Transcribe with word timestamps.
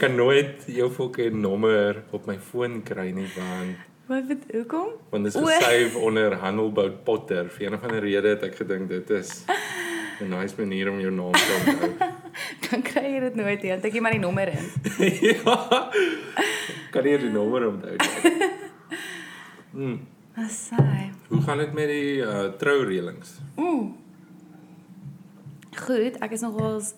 ek 0.00 0.06
kan 0.08 0.16
nooit 0.16 0.62
jou 0.72 0.86
fucking 0.88 1.34
nommer 1.42 1.98
op 2.16 2.24
my 2.24 2.38
foon 2.40 2.78
kry 2.80 3.10
nie 3.12 3.26
want 3.34 3.88
Wat 4.08 4.24
bet 4.30 4.46
hoekom? 4.48 4.94
want 5.12 5.26
dit 5.28 5.34
is 5.34 5.40
gesave 5.44 5.98
onder 5.98 6.32
Handelbout 6.40 7.04
Potter. 7.04 7.50
Vir 7.52 7.66
een 7.66 7.74
of 7.76 7.82
ander 7.84 8.00
rede 8.00 8.32
het 8.32 8.46
ek 8.48 8.56
gedink 8.56 8.88
dit 8.88 9.10
is 9.10 9.44
'n 10.24 10.32
nice 10.32 10.56
manier 10.56 10.88
om 10.90 11.00
jou 11.00 11.12
naam 11.12 11.32
te 11.32 11.52
onthou. 11.58 11.90
Dan 12.70 12.82
kry 12.82 13.04
jy 13.12 13.20
dit 13.20 13.34
nooit 13.34 13.62
nie. 13.62 13.70
Dan 13.70 13.80
tik 13.80 13.92
jy 13.92 14.00
maar 14.00 14.16
die 14.16 14.20
nommer 14.24 14.48
in. 14.48 14.66
ja. 15.28 15.90
Kan 16.90 17.04
jy 17.04 17.18
die 17.18 17.30
nommer 17.30 17.68
onthou? 17.68 17.96
Dis 20.34 20.58
saai. 20.68 21.12
Hoe 21.28 21.42
gaan 21.42 21.58
dit 21.58 21.72
met 21.72 21.88
die 21.88 22.16
uh, 22.24 22.48
troureëlings? 22.56 23.36
Ooh. 23.56 23.92
Goed, 25.76 26.16
ek 26.20 26.32
is 26.32 26.40
nogals 26.40 26.94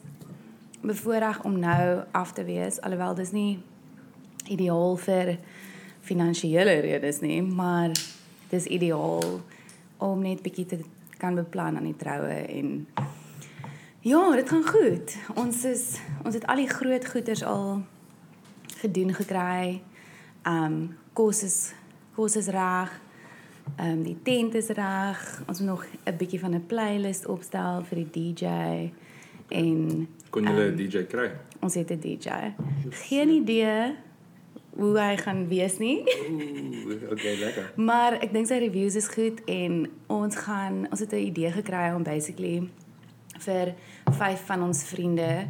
bevoorreg 0.82 1.44
om 1.44 1.58
nou 1.58 2.04
af 2.12 2.32
te 2.32 2.44
wees 2.44 2.80
alhoewel 2.80 3.14
dis 3.14 3.32
nie 3.32 3.62
ideaal 4.50 4.96
vir 4.96 5.36
finansiële 6.02 6.80
redes 6.82 7.20
nie, 7.22 7.42
maar 7.42 7.94
dis 8.50 8.66
ideaal 8.66 9.40
om 10.02 10.22
net 10.22 10.42
bietjie 10.42 10.66
te 10.66 10.78
kan 11.22 11.38
beplan 11.38 11.78
aan 11.78 11.86
die 11.86 11.96
troue 11.96 12.38
en 12.42 12.86
ja, 14.02 14.22
dit 14.34 14.48
gaan 14.50 14.66
goed. 14.66 15.14
Ons 15.38 15.62
is 15.64 15.84
ons 16.24 16.34
het 16.34 16.46
al 16.50 16.64
die 16.64 16.70
groot 16.70 17.06
goeders 17.06 17.44
al 17.46 17.84
gedoen 18.82 19.14
gekry. 19.14 19.78
Um 20.42 20.96
kos 21.14 21.44
is 21.46 21.58
kos 22.16 22.36
is 22.36 22.50
reg. 22.50 22.90
Um, 23.78 24.02
die 24.02 24.16
tent 24.26 24.56
is 24.58 24.72
reg. 24.74 25.22
Ons 25.46 25.60
moet 25.60 25.68
nog 25.68 25.86
'n 26.04 26.16
bietjie 26.18 26.40
van 26.40 26.54
'n 26.54 26.66
playlist 26.66 27.26
opstel 27.26 27.84
vir 27.84 28.02
die 28.02 28.10
DJ 28.10 28.46
en 29.48 30.08
Kon 30.32 30.44
jy 30.44 30.50
'n 30.50 30.58
Ehm, 30.58 30.76
DJ 30.76 31.04
kry? 31.06 31.30
ons 31.62 31.74
het 31.74 31.90
'n 31.90 31.98
DJ. 32.00 32.28
Geen 32.90 33.28
idee 33.28 33.94
hoe 34.76 34.98
hy 34.98 35.16
gaan 35.16 35.48
wees 35.48 35.78
nie, 35.78 35.98
Ooh, 36.00 37.10
okay, 37.12 37.36
lekker. 37.36 37.72
maar 37.88 38.12
ek 38.22 38.32
dink 38.32 38.46
sy 38.48 38.58
reviews 38.58 38.94
is 38.96 39.08
goed 39.08 39.44
en 39.46 39.86
ons 40.08 40.36
gaan 40.36 40.86
ons 40.90 41.00
het 41.00 41.12
'n 41.12 41.16
idee 41.28 41.50
gekry 41.52 41.92
om 41.94 42.02
basically 42.02 42.68
vir 43.38 43.74
vyf 44.10 44.40
van 44.46 44.62
ons 44.62 44.84
vriende 44.84 45.46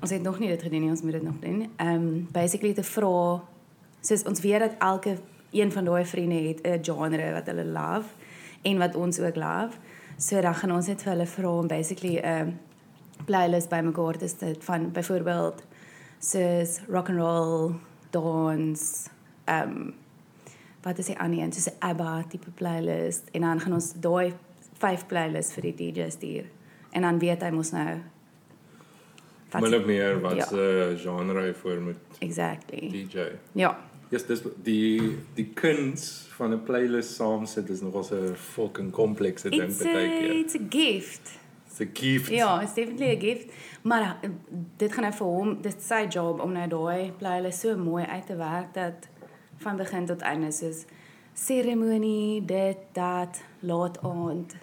ons 0.00 0.10
het 0.10 0.22
nog 0.22 0.38
nie 0.38 0.48
dit 0.48 0.62
gedoen 0.62 0.80
nie, 0.80 0.90
ons 0.90 1.02
moet 1.02 1.12
dit 1.12 1.22
nog 1.22 1.38
doen. 1.40 1.70
Ehm 1.76 1.94
um, 1.94 2.28
basically 2.32 2.74
te 2.74 2.82
vra 2.82 3.42
soos 4.00 4.22
ons 4.24 4.40
weet 4.40 4.58
dat 4.60 4.74
elke 4.78 5.16
een 5.52 5.72
van 5.72 5.84
daai 5.84 6.04
vriende 6.04 6.34
het 6.48 6.60
'n 6.62 6.82
genre 6.84 7.32
wat 7.32 7.46
hulle 7.46 7.64
love 7.64 8.08
en 8.62 8.78
wat 8.78 8.94
ons 8.94 9.18
ook 9.20 9.36
love. 9.36 9.78
So 10.18 10.40
dan 10.40 10.54
gaan 10.54 10.72
ons 10.72 10.86
net 10.86 11.02
vir 11.02 11.12
hulle 11.12 11.26
vra 11.26 11.48
om 11.58 11.66
basically 11.66 12.18
'n 12.18 12.58
playlist 13.24 13.68
bymekaar 13.68 14.16
te 14.18 14.28
sit 14.28 14.64
van 14.64 14.90
byvoorbeeld 14.92 15.62
soos 16.18 16.80
rock 16.88 17.08
and 17.08 17.18
roll, 17.18 17.74
dance, 18.10 19.10
ehm 19.44 19.70
um, 19.70 19.94
wat 20.84 20.98
is 20.98 21.06
die 21.06 21.18
ander 21.18 21.38
een, 21.40 21.52
soos 21.52 21.68
'n 21.68 21.76
ABBA 21.80 22.24
tipe 22.28 22.50
playlist 22.50 23.28
en 23.32 23.40
dan 23.40 23.60
gaan 23.60 23.72
ons 23.72 23.92
daai 24.00 24.32
vyf 24.78 25.06
playlists 25.06 25.52
vir 25.52 25.62
die 25.62 25.74
DJ 25.92 26.10
stuur. 26.10 26.44
En 26.92 27.02
dan 27.02 27.18
weet 27.18 27.42
hy 27.42 27.50
mos 27.50 27.70
nou 27.72 28.00
Min 29.60 29.74
of 29.74 29.84
meer 29.86 30.20
wat 30.20 30.34
Ja. 30.36 30.44
se 30.46 30.94
genre 31.02 31.40
hy 31.40 31.52
voor 31.54 31.80
moet 31.80 31.96
exactly. 32.18 32.88
DJ. 32.90 33.18
Ja. 33.52 33.78
Yes, 34.10 34.26
dis 34.26 34.42
die 34.62 35.18
die 35.34 35.46
kuns 35.54 36.26
van 36.36 36.52
'n 36.52 36.62
playlist 36.62 37.14
saamsit 37.14 37.68
is 37.70 37.80
nogal 37.80 38.04
'n 38.12 38.34
fucking 38.34 38.90
komplekse 38.90 39.48
ding 39.48 39.76
baie 39.78 40.08
keer. 40.08 40.32
it's 40.32 40.54
a 40.54 40.66
gift. 40.68 41.38
It's 41.74 41.80
a 41.80 41.90
gift. 41.92 42.28
Ja, 42.30 42.60
it's 42.62 42.74
definitely 42.74 43.16
a 43.16 43.20
gift. 43.20 43.50
Maar 43.82 44.02
uh, 44.22 44.30
dit 44.76 44.92
gaan 44.92 45.02
nou 45.02 45.14
vir 45.14 45.26
hom, 45.26 45.56
dit 45.62 45.82
sy 45.82 46.04
job 46.08 46.38
om 46.40 46.52
nou 46.54 46.68
daai 46.70 47.10
playlist 47.18 47.64
so 47.64 47.74
mooi 47.76 48.04
uit 48.04 48.26
te 48.26 48.36
werk 48.38 48.74
dat 48.74 49.08
van 49.64 49.76
begin 49.76 50.06
tot 50.06 50.22
einde 50.22 50.52
soos 50.54 50.84
seremonie, 51.34 52.44
dit, 52.46 52.78
dat, 52.92 53.42
laat 53.60 53.98
aand. 54.06 54.54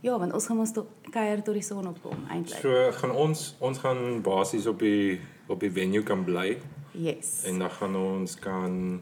Ja, 0.00 0.18
want 0.18 0.32
ons 0.32 0.46
gaan 0.46 0.58
ons 0.62 0.72
tot 0.72 0.86
kuier 1.10 1.42
tot 1.42 1.54
die 1.58 1.62
son 1.66 1.88
opkom 1.90 2.22
eintlik. 2.30 2.60
So 2.62 2.92
gaan 3.00 3.10
ons 3.18 3.56
ons 3.58 3.78
gaan 3.82 4.22
basies 4.22 4.66
op 4.70 4.78
die 4.78 5.18
op 5.50 5.60
die 5.60 5.72
venue 5.72 6.02
kan 6.06 6.22
bly 6.24 6.58
Yes. 6.92 7.42
en 7.46 7.58
dan 7.58 7.70
gaan 7.70 7.96
ons 7.96 8.38
kan 8.38 9.00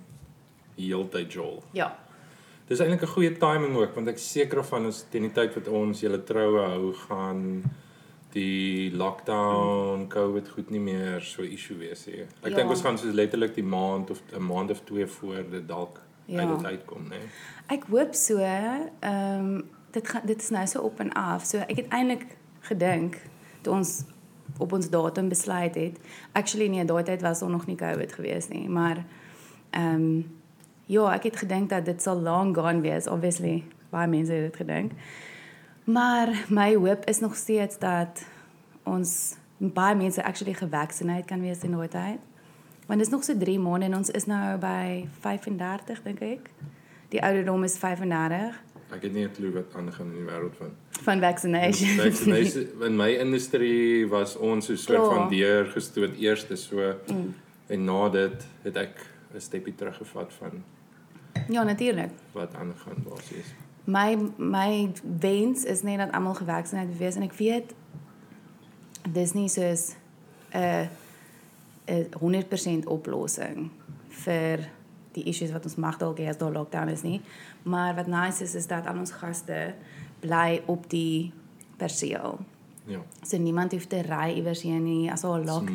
heeltyd 0.76 1.32
jol. 1.32 1.62
ja. 1.72 1.92
Dis 2.68 2.80
eintlik 2.80 3.02
'n 3.02 3.06
goeie 3.14 3.32
timing 3.38 3.76
ook 3.76 3.94
want 3.94 4.08
ek 4.08 4.18
seker 4.18 4.64
van 4.64 4.84
ons 4.84 5.04
teen 5.10 5.22
die 5.22 5.32
tyd 5.32 5.54
wat 5.54 5.68
ons 5.68 6.00
julle 6.00 6.22
troue 6.24 6.60
hou 6.60 6.92
gaan 6.92 7.62
die 8.32 8.90
lockdown, 8.92 10.08
COVID 10.08 10.48
goed 10.48 10.70
nie 10.70 10.80
meer 10.80 11.20
so 11.20 11.42
'n 11.42 11.52
issue 11.52 11.76
wees 11.78 12.06
nie. 12.06 12.20
Ek 12.42 12.50
Ja. 12.50 12.56
dink 12.56 12.70
ons 12.70 12.80
gaan 12.82 12.98
soos 12.98 13.14
letterlik 13.14 13.54
die 13.54 13.62
maand 13.64 14.10
of 14.10 14.20
'n 14.32 14.42
maand 14.42 14.70
of 14.70 14.80
twee 14.84 15.06
voor 15.06 15.44
dit 15.50 15.68
dalk 15.68 16.00
Ja. 16.26 16.40
uit 16.40 16.58
dit 16.58 16.66
uitkom, 16.66 17.08
né? 17.08 17.16
Ek 17.68 17.84
hoop 17.84 18.14
so. 18.14 18.38
Ehm 18.38 18.90
um, 19.40 19.64
dit 19.92 20.08
gaan 20.08 20.22
dit 20.26 20.42
is 20.42 20.50
nou 20.50 20.66
so 20.66 20.80
op 20.82 21.00
en 21.00 21.12
af. 21.12 21.44
So 21.44 21.58
ek 21.58 21.76
het 21.76 21.88
eintlik 21.88 22.26
gedink 22.60 23.16
toe 23.62 23.72
ons 23.72 24.04
op 24.58 24.72
ons 24.72 24.90
datum 24.90 25.28
besluit 25.28 25.74
het. 25.74 25.98
Actually 26.32 26.68
nee, 26.68 26.84
daai 26.84 27.02
tyd 27.04 27.22
was 27.22 27.40
daar 27.40 27.50
nog 27.50 27.66
nie 27.66 27.76
COVID 27.76 28.12
gewees 28.12 28.48
nie, 28.48 28.68
maar 28.68 29.04
ehm 29.70 29.94
um, 29.94 30.30
ja, 30.86 31.12
ek 31.14 31.22
het 31.22 31.36
gedink 31.36 31.68
dat 31.70 31.84
dit 31.84 32.02
sal 32.02 32.20
long 32.20 32.54
gone 32.56 32.80
wees. 32.80 33.06
Obviously, 33.06 33.64
baie 33.90 34.08
mense 34.08 34.32
het 34.32 34.50
dit 34.52 34.56
gedink. 34.56 34.92
Maar 35.84 36.28
my 36.48 36.74
hoop 36.74 37.04
is 37.06 37.20
nog 37.20 37.34
steeds 37.36 37.78
dat 37.78 38.24
ons 38.84 39.36
baie 39.58 39.96
mense 39.96 40.22
actually 40.24 40.54
gevaccineerd 40.54 41.24
kan 41.26 41.40
wees 41.40 41.62
in 41.64 41.70
daai 41.72 41.88
tyd. 41.88 42.18
Want 42.86 42.98
dit 43.00 43.06
is 43.08 43.12
nog 43.12 43.24
so 43.24 43.36
3 43.38 43.58
maande 43.58 43.86
en 43.86 43.96
ons 43.96 44.10
is 44.10 44.26
nou 44.26 44.58
by 44.58 45.06
35 45.20 46.02
dink 46.02 46.20
ek. 46.20 46.50
Die 47.10 47.22
ouderdom 47.22 47.64
is 47.64 47.76
35 47.78 48.62
Ek 48.94 49.02
het 49.02 49.12
nie 49.12 49.24
'n 49.26 49.30
klou 49.34 49.50
wat 49.52 49.74
aangaan 49.74 50.06
in 50.12 50.24
die 50.24 50.26
wêreld 50.32 50.56
van. 50.56 50.70
van 51.02 51.20
vaccinations. 51.20 51.96
Vaccination 52.02 52.82
in 52.86 52.96
my 52.96 53.10
industrie 53.18 54.06
was 54.08 54.36
ons 54.36 54.66
so 54.66 54.74
soort 54.76 54.98
Klaar. 54.98 55.14
van 55.16 55.28
deur 55.28 55.66
gestoot 55.66 56.16
eers 56.18 56.46
so 56.54 56.94
Mm. 57.08 57.34
en 57.66 57.84
na 57.84 58.08
dit 58.08 58.46
het 58.62 58.76
ek 58.76 59.06
'n 59.34 59.40
stepie 59.40 59.74
teruggevat 59.74 60.32
van 60.38 60.62
ja, 61.48 61.62
natuurlik. 61.62 62.10
wat 62.32 62.54
aangaan 62.54 63.02
basies. 63.08 63.54
My 63.84 64.18
my 64.36 64.90
wens 65.20 65.64
is 65.64 65.82
net 65.82 65.98
dat 65.98 66.12
almal 66.12 66.34
gevaccineerd 66.34 66.88
moet 66.88 66.98
wees 66.98 67.14
en 67.16 67.22
ek 67.22 67.32
weet 67.38 67.74
dis 69.12 69.32
nie 69.32 69.48
soos 69.48 69.94
'n 70.52 70.88
'n 71.86 72.06
100% 72.20 72.86
oplossing 72.86 73.70
vir 74.08 74.68
die 75.12 75.24
issues 75.24 75.52
wat 75.52 75.64
ons 75.64 75.76
mag 75.76 75.96
dalk 75.98 76.18
hê 76.18 76.28
as 76.28 76.38
daar 76.38 76.52
lockdown 76.52 76.88
is 76.88 77.02
nie. 77.02 77.20
Maar 77.62 77.94
wat 77.94 78.06
nice 78.06 78.42
is 78.42 78.54
is 78.54 78.66
dat 78.66 78.86
al 78.86 78.98
ons 78.98 79.10
gaste 79.10 79.74
bly 80.20 80.62
op 80.66 80.90
die 80.90 81.32
perseel. 81.76 82.38
Ja. 82.86 83.00
So 83.22 83.36
niemand 83.38 83.72
hoef 83.72 83.86
te 83.86 84.02
ry 84.02 84.34
iewers 84.36 84.62
heen 84.62 84.84
nie 84.84 85.10
as 85.10 85.20
Dis 85.20 85.30
lock 85.30 85.70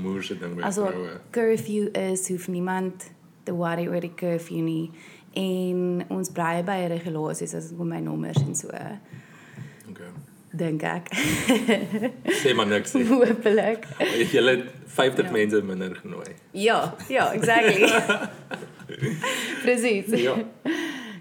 as 0.61 0.75
vroue. 0.75 1.19
curfew 1.31 1.87
is, 1.95 2.27
hoef 2.29 2.47
niemand 2.47 3.11
te 3.43 3.53
worry 3.53 3.87
oor 3.87 3.99
die 3.99 4.13
curfew 4.15 4.61
nie. 4.63 4.91
En 5.33 6.05
ons 6.09 6.29
bly 6.31 6.63
by 6.63 6.87
regulasies 6.91 7.53
as 7.53 7.69
dit 7.69 7.77
kom 7.77 7.89
by 7.89 7.99
nommers 8.03 8.37
en 8.41 8.55
so. 8.55 8.67
Okay. 9.89 10.09
Dink 10.53 10.83
ek. 10.83 11.07
Sê 12.41 12.51
maar 12.55 12.67
niks. 12.67 12.91
Hoopelik. 12.93 13.85
Jy 14.33 14.41
het 14.43 14.65
50 14.85 15.25
Ja. 15.25 15.31
mense 15.31 15.61
minder 15.63 15.95
genooi. 15.95 16.33
Ja, 16.51 16.93
ja, 17.07 17.29
exactly. 17.33 17.87
Presies. 19.63 20.09
Ja. 20.21 20.35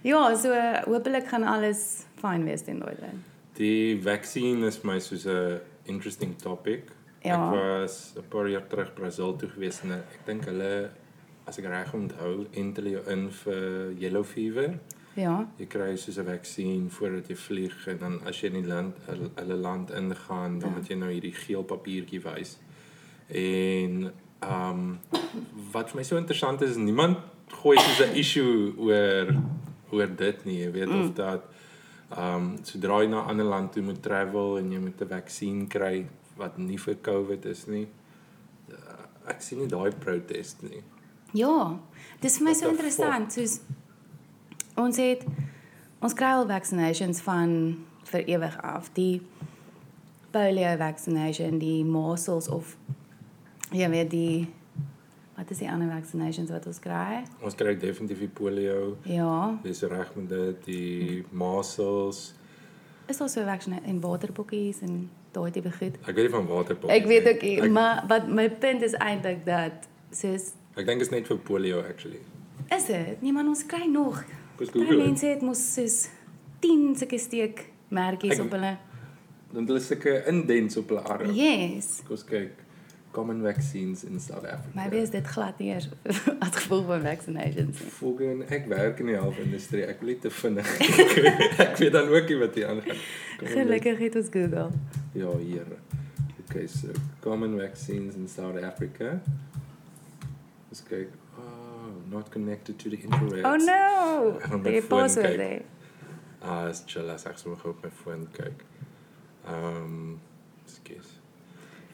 Ja, 0.02 0.34
so 0.36 0.54
hoopelik 0.88 1.28
gaan 1.28 1.44
alles 1.44 2.04
fyn 2.20 2.44
wees 2.48 2.62
teen 2.64 2.80
daai 2.80 2.96
tyd. 2.96 3.18
Die 3.60 3.98
vaksin 4.02 4.64
is 4.64 4.80
my 4.82 4.98
soos 5.00 5.26
'n 5.26 5.60
interesting 5.84 6.34
topic. 6.40 6.88
Ja. 7.22 7.36
Ek 7.36 7.52
was 7.54 8.12
'n 8.16 8.24
paar 8.28 8.48
jaar 8.48 8.66
terug 8.66 8.94
Brasil 8.94 9.36
toe 9.36 9.48
gewees 9.48 9.80
en 9.84 9.92
ek 9.92 10.24
dink 10.26 10.44
hulle 10.44 10.90
as 11.50 11.58
ek 11.58 11.69
reg 11.70 11.93
onthou, 11.97 12.47
entel 12.62 12.91
jou 12.94 13.05
in 13.11 13.29
vir 13.43 13.93
yellow 13.99 14.25
fever. 14.26 14.79
Ja. 15.19 15.35
Jy 15.58 15.67
kry 15.67 15.97
soos 15.99 16.19
'n 16.19 16.26
vaksin 16.26 16.91
voordat 16.91 17.29
jy 17.29 17.37
vlieg 17.37 17.87
en 17.88 17.99
dan 17.99 18.20
as 18.26 18.41
jy 18.41 18.47
in 18.52 18.62
die 18.62 18.69
land 18.69 18.94
hulle 19.06 19.56
land 19.56 19.91
ingaan, 19.91 20.58
dan 20.58 20.70
Ja. 20.70 20.76
moet 20.76 20.88
jy 20.88 20.97
nou 20.97 21.11
hierdie 21.11 21.35
geel 21.35 21.64
papiertjie 21.64 22.23
wys. 22.23 22.58
En 23.29 24.12
ehm 24.41 24.70
um, 24.70 24.99
wat 25.73 25.91
vir 25.91 25.97
my 25.97 26.02
so 26.02 26.17
interessant 26.17 26.62
is, 26.62 26.76
niemand 26.76 27.19
gooi 27.49 27.76
soos 27.79 28.00
'n 28.06 28.17
issue 28.17 28.73
oor 28.79 29.35
oor 29.91 30.17
dit 30.17 30.44
nie. 30.44 30.58
Jy 30.64 30.70
weet 30.70 30.88
mm. 30.88 31.00
of 31.00 31.14
dat 31.14 31.43
ehm 32.11 32.35
um, 32.35 32.58
sodra 32.62 33.02
jy 33.02 33.08
na 33.08 33.25
'n 33.25 33.29
ander 33.31 33.44
land 33.44 33.73
toe 33.73 33.82
moet 33.82 34.02
travel 34.02 34.58
en 34.58 34.73
jy 34.73 34.79
moet 34.79 35.00
'n 35.00 35.08
vaksin 35.08 35.69
kry 35.69 36.06
wat 36.37 36.58
nie 36.58 36.79
vir 36.79 36.97
COVID 37.02 37.44
is 37.44 37.67
nie. 37.67 37.88
Uh, 38.70 39.05
ek 39.26 39.43
sien 39.43 39.58
nie 39.58 39.69
daai 39.69 39.91
protest 39.91 40.62
nie. 40.62 40.82
Ja. 41.36 41.78
Dis 42.20 42.38
vir 42.38 42.50
my 42.50 42.54
so 42.54 42.70
interessant 42.72 43.32
soos 43.32 43.60
ons 44.80 44.96
het 45.00 45.24
ons 46.00 46.14
kry 46.16 46.32
al 46.36 46.46
vaccinations 46.48 47.20
van 47.24 47.52
vir 48.10 48.24
ewig 48.28 48.56
af. 48.64 48.88
Die 48.96 49.20
polio 50.32 50.76
vaccination, 50.80 51.58
die 51.58 51.84
measles 51.84 52.48
of 52.48 52.76
jy 53.74 53.90
weet 53.90 54.10
die 54.10 54.48
Wat 55.40 55.48
is 55.50 55.62
die 55.62 55.70
ander 55.72 55.88
vaccinations 55.88 56.50
wat 56.52 56.66
ons 56.68 56.78
kry? 56.84 57.22
Ons 57.40 57.54
kry 57.56 57.72
definitief 57.80 58.18
die 58.20 58.28
polio. 58.28 58.98
Ja. 59.08 59.56
Dis 59.64 59.80
reg 59.88 60.10
met 60.12 60.26
dit, 60.28 60.66
die 60.66 61.22
measles. 61.32 62.34
Is 63.08 63.16
daar 63.16 63.30
so 63.32 63.46
vaccinations 63.48 63.88
en 63.88 64.02
waterbokkies 64.04 64.82
en 64.84 64.98
daai 65.32 65.48
tipe 65.54 65.72
goed? 65.78 65.96
Ek 66.04 66.12
weet 66.12 66.28
nie 66.28 66.34
van 66.34 66.44
waterpop. 66.50 66.92
Ek 66.92 67.08
weet 67.08 67.30
ook 67.32 67.46
nie, 67.46 67.70
maar 67.72 68.04
wat 68.12 68.28
my 68.28 68.50
punt 68.52 68.84
is 68.84 68.98
eintlik 69.00 69.46
dat 69.48 69.88
soos 70.12 70.50
Ek 70.80 70.86
dink 70.88 71.02
is 71.04 71.10
net 71.12 71.28
vir 71.28 71.38
polio 71.44 71.82
actually. 71.84 72.20
is 72.76 72.86
dit? 72.86 73.20
Nee 73.22 73.32
man, 73.34 73.48
ons 73.50 73.64
kry 73.66 73.86
nog. 73.90 74.22
Baie 74.60 74.96
mense 74.96 75.26
het 75.26 75.42
mos 75.44 75.60
soos 75.74 76.06
10 76.64 76.94
sulke 77.00 77.18
steek 77.18 77.66
merkies 77.90 78.36
Ek- 78.38 78.44
op 78.44 78.52
hulle. 78.56 78.74
Dan 79.52 79.66
hulle 79.66 79.80
sulke 79.82 80.20
indents 80.30 80.76
op 80.78 80.88
hulle 80.92 81.00
arm. 81.10 81.32
Yes. 81.34 82.00
Kom 82.06 82.14
ons 82.16 82.24
kyk. 82.28 82.66
Common 83.10 83.40
vaccines 83.42 84.04
in 84.06 84.20
South 84.22 84.44
Africa. 84.46 84.70
Maybe 84.76 85.00
is 85.02 85.10
dit 85.10 85.26
glad 85.26 85.58
nie 85.58 85.72
eers 85.72 85.88
as 86.46 86.52
gevolg 86.60 86.84
van 86.86 87.00
vaccinations 87.02 87.80
nie. 87.82 87.90
Volgens 87.96 88.52
ek 88.54 88.68
werk 88.70 89.00
in 89.02 89.10
die 89.10 89.16
health 89.18 89.40
industrie. 89.42 89.82
Ek 89.90 89.98
wil 90.04 90.12
nie 90.12 90.18
te 90.22 90.30
vinnig. 90.30 90.70
ek 91.66 91.74
weet 91.82 91.92
dan 91.96 92.06
ook 92.14 92.28
nie 92.30 92.38
wat 92.44 92.54
hier 92.54 92.68
aangaan. 92.70 93.00
Gelukkig 93.42 93.98
het 94.06 94.20
ons 94.20 94.30
Google. 94.30 94.68
Ja, 95.18 95.32
hier. 95.42 95.66
Okay, 96.46 96.68
so 96.70 96.94
common 97.26 97.58
vaccines 97.58 98.14
in 98.14 98.28
South 98.30 98.62
Africa. 98.62 99.16
Let's 100.70 100.82
go. 100.82 101.05
Oh, 101.37 101.93
not 102.11 102.31
connected 102.31 102.78
to 102.78 102.90
the 102.90 102.96
internet. 103.02 103.44
Oh 103.44 103.56
no. 103.56 104.38
Gaan 104.43 104.62
my 104.62 104.70
Die 104.70 104.82
foon 104.82 105.08
kyk. 105.08 105.40
hè. 105.40 105.62
Ah, 106.43 106.69
is 106.70 106.84
chill 106.87 107.11
as 107.11 107.26
ek 107.26 107.38
sommer 107.38 107.58
op 107.69 107.82
my 107.82 107.90
foon 107.90 108.28
kyk. 108.37 108.62
Ehm, 109.46 109.76
um, 109.82 110.20
skus. 110.67 111.17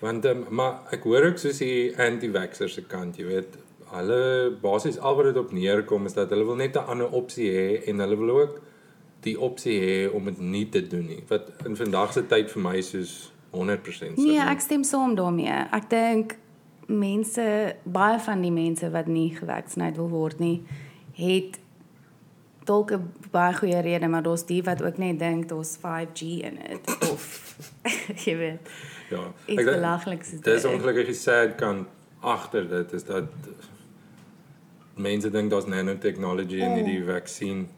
Want 0.00 0.26
um, 0.28 0.44
maar 0.50 0.82
ek 0.92 1.06
hoor 1.08 1.24
ook 1.30 1.38
soos 1.40 1.62
die 1.64 1.94
anti-vaxxers 1.96 2.76
se 2.76 2.84
kant, 2.84 3.16
jy 3.16 3.24
weet, 3.30 3.56
hulle 3.94 4.20
basies 4.60 4.98
al 4.98 5.16
wat 5.16 5.30
dit 5.30 5.40
op 5.40 5.52
neerkom 5.56 6.04
is 6.06 6.16
dat 6.18 6.30
hulle 6.34 6.44
wil 6.44 6.58
net 6.60 6.76
'n 6.76 6.84
ander 6.92 7.08
opsie 7.20 7.48
hê 7.54 7.68
en 7.88 8.02
hulle 8.04 8.16
wil 8.18 8.32
ook 8.40 8.60
die 9.24 9.38
opsie 9.40 9.78
hê 9.80 9.96
om 10.12 10.24
dit 10.24 10.38
nie 10.38 10.68
te 10.68 10.82
doen 10.86 11.06
nie. 11.06 11.22
Wat 11.28 11.48
in 11.64 11.76
vandag 11.76 12.12
se 12.12 12.26
tyd 12.26 12.50
vir 12.50 12.62
my 12.62 12.80
soos 12.80 13.32
100% 13.54 14.16
Nee, 14.16 14.36
sin 14.36 14.48
ek 14.48 14.60
stem 14.60 14.84
saam 14.84 15.14
daarmee. 15.14 15.64
Ek 15.72 15.88
dink 15.90 16.36
mense, 16.86 17.76
baie 17.82 18.18
van 18.20 18.40
die 18.42 18.52
mense 18.52 18.90
wat 18.90 19.06
nie 19.06 19.30
gevaksinereer 19.36 19.96
wil 19.96 20.08
word 20.08 20.38
nie, 20.38 20.62
het 21.18 21.58
dalk 22.66 22.90
'n 22.92 23.12
baie 23.30 23.54
goeie 23.54 23.80
rede, 23.80 24.08
maar 24.08 24.22
daar's 24.22 24.46
die 24.46 24.62
wat 24.62 24.82
ook 24.82 24.98
net 24.98 25.18
dink 25.18 25.48
daar's 25.48 25.76
5G 25.78 26.20
in 26.42 26.58
dit 26.68 27.10
of 27.12 27.22
jy 28.24 28.36
weet, 28.36 28.68
Ja. 29.10 29.32
iets 29.46 29.56
dink- 29.64 29.70
belagliks 29.70 30.32
is 30.32 30.40
Dis 30.40 30.64
ongelukkig 30.64 31.06
die 31.06 31.14
sad 31.14 31.54
kant 31.54 31.86
agter 32.20 32.68
dit 32.68 32.92
is 32.92 33.04
dat 33.04 33.24
mense 34.96 35.30
dink 35.30 35.50
daar's 35.50 35.66
nanotechnology 35.66 36.56
in 36.58 36.70
Oh. 36.70 36.74
hierdie 36.74 37.04
vaksin. 37.04 37.68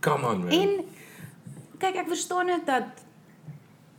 Come 0.00 0.26
on 0.26 0.38
man. 0.44 0.50
En 0.50 0.84
kyk, 1.78 1.94
ek 1.94 2.06
verstaan 2.08 2.46
net 2.46 2.66
dat 2.66 2.84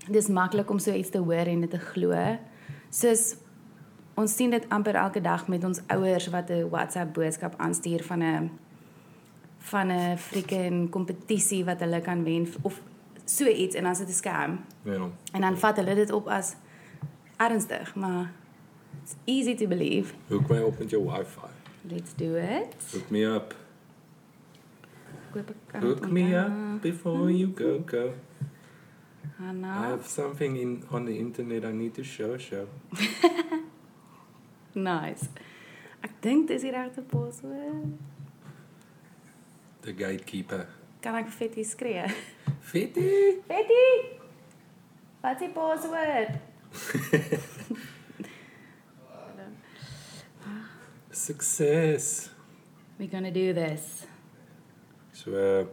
dis 0.10 0.28
maklik 0.28 0.70
om 0.70 0.80
so 0.80 0.92
iets 0.92 1.10
te 1.10 1.18
hoor 1.18 1.48
en 1.48 1.62
dit 1.62 1.70
te 1.72 1.78
glo. 1.80 2.16
Soos 2.90 3.36
ons 4.20 4.36
sien 4.36 4.52
dit 4.52 4.66
amper 4.70 4.96
elke 5.00 5.22
dag 5.24 5.48
met 5.48 5.64
ons 5.64 5.82
ouers 5.96 6.28
wat 6.34 6.50
'n 6.50 6.70
WhatsApp 6.70 7.14
boodskap 7.14 7.54
aanstuur 7.58 8.04
van 8.04 8.22
'n 8.24 8.52
van 9.60 9.88
'n 9.92 10.18
freaking 10.18 10.90
kompetisie 10.90 11.66
wat 11.66 11.80
hulle 11.80 12.02
kan 12.02 12.24
wen 12.24 12.48
of 12.62 12.82
so 13.26 13.46
iets 13.46 13.76
en 13.76 13.84
dan 13.84 13.92
is 13.92 13.98
dit 13.98 14.08
'n 14.08 14.12
scam. 14.12 14.60
ja. 14.84 15.08
En 15.32 15.42
dan 15.42 15.58
vat 15.58 15.76
hulle 15.76 15.96
dit 15.96 16.12
op 16.12 16.28
as 16.28 16.56
ernstig, 17.38 17.96
maar 17.96 18.32
it's 19.04 19.16
easy 19.26 19.56
to 19.56 19.68
believe. 19.68 20.14
Hoek 20.28 20.50
my 20.50 20.60
op 20.60 20.80
met 20.80 20.90
jou 20.90 21.04
wifi. 21.04 21.48
Let's 21.82 22.16
do 22.16 22.36
it. 22.36 22.76
Hook 22.92 23.10
me 23.10 23.26
up. 23.36 23.56
Hook 25.80 26.10
me 26.10 26.36
up 26.46 26.82
before 26.82 27.32
you 27.32 27.52
go 27.56 27.82
go. 27.86 28.14
I 29.40 29.44
Hanna. 29.44 29.68
have 29.68 30.10
something 30.10 30.58
in 30.58 30.84
on 30.92 31.06
the 31.06 31.18
internet 31.18 31.64
I 31.64 31.72
need 31.72 31.94
to 31.94 32.04
show 32.04 32.38
show. 32.38 32.68
Nice. 34.74 35.30
Ek 36.04 36.12
dink 36.24 36.48
dis 36.48 36.62
die 36.62 36.72
regte 36.72 37.02
paswoord. 37.02 37.98
The 39.82 39.94
gatekeeper. 39.94 40.68
Kan 41.02 41.16
ek 41.16 41.32
Fetty 41.32 41.64
skree? 41.64 42.06
Fitty. 42.72 43.40
Fetty! 43.48 43.86
Wat 45.22 45.36
is 45.36 45.48
die 45.48 45.54
paswoord? 45.56 46.40
Success. 51.12 52.30
We 52.98 53.08
gonna 53.08 53.32
do 53.32 53.54
this. 53.54 54.06
So 55.14 55.32
uh, 55.36 55.66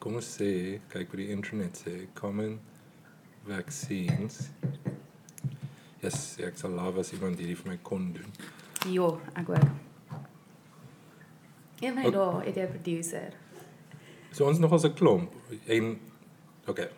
kom 0.00 0.16
ons 0.16 0.28
sê, 0.38 0.80
kyk 0.92 1.12
wat 1.12 1.20
die 1.20 1.28
internet 1.32 1.80
sê, 1.80 1.94
common 2.16 2.58
vaccines. 3.48 4.48
Yes, 6.00 6.36
ek 6.40 6.56
sal 6.56 6.70
love 6.70 7.00
as 7.00 7.12
iemand 7.12 7.38
hierdie 7.38 7.56
vir 7.56 7.72
my 7.72 7.78
kon 7.82 8.12
doen. 8.12 8.32
Jo, 8.88 9.20
ek 9.36 9.50
ook. 9.52 9.66
Een 11.80 11.94
van 11.96 12.02
die 12.02 12.12
dae 12.14 12.40
het 12.46 12.56
jy 12.56 12.64
'n 12.64 12.72
producer. 12.76 13.32
So 14.32 14.46
ons 14.46 14.58
nog 14.58 14.72
as 14.72 14.84
'n 14.84 14.94
klomp 14.94 15.32
en 15.66 15.98
okay. 16.66 16.88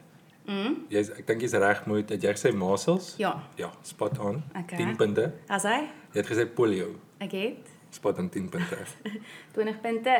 Mm? 0.46 0.86
Jy's 0.88 1.10
ek 1.10 1.26
dink 1.26 1.40
jy's 1.40 1.52
reg 1.52 1.86
moet 1.86 2.08
het 2.08 2.22
jy 2.22 2.32
gesê 2.32 2.52
measles? 2.54 3.14
Ja. 3.18 3.42
Ja, 3.56 3.72
spot 3.82 4.18
on. 4.18 4.42
Okay. 4.54 4.76
10 4.76 4.96
punte. 4.96 5.32
As 5.48 5.62
hy? 5.62 5.88
Jy 6.12 6.18
het 6.20 6.26
gesê 6.26 6.46
polio. 6.46 6.94
Ek 7.18 7.32
het 7.32 7.72
Spot 7.92 8.18
on 8.18 8.28
10 8.28 8.48
punte. 8.48 8.76
20 9.52 9.80
punte. 9.80 10.14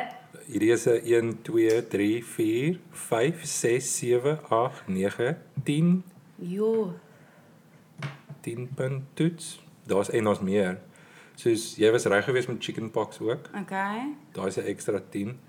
Hierdie 0.45 0.71
is 0.71 0.85
'n 0.85 1.01
1 1.03 1.41
2 1.41 1.87
3 1.87 2.23
4 2.23 2.79
5 2.91 3.45
6 3.45 3.97
7 3.97 4.39
8 4.49 4.87
9 4.87 5.37
10 5.63 6.03
Jo. 6.35 6.93
10 8.43 8.69
punt 8.75 9.03
toets. 9.19 9.55
Daar's 9.89 10.11
en 10.11 10.29
daar's 10.29 10.43
meer. 10.43 10.77
Soos 11.39 11.73
jy 11.79 11.89
was 11.91 12.05
reg 12.11 12.27
geweest 12.27 12.51
met 12.51 12.63
chickenpox 12.63 13.19
ook. 13.19 13.49
Okay. 13.63 14.13
Daar's 14.35 14.57
'n 14.57 14.67
ekstra 14.69 15.01
10. 15.09 15.39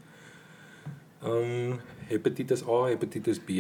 Um 1.25 1.80
hepatitis 2.09 2.62
A, 2.68 2.85
hepatitis 2.92 3.38
B. 3.40 3.50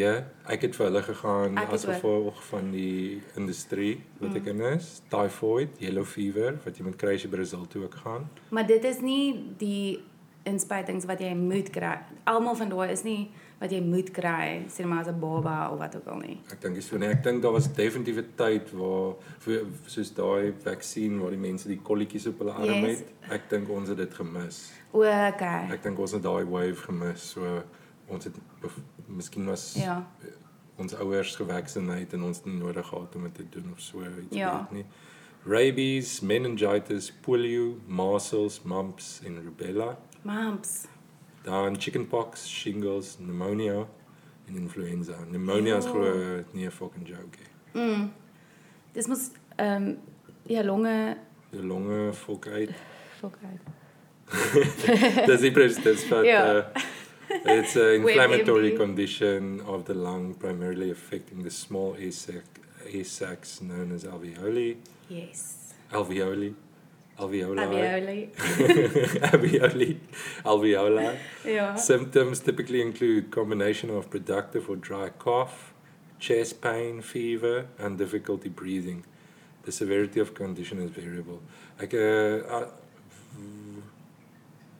Ek 0.46 0.66
het 0.66 0.76
vir 0.76 0.86
hulle 0.86 1.02
gegaan 1.02 1.58
as 1.58 1.84
gevolg 1.88 2.42
van 2.50 2.70
die 2.70 3.22
industrie 3.40 4.02
wat 4.20 4.36
ek 4.36 4.50
in 4.52 4.60
is. 4.60 5.00
Typhoid, 5.08 5.78
yellow 5.80 6.04
fever 6.04 6.58
wat 6.64 6.76
jy 6.76 6.84
moet 6.84 6.98
kry 7.00 7.14
as 7.14 7.24
jy 7.24 7.30
by 7.32 7.40
result 7.40 7.70
toe 7.70 7.86
ook 7.86 7.94
gaan. 8.04 8.28
Maar 8.48 8.66
dit 8.66 8.84
is 8.84 9.00
nie 9.00 9.54
die 9.58 10.02
inspuitings 10.42 11.08
wat 11.08 11.20
jy 11.24 11.32
moet 11.34 11.70
kry. 11.72 11.98
Almal 12.28 12.56
van 12.60 12.68
daai 12.68 12.92
is 12.92 13.02
nie 13.02 13.30
wat 13.64 13.72
jy 13.72 13.80
moet 13.80 14.10
kry, 14.12 14.64
sê 14.68 14.84
maar 14.86 15.00
as 15.00 15.08
'n 15.08 15.18
baba 15.20 15.70
of 15.72 15.78
wat 15.78 15.96
ook 15.96 16.06
al 16.12 16.18
nie. 16.20 16.38
Ek 16.52 16.60
dink 16.60 16.74
dis 16.74 16.86
so 16.86 16.98
nee, 16.98 17.08
ek 17.08 17.22
dink 17.24 17.42
daar 17.42 17.52
was 17.52 17.68
definitief 17.72 18.16
'n 18.18 18.28
tyd 18.36 18.70
waar 18.72 19.14
vir 19.40 19.64
soos 19.86 20.10
daai 20.14 20.52
vaksin 20.64 21.18
waar 21.20 21.30
die 21.30 21.38
mense 21.40 21.68
die 21.68 21.80
kolletjies 21.82 22.26
op 22.26 22.38
hulle 22.38 22.52
arm 22.52 22.84
Yes. 22.84 22.98
het. 22.98 23.08
Ek 23.30 23.48
dink 23.50 23.68
ons 23.70 23.88
het 23.88 23.96
dit 23.98 24.14
gemis. 24.14 24.72
O, 24.92 24.98
okay. 25.00 25.70
Ek 25.72 25.82
dink 25.82 25.98
ons 25.98 26.12
het 26.12 26.22
daai 26.22 26.44
wave 26.44 26.76
gemis. 26.76 27.20
So 27.30 27.62
ons 28.08 28.24
het 28.24 28.34
of, 28.64 28.78
miskien 29.08 29.46
was 29.46 29.74
Ja. 29.76 30.06
ons 30.78 30.94
ouers 30.94 31.36
gevaksinereer 31.36 32.12
en 32.14 32.22
ons 32.22 32.36
het 32.36 32.46
nie 32.46 32.58
nodig 32.58 32.86
gehad 32.86 33.14
om 33.16 33.22
dit 33.22 33.34
te 33.34 33.44
doen 33.60 33.70
of 33.72 33.80
so 33.80 33.98
iets 34.00 34.36
Ja. 34.36 34.58
weet 34.58 34.72
nie. 34.72 34.84
Rabies, 35.46 36.20
meningitis, 36.20 37.10
polio, 37.12 37.76
measles, 37.86 38.62
mumps 38.64 39.20
en 39.24 39.42
rubella. 39.44 39.96
Mumps. 40.22 40.86
Dan 41.44 41.76
chickenpox, 41.76 42.46
shingles, 42.46 43.16
pneumonia 43.20 43.86
en 44.48 44.56
influenza. 44.56 45.12
Pneumonia 45.28 45.76
is 45.76 45.84
Jo. 45.84 45.92
glo 45.92 46.44
nie 46.52 46.64
'n 46.66 46.70
fucking 46.70 47.06
joke 47.08 47.38
nie. 47.38 47.82
Mm. 47.82 48.12
Dis 48.92 49.06
mos 49.06 49.30
ehm 49.58 49.82
um, 49.88 49.98
ja 50.46 50.62
longe 50.62 51.16
Die 51.50 51.62
longe 51.62 52.12
fok 52.12 52.46
uit. 52.46 52.70
Dis 55.26 55.40
die 55.40 55.52
presies 55.52 56.08
Ja. 56.24 56.56
uh, 56.56 56.64
it's 57.58 57.76
an 57.76 57.94
inflammatory 57.94 58.76
condition 58.76 59.60
of 59.66 59.84
the 59.84 59.94
lung 59.94 60.34
primarily 60.38 60.90
affecting 60.90 61.42
the 61.42 61.50
small 61.50 61.94
air 61.98 62.12
sac, 62.12 62.44
air 62.92 63.04
sacs 63.04 63.58
known 63.60 63.92
as 63.92 64.04
alveoli. 64.04 64.76
Yes. 65.08 65.74
Alveoli. 65.92 66.54
Alveoli. 67.18 67.60
Alveoli. 69.32 70.00
alveoli. 70.44 71.18
Ja. 71.44 71.76
Symptoms 71.76 72.40
typically 72.40 72.80
include 72.80 73.30
combination 73.30 73.90
of 73.90 74.10
productive 74.10 74.68
or 74.68 74.76
dry 74.76 75.10
cough, 75.18 75.72
chest 76.18 76.60
pain, 76.60 77.02
fever, 77.02 77.66
and 77.78 77.98
difficulty 77.98 78.48
breathing. 78.48 79.04
The 79.64 79.72
severity 79.72 80.20
of 80.20 80.34
condition 80.34 80.80
is 80.80 80.90
variable. 80.90 81.40
Ek 81.80 81.94
uh, 81.94 82.56
uh 82.56 82.66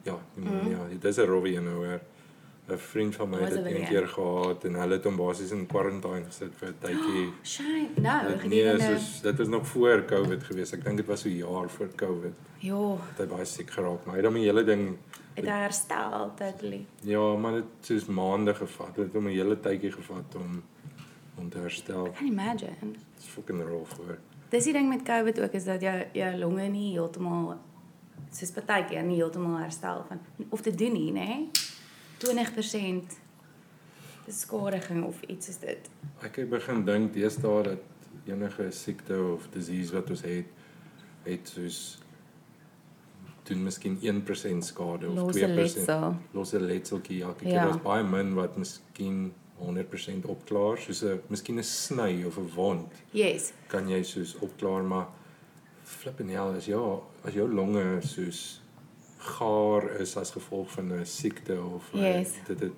ja, 0.05 0.19
mm. 0.37 0.71
ja, 0.71 0.87
dis 1.01 1.17
'n 1.17 1.63
nou 1.63 1.85
hoor. 1.85 2.01
'n 2.69 2.77
vriend 2.77 3.15
van 3.15 3.29
my 3.29 3.39
het 3.39 3.49
dit 3.49 3.57
een 3.57 3.63
weer? 3.73 3.85
keer 3.85 4.07
gehad 4.07 4.63
en 4.63 4.73
hulle 4.73 4.93
het 4.93 5.03
hom 5.03 5.15
basies 5.15 5.51
in 5.51 5.65
quarantaine 5.65 6.25
gesit 6.25 6.51
vir 6.55 6.69
'n 6.69 6.75
tydjie. 6.79 7.29
Shame. 7.43 7.87
Nou, 8.01 8.27
Dit 8.27 8.43
nee, 8.47 8.61
gedurende 8.63 8.97
soos 8.99 9.21
dit 9.21 9.37
was 9.37 9.47
nog 9.47 9.67
voor 9.67 10.05
Covid 10.05 10.43
geweest. 10.43 10.73
Ek 10.73 10.83
dink 10.83 10.97
dit 10.97 11.05
was 11.05 11.21
so 11.21 11.29
'n 11.29 11.35
jaar 11.37 11.69
voor 11.69 11.89
Covid. 11.95 12.33
ja, 12.59 12.95
Het 13.15 13.17
hy 13.17 13.25
baie 13.35 13.45
siek 13.45 13.69
geraak, 13.69 14.05
maar 14.05 14.15
hy 14.15 14.21
het 14.21 14.25
hom 14.25 14.33
die 14.35 14.43
hele 14.45 14.63
ding 14.63 14.97
het 15.33 15.45
herstel 15.45 16.31
totally. 16.35 16.85
ja, 17.01 17.35
maar 17.35 17.51
dit 17.51 17.63
het 17.77 17.85
soos 17.85 18.05
maande 18.05 18.53
gevat. 18.55 18.95
Dit 18.95 19.05
het 19.05 19.13
hom 19.13 19.25
'n 19.25 19.29
hele 19.35 19.59
tydjie 19.59 19.91
gevat 19.91 20.35
om 20.35 20.63
om 21.37 21.49
te 21.49 21.57
herstel. 21.57 22.03
Can 22.03 22.13
you 22.13 22.31
imagine? 22.31 22.91
Dit's 23.15 23.27
fucking 23.27 23.61
rough 23.61 23.91
hoor. 23.97 24.17
Dis 24.49 24.63
die 24.63 24.73
ding 24.73 24.89
met 24.89 25.03
COVID 25.03 25.41
ook 25.41 25.51
is 25.51 25.63
dat 25.65 25.81
jou 25.81 26.03
jou 26.13 26.37
longe 26.37 26.67
nie 26.67 26.91
heeltemal 26.93 27.55
soos 28.31 28.51
partykeer 28.51 29.03
nie 29.03 29.15
heeltemal 29.15 29.57
herstel 29.59 30.05
van 30.07 30.19
of 30.49 30.61
te 30.61 30.75
doen 30.75 30.93
nie, 30.93 31.11
nê? 31.11 31.49
20% 32.25 33.19
beskadiging 34.25 35.03
of 35.05 35.21
iets 35.27 35.49
is 35.49 35.57
dit. 35.61 35.89
Ek 36.25 36.35
het 36.35 36.49
begin 36.49 36.85
dink 36.85 37.13
deesdae 37.13 37.63
dat 37.63 37.77
enige 38.25 38.71
siekte 38.73 39.17
of 39.35 39.45
disease 39.53 39.93
wat 39.93 40.09
ons 40.09 40.21
het, 40.25 40.45
het 41.23 41.47
soos 41.53 41.79
doen 43.45 43.61
miskien 43.63 43.99
1% 44.01 44.65
skade 44.65 45.09
of 45.09 45.15
Losse 45.19 45.45
2%. 45.45 45.53
letsel. 45.59 46.15
Losse 46.33 46.59
letseltjie 46.59 47.21
elke 47.23 47.43
keer. 47.43 47.53
Ja. 47.53 47.65
Daar's 47.69 47.81
baie 47.83 48.03
min 48.03 48.33
wat 48.33 48.57
miskien 48.57 49.33
100% 49.61 50.25
opklaar, 50.25 50.77
soos 50.81 51.03
'n 51.03 51.21
miskien 51.29 51.59
'n 51.59 51.63
sny 51.63 52.23
of 52.25 52.37
'n 52.37 52.49
wond 52.55 52.91
Yes. 53.11 53.53
kan 53.67 53.87
jy 53.89 54.03
soos 54.03 54.35
opklaar, 54.41 54.83
maar 54.83 55.07
flipping 55.83 56.29
hell 56.31 56.55
is 56.57 56.65
ja, 56.65 56.99
as 57.23 57.33
jou 57.33 57.47
longe 57.53 58.01
soos 58.01 58.61
gaar 59.25 59.99
is 59.99 60.15
as 60.17 60.31
gevolg 60.31 60.71
van 60.71 60.91
'n 60.93 61.05
siekte 61.05 61.57
of 61.61 61.89
uh, 61.93 62.01
Yes. 62.01 62.31
dit 62.47 62.59
dit 62.59 62.71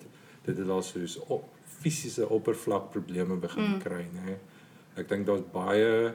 dit 0.45 0.57
het 0.57 0.69
al 0.69 0.81
soos 0.81 1.17
op, 1.27 1.43
fisiese 1.81 2.29
oppervlakprobleme 2.29 3.35
begin 3.35 3.63
Mm. 3.63 3.69
mm. 3.73 3.79
kry, 3.79 4.05
nê. 4.13 4.35
Ek 4.95 5.09
dink 5.09 5.25
daar's 5.25 5.41
baie 5.51 6.13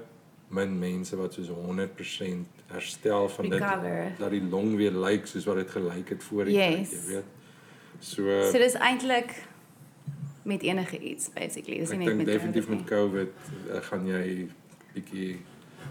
min 0.49 0.79
mense 0.79 1.17
wat 1.17 1.33
soos 1.35 1.49
100% 1.49 2.47
herstel 2.67 3.29
van 3.29 3.53
Recover. 3.53 4.05
dit 4.09 4.19
dat 4.19 4.31
die 4.31 4.43
long 4.43 4.77
weer 4.77 4.91
lyk 4.93 5.27
soos 5.27 5.45
wat 5.45 5.57
dit 5.57 5.71
gelyk 5.71 6.09
het 6.09 6.23
voor 6.25 6.45
die 6.45 6.55
Yes. 6.55 6.91
tyd, 6.91 7.01
jy 7.03 7.07
weet. 7.15 7.25
So, 8.01 8.23
So 8.51 8.59
dis 8.59 8.75
eintlik 8.75 9.47
met 10.45 10.63
enige 10.63 10.99
iets 10.99 11.31
basically. 11.33 11.79
Dis 11.79 11.91
ek 11.91 11.99
nie 11.99 12.07
net 12.07 12.17
dink 12.17 12.27
met 12.27 12.27
definitief 12.27 12.67
COVID 12.67 12.79
met 12.81 12.89
COVID 12.89 13.31
uh, 13.71 13.83
gaan 13.83 14.07
jy 14.07 14.49
bietjie 14.95 15.41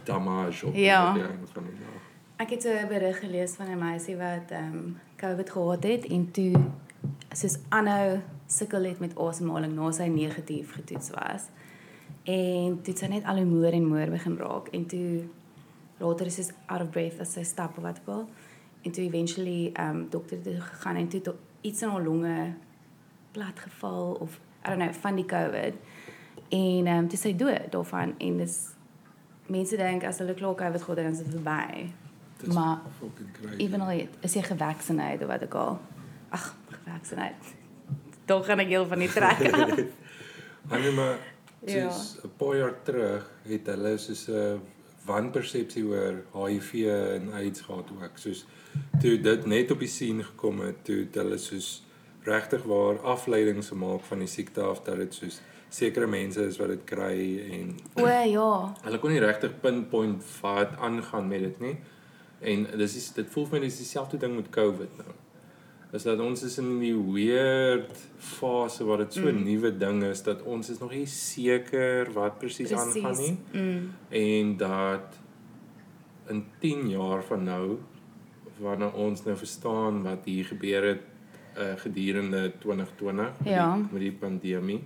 damage 0.03 0.65
op 0.67 0.75
Ja. 0.75 1.13
die 1.13 1.23
einde 1.23 1.47
van 1.53 1.63
die 1.63 1.73
dag. 1.79 2.01
Ek 2.41 2.49
het 2.49 2.63
so 2.63 2.69
'n 2.73 2.87
berig 2.87 3.19
gelees 3.19 3.53
van 3.53 3.69
'n 3.69 3.77
meisie 3.77 4.17
wat 4.17 4.51
ehm 4.51 4.73
um, 4.73 4.97
COVID 5.15 5.49
gehad 5.49 5.83
het 5.83 6.05
en 6.05 6.31
toe 6.31 6.53
soos 7.31 7.57
aanhou 7.69 8.19
sukkel 8.45 8.83
het 8.83 8.99
met 8.99 9.17
asemhaling 9.17 9.73
na 9.73 9.91
sy 9.91 10.07
negatief 10.07 10.71
getoets 10.71 11.09
was. 11.09 11.43
En 12.23 12.81
toe 12.81 12.97
sy 12.97 13.05
net 13.07 13.23
al 13.23 13.35
hoe 13.35 13.45
moer 13.45 13.73
en 13.73 13.85
moer 13.85 14.09
begin 14.09 14.37
raak 14.37 14.67
en 14.67 14.85
toe 14.85 15.23
later 15.97 16.25
is 16.25 16.35
sy 16.35 16.53
out 16.65 16.81
of 16.81 16.89
breath 16.89 17.19
as 17.19 17.33
sy 17.33 17.43
stap 17.43 17.77
of 17.77 17.83
wat 17.83 17.99
ook 17.99 18.15
al. 18.15 18.29
En 18.81 18.91
toe 18.91 19.03
eventually 19.03 19.69
ehm 19.73 19.89
um, 19.89 20.09
dokter 20.09 20.41
toe 20.41 20.61
gegaan 20.61 20.95
en 20.95 21.07
toe 21.07 21.35
iets 21.61 21.81
in 21.81 21.89
haar 21.89 22.03
longe 22.03 22.53
plat 23.31 23.59
geval 23.59 24.13
of 24.13 24.39
I 24.65 24.69
don't 24.69 24.81
know 24.81 24.93
van 24.93 25.15
die 25.15 25.25
COVID. 25.25 25.73
En 26.49 26.85
ehm 26.85 26.97
um, 26.97 27.07
toe 27.07 27.19
sy 27.19 27.35
dood 27.35 27.71
daarvan 27.71 28.13
en 28.17 28.37
dis 28.37 28.69
mense 29.45 29.77
dink 29.77 30.03
as 30.03 30.17
hulle 30.17 30.33
klaar 30.33 30.55
COVID 30.55 30.81
gehad 30.81 30.97
het 30.97 31.05
dan 31.05 31.13
is 31.13 31.23
dit 31.23 31.29
verby. 31.29 31.91
Dis 32.43 32.53
Maar 32.53 32.79
fucking 32.99 33.31
crazy. 33.41 33.55
Even 33.63 33.81
al 33.81 34.07
is 34.21 34.33
jy 34.33 34.41
gevaccineerd 34.43 35.21
of 35.21 35.27
wat 35.27 35.43
ook 35.43 35.53
al. 35.53 35.79
Ag, 36.29 36.55
gevaccineerd. 36.69 37.43
Tog 38.25 38.45
gaan 38.45 38.59
ek 38.59 38.67
heel 38.67 38.85
van 38.87 38.99
die 38.99 39.09
trek 39.11 39.41
af. 39.53 39.75
Hulle 40.71 40.91
maar 40.91 41.17
Ja. 41.65 41.89
soos 41.91 42.17
'n 42.25 42.31
paar 42.37 42.55
jaar 42.57 42.75
terug 42.83 43.25
het 43.45 43.65
hulle 43.67 43.97
soos 43.97 44.27
'n 44.29 44.61
wanpersepsie 45.05 45.83
oor 45.85 46.23
HIV 46.33 46.73
en 46.87 47.33
AIDS 47.33 47.61
gehad 47.61 47.89
ook. 47.91 48.17
Soos 48.17 48.45
toe 49.01 49.19
dit 49.21 49.45
net 49.45 49.71
op 49.71 49.79
die 49.79 49.87
scene 49.87 50.23
gekom 50.23 50.59
het, 50.61 50.83
toe 50.85 50.95
het 51.05 51.15
hulle 51.15 51.37
soos 51.37 51.83
regtig 52.23 52.63
waar 52.63 52.99
afleidings 53.01 53.67
gemaak 53.67 54.03
van 54.05 54.19
die 54.19 54.27
siekte 54.27 54.61
af 54.61 54.81
dat 54.85 54.97
dit 54.97 55.13
soos 55.13 55.39
sekere 55.69 56.07
mense 56.07 56.43
is 56.45 56.57
wat 56.57 56.67
dit 56.67 56.83
kry 56.85 57.39
en 57.51 57.75
o 57.95 58.05
ja. 58.07 58.73
hulle 58.85 58.99
kon 58.99 59.11
nie 59.11 59.19
regtig 59.23 59.59
pinpoint 59.61 60.23
wat 60.41 60.77
aangaan 60.77 61.27
met 61.27 61.39
dit 61.39 61.59
nie. 61.59 61.77
En 62.41 62.67
dis 62.77 62.95
is 62.95 63.11
dit 63.13 63.27
voel 63.29 63.45
vir 63.45 63.59
my 63.59 63.65
dis 63.67 63.77
dieselfde 63.77 64.17
ding 64.17 64.35
met 64.35 64.49
COVID 64.49 64.97
nou. 64.97 65.13
Is 65.91 66.03
dat 66.07 66.19
ons 66.23 66.43
is 66.47 66.57
in 66.57 66.79
die 66.79 66.95
weird 66.95 67.97
fase 68.17 68.85
waar 68.87 68.97
dit 69.03 69.13
so 69.13 69.27
'n 69.27 69.35
mm. 69.35 69.43
nuwe 69.43 69.71
ding 69.77 70.03
is 70.03 70.23
dat 70.23 70.41
ons 70.43 70.69
is 70.69 70.79
nog 70.79 70.91
nie 70.91 71.05
seker 71.05 72.11
wat 72.13 72.39
presies 72.39 72.71
aangaan 72.71 73.17
nie 73.17 73.37
Mm. 73.53 73.91
en 74.09 74.57
dat 74.57 75.19
in 76.29 76.45
10 76.59 76.89
jaar 76.89 77.23
van 77.23 77.43
nou 77.43 77.77
wanneer 78.59 78.93
ons 78.93 79.23
nou 79.23 79.37
verstaan 79.37 80.03
wat 80.03 80.25
hier 80.25 80.45
gebeur 80.45 80.83
het 80.83 81.01
uh, 81.57 81.73
gedurende 81.75 82.51
2020 82.59 83.25
met 83.39 83.47
Ja. 83.53 83.75
die, 83.75 83.87
met 83.91 84.01
die 84.01 84.11
pandemie. 84.11 84.83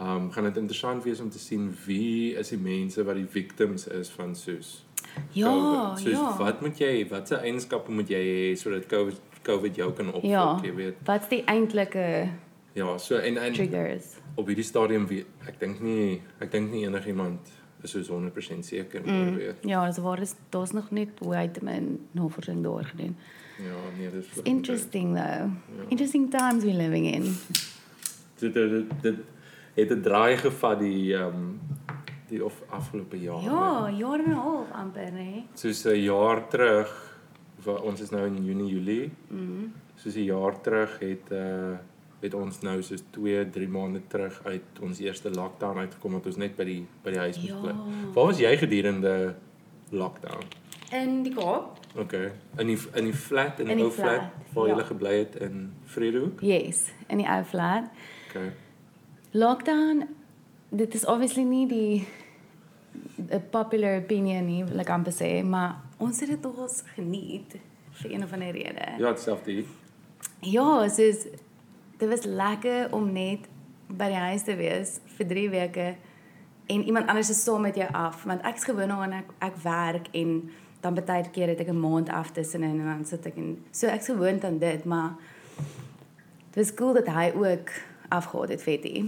Um 0.00 0.30
gaan 0.32 0.44
dit 0.44 0.56
interessant 0.56 1.04
wees 1.04 1.20
om 1.20 1.30
te 1.30 1.38
sien 1.38 1.74
wie 1.86 2.34
is 2.34 2.48
die 2.48 2.58
mense 2.58 3.04
wat 3.04 3.14
die 3.14 3.26
victims 3.26 3.86
is 3.86 4.08
van 4.08 4.34
soos 4.36 4.86
Ja, 5.32 5.46
COVID. 5.46 5.98
Soos 5.98 6.12
ja. 6.12 6.36
wat 6.38 6.60
moet 6.60 6.78
jy 6.78 7.08
watse 7.08 7.36
eienskappe 7.36 7.90
moet 7.90 8.08
jy 8.08 8.16
hê 8.24 8.56
sodat 8.58 8.86
COVID 8.86 9.20
COVID 9.42 9.76
jou 9.76 9.92
kan 9.92 10.06
opvang, 10.12 10.30
Ja. 10.30 10.58
jy 10.62 10.74
weet. 10.74 10.94
Wat's 11.04 11.28
die 11.28 11.42
eintlike 11.44 12.28
Ja, 12.72 12.98
so 12.98 13.16
en 13.16 13.36
en 13.36 13.52
triggers? 13.52 14.16
op 14.36 14.46
hierdie 14.46 14.64
stadium 14.64 15.06
weet 15.06 15.26
ek 15.48 15.58
dink 15.60 15.80
nie 15.80 16.20
ek 16.40 16.50
dink 16.52 16.70
nie 16.70 16.84
enigiemand 16.86 17.38
is 17.82 17.90
soos 17.90 18.08
100% 18.08 18.64
seker 18.64 19.00
oor 19.00 19.12
Mm. 19.12 19.36
weet. 19.36 19.56
Ja, 19.64 19.86
dis 19.86 19.98
waar 19.98 20.20
is 20.20 20.34
daar's 20.50 20.72
nog 20.72 20.90
net 20.90 21.08
way 21.20 21.48
te 21.48 21.64
min 21.64 21.98
navorsing 22.12 22.62
daar 22.62 22.84
gedoen. 22.84 23.16
Ja, 23.58 23.76
nee, 23.98 24.10
dis 24.10 24.26
It's 24.26 24.40
interesting 24.44 25.14
though. 25.14 25.48
Ja. 25.76 25.84
Interesting 25.88 26.30
times 26.30 26.64
we're 26.64 26.76
living 26.76 27.06
in. 27.14 27.36
Dit 28.38 28.54
dit 28.54 28.84
dit 29.02 29.14
het 29.74 29.90
'n 29.90 30.00
draai 30.02 30.36
gevat 30.36 30.78
die 30.80 31.14
ehm 31.16 31.26
um, 31.26 31.60
die 32.30 32.44
of 32.44 32.62
afgelope 32.70 33.18
jaar. 33.20 33.42
Ja, 33.42 33.90
jaar 33.90 34.18
en 34.18 34.30
'n 34.30 34.32
half 34.38 34.70
amper, 34.72 35.12
hè. 35.12 35.44
Soos 35.54 35.84
'n 35.86 36.02
jaar 36.02 36.48
terug 36.48 37.18
ons 37.66 38.00
is 38.00 38.10
nou 38.10 38.26
in 38.26 38.44
Junie, 38.44 38.68
Julie. 38.72 39.10
Mhm. 39.28 39.66
Soos 39.96 40.14
'n 40.16 40.24
jaar 40.24 40.60
terug 40.60 40.98
het 40.98 41.30
uh 41.32 41.76
het 42.20 42.34
ons 42.34 42.60
nou 42.60 42.82
soos 42.82 43.02
2, 43.10 43.50
3 43.50 43.68
maande 43.68 44.00
terug 44.06 44.40
uit 44.44 44.62
ons 44.82 44.98
eerste 44.98 45.30
lockdown 45.30 45.78
uitgekom 45.78 46.12
dat 46.12 46.26
ons 46.26 46.36
net 46.36 46.56
by 46.56 46.64
die 46.64 46.86
by 47.02 47.10
die 47.10 47.18
huis 47.18 47.36
moes 47.38 47.48
Ja. 47.48 47.60
bly. 47.60 47.72
Waar 48.14 48.26
was 48.26 48.38
jy 48.38 48.56
gedurende 48.56 49.34
lockdown? 49.90 50.44
In 50.92 51.22
die 51.22 51.34
Kaap? 51.34 51.78
Okay. 51.96 52.32
In 52.58 52.66
die 52.66 52.78
in 52.94 53.04
die 53.04 53.14
flat 53.14 53.60
in 53.60 53.68
In 53.68 53.76
die 53.76 53.84
ou 53.86 53.90
flat 53.92 54.08
flat, 54.08 54.30
waar 54.52 54.68
ja. 54.68 54.76
jy 54.76 54.84
gebly 54.84 55.18
het 55.18 55.36
in 55.36 55.72
Vredehoek? 55.84 56.40
Yes, 56.40 56.92
in 57.08 57.18
die 57.18 57.26
ou 57.26 57.44
flat. 57.44 57.84
Okay. 58.28 58.52
Lockdown, 59.30 60.08
dit 60.68 60.94
is 60.94 61.04
obviously 61.06 61.42
nie 61.42 61.66
die 61.66 61.94
'n 62.00 62.06
popular 63.50 64.00
opinion 64.00 64.46
nie, 64.46 64.64
wil 64.64 64.82
ek 64.82 64.92
amper 64.94 65.14
sê, 65.14 65.42
maar 65.46 65.80
ons 65.98 66.20
het 66.20 66.28
dit 66.28 66.42
nogals 66.42 66.82
geniet 66.94 67.56
vir 68.00 68.12
een 68.12 68.24
of 68.24 68.32
ander 68.32 68.52
rede. 68.56 68.86
Ja, 68.98 69.12
dieselfde 69.12 69.50
hier. 69.50 69.64
Ja, 70.40 70.88
soos 70.88 71.26
dit 72.00 72.08
was 72.08 72.24
lekker 72.24 72.92
om 72.96 73.10
net 73.12 73.48
by 73.90 74.08
die 74.12 74.22
huis 74.30 74.46
te 74.46 74.56
wees 74.56 74.98
vir 75.16 75.28
3 75.28 75.48
weke 75.52 75.88
en 76.70 76.84
iemand 76.86 77.10
anders 77.10 77.30
is 77.30 77.42
saam 77.42 77.66
met 77.66 77.76
jou 77.76 77.88
af, 77.92 78.22
want 78.24 78.44
ek's 78.46 78.64
gewoond 78.64 78.92
daaraan 78.92 79.18
ek 79.20 79.32
ek 79.50 79.56
werk 79.64 80.10
en 80.16 80.50
dan 80.80 80.96
baie 80.96 81.30
keer 81.34 81.52
het 81.52 81.60
ek 81.60 81.68
'n 81.68 81.80
maand 81.80 82.08
af 82.08 82.30
tussenin 82.32 82.80
en 82.80 82.86
dan 82.86 83.04
sit 83.04 83.26
ek 83.26 83.36
en 83.36 83.58
so 83.70 83.86
ek's 83.86 84.06
gewoond 84.06 84.44
aan 84.44 84.58
dit, 84.58 84.84
maar 84.84 85.16
dit 86.50 86.64
was 86.64 86.74
cool 86.74 86.94
dat 86.94 87.06
hy 87.06 87.32
ook 87.34 87.70
afgehad 88.08 88.48
het 88.48 88.62
Vetty. 88.62 89.04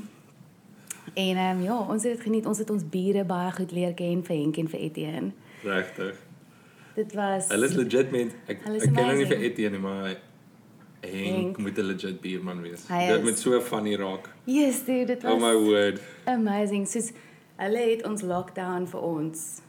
En 1.14 1.36
ehm 1.36 1.56
um, 1.58 1.62
ja, 1.62 1.76
ons 1.78 2.02
het 2.02 2.12
dit 2.16 2.20
geniet. 2.22 2.46
Ons 2.46 2.58
het 2.58 2.70
ons 2.70 2.82
bure 2.88 3.24
baie 3.24 3.52
goed 3.52 3.72
leer 3.72 3.94
ken 3.94 4.24
vir 4.24 4.36
Henk 4.36 4.56
en 4.56 4.68
vir 4.68 4.80
Etienne. 4.80 5.32
Regtig. 5.62 6.16
Dit 6.94 7.14
was 7.14 7.48
Hulle 7.48 7.66
is 7.66 7.74
legit 7.74 8.10
mens. 8.10 8.32
Ek 8.46 8.62
Hulle 8.64 8.76
ek 8.82 8.92
ken 8.94 9.08
hom 9.08 9.16
nie 9.16 9.26
vir. 9.26 9.40
Etienne 9.40 9.76
nie, 9.76 9.82
maar 9.82 10.08
Henk 11.02 11.34
Henk. 11.36 11.58
moet 11.58 11.78
'n 11.78 11.82
legit 11.86 12.20
bierman 12.20 12.62
wees. 12.62 12.86
Hy 12.88 13.06
Dit 13.06 13.16
is. 13.18 13.22
moet 13.24 13.38
so 13.38 13.60
funny 13.60 13.94
raak. 13.96 14.30
Yes, 14.44 14.84
dude, 14.84 15.06
dit 15.06 15.22
was 15.22 15.32
Oh 15.32 15.38
my 15.40 15.54
word. 15.54 16.00
amazing. 16.24 16.86
Soos 16.88 17.12
hulle 17.56 17.78
het 17.90 18.06
ons 18.06 18.22
lockdown 18.22 18.86
vir 18.86 19.00
ons 19.00 19.60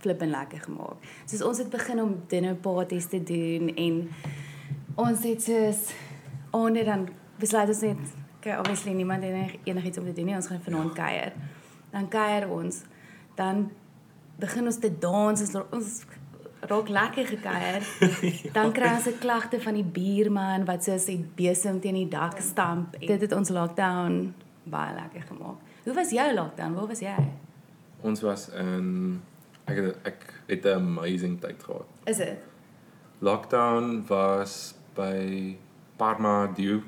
flippin 0.00 0.30
lekker 0.30 0.58
gemaak. 0.60 0.96
Soos 1.26 1.42
ons 1.42 1.58
het 1.58 1.70
begin 1.70 2.00
om 2.00 2.22
dinner 2.28 2.54
parties 2.54 3.06
te 3.06 3.22
doen 3.22 3.74
en 3.76 4.08
ons 4.96 5.22
het 5.22 5.42
soos 5.42 5.76
onder 6.50 6.84
dan 6.84 7.08
besluit 7.38 7.68
ons 7.68 7.80
net 7.80 7.98
okay, 8.42 8.58
obviously 8.58 8.92
niemand 8.92 9.22
het 9.22 9.32
enig- 9.32 9.56
enigiets 9.64 9.98
om 9.98 10.04
te 10.04 10.12
doen 10.12 10.24
nie. 10.24 10.34
Ons 10.34 10.46
gaan 10.50 10.60
vanaand 10.62 10.92
kuier. 10.92 11.32
Dan 11.90 12.08
kuier 12.08 12.48
ons. 12.50 12.82
Dan 13.38 13.70
begin 14.38 14.66
ons 14.66 14.78
te 14.78 14.90
dans. 14.98 15.40
Ons 15.40 15.54
ons 15.70 16.02
raak 16.60 16.88
lekker 16.88 17.26
gekuier. 17.26 17.82
Dan 18.56 18.72
kry 18.72 18.92
ons 18.94 19.06
'n 19.06 19.18
klagte 19.18 19.60
van 19.60 19.74
die 19.74 19.84
buurman 19.84 20.64
wat 20.64 20.84
soos 20.84 21.04
die 21.04 21.18
besem 21.36 21.80
teen 21.80 21.94
die 21.94 22.08
dak 22.08 22.38
stamp. 22.40 22.98
Dit 23.00 23.20
het 23.20 23.32
ons 23.32 23.48
lockdown 23.48 24.34
baie 24.64 24.94
lekker 24.94 25.22
gemaak. 25.22 25.58
Hoe 25.84 25.94
was 25.94 26.10
jou 26.10 26.34
lockdown? 26.34 26.74
Waar 26.74 26.86
was 26.86 27.00
jy? 27.00 27.16
Ons 28.02 28.20
was 28.22 28.48
in 28.48 29.20
ek 29.66 29.76
het, 29.76 29.96
ek 30.02 30.34
het 30.46 30.64
'n 30.64 30.74
amazing 30.98 31.40
tyd 31.40 31.62
gehad. 31.62 31.86
Is 32.04 32.16
dit? 32.16 32.38
Lockdown 33.18 34.04
was 34.08 34.74
by 34.94 35.56
Parma 35.96 36.46
Dew, 36.56 36.80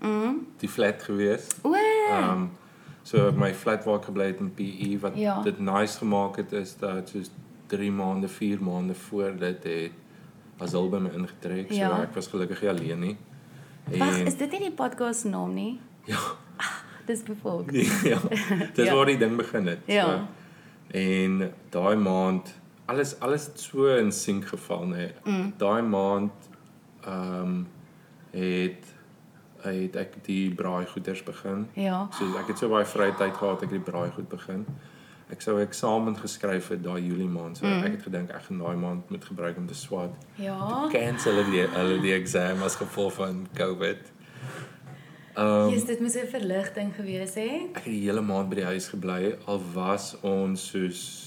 Mhm. 0.00 0.34
die 0.60 0.68
flat 0.68 1.02
gewees. 1.02 1.46
O. 1.62 1.74
Ehm 1.74 2.30
um, 2.30 2.50
so 3.02 3.32
my 3.32 3.54
flat 3.54 3.84
waar 3.84 3.98
ek 3.98 4.04
gebly 4.04 4.26
het 4.26 4.40
in 4.40 4.50
PE 4.54 4.98
wat 5.00 5.16
Ja. 5.16 5.42
dit 5.42 5.58
nice 5.58 5.98
gemaak 5.98 6.36
het 6.36 6.52
is 6.52 6.76
dat 6.76 7.08
soos 7.08 7.30
3 7.66 7.90
maande, 7.92 8.28
4 8.28 8.62
maande 8.62 8.94
voor 8.94 9.32
dit 9.38 9.64
het 9.64 9.90
Azul 10.58 10.88
by 10.88 10.96
my 10.98 11.10
ingetrek. 11.14 11.68
So 11.72 11.74
Ja. 11.78 12.02
ek 12.02 12.14
was 12.14 12.26
gelukkig 12.26 12.60
nie 12.60 12.68
alleen 12.70 12.98
nie. 13.00 13.16
Wag, 13.98 14.18
is 14.18 14.36
dit 14.36 14.50
nie 14.50 14.60
die 14.60 14.72
podcast 14.72 15.24
naam 15.24 15.54
nie? 15.54 15.80
ja, 16.04 16.18
Dis 17.06 17.22
bevolk. 17.22 17.70
ja. 17.72 18.18
Dis 18.74 18.84
Ja. 18.86 18.94
waar 18.94 19.06
die 19.06 19.16
ding 19.18 19.36
begin 19.36 19.66
het. 19.66 19.78
Ja. 19.86 20.04
So, 20.04 20.26
en 20.98 21.52
daai 21.70 21.96
maand 21.96 22.54
alles 22.86 23.20
alles 23.20 23.50
so 23.54 23.86
in 23.96 24.12
sink 24.12 24.44
geval 24.46 24.86
nê. 24.86 25.10
Mm. 25.24 25.52
Daai 25.56 25.82
maand 25.82 26.32
ehm 27.04 27.42
um, 27.42 27.66
het 28.30 28.87
het 29.74 29.96
ek 29.96 30.24
die 30.24 30.54
braaigoeders 30.54 31.22
begin. 31.22 31.68
Ja. 31.74 32.08
So 32.18 32.24
ek 32.38 32.46
het 32.48 32.58
so 32.58 32.68
baie 32.68 32.84
vrye 32.84 33.14
tyd 33.16 33.34
gehad 33.36 33.62
ek 33.62 33.70
het 33.70 33.84
die 33.84 33.90
braaigoed 33.92 34.28
begin. 34.28 34.66
Ek 35.30 35.40
sou 35.40 35.60
eksamen 35.60 36.16
geskryf 36.16 36.68
het 36.68 36.82
daai 36.82 37.02
Julie 37.06 37.28
maand. 37.28 37.56
So 37.58 37.66
Mm. 37.66 37.82
ek 37.84 37.92
het 37.92 38.02
gedink 38.02 38.30
ek 38.30 38.42
gaan 38.42 38.58
daai 38.58 38.76
maand 38.76 39.10
moet 39.10 39.24
gebruik 39.24 39.56
om 39.56 39.66
te 39.66 39.74
swat. 39.74 40.10
Ja. 40.36 40.88
Cancel 40.92 41.32
hulle 41.32 41.50
die 41.50 41.66
hulle 41.66 42.00
die 42.00 42.12
eksamen 42.12 42.62
as 42.62 42.76
gevolg 42.76 43.12
van 43.12 43.46
COVID. 43.54 43.98
Ehm 45.36 45.68
Yes, 45.70 45.84
dit 45.84 46.00
moes 46.00 46.14
'n 46.16 46.26
verligting 46.26 46.94
gewees 46.94 47.34
het. 47.34 47.68
ek 47.76 47.84
het 47.84 47.84
die 47.84 48.00
hele 48.08 48.20
maand 48.20 48.48
by 48.48 48.54
die 48.56 48.64
huis 48.64 48.88
gebly 48.88 49.36
al 49.46 49.60
was 49.74 50.16
ons 50.22 50.68
soos 50.70 51.24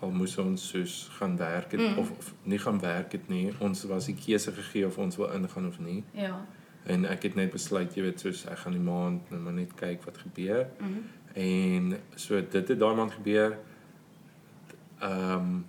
al 0.00 0.10
moes 0.10 0.38
ons 0.38 0.68
soos 0.68 1.08
gaan 1.18 1.36
werk 1.36 1.72
het, 1.72 1.80
Mm. 1.80 1.98
of, 1.98 2.10
of 2.18 2.34
nie 2.42 2.58
gaan 2.58 2.80
werk 2.80 3.12
het 3.12 3.28
nie. 3.28 3.52
Ons 3.58 3.82
was 3.84 4.04
die 4.06 4.14
keuse 4.14 4.52
gegee 4.52 4.86
of 4.86 4.98
ons 4.98 5.16
wil 5.16 5.30
ingaan 5.32 5.66
of 5.66 5.78
nie. 5.80 6.04
Ja. 6.12 6.46
En 6.82 7.04
ek 7.04 7.22
het 7.22 7.34
net 7.34 7.50
besluit, 7.50 7.94
jy 7.94 8.02
weet, 8.02 8.20
soos 8.20 8.44
ek 8.48 8.58
gaan 8.58 8.76
die 8.76 8.84
maand 8.84 9.30
nou 9.30 9.40
maar 9.42 9.52
net 9.52 9.74
kyk 9.74 10.04
wat 10.04 10.18
gebeur. 10.18 10.68
Mhm. 10.78 11.00
En 11.38 11.98
so 12.14 12.40
dit 12.40 12.68
het 12.68 12.78
daai 12.78 12.94
maand 12.96 13.12
gebeur. 13.12 13.58
Ehm 14.98 15.32
um, 15.32 15.66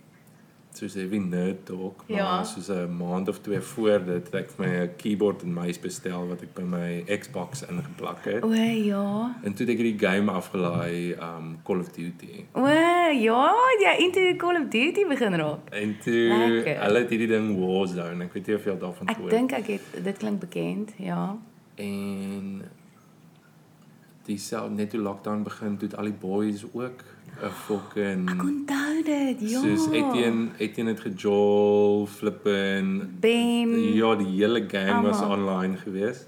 soos 0.74 0.96
Evie 0.96 1.20
nerd 1.20 1.66
talk, 1.66 2.04
maar 2.08 2.18
Ja. 2.18 2.44
soos 2.44 2.68
'n 2.70 2.98
maand 2.98 3.28
of 3.28 3.40
twee 3.40 3.60
voor 3.60 4.00
dit 4.06 4.26
het 4.26 4.34
ek 4.36 4.52
vir 4.52 4.66
my 4.68 4.76
'n 4.86 4.96
keyboard 4.98 5.42
en 5.44 5.54
muis 5.54 5.80
bestel 5.80 6.28
wat 6.28 6.42
ek 6.42 6.54
by 6.54 6.62
my 6.62 7.04
Xbox 7.20 7.66
ingeplak 7.66 8.24
het. 8.26 8.44
O 8.44 8.54
ja. 8.54 9.36
En 9.44 9.54
toe 9.54 9.66
het 9.66 9.76
ek 9.76 9.82
hierdie 9.84 10.00
game 10.08 10.32
afgelaai, 10.32 11.14
um 11.20 11.60
Call 11.64 11.80
of 11.80 11.88
Duty. 11.92 12.46
O 12.54 12.66
ja, 12.68 13.54
jy 13.80 13.96
into 14.04 14.36
Call 14.38 14.56
of 14.62 14.70
Duty 14.70 15.06
begin 15.08 15.34
raak. 15.36 15.70
En 15.72 15.98
toe 16.00 16.14
Lekker. 16.54 16.82
hulle 16.84 17.00
het 17.00 17.10
hierdie 17.10 17.28
ding 17.28 17.60
Warzone. 17.60 18.24
Ek 18.24 18.34
weet 18.34 18.48
nie 18.48 18.56
of 18.56 18.64
jy 18.64 18.72
al 18.72 18.78
daarvan 18.78 19.08
Ek 19.08 19.16
gehoor 19.16 19.30
dink 19.30 19.52
ek 19.52 19.68
het 19.68 20.04
dit 20.04 20.18
klink 20.18 20.40
bekend, 20.40 20.94
ja. 20.98 21.38
En 21.76 22.62
dieselfde 24.26 24.76
net 24.76 24.90
toe 24.90 25.00
lockdown 25.02 25.44
begin, 25.44 25.78
toe 25.78 25.88
het 25.88 25.98
al 25.98 26.04
die 26.04 26.14
boys 26.14 26.66
ook 26.74 27.04
'n 27.43 27.50
fucking 27.50 28.29
Ek 28.29 28.43
onthou 28.43 29.03
dit, 29.03 29.50
ja. 29.50 29.60
soos 29.62 29.88
Etienne 29.91 30.48
Etienne 30.58 30.91
het 30.91 31.00
gejol, 31.00 32.05
flippin 32.08 33.15
Ben. 33.19 33.93
Ja, 33.93 34.15
die 34.15 34.27
hele 34.27 34.65
game 34.67 35.01
was 35.01 35.22
Almal. 35.22 35.38
online 35.38 35.77
geweest. 35.77 36.27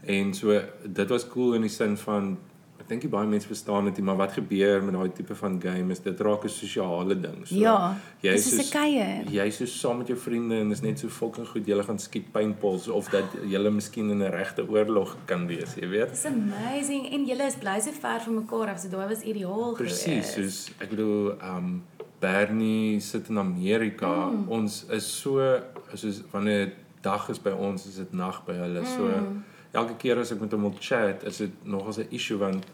En 0.00 0.34
so 0.34 0.60
dit 0.88 1.08
was 1.08 1.28
cool 1.28 1.54
in 1.54 1.60
die 1.60 1.70
sin 1.70 1.96
van 1.96 2.38
ek 2.82 2.88
dink 2.90 3.04
nie 3.06 3.10
baie 3.12 3.26
mense 3.30 3.46
verstaan 3.46 3.84
dit 3.88 3.96
nie, 4.00 4.04
maar 4.08 4.16
wat 4.18 4.32
gebeur 4.34 4.82
met 4.82 4.94
daai 4.96 5.12
tipe 5.14 5.34
van 5.38 5.60
game 5.62 5.92
is 5.94 6.00
dit 6.02 6.20
raak 6.20 6.44
'n 6.44 6.48
sosiale 6.48 7.14
ding. 7.14 7.46
So 7.46 7.54
Ja. 7.54 7.94
jy 8.22 8.32
is 8.34 8.44
soos 8.50 8.66
'n 8.66 8.72
kuier. 8.78 9.30
jy 9.30 9.46
is 9.46 9.56
so 9.56 9.64
saam 9.66 9.98
met 9.98 10.08
jou 10.08 10.18
vriende 10.18 10.56
en 10.60 10.70
is 10.72 10.80
net 10.82 10.98
so 10.98 11.08
fucking 11.08 11.46
goed 11.46 11.66
jy 11.66 11.82
gaan 11.82 11.98
skiet 11.98 12.32
paintballs 12.32 12.88
of 12.88 13.08
dat 13.10 13.24
jy 13.46 13.58
miskien 13.70 14.10
in 14.10 14.18
'n 14.22 14.30
regte 14.30 14.68
oorlog 14.68 15.16
kan 15.26 15.46
wees, 15.46 15.74
jy 15.76 15.88
weet. 15.88 16.10
Dis 16.10 16.24
amazing 16.26 17.12
en 17.12 17.24
julle 17.26 17.46
is 17.46 17.54
bly 17.54 17.80
so 17.80 17.90
ver 17.92 18.20
van 18.20 18.34
mekaar 18.34 18.68
af, 18.68 18.78
so 18.80 18.88
daai 18.88 19.08
was 19.08 19.22
ideaal 19.22 19.74
Presies, 19.74 20.02
geweest. 20.04 20.34
soos 20.34 20.70
ek 20.80 20.90
bedoel, 20.90 21.34
um 21.42 21.82
Bernie 22.20 23.00
sit 23.00 23.28
in 23.28 23.36
Amerika. 23.38 24.30
Mm. 24.30 24.48
Ons 24.48 24.86
is 24.90 25.20
so 25.20 25.60
soos 25.94 26.22
wanneer 26.32 26.72
dag 27.02 27.28
is 27.28 27.38
by 27.38 27.50
ons, 27.50 27.86
is 27.86 27.96
dit 27.96 28.12
nag 28.12 28.44
by 28.46 28.52
hulle. 28.54 28.84
So 28.86 29.02
Mm. 29.08 29.44
Elke 29.72 29.96
keer 29.96 30.18
as 30.18 30.32
ek 30.32 30.40
met 30.40 30.52
hom 30.52 30.62
wil 30.68 30.74
chat, 30.80 31.22
is 31.24 31.36
dit 31.36 31.50
nogals 31.64 31.98
'n 31.98 32.06
issue 32.10 32.38
want 32.38 32.64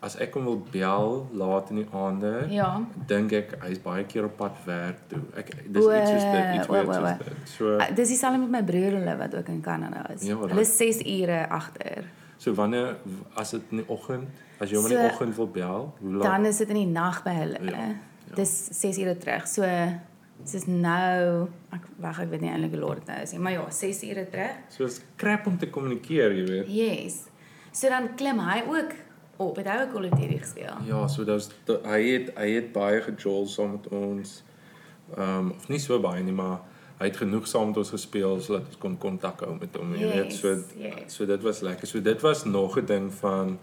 as 0.00 0.14
ek 0.22 0.34
hom 0.34 0.44
wil 0.44 0.62
bel 0.70 1.26
laat 1.32 1.70
in 1.70 1.76
die 1.76 1.86
aande, 1.92 2.46
Ja. 2.50 2.80
dink 3.06 3.32
ek 3.32 3.56
hy's 3.62 3.78
baie 3.82 4.04
keer 4.04 4.24
op 4.24 4.36
pad 4.36 4.52
werk 4.64 4.96
toe. 5.08 5.18
Ek 5.36 5.50
dis 5.72 5.84
O, 5.84 5.90
iets 5.90 6.10
soos 6.10 6.22
dit, 6.22 6.54
iets 6.54 6.68
o. 6.68 6.84
soos 6.84 7.18
dit. 7.18 7.48
So 7.56 7.76
Uh, 7.76 7.94
dis 7.94 8.08
dieselfde 8.08 8.38
met 8.38 8.50
my 8.50 8.62
broer 8.62 8.92
hulle 8.98 9.16
wat 9.16 9.34
ook 9.34 9.48
in 9.48 9.60
Kanada 9.60 10.06
is. 10.14 10.22
Ja, 10.22 10.36
hulle 10.36 10.60
is 10.60 10.76
6 10.76 11.02
ure 11.04 11.48
agter. 11.48 12.04
so 12.36 12.54
wanneer 12.54 12.96
as 13.34 13.50
dit 13.50 13.62
in 13.70 13.76
die 13.78 13.88
oggend, 13.88 14.28
as 14.60 14.70
jy 14.70 14.76
hom 14.76 14.84
in 14.86 14.90
die 14.92 14.98
So, 15.08 15.14
oggend 15.14 15.34
wil 15.36 15.48
bel, 15.50 15.94
hoe 16.00 16.12
laat? 16.12 16.22
Dan 16.22 16.44
is 16.46 16.56
dit 16.58 16.68
in 16.68 16.74
die 16.74 16.86
nag 16.86 17.22
by 17.24 17.30
hulle. 17.30 17.58
Ja, 17.64 17.70
ja. 17.70 17.94
Dis 18.34 18.68
6 18.80 18.98
ure 18.98 19.16
terug. 19.18 19.46
So 19.48 19.62
dis 20.44 20.66
nou 20.66 21.48
ek 21.74 21.84
wag 22.00 22.20
ek 22.20 22.30
weet 22.30 22.40
nie 22.40 22.50
eintlik 22.50 22.70
hoe 22.76 22.80
laat 22.80 23.00
dit 23.02 23.06
nou 23.10 23.22
is 23.22 23.32
nie, 23.32 23.40
maar 23.40 23.52
ja, 23.52 23.64
6 23.70 24.02
ure 24.02 24.24
terug. 24.30 24.56
So 24.68 24.84
is 24.84 25.00
krap 25.16 25.46
om 25.46 25.58
te 25.58 25.68
kommunikeer, 25.70 26.32
jy 26.32 26.44
weet. 26.46 26.68
Yes. 26.72 27.24
So 27.72 27.88
dan 27.88 28.14
klim 28.16 28.38
hy 28.38 28.62
ook 28.66 28.94
op. 29.36 29.56
Het 29.56 29.66
hy 29.66 29.76
ook 29.82 29.92
Call 29.92 30.08
of 30.08 30.18
Duty 30.18 30.38
gespeel? 30.38 30.74
Ja, 30.86 31.06
so 31.08 31.24
daar's 31.24 31.50
da- 31.64 31.80
hy 31.84 32.00
het 32.12 32.32
hy 32.36 32.48
het 32.54 32.72
baie 32.72 33.00
gejol 33.02 33.46
saam 33.46 33.70
met 33.76 33.88
ons. 33.88 34.42
Ehm 35.16 35.38
um, 35.38 35.50
of 35.56 35.68
nie 35.68 35.78
so 35.78 35.98
baie 36.00 36.22
nie, 36.22 36.32
maar 36.32 36.60
hy 36.98 37.06
het 37.06 37.16
genoeg 37.16 37.46
saam 37.46 37.66
met 37.70 37.76
ons 37.76 37.90
gespeel 37.90 38.40
sodat 38.40 38.66
ons 38.66 38.78
kon 38.78 38.96
kontak 38.98 39.40
hou 39.40 39.54
met 39.60 39.76
hom, 39.76 39.94
jy 39.94 40.06
weet. 40.12 40.32
Yes, 40.32 40.40
So 40.40 40.54
yes. 40.76 41.14
so 41.14 41.26
dit 41.26 41.42
was 41.42 41.60
lekker. 41.60 41.86
So 41.86 42.00
dit 42.00 42.20
was 42.20 42.44
nog 42.44 42.78
'n 42.78 42.84
ding 42.86 43.12
van 43.14 43.58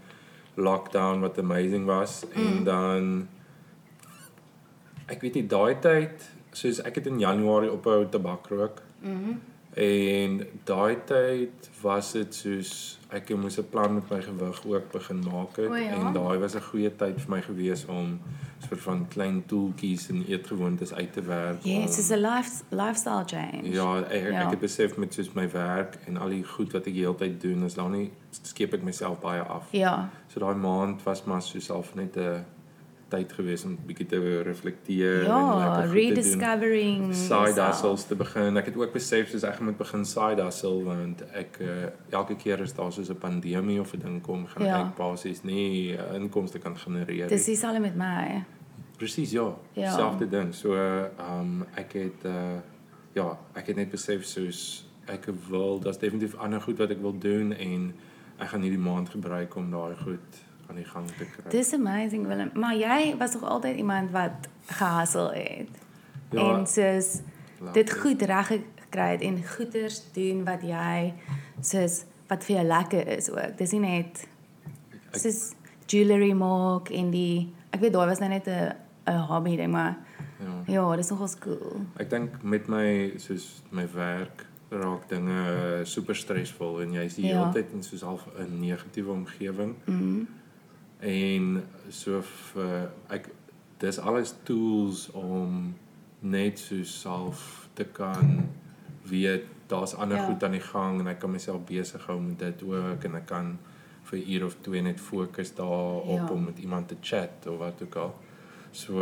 lockdown 0.55 1.19
wat 1.19 1.38
amazing 1.39 1.85
was 1.85 2.23
mm. 2.35 2.45
en 2.47 2.63
dan 2.63 3.27
ek 5.07 5.21
weet 5.21 5.33
nie 5.33 5.47
daai 5.47 5.75
tyd 5.83 6.23
soos 6.56 6.80
ek 6.82 6.96
het 6.96 7.08
in 7.12 7.20
Januarie 7.20 7.72
ophou 7.72 8.06
tabak 8.10 8.48
rook. 8.48 8.82
Mhm. 9.02 9.36
En 9.76 10.38
daai 10.63 10.96
tyd 11.06 11.70
was 11.82 12.13
dit 12.15 12.32
soos 12.36 12.98
ek 13.12 13.30
moes 13.36 13.58
'n 13.60 13.68
plan 13.70 13.94
met 13.96 14.10
my 14.10 14.22
gewig 14.22 14.62
ook 14.65 14.91
begin 14.91 15.20
maak 15.20 15.56
het 15.58 15.70
O 15.70 15.76
ja? 15.76 15.91
en 16.00 16.13
daai 16.13 16.38
was 16.39 16.56
'n 16.56 16.62
goeie 16.62 16.96
tyd 16.96 17.20
vir 17.22 17.30
my 17.30 17.41
gewees 17.41 17.86
om 17.86 18.20
soort 18.68 18.82
van 18.82 19.08
klein 19.08 19.44
toeltjies 19.46 20.10
en 20.10 20.24
eetgewoontes 20.28 20.94
uit 20.94 21.13
te 21.13 21.22
werk. 21.22 21.63
Yes, 21.63 21.76
om- 21.78 21.84
it's 21.84 22.12
a 22.12 22.15
life 22.15 22.63
lifestyle 22.70 23.24
change. 23.26 23.70
Ja, 23.70 24.04
ek 24.04 24.32
Ja. 24.32 24.44
ek 24.46 24.50
het 24.50 24.60
besef 24.60 24.98
met 24.98 25.13
soos 25.13 25.34
my 25.34 25.52
werk 25.52 25.98
en 26.08 26.18
al 26.18 26.30
die 26.30 26.44
goed 26.44 26.72
wat 26.72 26.88
ek 26.88 26.94
die 26.94 27.02
hele 27.04 27.15
tyd 27.15 27.41
doen, 27.41 27.63
is 27.63 27.74
dan 27.74 27.91
nie 27.91 28.12
skep 28.44 28.74
ek 28.74 28.82
myself 28.84 29.20
baie 29.20 29.41
af. 29.41 29.68
Ja. 29.72 30.10
So 30.28 30.39
daai 30.39 30.56
maand 30.56 31.04
was 31.04 31.24
maar 31.26 31.41
so 31.41 31.60
self 31.60 31.96
net 31.96 32.15
'n 32.18 32.46
tyd 33.15 33.32
gewees 33.38 33.63
om 33.65 33.78
bietjie 33.88 34.06
te 34.12 34.19
reflekteer 34.43 35.23
en 35.23 35.30
Ja, 35.32 35.41
lekker 35.58 35.82
te 35.82 35.88
doen 35.88 35.93
rediscovering. 35.95 37.13
side 37.15 37.62
hustles 37.62 38.04
te 38.10 38.15
begin. 38.15 38.58
Ek 38.58 38.65
het 38.71 38.78
ook 38.78 38.93
besef 38.93 39.30
soos 39.32 39.43
ek 39.47 39.60
moet 39.63 39.78
begin 39.78 40.06
side 40.06 40.43
hustle 40.43 40.84
want 40.84 41.23
ek 41.34 41.60
uh, 41.62 41.67
elke 42.12 42.36
keer 42.36 42.62
as 42.62 42.73
daar 42.73 42.91
soos 42.91 43.10
'n 43.10 43.17
pandemie 43.17 43.80
of 43.80 43.93
'n 43.93 43.99
ding 43.99 44.21
kom, 44.21 44.45
gaan 44.47 44.65
Ja. 44.65 44.80
ek 44.88 44.95
basies 44.95 45.43
nie 45.43 45.93
uh, 45.97 46.13
inkomste 46.15 46.60
kan 46.60 46.78
genereer 46.78 47.28
Dis 47.30 47.47
nie. 47.47 47.56
dieselfde 47.56 47.80
met 47.80 47.95
my. 47.95 48.43
Presies, 48.97 49.32
ja. 49.32 49.54
Ja. 49.73 49.91
Selfde 49.95 50.28
ding. 50.30 50.54
So 50.54 50.73
ehm 50.75 51.39
um, 51.39 51.65
ek 51.75 51.93
het 51.93 52.25
uh 52.25 52.60
ja, 53.13 53.38
ek 53.56 53.67
het 53.67 53.75
net 53.75 53.91
besef 53.91 54.25
soos 54.25 54.86
ek 55.08 55.25
wil, 55.49 55.80
daar's 55.80 55.97
definitief 55.99 56.36
ander 56.36 56.62
goed 56.62 56.78
wat 56.78 56.89
ek 56.91 57.01
wil 57.01 57.13
doen 57.19 57.54
en 57.54 57.93
ek 58.39 58.47
gaan 58.47 58.62
hierdie 58.62 58.80
maand 58.80 59.10
gebruik 59.10 59.56
om 59.56 59.71
daai 59.71 59.95
goed 59.95 60.44
aan 60.69 60.75
die 60.75 60.86
gang 60.86 61.08
te 61.08 61.25
kry. 61.25 61.49
Dis 61.49 61.73
amazing 61.73 62.28
Willem. 62.28 62.49
Maar 62.54 62.75
jy 62.75 63.15
was 63.17 63.32
toch 63.32 63.43
altyd 63.43 63.78
iemand 63.78 64.12
wat 64.12 64.47
gehasel 64.65 65.32
het. 65.34 65.69
Ja, 66.32 66.58
en 66.58 66.67
soos 66.67 67.19
laat 67.60 67.73
dit 67.73 67.91
goed 67.99 68.21
reg 68.21 68.47
gekry 68.47 69.10
het 69.12 69.21
en 69.21 69.43
goeders 69.47 70.01
doen 70.13 70.43
wat 70.45 70.62
jy 70.62 71.13
soos 71.62 72.04
wat 72.28 72.43
vir 72.43 72.56
jou 72.56 72.65
lekker 72.67 73.08
is 73.17 73.30
ook. 73.30 73.58
Dis 73.58 73.71
nie 73.71 73.80
net 73.80 74.28
soos 75.12 75.54
jewelry 75.88 76.32
maak 76.34 76.89
en 76.89 77.12
die 77.12 77.54
ek 77.71 77.80
weet 77.84 77.93
daai 77.93 78.08
was 78.10 78.19
nou 78.19 78.30
net 78.30 78.47
'n 78.47 78.73
'n 79.08 79.17
hobby 79.30 79.56
ding 79.56 79.71
maar 79.71 79.97
Ja. 80.39 80.73
ja, 80.73 80.95
dis 80.95 81.10
nogals 81.10 81.38
cool. 81.39 81.82
Ek 81.97 82.10
dink 82.10 82.43
met 82.43 82.67
my 82.67 83.13
soos 83.17 83.62
my 83.71 83.88
werk 83.93 84.45
raak 84.69 85.08
dinge 85.10 85.82
super 85.86 86.15
stresvol 86.15 86.82
en 86.82 86.91
jy's 86.91 87.15
die 87.15 87.25
Ja. 87.28 87.38
hele 87.39 87.54
tyd 87.54 87.71
in 87.73 87.84
soos 87.84 88.01
half 88.01 88.28
'n 88.38 88.60
negatiewe 88.60 89.12
omgewing 89.12 89.75
Mhm. 89.86 90.25
En 90.99 91.63
so 91.89 92.21
vir 92.21 92.89
ek 93.10 93.29
dis 93.79 93.99
alles 93.99 94.36
tools 94.43 95.10
om 95.12 95.75
net 96.19 96.60
so 96.60 96.84
self 96.84 97.67
te 97.73 97.84
kan 97.84 98.49
weet 99.05 99.43
daar's 99.67 99.93
ander 99.95 100.17
Ja. 100.17 100.25
goed 100.25 100.43
aan 100.43 100.51
die 100.51 100.62
gang 100.62 100.99
en 100.99 101.08
ek 101.08 101.19
kan 101.19 101.31
myself 101.31 101.65
besig 101.65 102.05
hou 102.05 102.19
met 102.21 102.39
dit 102.39 102.63
ook 102.63 103.03
en 103.03 103.15
ek 103.15 103.25
kan 103.25 103.58
vir 104.03 104.19
uur 104.19 104.45
of 104.45 104.55
twee 104.62 104.81
net 104.81 104.99
fokus 104.99 105.55
daarop 105.55 106.27
Ja. 106.27 106.29
om 106.29 106.43
met 106.45 106.60
iemand 106.60 106.88
te 106.88 106.95
chat 107.01 107.47
of 107.47 107.58
wat 107.58 107.81
ook 107.81 107.95
al. 107.95 108.15
So 108.71 108.99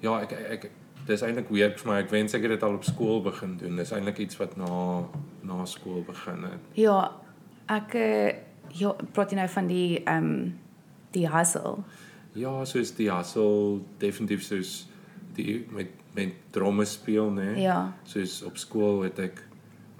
ja, 0.00 0.20
ek 0.20 0.32
ek 0.32 0.70
dis 1.06 1.22
eintlik 1.22 1.48
weird 1.48 1.80
vir 1.80 1.92
my. 1.92 1.98
Ek 2.00 2.10
wens 2.10 2.34
ek 2.34 2.42
het 2.42 2.50
dit 2.50 2.62
al 2.62 2.74
op 2.74 2.84
skool 2.84 3.20
begin 3.22 3.56
doen. 3.56 3.76
Dis 3.76 3.90
eintlik 3.92 4.18
iets 4.18 4.36
wat 4.36 4.56
na 4.56 5.04
na 5.42 5.64
skool 5.64 6.02
begin 6.06 6.42
het. 6.42 6.60
Ja, 6.74 7.12
ek 7.68 7.94
eh, 7.94 8.34
ja, 8.72 8.94
praat 9.12 9.30
jy 9.30 9.36
nou 9.36 9.48
van 9.48 9.66
die 9.66 10.02
ehm 10.04 10.24
um, 10.24 10.58
die 11.16 11.28
hustle. 11.32 11.76
Ja, 12.36 12.52
soos 12.68 12.92
die 12.98 13.08
hustle 13.12 13.80
definitief 14.02 14.42
soos 14.44 14.86
die 15.36 15.62
met 15.72 15.88
met 16.16 16.32
dromme 16.50 16.84
speel, 16.88 17.26
né? 17.36 17.50
Ja. 17.60 17.92
Soos 18.08 18.38
op 18.48 18.56
skool 18.56 19.02
het 19.04 19.18
ek 19.20 19.42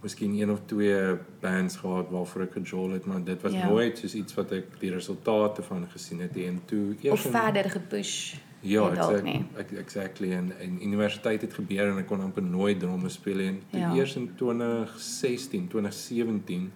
miskien 0.03 0.33
een 0.39 0.51
of 0.51 0.61
twee 0.71 1.17
bands 1.43 1.77
gehad 1.77 2.09
waarvoor 2.11 2.43
ek 2.47 2.53
gejol 2.57 2.91
het, 2.95 3.05
maar 3.07 3.21
dit 3.25 3.43
was 3.43 3.53
Ja. 3.53 3.69
nooit 3.69 3.99
soos 3.99 4.15
iets 4.15 4.35
wat 4.39 4.53
ek 4.53 4.79
die 4.81 4.91
resultate 4.95 5.63
van 5.63 5.85
gesien 5.93 6.21
het 6.25 6.37
en 6.37 6.61
toe 6.65 6.95
Of 6.95 7.03
eers 7.05 7.25
in- 7.27 7.31
verder 7.37 7.71
gepush. 7.71 8.35
Ja, 8.61 8.89
exact, 8.91 9.27
ek, 9.59 9.71
exactly 9.79 10.33
en 10.33 10.53
en 10.61 10.79
universiteit 10.83 11.41
het 11.45 11.53
gebeur 11.55 11.91
en 11.91 11.99
ek 11.99 12.07
kon 12.07 12.21
amper 12.21 12.43
nooit 12.43 12.81
dromme 12.81 13.09
speel 13.09 13.39
en 13.39 13.61
toe 13.71 13.81
Ja. 13.81 13.93
eers 13.95 14.17
in 14.17 14.31
2016, 14.37 15.69
2017 15.69 16.73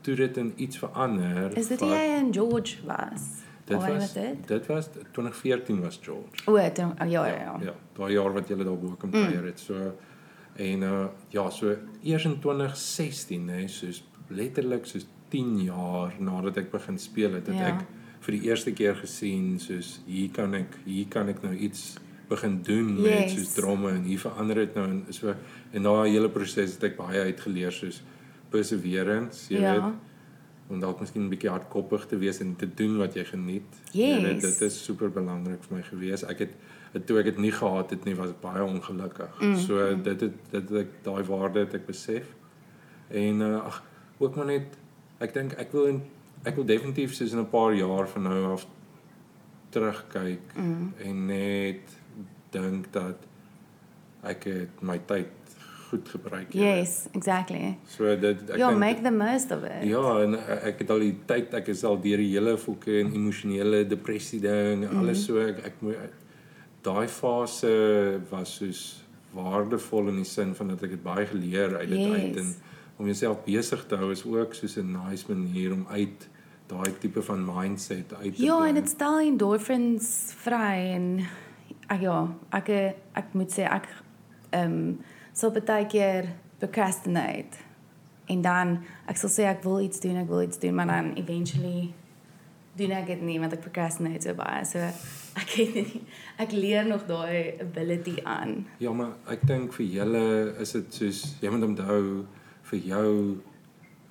toe 0.00 0.14
dit 0.14 0.36
in 0.36 0.52
iets 0.56 0.78
verander. 0.78 1.56
Is 1.56 1.66
dit 1.68 1.80
wat- 1.80 1.88
jy 1.88 2.14
en 2.18 2.32
George 2.32 2.76
was? 2.86 3.22
Dit 3.64 3.76
wanneer 3.76 3.98
was 3.98 4.12
dit? 4.12 4.48
dit 4.48 4.66
was 4.66 4.88
2014 5.12 5.80
was 5.80 5.98
George. 6.02 6.42
O, 6.46 6.58
toe, 6.74 6.84
oh, 7.00 7.10
ja 7.10 7.26
ja 7.26 7.36
ja. 7.36 7.58
Ja, 7.62 7.74
daai 7.96 8.12
jaar 8.12 8.32
wat 8.32 8.48
julle 8.48 8.64
daar 8.64 8.78
bo 8.78 8.96
kom 8.98 9.10
kuier 9.10 9.44
het. 9.44 9.60
So 9.60 9.92
en 10.56 10.82
uh 10.82 11.06
ja, 11.30 11.50
so 11.50 11.76
eers 12.02 12.24
in 12.24 12.38
2016 12.40 13.48
hè, 13.48 13.66
soos 13.68 14.02
letterlik 14.28 14.84
soos 14.86 15.06
10 15.32 15.62
jaar 15.64 16.12
nadat 16.18 16.56
ek 16.56 16.70
begin 16.70 16.98
speel 16.98 17.32
het, 17.38 17.46
het 17.46 17.56
Ja. 17.56 17.66
ek 17.76 17.84
vir 18.20 18.32
die 18.38 18.48
eerste 18.48 18.72
keer 18.72 18.94
gesien 18.94 19.58
soos 19.58 20.00
hier 20.06 20.28
kan 20.30 20.54
ek 20.54 20.76
hier 20.84 21.06
kan 21.08 21.28
ek 21.28 21.42
nou 21.42 21.54
iets 21.54 21.94
begin 22.28 22.60
doen 22.62 22.94
met 23.02 23.12
Yes. 23.30 23.32
soos 23.34 23.54
dromme 23.54 23.90
en 23.90 24.02
hier 24.04 24.18
verander 24.18 24.54
dit 24.56 24.74
nou 24.74 24.84
en 24.88 25.06
so 25.10 25.34
en 25.72 25.82
daai 25.82 26.10
hele 26.10 26.28
proses 26.28 26.74
het 26.74 26.84
ek 26.84 26.96
baie 26.96 27.20
uitgeleer 27.20 27.72
soos 27.72 28.02
perseverance, 28.50 29.48
jy 29.54 29.60
Ja. 29.60 29.72
weet 29.74 29.94
om 30.68 30.80
dalk 30.80 31.00
miskien 31.00 31.22
'n 31.24 31.28
bietjie 31.28 31.50
hardkoppig 31.50 32.06
te 32.06 32.16
wees 32.18 32.40
en 32.40 32.56
te 32.56 32.66
doen 32.74 32.96
wat 32.98 33.14
jy 33.14 33.24
geniet. 33.24 33.68
Yes. 33.92 34.16
Jy 34.16 34.22
weet, 34.22 34.40
dit 34.40 34.60
is 34.60 34.84
super 34.84 35.10
belangrik 35.10 35.62
vir 35.64 35.76
my 35.76 35.82
gewees. 35.82 36.22
Ek 36.24 36.38
het 36.38 36.50
het- 36.92 37.06
toe 37.06 37.18
ek 37.18 37.24
dit 37.24 37.38
nie 37.38 37.52
gehad 37.52 37.90
het 37.90 38.04
nie, 38.04 38.14
was 38.16 38.28
ek 38.30 38.40
baie 38.40 38.62
ongelukkig. 38.64 39.40
Mm, 39.40 39.56
So 39.56 39.96
dit 39.96 40.20
het 40.20 40.32
dit 40.50 40.68
het 40.68 40.72
ek 40.78 40.88
daai 41.02 41.22
waarde 41.24 41.58
het 41.58 41.74
ek 41.74 41.86
besef. 41.86 42.24
En 43.10 43.40
uh, 43.40 43.64
ag 43.64 43.82
ook 44.18 44.36
maar 44.36 44.46
net 44.46 44.76
ek 45.20 45.34
dink 45.34 45.52
ek 45.52 45.72
wil 45.72 45.84
in, 45.86 46.02
ek 46.44 46.54
wil 46.54 46.64
definitief 46.64 47.14
soos 47.14 47.32
in 47.32 47.38
'n 47.38 47.48
paar 47.50 47.74
jaar 47.74 48.08
van 48.08 48.22
nou 48.22 48.52
af 48.52 48.66
terugkyk 49.70 50.40
Mm. 50.56 50.92
en 50.98 51.26
net 51.26 51.80
dink 52.50 52.92
dat 52.92 53.16
ek 54.22 54.44
het 54.44 54.82
my 54.82 54.98
tyd 55.06 55.26
goed 55.92 56.08
gebruik. 56.08 56.52
jy 56.54 56.60
weet. 56.60 56.78
Yes, 56.78 56.94
exactly. 57.12 57.74
So 57.92 58.08
dit 58.16 58.42
ek 58.50 58.56
Ja, 58.60 58.68
dink 58.72 58.78
make 58.80 59.02
the 59.04 59.12
most 59.12 59.52
of 59.52 59.62
it. 59.68 59.84
Ja, 59.88 60.02
en 60.24 60.34
eh, 60.38 60.68
ek 60.72 60.78
het 60.84 60.90
al 60.94 61.04
die 61.04 61.14
tyd 61.28 61.52
ek 61.58 61.68
is 61.68 61.84
al 61.84 62.00
deur 62.00 62.16
die 62.22 62.30
hele 62.32 62.56
fokke 62.58 62.98
en 63.02 63.12
emosionele 63.12 63.84
depressie 63.86 64.40
ding 64.40 64.84
en 64.88 64.96
alles 65.02 65.24
so 65.28 65.38
ek 65.44 65.60
ek 65.68 65.80
moet 65.84 65.96
daai 66.82 67.06
fase 67.08 67.72
was 68.30 68.56
soos 68.58 68.82
waardevol 69.36 70.08
in 70.12 70.16
die 70.22 70.28
sin 70.28 70.54
van 70.54 70.68
dat 70.74 70.82
ek 70.88 70.90
het 70.96 71.02
baie 71.04 71.26
geleer 71.26 71.76
uit 71.78 71.88
dit 71.88 71.98
Yes. 71.98 72.20
uit 72.20 72.36
en 72.42 72.54
om 72.98 73.06
jouself 73.08 73.44
besig 73.46 73.86
te 73.88 73.96
hou 73.96 74.10
is 74.12 74.24
ook 74.26 74.54
soos 74.54 74.76
'n 74.78 74.92
nice 74.92 75.24
manier 75.28 75.72
om 75.72 75.86
uit 75.90 76.28
daai 76.68 76.92
tipe 77.00 77.22
van 77.22 77.44
mindset 77.44 78.12
uit 78.14 78.36
te 78.36 78.42
Ja, 78.44 78.56
en 78.56 78.60
bring. 78.72 78.74
dit 78.80 78.88
stel 78.88 79.20
endorphins 79.20 80.32
vry 80.44 80.92
en 80.96 81.20
ag 81.88 82.00
ja, 82.00 82.28
ek 82.52 82.68
ek 83.14 83.34
moet 83.34 83.50
sê 83.52 83.64
ek 83.68 83.88
ehm 84.52 84.72
um, 84.72 84.98
sal 85.32 85.50
baie 85.50 85.86
keer 85.86 86.28
procrastinate. 86.58 87.58
En 88.30 88.42
dan 88.42 88.78
ek 89.10 89.16
sal 89.16 89.30
sê 89.30 89.48
ek 89.50 89.62
wil 89.66 89.80
iets 89.80 90.00
doen, 90.00 90.16
ek 90.16 90.28
wil 90.28 90.42
iets 90.42 90.58
doen, 90.58 90.74
maar 90.74 90.86
dan 90.86 91.12
eventually 91.16 91.92
doen 92.78 92.90
ek 92.96 93.06
dit 93.06 93.22
nie 93.22 93.38
want 93.40 93.52
ek 93.52 93.60
procrastinate 93.60 94.22
so 94.22 94.34
baie. 94.38 94.64
So 94.64 94.78
ek 95.42 95.50
het 95.58 95.74
nie, 95.74 96.02
ek 96.40 96.52
leer 96.52 96.86
nog 96.88 97.06
daai 97.08 97.58
ability 97.60 98.18
aan. 98.24 98.66
Ja, 98.78 98.92
maar 98.92 99.16
ek 99.32 99.46
dink 99.48 99.72
vir 99.76 99.86
julle 99.86 100.24
is 100.62 100.72
dit 100.72 100.94
soos 100.94 101.24
jy 101.42 101.50
moet 101.52 101.66
onthou 101.66 102.02
vir 102.70 102.78
jou 102.88 103.08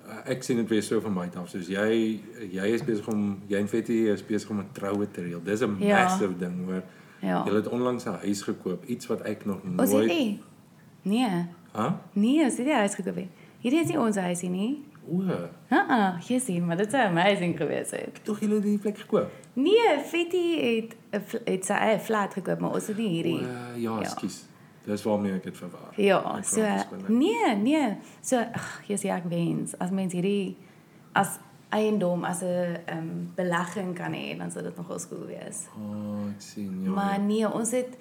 uh, 0.06 0.20
ek 0.30 0.42
sien 0.46 0.60
dit 0.60 0.68
weer 0.70 0.82
so 0.86 1.00
van 1.00 1.14
my 1.16 1.26
af 1.40 1.48
soos 1.50 1.66
jy 1.72 2.20
jy 2.52 2.68
is 2.76 2.84
besig 2.86 3.08
om 3.10 3.40
jy 3.50 3.58
en 3.58 3.70
Betty 3.72 3.98
is 4.12 4.22
besig 4.22 4.50
om 4.50 4.60
'n 4.60 4.70
troue 4.76 5.06
te 5.10 5.22
reël. 5.22 5.42
Dis 5.44 5.62
'n 5.62 5.76
Ja. 5.80 6.04
massive 6.04 6.38
ding 6.38 6.64
hoor. 6.66 6.82
Ja. 7.22 7.42
Julle 7.46 7.56
het 7.62 7.68
onlangs 7.68 8.04
'n 8.06 8.18
huis 8.22 8.42
gekoop, 8.42 8.84
iets 8.84 9.06
wat 9.06 9.20
ek 9.22 9.46
nog 9.46 9.62
Ons 9.64 9.90
het 9.90 9.90
nooit 9.90 10.08
nie. 10.08 10.40
Nee. 11.02 11.46
Hæ? 11.72 11.92
Nee, 12.12 12.44
ons 12.44 12.56
het 12.56 12.66
nie 12.66 12.74
huis 12.74 12.94
gekoop 12.94 13.16
nie. 13.16 13.28
Hierdie 13.62 13.80
is 13.80 13.88
nie 13.88 13.98
ons 13.98 14.16
huisie 14.16 14.50
nie. 14.50 14.82
O, 15.10 15.22
Ha, 15.68 16.18
jy 16.28 16.38
sien, 16.38 16.66
maar 16.66 16.76
dit 16.76 16.90
sou 16.90 17.00
amazing 17.02 17.56
gewees 17.58 17.90
het. 17.90 18.20
tog 18.24 18.40
julle 18.40 18.60
die 18.60 18.78
plek 18.78 18.98
gekoop. 18.98 19.30
Nee, 19.54 19.98
Fetty 20.04 20.42
het 20.60 20.96
het 21.44 21.64
sy 21.66 21.72
eie 21.74 21.98
flat 21.98 22.34
gekoop, 22.34 22.60
maar 22.60 22.72
ons 22.78 22.86
het 22.86 22.96
nie 22.96 23.06
O, 23.08 23.10
hierdie. 23.10 23.40
ja, 23.42 23.74
Ja. 23.76 24.00
ekskuus. 24.00 24.44
Dis 24.84 25.02
waarmee 25.02 25.32
ek 25.34 25.42
dit 25.42 25.56
verwar. 25.56 25.92
Ja, 25.96 26.36
Ek 26.38 26.44
so 26.44 26.62
nee, 27.08 27.54
nee. 27.56 27.96
So 28.20 28.36
ag, 28.36 28.82
jy 28.88 28.96
sê 28.96 29.10
ek 29.10 29.24
wens 29.30 29.74
as 29.78 29.90
mens 29.90 30.12
hierdie 30.12 30.56
as 31.14 31.38
eiendom 31.70 32.24
as 32.24 32.42
'n 32.42 32.78
um, 32.92 33.32
belegging 33.36 33.94
kan 33.94 34.12
hê, 34.12 34.36
dan 34.38 34.50
sou 34.50 34.62
dit 34.62 34.76
nogal 34.76 34.98
cool 35.08 35.26
wees. 35.26 35.66
O, 35.76 35.80
oh, 35.80 36.28
ek 36.30 36.40
sien 36.40 36.80
ja. 36.84 36.90
Maar 36.90 37.18
nee, 37.18 37.46
ons 37.52 37.70
het 37.70 37.96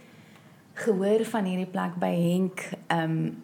gehoor 0.74 1.26
van 1.26 1.46
hierdie 1.46 1.70
plek 1.70 1.96
by 2.00 2.12
Henk 2.16 2.70
um 2.88 3.44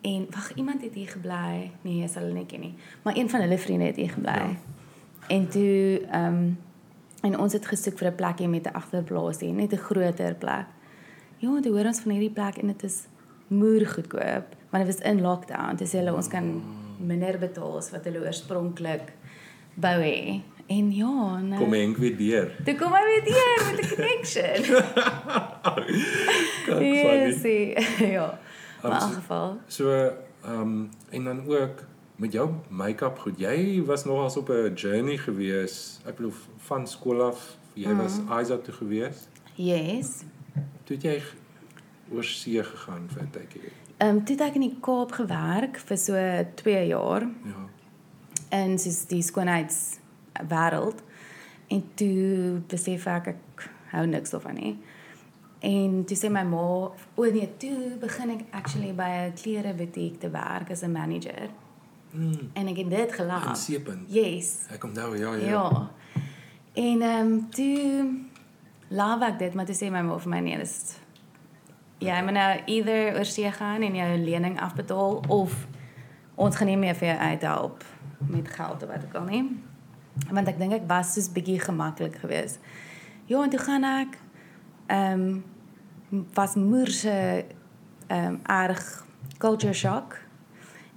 en 0.00 0.26
wag, 0.30 0.54
iemand 0.54 0.82
het 0.82 0.94
hier 0.94 1.08
gebly. 1.08 1.70
Nee, 1.82 2.08
sal 2.08 2.22
hulle 2.22 2.38
nie 2.38 2.46
ken 2.48 2.60
nie. 2.60 2.74
Maar 3.02 3.16
een 3.16 3.28
van 3.30 3.40
hulle 3.40 3.58
vriende 3.58 3.84
het 3.84 3.96
hier 3.96 4.10
gebly. 4.10 4.32
Ja. 4.32 4.56
En 5.28 5.48
toe 5.48 6.00
um 6.14 6.58
en 7.20 7.38
ons 7.38 7.52
het 7.52 7.66
gesoek 7.66 7.98
vir 7.98 8.08
'n 8.10 8.14
plekie 8.14 8.48
met 8.48 8.66
'n 8.66 8.74
agterplaasie, 8.74 9.52
net 9.52 9.72
'n 9.72 9.76
groter 9.76 10.34
plek. 10.34 10.66
Ja, 11.38 11.60
toe 11.60 11.72
hoor 11.72 11.84
ons 11.84 12.00
van 12.00 12.10
hierdie 12.12 12.30
plek 12.30 12.56
en 12.56 12.66
dit 12.66 12.82
is 12.82 13.06
moer 13.46 13.86
goedkoop, 13.86 14.46
want 14.70 14.86
dit 14.86 14.94
was 14.94 15.06
in 15.10 15.20
lockdown. 15.20 15.76
Dis 15.76 15.92
hulle 15.92 16.14
ons 16.14 16.28
kan 16.28 16.62
minder 16.98 17.38
betaal 17.38 17.76
as 17.76 17.90
wat 17.90 18.04
hulle 18.04 18.20
oorspronklik 18.20 19.12
wou 19.74 20.00
hê. 20.02 20.40
En 20.70 20.92
ja, 20.94 21.40
nou 21.42 21.58
kom 21.58 21.72
Henk 21.74 21.96
weer 21.98 22.14
deur. 22.16 22.52
Toe 22.64 22.74
kom 22.78 22.92
hy 22.94 23.00
weer 23.08 23.24
deur 23.26 23.64
met 23.66 23.80
'n 23.82 23.88
connection. 23.94 24.62
Kyk 26.66 26.80
Yes, 26.80 27.40
funny. 27.42 27.74
ja. 28.16 28.38
Maar 28.82 28.90
in 28.90 28.96
Um, 28.96 29.02
elk 29.02 29.14
geval. 29.14 29.58
So, 29.66 29.90
ehm 30.44 30.60
um, 30.60 30.90
en 31.10 31.24
dan 31.24 31.46
ook 31.46 31.84
met 32.16 32.32
jou 32.32 32.50
make-up 32.68 33.18
goed. 33.18 33.38
Jy 33.38 33.82
was 33.84 34.04
nogals 34.04 34.36
op 34.36 34.48
'n 34.48 34.72
journey 34.74 35.16
gewees. 35.16 36.00
Ek 36.06 36.16
bedoel 36.16 36.32
van 36.56 36.86
skool 36.88 37.22
af. 37.22 37.56
Jy 37.74 37.88
mm. 37.88 37.96
was 37.96 38.18
Isa 38.42 38.56
toe 38.56 38.74
gewees. 38.74 39.16
Yes. 39.54 40.08
Toe 40.84 40.96
het 40.96 41.02
jy 41.02 41.22
oor 42.12 42.24
see 42.24 42.62
gegaan 42.64 43.08
vir 43.12 43.22
'n 43.22 43.30
tydjie. 43.30 43.70
Ehm 43.96 44.08
um, 44.16 44.24
toe 44.24 44.36
het 44.36 44.48
ek 44.48 44.54
in 44.54 44.60
die 44.60 44.76
Kaap 44.80 45.12
gewerk 45.12 45.78
vir 45.78 45.96
so 45.98 46.14
2 46.54 46.86
jaar 46.86 47.20
Ja. 47.44 47.68
in 48.58 48.78
soos 48.78 49.06
die 49.06 49.22
skoonheidswêreld. 50.32 51.02
En 51.68 51.84
toe 51.94 52.60
besef 52.66 53.06
ek 53.06 53.26
ek 53.26 53.70
hou 53.90 54.06
niks 54.06 54.30
daarvan 54.30 54.54
nie. 54.54 54.78
En 55.60 56.04
toe 56.04 56.16
sê 56.16 56.30
my 56.30 56.42
ma, 56.42 56.90
o 57.14 57.24
nee, 57.30 57.48
toe 57.58 57.96
begin 58.00 58.30
ek 58.30 58.44
actually 58.50 58.92
by 58.94 59.28
'n 59.28 59.34
klerebutiek 59.34 60.20
te 60.20 60.30
werk 60.30 60.70
as 60.70 60.82
'n 60.82 60.92
manager. 60.92 61.48
Mm. 62.10 62.50
En 62.52 62.66
ek 62.66 62.76
het 62.76 62.90
dit 62.90 63.08
In 63.08 63.14
gelaat. 63.14 63.58
Seepunt. 63.58 64.12
Yes. 64.12 64.66
Ek 64.70 64.84
onthou 64.84 65.16
ja, 65.16 65.34
ja. 65.34 65.46
Ja. 65.46 65.90
En 66.72 67.02
ehm 67.02 67.26
um, 67.26 67.50
toe 67.50 68.14
laat 68.88 69.22
ek 69.22 69.38
dit, 69.38 69.54
maar 69.54 69.64
toe 69.64 69.74
sê 69.74 69.90
my 69.90 70.02
ma 70.02 70.18
vir 70.18 70.30
my 70.30 70.40
nee, 70.40 70.56
dis 70.58 70.98
jy 71.98 72.22
moet 72.22 72.32
nou 72.32 72.60
either 72.66 73.16
oor 73.16 73.24
see 73.24 73.50
gaan 73.52 73.82
en 73.82 73.94
jou 73.94 74.18
lening 74.18 74.60
afbetaal 74.60 75.22
of 75.28 75.66
ons 76.34 76.56
gaan 76.56 76.66
nie 76.66 76.76
meer 76.76 76.94
vir 76.94 77.08
jou 77.08 77.18
uithelp 77.18 77.84
met 78.18 78.48
geld 78.48 78.82
of 78.82 78.88
wat 78.88 79.04
ook 79.04 79.14
al 79.14 79.24
nie. 79.24 79.44
Want 80.30 80.48
ek 80.48 80.58
dink 80.58 80.72
ek 80.72 80.88
was 80.88 81.14
soos 81.14 81.30
bietjie 81.32 81.60
gemaklik 81.60 82.18
geweest. 82.20 82.58
Ja, 83.26 83.42
en 83.42 83.50
toe 83.50 83.60
gaan 83.60 83.84
ek 83.84 84.18
ehm 84.90 85.26
um, 86.10 86.24
was 86.34 86.54
moer 86.54 86.90
se 86.90 87.44
ehm 88.06 88.26
um, 88.26 88.40
erg 88.44 89.06
culture 89.38 89.72
shock 89.72 90.18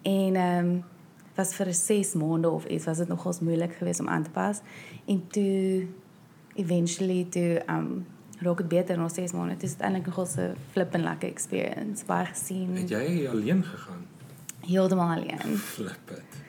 en 0.02 0.36
ehm 0.36 0.66
um, 0.66 0.84
was 1.36 1.54
vir 1.56 1.74
6 1.74 2.14
maande 2.14 2.50
of 2.50 2.66
iets 2.66 2.86
was 2.86 2.98
dit 2.98 3.08
nogals 3.08 3.40
moeilik 3.40 3.74
geweest 3.74 4.00
om 4.00 4.10
aan 4.10 4.24
te 4.24 4.30
pas 4.30 4.62
en 5.06 5.28
toe 5.28 5.88
eventually 6.56 7.26
toe 7.30 7.62
um 7.70 8.06
raak 8.44 8.58
dit 8.58 8.68
beter 8.68 8.98
na 8.98 9.08
6 9.08 9.32
maande. 9.32 9.54
Dit 9.54 9.70
is 9.70 9.76
eintlik 9.80 10.06
nogal 10.06 10.28
'n 10.38 10.56
flippin 10.72 11.04
lekker 11.04 11.30
experience. 11.30 12.06
Baie 12.06 12.26
gesien. 12.26 12.76
Het 12.76 12.90
jy 12.90 13.28
alleen 13.28 13.64
gegaan? 13.64 14.06
Heeltemal 14.60 15.16
alleen. 15.18 15.58
Flip 15.58 16.12
it. 16.12 16.43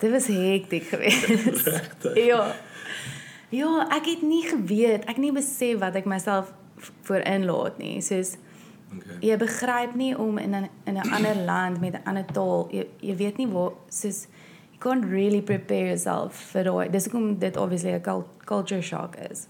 Dit 0.00 0.10
was 0.10 0.26
hektiek 0.26 0.84
geweest. 0.88 1.66
Regtig? 1.76 2.16
ja. 2.26 2.54
Ja, 3.50 3.86
ek 3.90 4.04
het 4.06 4.22
nie 4.22 4.44
geweet, 4.46 5.04
ek 5.10 5.16
nie 5.18 5.32
besef 5.34 5.78
wat 5.82 5.94
ek 5.98 6.04
myself 6.06 6.52
voor 7.02 7.24
inlaat 7.26 7.78
nie. 7.78 8.00
Soos 8.00 8.36
Okay. 8.90 9.16
jy 9.22 9.36
begryp 9.38 9.92
nie 9.94 10.16
om 10.18 10.38
in 10.38 10.50
'n 10.54 10.68
in 10.86 10.96
'n 10.98 11.10
ander 11.14 11.34
land 11.50 11.80
met 11.80 11.94
'n 11.94 12.02
ander 12.10 12.24
taal. 12.32 12.66
Jy 12.72 12.86
jy 13.00 13.14
weet 13.16 13.36
nie 13.38 13.46
waar 13.46 13.70
soos 13.88 14.26
you 14.72 14.78
can't 14.82 15.04
really 15.04 15.40
prepare 15.42 15.86
yourself 15.86 16.34
vir 16.52 16.64
daai. 16.64 16.90
Dis 16.90 17.04
hoekom 17.06 17.38
dit 17.38 17.56
obviously 17.56 17.92
'n 17.94 18.00
cul- 18.02 18.26
culture 18.44 18.82
shock 18.82 19.14
is. 19.30 19.46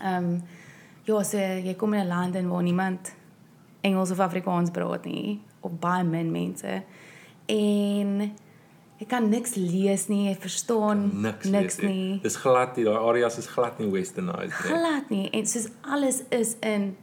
Ehm 0.00 0.24
um, 0.24 0.42
ja, 1.04 1.22
so 1.22 1.38
jy 1.38 1.74
kom 1.76 1.94
in 1.94 2.00
'n 2.00 2.08
land 2.08 2.34
in 2.34 2.48
waar 2.48 2.62
niemand 2.62 3.14
Engels 3.80 4.10
of 4.10 4.18
Afrikaans 4.18 4.70
praat 4.70 5.04
nie, 5.04 5.40
of 5.60 5.70
baie 5.78 6.04
min 6.04 6.30
mense. 6.32 6.82
En 7.46 8.32
jy 8.98 9.06
kan 9.06 9.28
niks 9.30 9.54
lees 9.54 10.08
nie, 10.08 10.24
jy 10.28 10.36
verstaan 10.42 11.22
Niks, 11.22 11.46
niks 11.46 11.76
weet 11.76 11.84
jy. 11.84 11.90
nie. 11.92 12.20
Dis 12.22 12.36
glad 12.36 12.76
nie, 12.76 12.84
daai 12.84 12.98
areas 12.98 13.38
is 13.38 13.46
glad 13.46 13.78
nie 13.78 13.90
westernized 13.92 14.54
nie. 14.64 14.72
glad 14.72 15.10
nie 15.10 15.28
en 15.32 15.46
soos 15.46 15.68
alles 15.82 16.22
is 16.30 16.56
in 16.60 16.96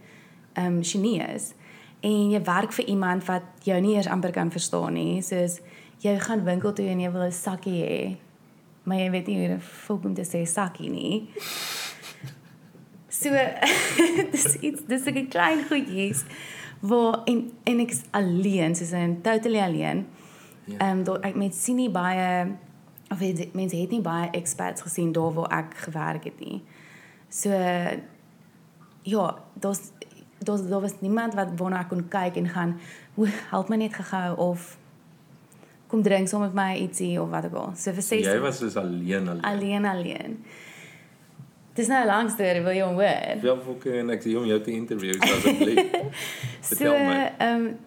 ehm 0.55 0.65
um, 0.77 0.84
Chinese 0.84 1.53
en 2.01 2.31
jy 2.31 2.41
werk 2.43 2.73
vir 2.73 2.86
iemand 2.86 3.25
wat 3.25 3.43
jou 3.63 3.79
nie 3.81 3.95
eers 3.95 4.08
amper 4.08 4.31
kan 4.31 4.51
verstaan 4.51 4.93
nie 4.93 5.21
soos 5.21 5.60
jy 6.03 6.17
gaan 6.19 6.43
winkel 6.45 6.73
toe 6.73 6.86
en 6.88 6.99
jy 6.99 7.12
wil 7.12 7.25
'n 7.27 7.31
sakkie 7.31 7.79
hê 7.84 8.17
maar 8.84 8.97
jy 8.97 9.10
weet 9.12 9.27
nie 9.27 9.47
hoe 9.88 9.99
om 10.03 10.13
te 10.13 10.21
sê 10.23 10.45
sakkie 10.47 10.89
nie 10.89 11.27
so 13.10 13.29
dis 14.31 14.55
iets 14.62 14.81
dis 14.88 15.05
'n 15.08 15.27
klein 15.29 15.63
goedjies 15.69 16.25
waar 16.81 17.21
en 17.25 17.51
en 17.63 17.79
ek's 17.79 18.03
alleen 18.12 18.75
soos 18.75 18.91
in 18.91 19.21
totally 19.21 19.60
alleen. 19.60 20.05
Ehm 20.78 21.04
um, 21.08 21.15
ek 21.21 21.36
met 21.36 21.56
sien 21.56 21.75
nie 21.75 21.89
baie 21.89 22.47
of 23.12 23.19
het, 23.19 23.54
mense 23.54 23.75
het 23.75 23.91
nie 23.91 24.01
baie 24.01 24.30
expats 24.32 24.82
gesien 24.82 25.12
daar 25.12 25.34
waar 25.34 25.51
ek 25.60 25.78
gewerk 25.78 26.23
het 26.23 26.39
nie. 26.39 26.63
So 27.30 27.49
ja, 29.01 29.36
daar's 29.54 29.91
daar's 30.39 30.67
daar 30.67 30.82
was 30.82 30.99
niemand 30.99 31.34
wat 31.34 31.47
waarna 31.56 31.80
ek 31.80 31.89
kon 31.89 32.08
kyk 32.08 32.36
en 32.36 32.49
gaan, 32.49 32.80
"Hoe 33.13 33.28
help 33.49 33.69
my 33.69 33.75
net 33.75 33.93
gehou 33.93 34.38
of 34.38 34.78
kom 35.88 36.01
drink 36.01 36.28
saam 36.28 36.41
met 36.41 36.54
my 36.54 36.75
ietsie 36.75 37.21
of 37.21 37.30
wat 37.30 37.45
ook 37.45 37.54
al." 37.54 37.71
So 37.75 37.91
vir 37.91 38.01
ses 38.01 38.25
Jy 38.25 38.39
was 38.39 38.60
dus 38.60 38.75
alleen 38.75 39.28
alleen. 39.28 39.41
alleen 39.41 39.86
alleen. 39.86 40.43
Dis 41.73 41.88
nou 41.88 42.04
'n 42.04 42.08
lang 42.08 42.30
storie, 42.30 42.62
wil 42.62 42.73
jy 42.73 42.82
hom 42.82 42.93
hoor? 42.93 43.41
Wel 43.41 43.62
fokke 43.62 43.91
en 43.91 44.10
ek 44.10 44.23
sê 44.23 44.38
om 44.38 44.45
jou 44.45 44.62
te 44.62 44.71
interview 44.71 45.21
asseblief. 45.21 45.91
So 46.62 46.93
ehm 46.93 47.32
um, 47.39 47.78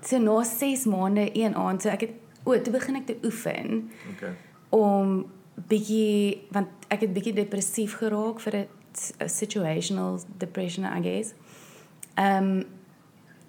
so 0.00 0.18
na 0.18 0.42
6 0.42 0.84
maande 0.84 1.30
een 1.32 1.54
aand, 1.54 1.82
so 1.82 1.88
ek 1.88 2.00
het 2.00 2.10
o, 2.44 2.60
toe 2.60 2.72
begin 2.72 2.96
ek 2.96 3.06
te 3.06 3.16
oefen. 3.24 3.90
Okay. 4.14 4.34
om 4.74 5.24
bietjie 5.70 6.46
want 6.54 6.86
ek 6.90 7.04
het 7.06 7.12
bietjie 7.14 7.34
depressief 7.36 7.98
geraak 8.00 8.40
vir 8.42 8.54
'n 8.54 9.28
situational 9.28 10.20
depression 10.38 10.84
I 10.84 11.00
guess. 11.02 11.34
Ehm 12.14 12.44
um, 12.44 12.64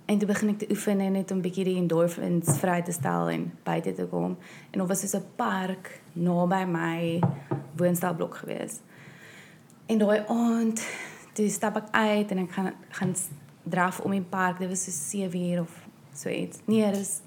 en 0.06 0.18
toe 0.18 0.28
begin 0.28 0.50
ek 0.50 0.58
te 0.58 0.68
oefen 0.70 1.00
en 1.00 1.12
net 1.12 1.32
om 1.32 1.42
bietjie 1.42 1.64
die 1.66 1.78
endorphins 1.78 2.60
vry 2.62 2.82
te 2.82 2.92
stel 2.92 3.30
en 3.30 3.52
buite 3.64 3.94
te 3.94 4.06
kom 4.06 4.38
en 4.72 4.80
daar 4.80 4.88
was 4.88 5.10
so 5.10 5.18
'n 5.18 5.26
park 5.36 6.02
naby 6.14 6.66
my 6.66 7.20
woonstelblok 7.78 8.36
gewees. 8.36 8.80
En 9.86 9.98
daai 9.98 10.24
aand 10.28 10.88
toe 11.34 11.50
stap 11.50 11.76
ek 11.76 11.88
uit 11.92 12.32
en 12.32 12.38
ek 12.38 12.52
gaan 12.52 12.74
gaan 12.90 13.16
draf 13.64 14.00
om 14.00 14.12
die 14.12 14.22
park. 14.22 14.60
Dit 14.60 14.70
was 14.70 14.84
so 14.84 14.92
7 14.92 15.42
uur 15.42 15.62
of 15.62 15.88
so 16.14 16.30
iets. 16.30 16.60
Nee, 16.66 16.92
dit 16.92 17.00
is 17.00 17.22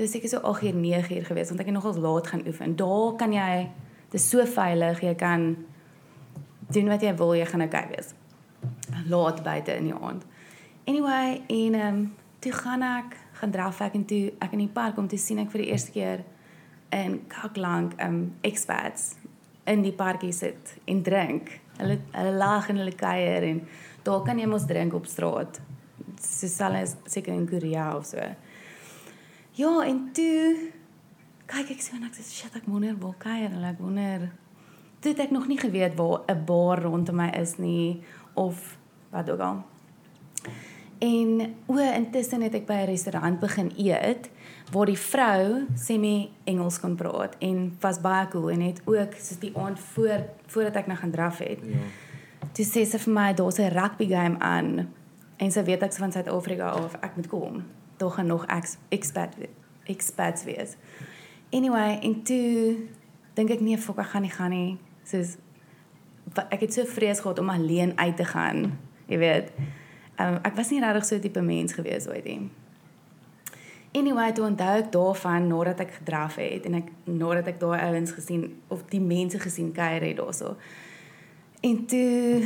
was 0.00 0.10
seker 0.14 0.28
so 0.28 0.40
8 0.46 0.62
uur 0.62 0.74
9 0.74 1.16
uur 1.16 1.24
gewees 1.24 1.48
want 1.48 1.60
ek 1.60 1.66
het 1.66 1.74
nogals 1.74 1.96
laat 1.96 2.26
gaan 2.26 2.46
oefen. 2.46 2.76
Daar 2.76 3.16
kan 3.16 3.32
jy 3.32 3.68
dis 4.10 4.28
so 4.28 4.44
veilig, 4.46 5.02
jy 5.02 5.14
kan 5.14 5.56
doen 6.70 6.88
wat 6.88 7.02
jy 7.02 7.14
wil, 7.16 7.34
jy 7.34 7.46
gaan 7.46 7.62
okay 7.62 7.86
wees. 7.94 8.12
Laat 9.08 9.42
buite 9.42 9.76
in 9.76 9.90
die 9.90 9.94
aand. 9.94 10.26
Anyway, 10.86 11.40
en 11.46 11.74
ehm 11.74 11.94
um, 11.94 12.12
toe 12.40 12.52
gaan 12.52 12.82
ek 12.82 13.16
gaan 13.40 13.50
draf 13.50 13.80
ek 13.80 13.94
en 13.94 14.04
toe 14.04 14.32
ek 14.40 14.52
in 14.56 14.64
die 14.64 14.72
park 14.72 14.98
om 14.98 15.08
te 15.08 15.18
sien 15.20 15.38
ek 15.38 15.50
vir 15.52 15.64
die 15.64 15.70
eerste 15.72 15.92
keer 15.92 16.22
in 16.96 17.20
kak 17.28 17.56
lank 17.56 17.96
ehm 17.98 18.14
um, 18.14 18.22
expats 18.40 19.14
in 19.70 19.82
die 19.82 19.94
parkie 19.94 20.32
sit 20.32 20.76
en 20.84 21.02
drink. 21.02 21.52
Hulle 21.78 21.98
hulle 22.12 22.36
lag 22.36 22.68
en 22.68 22.80
hulle 22.80 22.94
kuier 22.96 23.46
en 23.50 23.60
daar 24.04 24.22
kan 24.26 24.38
jy 24.38 24.48
mos 24.48 24.66
drink 24.66 24.94
op 24.94 25.06
straat. 25.06 25.60
Soos 26.20 26.58
hulle 26.64 26.84
seker 27.06 27.34
in 27.34 27.48
Korea 27.48 27.90
of 27.96 28.08
so. 28.08 28.30
Ja, 29.60 29.82
en 29.84 30.06
toe 30.16 30.70
kyk 31.50 31.74
ek 31.74 31.82
so 31.84 31.96
en 31.98 32.06
ek 32.06 32.14
sê 32.16 32.24
shit, 32.24 32.54
ek 32.56 32.68
wonder 32.70 32.94
waar 33.00 33.16
kuier 33.20 33.50
hulle, 33.50 33.72
ek 33.74 33.80
wonder 33.82 34.30
toe 35.02 35.12
het 35.12 35.24
ek 35.26 35.32
nog 35.34 35.48
nie 35.50 35.58
geweet 35.60 35.96
waar 35.98 36.22
'n 36.32 36.44
bar 36.48 36.80
rondom 36.80 37.16
my 37.16 37.28
is 37.36 37.58
nie 37.58 38.00
of 38.34 38.78
wat 39.10 39.30
ook 39.30 39.40
al. 39.40 39.58
En 41.00 41.54
o, 41.66 41.76
intussen 41.76 42.42
het 42.42 42.54
ek 42.54 42.66
by 42.66 42.78
'n 42.84 42.90
restaurant 42.92 43.40
begin 43.40 43.72
eet 43.76 44.30
waar 44.72 44.86
die 44.86 44.98
vrou 44.98 45.66
semi 45.74 46.30
Engels 46.44 46.80
kon 46.80 46.96
praat 46.96 47.36
en 47.40 47.76
was 47.80 48.00
baie 48.00 48.28
cool 48.28 48.50
en 48.50 48.60
het 48.60 48.80
ook 48.84 49.12
soos 49.14 49.38
die 49.38 49.56
aand 49.56 49.78
voor 49.78 50.24
voordat 50.46 50.76
ek 50.76 50.86
nou 50.86 50.98
gaan 50.98 51.10
draf 51.10 51.38
het. 51.38 51.60
Ja. 51.62 51.84
Toe 52.52 52.64
sê 52.64 52.86
sy 52.86 52.98
vir 52.98 53.12
my 53.12 53.34
daar's 53.34 53.58
'n 53.58 53.72
rugby 53.72 54.06
game 54.06 54.38
aan 54.38 54.88
en 55.36 55.50
sy 55.50 55.62
weet 55.64 55.82
ek's 55.82 55.98
van 55.98 56.12
Suid-Afrika 56.12 56.68
af 56.68 56.94
ek 57.02 57.16
moet 57.16 57.28
kom. 57.28 57.64
Daar 58.00 58.14
gaan 58.16 58.30
nog 58.32 58.46
ex, 58.48 58.76
expat 58.88 59.36
expats 59.90 60.44
wees. 60.44 60.76
Anyway, 61.50 61.98
en 62.00 62.22
toe 62.22 62.76
dink 63.34 63.50
ek 63.50 63.62
nee, 63.64 63.78
fok, 63.78 63.98
ek 64.00 64.12
gaan 64.14 64.24
nie 64.24 64.32
gaan 64.34 64.54
nie. 64.54 64.78
Soos 65.08 65.36
ek 66.48 66.62
het 66.62 66.74
so 66.74 66.86
vrees 66.86 67.20
gehad 67.20 67.40
om 67.42 67.50
alleen 67.50 67.96
uit 67.98 68.16
te 68.16 68.24
gaan, 68.24 68.78
jy 69.10 69.18
weet. 69.18 69.50
Um, 70.20 70.38
ek 70.46 70.54
was 70.54 70.70
nie 70.70 70.80
regtig 70.82 71.08
so 71.08 71.18
tipe 71.18 71.42
mens 71.42 71.74
gewees 71.74 72.06
ooit 72.10 72.26
nie. 72.28 72.50
Anyway, 73.96 74.30
toe 74.32 74.44
onthou 74.46 74.76
ek 74.78 74.92
daarvan 74.94 75.48
nadat 75.50 75.80
ek 75.82 75.96
gedraf 75.98 76.36
het 76.38 76.66
en 76.68 76.76
ek 76.78 76.92
nadat 77.10 77.48
ek 77.50 77.58
daai 77.58 77.80
ouens 77.88 78.12
gesien 78.14 78.44
of 78.70 78.84
die 78.92 79.02
mense 79.02 79.40
gesien 79.42 79.72
kuier 79.74 80.04
het 80.06 80.20
daarso. 80.20 80.54
En 81.66 81.80
toe 81.90 82.44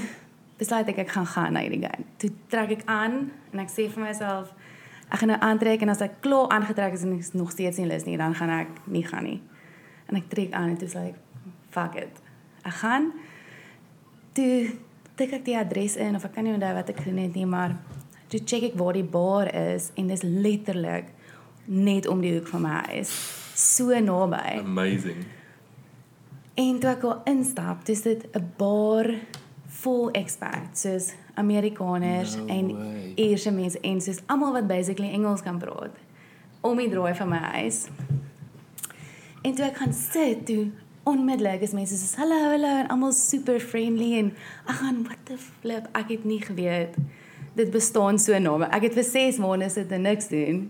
besluit 0.57 0.89
ek 0.95 1.03
ek 1.05 1.13
gaan 1.13 1.29
gaan 1.29 1.53
na 1.53 1.65
hierdie 1.67 1.83
game. 1.83 2.09
Toe 2.17 2.31
trek 2.49 2.73
ek 2.79 2.87
aan 2.89 3.27
en 3.53 3.61
ek 3.61 3.73
sê 3.75 3.91
vir 3.93 4.07
myself 4.07 4.55
ek 5.11 5.21
gaan 5.21 5.33
nou 5.35 5.41
aantrek 5.41 5.83
en 5.83 5.93
as 5.93 6.03
ek 6.05 6.21
klaar 6.25 6.49
aangetrek 6.57 6.97
is 6.97 7.05
en 7.07 7.13
ek 7.17 7.27
is 7.27 7.35
nog 7.37 7.53
steeds 7.55 7.79
nie 7.79 7.89
lus 7.91 8.07
nie, 8.09 8.17
dan 8.21 8.35
gaan 8.35 8.51
ek 8.51 8.69
nie 8.87 9.05
gaan 9.07 9.25
nie. 9.25 9.41
En 10.09 10.17
ek 10.17 10.29
trek 10.33 10.53
aan 10.53 10.75
en 10.75 10.81
toe 10.81 10.89
sê 10.89 11.09
ek 11.13 11.21
fuck 11.75 11.99
it. 12.01 12.23
Ek 12.65 12.79
gaan 12.81 13.13
toe 14.35 14.75
tik 15.19 15.37
ek 15.39 15.45
die 15.47 15.59
adres 15.59 15.97
in 16.01 16.17
of 16.19 16.25
ek 16.27 16.35
kan 16.35 16.47
nie 16.47 16.55
onthou 16.55 16.73
wat 16.75 16.91
ek 16.91 17.05
gedoen 17.05 17.23
het 17.23 17.37
nie, 17.39 17.47
maar 17.47 17.77
toe 18.33 18.41
check 18.43 18.71
ek 18.71 18.79
waar 18.81 18.97
die 18.97 19.07
bar 19.07 19.51
is 19.55 19.91
en 20.01 20.11
dis 20.11 20.25
letterlik 20.27 21.13
net 21.65 22.09
om 22.11 22.21
die 22.21 22.35
hoek 22.35 22.51
van 22.51 22.65
my 22.67 22.77
huis. 22.91 23.13
So 23.55 23.95
naby. 24.01 24.59
Amazing. 24.65 25.25
En 26.59 26.79
toe 26.83 26.91
ek 26.91 27.05
al 27.07 27.21
instap, 27.31 27.85
dis 27.87 28.03
dit 28.03 28.27
'n 28.35 28.53
bar 28.59 29.11
vol 29.83 30.11
expats, 30.11 30.81
soos 30.81 31.13
Amerikaners 31.35 32.37
No 32.37 32.47
en. 32.47 32.71
Ierse 33.15 33.51
mense 33.55 33.79
en 33.81 34.01
soos 34.01 34.23
almal 34.27 34.53
wat 34.53 34.67
basically 34.67 35.13
Engels 35.15 35.43
kan 35.43 35.59
praat 35.59 35.95
om 36.65 36.81
die 36.81 36.89
draai 36.91 37.15
van 37.15 37.29
my 37.29 37.43
huis. 37.59 37.85
En 39.45 39.55
toe 39.55 39.67
ek 39.67 39.77
gaan 39.77 39.93
sit, 39.95 40.47
toe 40.49 40.71
onmiddellik 41.05 41.63
is 41.63 41.75
mense 41.77 41.99
soos 42.01 42.17
hallo 42.19 42.39
hallo 42.49 42.71
en 42.81 42.89
almal 42.91 43.13
super 43.13 43.61
friendly 43.61 44.15
en 44.19 44.33
ek 44.65 44.81
gaan 44.81 45.03
what 45.05 45.21
the 45.29 45.37
flip, 45.39 45.87
ek 45.93 46.17
het 46.17 46.25
nie 46.25 46.41
geweet 46.43 46.97
dit 47.55 47.71
bestaan 47.71 48.19
so 48.19 48.39
naby. 48.39 48.67
Ek 48.75 48.89
het 48.89 48.97
vir 48.99 49.07
6 49.07 49.39
maande 49.43 49.69
sit 49.71 49.93
en 49.95 50.03
niks 50.09 50.29
doen. 50.33 50.65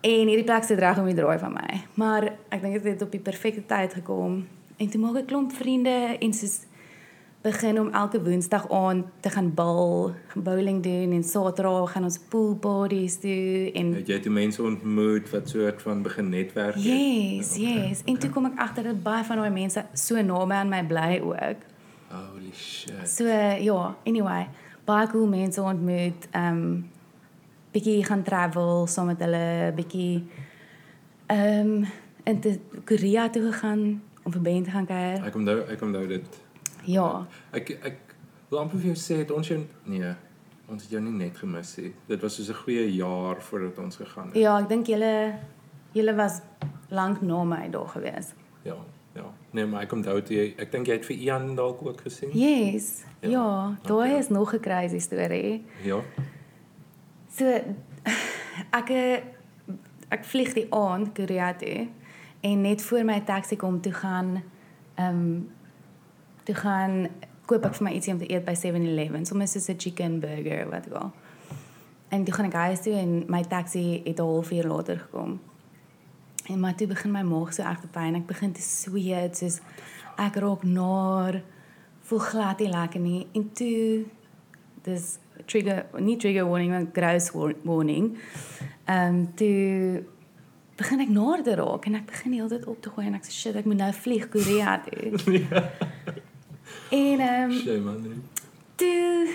En 0.00 0.30
hierdie 0.30 0.46
plek 0.46 0.64
sit 0.64 0.78
reg 0.80 0.98
om 1.02 1.08
die 1.10 1.16
draai 1.18 1.38
van 1.42 1.56
my. 1.56 1.80
Maar 1.98 2.30
ek 2.54 2.62
dink 2.62 2.78
dit 2.78 2.92
het 2.92 3.02
op 3.02 3.10
die 3.12 3.22
perfekte 3.24 3.64
tyd 3.66 3.96
gekom. 3.98 4.44
En 4.80 4.88
toe 4.88 5.00
maak 5.02 5.18
ek 5.24 5.28
klomp 5.32 5.52
vriende 5.52 5.96
en 6.14 6.36
soos 6.36 6.60
begin 7.40 7.80
om 7.80 7.88
elke 7.88 8.22
Woensdag 8.22 8.70
aand 8.70 9.06
te 9.20 9.30
gaan 9.30 9.54
bal, 9.54 10.12
bowling 10.34 10.82
doen 10.82 11.12
en 11.12 11.22
Saterdag 11.24 11.92
gaan 11.92 12.04
ons 12.04 12.18
pool 12.28 12.54
parties 12.54 13.20
doen 13.20 13.70
en 13.72 13.94
Het 13.94 14.12
jy 14.12 14.18
toe 14.20 14.32
mense 14.32 14.62
ontmoet 14.62 15.30
wat 15.30 15.48
soort 15.48 15.82
van 15.82 16.02
begin 16.02 16.28
netwerk 16.28 16.74
het? 16.74 16.84
Yes, 16.84 17.54
yes. 17.56 18.02
En 18.04 18.18
toe 18.18 18.30
kom 18.30 18.50
ek 18.50 18.58
agter 18.60 18.90
dat 18.90 19.00
baie 19.02 19.24
van 19.24 19.40
daai 19.40 19.54
mense 19.54 19.84
so 19.92 20.20
naby 20.20 20.58
aan 20.58 20.68
my 20.68 20.82
bly 20.84 21.20
ook. 21.24 21.64
Holy 22.10 22.52
shit. 22.52 23.08
So 23.08 23.24
ja, 23.64 23.96
anyway, 24.04 24.48
baie 24.84 25.08
cool 25.08 25.26
mense 25.26 25.62
ontmoet. 25.62 26.28
Ehm 26.30 26.60
um, 26.60 26.90
bietjie 27.70 28.04
gaan 28.04 28.22
travel 28.26 28.86
saam 28.90 29.06
met 29.06 29.20
hulle, 29.22 29.72
bietjie 29.76 30.26
ehm 31.26 31.72
um, 31.72 31.88
in 32.24 32.40
te 32.40 32.58
Korea 32.84 33.30
toe 33.30 33.42
gegaan 33.48 34.02
om 34.22 34.32
vir 34.32 34.42
band 34.42 34.64
te 34.64 34.70
gaan 34.70 34.86
kuier. 34.86 35.24
Ek 35.24 35.34
onthou 35.34 35.58
ek 35.70 35.88
onthou 35.88 36.06
dit. 36.06 36.40
Ja. 36.84 37.26
Ek 37.52 37.70
ek 37.70 37.96
Wil 38.50 38.58
amper 38.58 38.80
vir 38.82 38.90
jou 38.90 38.98
sê 38.98 39.20
het 39.20 39.30
ons 39.30 39.46
jou 39.46 39.60
nee, 39.86 40.08
ons 40.66 40.82
het 40.82 40.90
jou 40.90 41.00
nie 41.02 41.12
net 41.14 41.36
gemis 41.38 41.76
nie. 41.78 41.92
Dit 42.08 42.22
was 42.22 42.34
soos 42.34 42.48
'n 42.50 42.58
goeie 42.64 42.86
jaar 42.96 43.40
voordat 43.40 43.78
ons 43.78 43.96
gegaan 43.96 44.26
het. 44.26 44.36
Ja, 44.36 44.58
ek 44.58 44.68
dink 44.68 44.86
julle 44.86 45.38
julle 45.92 46.14
was 46.16 46.40
lank 46.90 47.22
na 47.22 47.44
my 47.44 47.70
daar 47.70 47.88
gewees. 47.88 48.34
Ja. 48.64 48.76
Ja. 49.14 49.24
Nee, 49.50 49.66
maar 49.66 49.82
ek 49.82 49.92
onthou 49.92 50.22
toe 50.22 50.36
jy 50.36 50.54
ek 50.58 50.72
dink 50.72 50.86
jy 50.86 50.92
het 50.92 51.06
vir 51.06 51.16
Ian 51.16 51.54
dalk 51.54 51.82
ook 51.86 52.00
gesien. 52.00 52.30
Yes. 52.32 53.04
Ja, 53.20 53.28
Ja, 53.28 53.30
ja 53.30 53.76
daai 53.82 54.10
okay. 54.10 54.18
is 54.18 54.28
nog 54.28 54.54
'n 54.54 54.60
crazy 54.60 54.98
storie. 54.98 55.64
Ja. 55.82 56.00
So 57.30 57.44
ek 58.80 58.90
ek 60.08 60.24
vlieg 60.24 60.54
die 60.54 60.66
aand 60.70 61.14
Korea 61.14 61.54
toe 61.54 61.88
en 62.40 62.60
net 62.60 62.82
voor 62.82 63.04
my 63.04 63.20
taxi 63.20 63.56
kom 63.56 63.80
toe 63.80 63.92
gaan 63.92 64.42
ehm 64.94 65.08
um, 65.16 65.50
toe 66.50 66.58
gaan 66.58 67.06
koop 67.46 67.66
ek 67.66 67.76
vir 67.78 67.86
my 67.86 67.92
ietsie 67.94 68.14
om 68.14 68.20
te 68.20 68.28
eet 68.30 68.46
by 68.46 68.54
7-Eleven, 68.58 69.26
soms 69.26 69.54
soos 69.54 69.68
'n 69.70 69.78
chicken 69.78 70.20
burger 70.20 70.66
wat 70.70 70.88
ook 70.90 70.98
al. 71.02 71.12
En 72.10 72.24
toe 72.24 72.34
gaan 72.34 72.46
ek 72.46 72.58
huis 72.66 72.82
toe 72.82 72.94
en 72.94 73.24
my 73.28 73.42
taxi 73.42 74.02
het 74.04 74.18
'n 74.18 74.22
halfuur 74.22 74.66
later 74.66 74.98
gekom. 74.98 75.40
En 76.48 76.60
maar 76.60 76.74
toe 76.74 76.86
begin 76.86 77.12
my 77.12 77.22
maag 77.22 77.54
so 77.54 77.62
erg 77.62 77.80
te 77.80 77.86
pyn. 77.86 78.14
Ek 78.14 78.26
begin 78.26 78.52
te 78.52 78.60
sweet, 78.62 79.36
soos 79.36 79.60
ek 80.16 80.34
raak 80.34 80.62
naar, 80.62 81.42
voel 82.02 82.18
glad 82.18 82.58
nie 82.58 82.68
lekker 82.68 83.00
nie. 83.00 83.26
En 83.32 83.52
toe 83.52 84.04
dis 84.82 85.18
trigger 85.46 85.86
nie 85.98 86.16
trigger 86.16 86.48
warning 86.48 86.70
maar 86.70 86.86
gross 86.92 87.30
war- 87.30 87.54
warning. 87.62 88.18
Ehm 88.84 89.14
um, 89.14 89.34
toe 89.34 90.04
begin 90.76 91.00
ek 91.00 91.08
naar 91.08 91.42
te 91.42 91.54
raak 91.54 91.86
en 91.86 91.94
ek 91.94 92.06
begin 92.06 92.30
die 92.30 92.40
hele 92.40 92.58
tyd 92.58 92.66
op 92.66 92.82
te 92.82 92.90
gooi 92.90 93.06
en 93.06 93.14
ek 93.14 93.24
sê 93.24 93.30
shit, 93.30 93.56
ek 93.56 93.64
moet 93.64 93.76
nou 93.76 93.92
vlieg 93.92 94.28
Korea 94.28 94.80
toe. 94.80 95.18
En 96.90 97.20
ehm 97.20 97.50
um, 97.50 97.50
Shame 97.50 97.78
man. 97.78 98.02
nee. 98.02 98.20
toe 98.74 99.34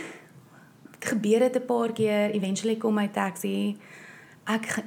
gebeur 0.99 1.39
dit 1.39 1.55
'n 1.55 1.65
paar 1.65 1.91
keer, 1.91 2.31
eventually 2.31 2.77
kom 2.77 2.93
my 2.93 3.07
taxi. 3.07 3.77
Ek 4.43 4.83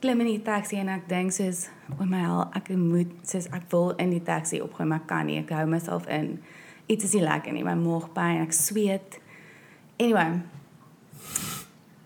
klim 0.00 0.20
in 0.20 0.26
die 0.26 0.42
taxi 0.42 0.76
en 0.76 0.88
ek 0.88 1.08
dink 1.08 1.32
soos 1.32 1.68
o 2.00 2.04
my 2.04 2.18
hel, 2.18 2.48
ek 2.52 2.68
moet 2.68 3.10
soos 3.22 3.46
ek 3.46 3.62
wil 3.68 3.90
in 3.96 4.10
die 4.10 4.22
taxi 4.22 4.60
opgaan, 4.60 4.88
maar 4.88 5.04
kan 5.06 5.26
nie. 5.26 5.38
Ek 5.38 5.50
hou 5.50 5.66
myself 5.66 6.06
in. 6.06 6.42
Iets 6.86 7.04
is 7.04 7.12
nie 7.12 7.22
lekker 7.22 7.52
nie. 7.52 7.64
My 7.64 7.74
maag 7.74 8.12
pyn, 8.12 8.42
ek 8.42 8.52
sweet. 8.52 9.20
Anyway. 9.96 10.40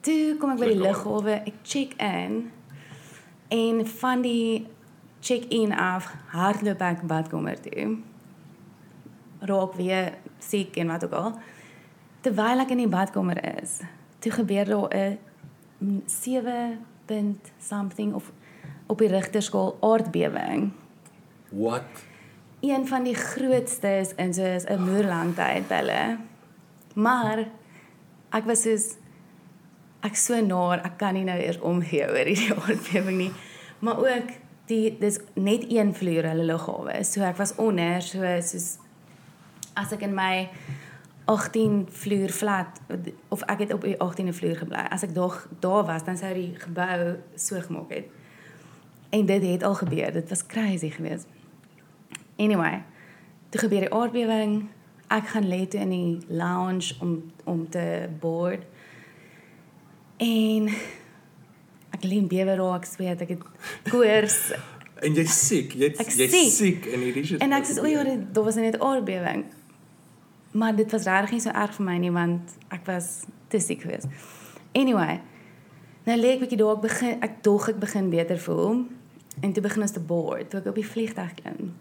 Toe 0.01 0.37
kom 0.39 0.51
ek 0.51 0.59
by 0.59 0.67
die 0.67 0.81
lughawe, 0.81 1.43
ek 1.47 1.63
check 1.63 1.95
in 2.03 2.51
en 3.49 3.87
van 3.87 4.23
die 4.23 4.67
check-in 5.21 5.73
af 5.73 6.07
hardloop 6.35 6.81
ek 6.81 7.07
badkamer 7.07 7.59
toe. 7.63 7.97
Raak 9.41 9.75
weer 9.75 10.15
siek 10.39 10.77
en 10.77 10.87
wat 10.87 11.05
ook 11.05 11.13
al. 11.13 11.33
Terwyl 12.21 12.65
ek 12.65 12.73
in 12.75 12.83
die 12.85 12.91
badkamer 12.91 13.39
is, 13.63 13.81
toe 14.19 14.33
gebeur 14.33 14.65
daar 14.65 14.95
'n 14.95 15.19
mm, 15.79 16.03
7 16.07 16.79
punt 17.07 17.53
something 17.59 18.15
of 18.15 18.33
op 18.87 18.99
die 18.99 19.09
Richterskaal 19.09 19.77
aardbewing. 19.81 20.73
What? 21.49 21.83
Een 22.61 22.87
van 22.87 23.03
die 23.03 23.15
grootstes 23.15 24.15
in 24.15 24.35
soos 24.35 24.65
'n 24.65 24.83
moerlang 24.83 25.35
tyd 25.35 25.69
hulle. 25.69 26.19
Maar 26.95 27.47
ek 28.31 28.45
was 28.45 28.63
soos 28.63 28.97
ek 30.01 30.17
so 30.17 30.41
naar, 30.41 30.85
ek 30.85 30.99
kan 30.99 31.15
nie 31.15 31.25
nou 31.25 31.39
eers 31.39 31.61
omgee 31.61 32.09
oor 32.09 32.27
hierdie 32.29 32.55
aardbewing 32.63 33.17
nie. 33.17 33.33
Maar 33.79 33.99
ook 33.99 34.31
die 34.67 34.97
dis 34.99 35.19
net 35.35 35.67
een 35.69 35.95
vloer 35.95 36.29
hulle 36.31 36.45
lughawe. 36.45 37.05
So 37.05 37.23
ek 37.27 37.37
was 37.37 37.55
onder 37.57 38.03
so 38.03 38.23
soos 38.41 38.79
as 39.77 39.93
ek 39.93 40.03
in 40.07 40.15
my 40.17 40.49
18 41.27 41.87
vloer 41.91 42.31
flat 42.31 42.81
of 43.35 43.43
ek 43.51 43.65
het 43.65 43.73
op 43.75 43.83
die 43.83 43.97
18de 43.99 44.35
vloer 44.37 44.57
gebly. 44.61 44.85
As 44.95 45.03
ek 45.03 45.15
daar 45.15 45.41
daar 45.61 45.85
was, 45.89 46.05
dan 46.07 46.17
sou 46.17 46.31
die 46.35 46.53
gebou 46.63 47.17
so 47.35 47.61
gemaak 47.61 47.91
het. 47.91 48.07
En 49.11 49.27
dit 49.27 49.43
het 49.43 49.63
al 49.63 49.75
gebeur. 49.75 50.13
Dit 50.13 50.29
was 50.29 50.47
crazy 50.47 50.91
geweest. 50.91 51.27
Anyway, 52.37 52.83
toe 53.51 53.61
gebeur 53.61 53.81
die 53.87 53.93
aardbewing. 53.93 54.69
Ek 55.09 55.29
gaan 55.33 55.49
lê 55.49 55.67
toe 55.71 55.81
in 55.81 55.91
die 55.95 56.19
lounge 56.29 56.95
om 57.01 57.33
om 57.45 57.69
te 57.71 58.09
board. 58.21 58.63
En 60.19 60.69
ek 61.91 62.05
lê 62.05 62.17
in 62.23 62.29
bewe 62.31 62.55
raak, 62.59 62.85
sweet 62.89 63.21
ek 63.21 63.35
het 63.37 63.45
koors 63.91 64.41
En 65.05 65.13
jy's 65.13 65.35
siek. 65.47 65.75
Jy's 65.77 65.99
Ek 66.01 66.09
jy's 66.09 66.33
siek. 66.33 66.53
siek 66.55 66.87
en 66.89 67.03
hierdie 67.05 67.25
shit. 67.29 67.43
En 67.45 67.53
ek 67.53 67.67
sê 67.69 67.75
o 67.83 67.89
ja, 67.91 68.01
dit 68.07 68.23
daar 68.35 68.47
was 68.47 68.57
net 68.57 68.79
'n 68.79 68.83
aardbewing. 68.83 69.43
Maar 70.57 70.77
dit 70.77 70.91
was 70.91 71.05
regtig 71.05 71.37
nie 71.37 71.43
so 71.45 71.53
erg 71.53 71.75
vir 71.77 71.87
my 71.87 71.97
nie 72.01 72.13
want 72.15 72.57
ek 72.73 72.87
was 72.89 73.27
te 73.53 73.61
siek 73.61 73.83
geweest. 73.85 74.09
Anyway, 74.77 75.21
nou 76.07 76.17
lê 76.17 76.37
ek 76.37 76.45
bietjie 76.45 76.61
daar 76.61 76.77
ek 76.79 76.85
begin 76.87 77.27
ek 77.27 77.43
dog 77.45 77.69
ek 77.73 77.81
begin 77.83 78.09
beter 78.13 78.41
voel 78.41 78.87
en 79.43 79.53
toe 79.53 79.63
begin 79.65 79.85
ons 79.85 79.93
te 79.93 80.01
board 80.01 80.49
toe 80.51 80.63
ek 80.63 80.71
op 80.73 80.79
die 80.81 80.87
vliegtuig 80.87 81.35
klim 81.43 81.75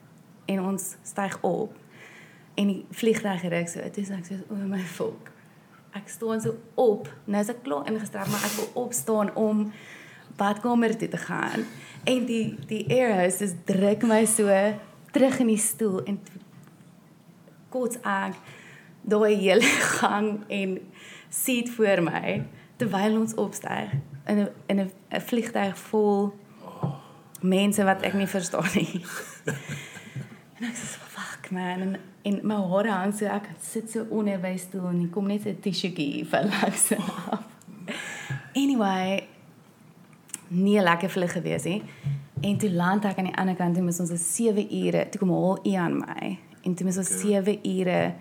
en 0.51 0.61
ons 0.71 0.89
styg 1.07 1.38
op 1.47 1.75
en 2.59 2.71
die 2.71 2.81
vliegtuig 2.99 3.45
ry 3.51 3.63
so 3.69 3.83
toe 3.95 4.05
sê 4.07 4.19
ek 4.19 4.27
so 4.27 4.39
o 4.51 4.59
my 4.59 4.81
volk. 4.97 5.31
Ek 5.95 6.09
staan 6.11 6.41
so 6.43 6.57
op. 6.75 7.07
Nou 7.23 7.39
is 7.39 7.51
ek 7.51 7.61
klaar 7.63 7.88
ingestrek, 7.88 8.27
maar 8.27 8.43
ek 8.43 8.57
wil 8.59 8.83
opstaan 8.83 9.31
om 9.39 9.69
badkamer 10.35 10.97
toe 10.99 11.07
te 11.07 11.21
gaan. 11.23 11.63
En 12.03 12.25
die 12.27 12.57
die 12.67 12.83
air 12.91 13.13
hostess 13.21 13.55
druk 13.69 14.03
my 14.07 14.25
so 14.27 14.51
terug 15.15 15.39
in 15.39 15.53
die 15.53 15.61
stoel 15.61 16.01
en 16.03 16.19
toe 16.27 16.41
kots 17.71 17.99
ek 18.03 18.35
daai 19.07 19.35
hele 19.35 19.69
gang 19.99 20.43
en 20.47 20.79
seat 21.29 21.69
voor 21.69 22.03
my 22.03 22.43
terwyl 22.77 23.19
ons 23.19 23.35
opstyg 23.39 23.93
in 24.25 24.39
'n 24.39 24.49
in 24.67 24.79
'n 24.79 24.91
'n 25.11 25.21
vliegtuig 25.21 25.77
vol 25.77 26.33
mense 27.41 27.83
wat 27.83 28.01
ek 28.01 28.13
nie 28.13 28.27
verstaan 28.27 28.69
nie. 28.75 29.05
en 30.57 30.67
ek 30.69 30.75
sê 30.75 30.99
fuck 31.15 31.51
man 31.51 31.81
en, 31.85 31.95
en 32.21 32.39
my 32.43 32.55
hare 32.71 32.91
hang 32.91 33.13
so 33.13 33.25
ek 33.25 33.49
sit 33.61 33.91
so 33.91 34.05
onder 34.09 34.39
by 34.39 34.55
stoel 34.57 34.87
en 34.87 35.09
kom 35.09 35.27
net 35.27 35.45
'n 35.45 35.59
tissuetjie 35.61 36.25
vir 36.25 36.43
langs 36.43 36.91
af. 36.91 37.43
Anyway, 38.55 39.27
nie 40.47 40.77
'n 40.79 40.83
lekker 40.83 41.09
vlug 41.09 41.31
gewees 41.31 41.63
nie. 41.63 41.83
En 42.41 42.57
toe 42.57 42.71
land 42.71 43.05
ek 43.05 43.17
aan 43.17 43.29
die 43.29 43.37
ander 43.37 43.55
kant, 43.55 43.75
toe 43.75 43.83
moes 43.83 43.99
ons 43.99 44.11
'n 44.11 44.17
7 44.17 44.67
ure, 44.85 45.09
toe 45.09 45.19
kom 45.19 45.29
haal 45.29 45.59
Ian 45.63 45.97
my 45.97 46.39
en 46.63 46.75
toe 46.75 46.85
moes 46.85 46.97
ons 46.97 47.19
7 47.21 47.59
ure 47.63 48.13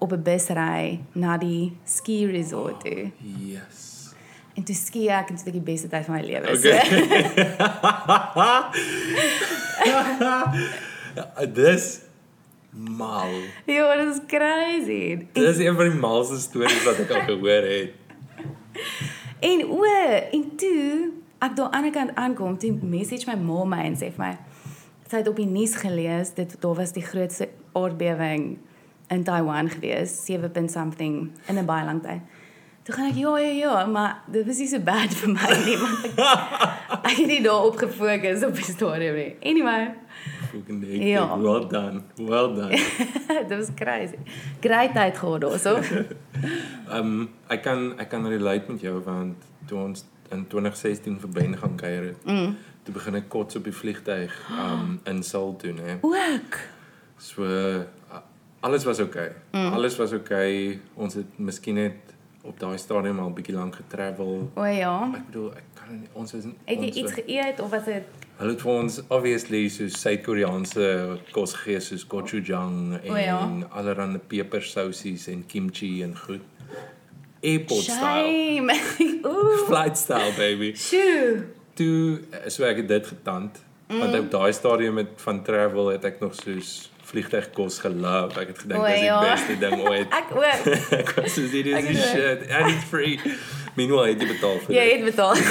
op 0.00 0.12
'n 0.12 0.22
bus 0.22 0.48
ry 0.48 1.00
na 1.12 1.36
die 1.38 1.76
ski 1.84 2.26
resort 2.26 2.80
toe. 2.84 3.10
Yes. 3.20 4.14
En 4.54 4.64
toe 4.64 4.74
ski 4.74 5.08
ek 5.08 5.28
en 5.28 5.34
dit 5.36 5.44
was 5.44 5.52
die 5.52 5.60
beste 5.60 5.88
tyd 5.88 6.04
van 6.04 6.14
my 6.14 6.22
lewe. 6.22 6.56
Okay. 6.56 6.88
Dis 11.60 12.00
mal. 12.70 13.30
So, 13.66 13.72
ja, 13.72 13.96
dit 13.96 14.14
is 14.14 14.20
crazy. 14.26 15.26
Dis 15.32 15.58
een 15.58 15.74
van 15.74 15.90
die 15.90 15.98
malste 15.98 16.38
stories 16.38 16.84
wat 16.84 16.98
ek 16.98 17.10
al 17.10 17.20
gehoor 17.20 17.62
het. 17.62 17.90
En 19.40 19.64
o, 19.68 19.84
en 20.32 20.56
toe 20.56 21.10
ek 21.38 21.56
daar 21.56 21.70
aan 21.70 21.82
die 21.82 21.90
ander 21.90 21.90
kant 21.90 22.14
aankom, 22.14 22.58
toe 22.58 22.72
message 22.82 23.26
my 23.26 23.36
ma 23.36 23.64
my 23.64 23.84
en 23.84 23.96
sê 23.96 24.10
vir 24.12 24.24
my 24.26 24.38
sy 25.10 25.18
het 25.24 25.28
op 25.28 25.40
die 25.40 25.48
nuus 25.48 25.74
gelees 25.80 26.34
dit 26.36 26.52
daar 26.62 26.76
was 26.78 26.92
die 26.94 27.02
grootste 27.02 27.48
aardbewing 27.74 28.58
in 29.10 29.24
Taiwan 29.24 29.70
gewees, 29.70 30.24
7 30.24 30.50
punt 30.50 30.70
something 30.70 31.30
in 31.46 31.58
'n 31.58 31.66
baie 31.66 31.84
lang 31.84 32.02
tyd. 32.02 32.20
Toe 32.82 32.94
gaan 32.94 33.10
ek 33.10 33.16
ja 33.16 33.38
ja 33.38 33.52
ja, 33.52 33.86
maar 33.86 34.22
dit 34.26 34.46
was 34.46 34.58
nie 34.58 34.68
so 34.68 34.80
bad 34.80 35.14
vir 35.14 35.28
my 35.28 35.50
nie, 35.66 35.76
want 35.76 36.04
ek, 36.04 36.18
ek 37.10 37.16
het 37.16 37.26
nie 37.26 37.42
daarop 37.42 37.76
gefokus 37.76 38.44
op 38.44 38.54
die 38.54 38.64
stadium 38.64 39.14
nie. 39.14 39.34
Anyway, 39.42 39.92
Fucking 40.50 40.80
hectic. 40.80 41.02
Ja. 41.02 41.38
Well 41.38 41.66
done. 41.68 42.02
Well 42.16 42.54
done. 42.54 42.70
dit 43.48 43.58
was 43.58 43.68
crazy. 43.74 44.18
Great 44.60 44.94
tyd 44.94 45.18
gehad 45.18 45.40
daarso. 45.40 45.78
Um 46.90 47.28
ek 47.54 47.62
kan 47.62 47.92
ek 47.98 48.10
kan 48.10 48.26
relate 48.26 48.72
met 48.72 48.82
jou 48.82 48.98
want 49.06 49.46
toe 49.70 49.78
ons 49.78 50.04
in 50.30 50.46
2016 50.46 51.20
verby 51.22 51.46
gaan 51.54 51.76
kuier 51.78 52.10
het. 52.10 52.26
Mm. 52.26 52.56
Toe 52.82 52.94
begin 52.94 53.20
ek 53.20 53.30
kots 53.30 53.58
op 53.60 53.64
die 53.68 53.74
vliegtyg 53.74 54.34
um 54.50 54.98
in 55.04 55.22
Seoul 55.22 55.56
toe, 55.56 55.74
hè. 55.78 55.98
Ook. 56.02 56.60
So 57.20 57.46
alles 58.60 58.84
was 58.84 59.00
oukei. 59.00 59.26
Okay. 59.26 59.60
Mm. 59.62 59.72
Alles 59.72 59.96
was 59.96 60.12
oukei. 60.12 60.68
Okay. 60.68 60.80
Ons 60.94 61.14
het 61.14 61.38
miskien 61.38 61.74
net 61.80 62.16
op 62.42 62.56
daai 62.60 62.78
stadium 62.78 63.20
al 63.20 63.32
bietjie 63.36 63.54
lank 63.54 63.76
getravel. 63.80 64.50
O 64.54 64.64
ja. 64.64 64.94
Ek 65.14 65.28
bedoel, 65.28 65.50
ek 65.60 65.70
kan 65.76 65.92
nie 65.98 66.08
ons 66.12 66.32
was 66.36 66.48
Het 66.64 66.76
jy 66.80 66.90
ons 66.90 67.00
iets 67.04 67.16
geëet 67.20 67.60
of 67.60 67.72
was 67.74 67.86
dit 67.88 68.18
Hulle 68.40 68.54
het 68.54 68.62
vir 68.64 68.72
ons 68.72 68.94
obviously 69.12 69.66
so 69.68 69.92
Suid-Koreaanse 69.92 70.84
kos 71.34 71.52
gegee 71.58 71.82
soos 71.84 72.06
gochujang 72.08 72.94
en 73.02 73.10
O 73.12 73.18
ja. 73.20 73.36
allerlei 73.68 74.22
pepersousies 74.32 75.26
en 75.28 75.42
kimchi 75.46 75.98
en 76.06 76.14
goed. 76.16 76.46
Airport 77.44 77.84
style. 77.84 78.30
Shame. 78.32 78.78
Ooh. 79.28 79.66
Flight 79.66 79.98
style 80.00 80.32
baby. 80.38 80.72
Shoo. 80.72 81.42
Toe 81.76 82.20
so 82.48 82.64
ek 82.64 82.80
het 82.80 82.88
dit 82.88 83.12
getand 83.12 83.60
mm. 83.90 84.00
want 84.00 84.16
op 84.22 84.32
daai 84.38 84.52
stadium 84.56 84.96
met 85.02 85.12
van 85.20 85.42
travel 85.44 85.92
het 85.92 86.08
ek 86.08 86.24
nog 86.24 86.32
soos 86.40 86.88
vliegtuigkos 87.10 87.78
geloof. 87.84 88.36
Ek 88.40 88.48
het 88.54 88.58
gedink 88.64 88.80
O, 88.80 88.86
dis 88.86 89.00
die 89.02 89.04
ja. 89.10 89.20
beste 89.24 89.56
ding 89.58 89.80
ooit. 89.88 90.08
Ek 90.20 90.30
ook. 90.34 90.66
ek 90.98 91.12
was 91.20 91.34
so 91.34 91.42
dit 91.50 91.66
is 91.66 91.74
het 91.74 91.88
ook. 91.88 92.04
shit 92.10 92.50
and 92.50 92.70
it's 92.74 92.84
free. 92.90 93.20
Meanwhile, 93.76 94.08
het 94.14 94.22
jy 94.22 94.28
betaal 94.32 94.58
vir 94.66 94.74
Jy 94.78 94.84
dit. 94.84 94.96
het 94.96 95.04
betaal. 95.10 95.34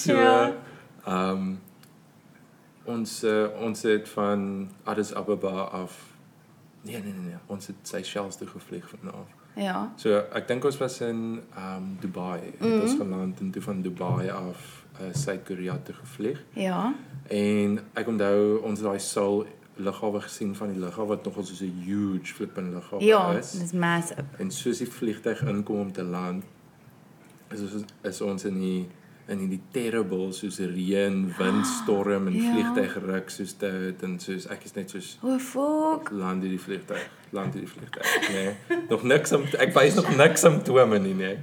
So 0.00 0.12
Ja. 0.16 0.52
ehm 1.04 1.30
um, 1.30 1.60
ons 2.84 3.22
uh, 3.24 3.46
ons 3.60 3.82
het 3.82 4.08
van 4.08 4.70
Addis 4.84 5.14
Ababa 5.14 5.48
af 5.82 5.98
Nee 6.82 6.96
nee 7.02 7.12
nee 7.12 7.24
nee, 7.26 7.36
ons 7.46 7.66
het 7.66 7.76
Seychelles 7.82 8.36
toe 8.36 8.46
gevlieg 8.48 8.86
vanaf. 8.88 9.26
ja. 9.54 9.92
So 10.00 10.22
ek 10.32 10.46
dink 10.48 10.64
ons 10.64 10.78
was 10.80 11.00
in 11.04 11.42
ehm 11.56 11.76
um, 11.76 11.96
Dubai. 12.00 12.40
Het 12.58 12.60
Mhm. 12.68 12.80
ons 12.80 12.94
geland 12.96 13.40
en 13.40 13.50
toe 13.50 13.62
van 13.62 13.82
Dubai 13.82 14.30
af 14.30 14.84
uh, 15.00 15.06
Suid-Korea 15.14 15.78
toe 15.84 15.94
gevlieg. 15.94 16.40
Ja. 16.54 16.94
En 17.28 17.78
ek 17.94 18.08
onthou 18.08 18.58
ons 18.62 18.78
het 18.80 18.88
daai 18.88 18.98
Seoul 18.98 19.46
lughawe 19.80 20.20
gesien 20.20 20.54
van 20.56 20.72
die 20.72 20.80
lughawe 20.80 21.08
wat 21.08 21.24
nogal 21.24 21.44
soos 21.44 21.60
'n 21.62 21.82
huge 21.86 22.34
flippin 22.34 22.72
lughawe 22.74 23.02
Ja, 23.04 23.32
is. 23.38 23.50
dis 23.52 23.72
massive. 23.72 24.24
En 24.38 24.50
soos 24.50 24.78
die 24.78 24.86
vliegtyg 24.90 25.42
inkom 25.42 25.80
om 25.80 25.92
te 25.92 26.02
land, 26.02 26.44
is 27.50 27.60
ons 27.60 27.84
is 28.04 28.20
ons 28.20 28.44
in 28.44 28.58
die 28.60 28.86
in 29.28 29.48
die 29.48 29.60
terrible 29.70 30.32
soos 30.32 30.58
reën, 30.58 31.34
windstorm 31.38 32.26
en 32.26 32.34
Ja. 32.42 32.50
vliegtyg 32.52 32.96
ruk 33.04 33.30
soos 33.30 33.54
dit 33.58 34.02
en 34.02 34.18
soos 34.18 34.46
ek 34.50 34.64
is 34.64 34.72
net 34.74 34.90
soos 34.90 35.18
O, 35.22 35.38
fuck. 35.38 36.10
land 36.10 36.42
hierdie 36.42 36.58
vliegtyg, 36.60 37.08
land 37.30 37.54
hierdie 37.54 37.70
vliegtyg, 37.70 38.28
nee. 38.32 38.56
Nog 38.88 39.02
niks 39.02 39.32
om 39.32 39.42
ek 39.58 39.74
wys 39.74 39.94
nog 39.94 40.16
niks 40.16 40.40
simptome 40.40 40.98
nie, 40.98 41.14
nee. 41.14 41.38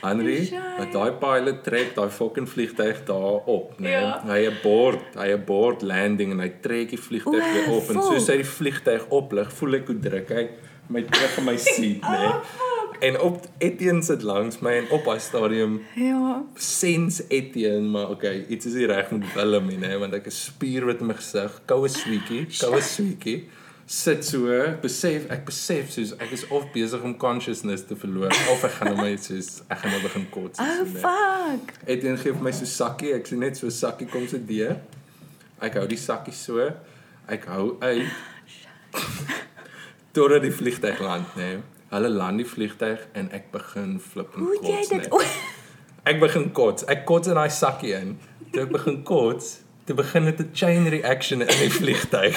Henry, 0.00 0.48
wat 0.78 0.92
daai 0.92 1.12
pilot 1.20 1.62
trek 1.64 1.94
daai 1.94 2.08
fucking 2.10 2.48
vliegtyg 2.48 3.04
daar 3.04 3.44
op, 3.46 3.74
nee. 3.80 3.92
Ja. 3.92 4.22
Hy 4.26 4.46
'n 4.48 4.56
board, 4.62 5.14
hy 5.14 5.28
'n 5.34 5.44
board 5.44 5.82
landing 5.82 6.32
en 6.32 6.40
hy 6.40 6.48
trek 6.62 6.90
die 6.90 6.98
vliegtyg 6.98 7.44
weer 7.52 7.68
op 7.76 7.88
en 7.88 7.94
fuck. 8.00 8.02
soos 8.02 8.26
hy 8.28 8.36
die 8.40 8.50
vliegtyg 8.56 9.06
oplig, 9.08 9.52
voel 9.52 9.74
ek 9.74 9.86
hoe 9.86 9.98
druk 9.98 10.28
hy 10.28 10.48
my 10.88 11.02
terug 11.02 11.38
in 11.38 11.44
my 11.44 11.56
seat, 11.56 12.02
nee. 12.12 12.32
En 13.00 13.20
op 13.20 13.46
Etienne 13.58 14.02
sit 14.02 14.22
langs 14.22 14.58
my 14.60 14.72
en 14.82 14.90
op 14.90 15.04
daai 15.04 15.20
stadium 15.20 15.80
Ja. 15.96 16.42
sens 16.56 17.22
Etienne, 17.28 17.88
maar 17.88 18.10
okay, 18.10 18.44
iets 18.48 18.66
is 18.66 18.74
nie 18.74 18.86
reg 18.86 19.10
met 19.10 19.32
Willem 19.34 19.66
nie, 19.66 19.78
nee, 19.78 19.96
want 19.98 20.14
ek 20.14 20.26
is 20.26 20.44
spier 20.44 20.84
wat 20.84 21.00
in 21.00 21.06
my 21.06 21.14
gesig, 21.14 21.60
koue 21.66 21.88
sweetjie, 21.88 22.46
koue 22.60 22.80
sweetjie. 22.80 23.44
Sit 23.90 24.22
so, 24.22 24.44
besef, 24.84 25.24
ek 25.34 25.40
besef 25.48 25.88
soos 25.90 26.12
ek 26.22 26.30
is 26.36 26.44
of 26.54 26.68
besig 26.70 27.02
om 27.02 27.16
consciousness 27.18 27.82
te 27.88 27.96
verloor 27.98 28.30
of 28.52 28.62
ek 28.68 28.76
gaan 28.76 28.92
nou 28.92 29.00
my 29.02 29.16
soos 29.18 29.48
ek 29.66 29.80
gaan 29.82 29.90
nou 29.96 30.02
begin 30.04 30.28
kots. 30.30 30.60
Oh, 30.62 30.84
so, 30.84 31.00
fuck. 31.02 31.72
Etienne 31.90 32.20
gee 32.20 32.30
vir 32.36 32.44
my 32.46 32.52
so 32.54 32.68
sakkie, 32.70 33.10
ek 33.16 33.26
sien 33.26 33.42
net 33.42 33.58
so 33.58 33.66
sakkie 33.74 34.06
kom 34.12 34.28
se 34.30 34.38
deur. 34.46 34.76
Ek 35.58 35.74
hou 35.80 35.88
die 35.90 35.98
sakkie 35.98 36.36
so. 36.38 36.68
Ek 37.30 37.48
hou 37.50 37.72
uit. 37.82 38.06
Totdat 40.14 40.46
die 40.46 40.54
vliegtyg 40.54 41.02
land, 41.02 41.34
nê. 41.38 41.48
Nee. 41.56 41.66
Hulle 41.90 42.12
land 42.14 42.38
die 42.38 42.46
vliegtyg 42.46 43.08
en 43.18 43.32
ek 43.34 43.50
begin 43.50 43.96
flip 44.02 44.36
en 44.38 44.46
Hoe 44.46 44.60
kots. 44.60 44.70
het 44.70 44.94
jy 44.94 45.00
dit? 45.00 45.10
nee. 45.18 45.58
Ek 46.14 46.22
begin 46.22 46.46
kots. 46.54 46.86
Ek 46.90 47.02
kots 47.10 47.28
in 47.30 47.34
daai 47.38 47.50
sakkie 47.50 47.90
in. 47.98 48.14
Toe 48.54 48.62
ek 48.68 48.70
begin 48.78 49.02
kots, 49.06 49.56
toe 49.90 49.98
begin 49.98 50.24
dit 50.24 50.38
'n 50.38 50.50
chain 50.52 50.88
reaction 50.88 51.40
in 51.40 51.58
die 51.58 51.70
vliegtyg. 51.70 52.36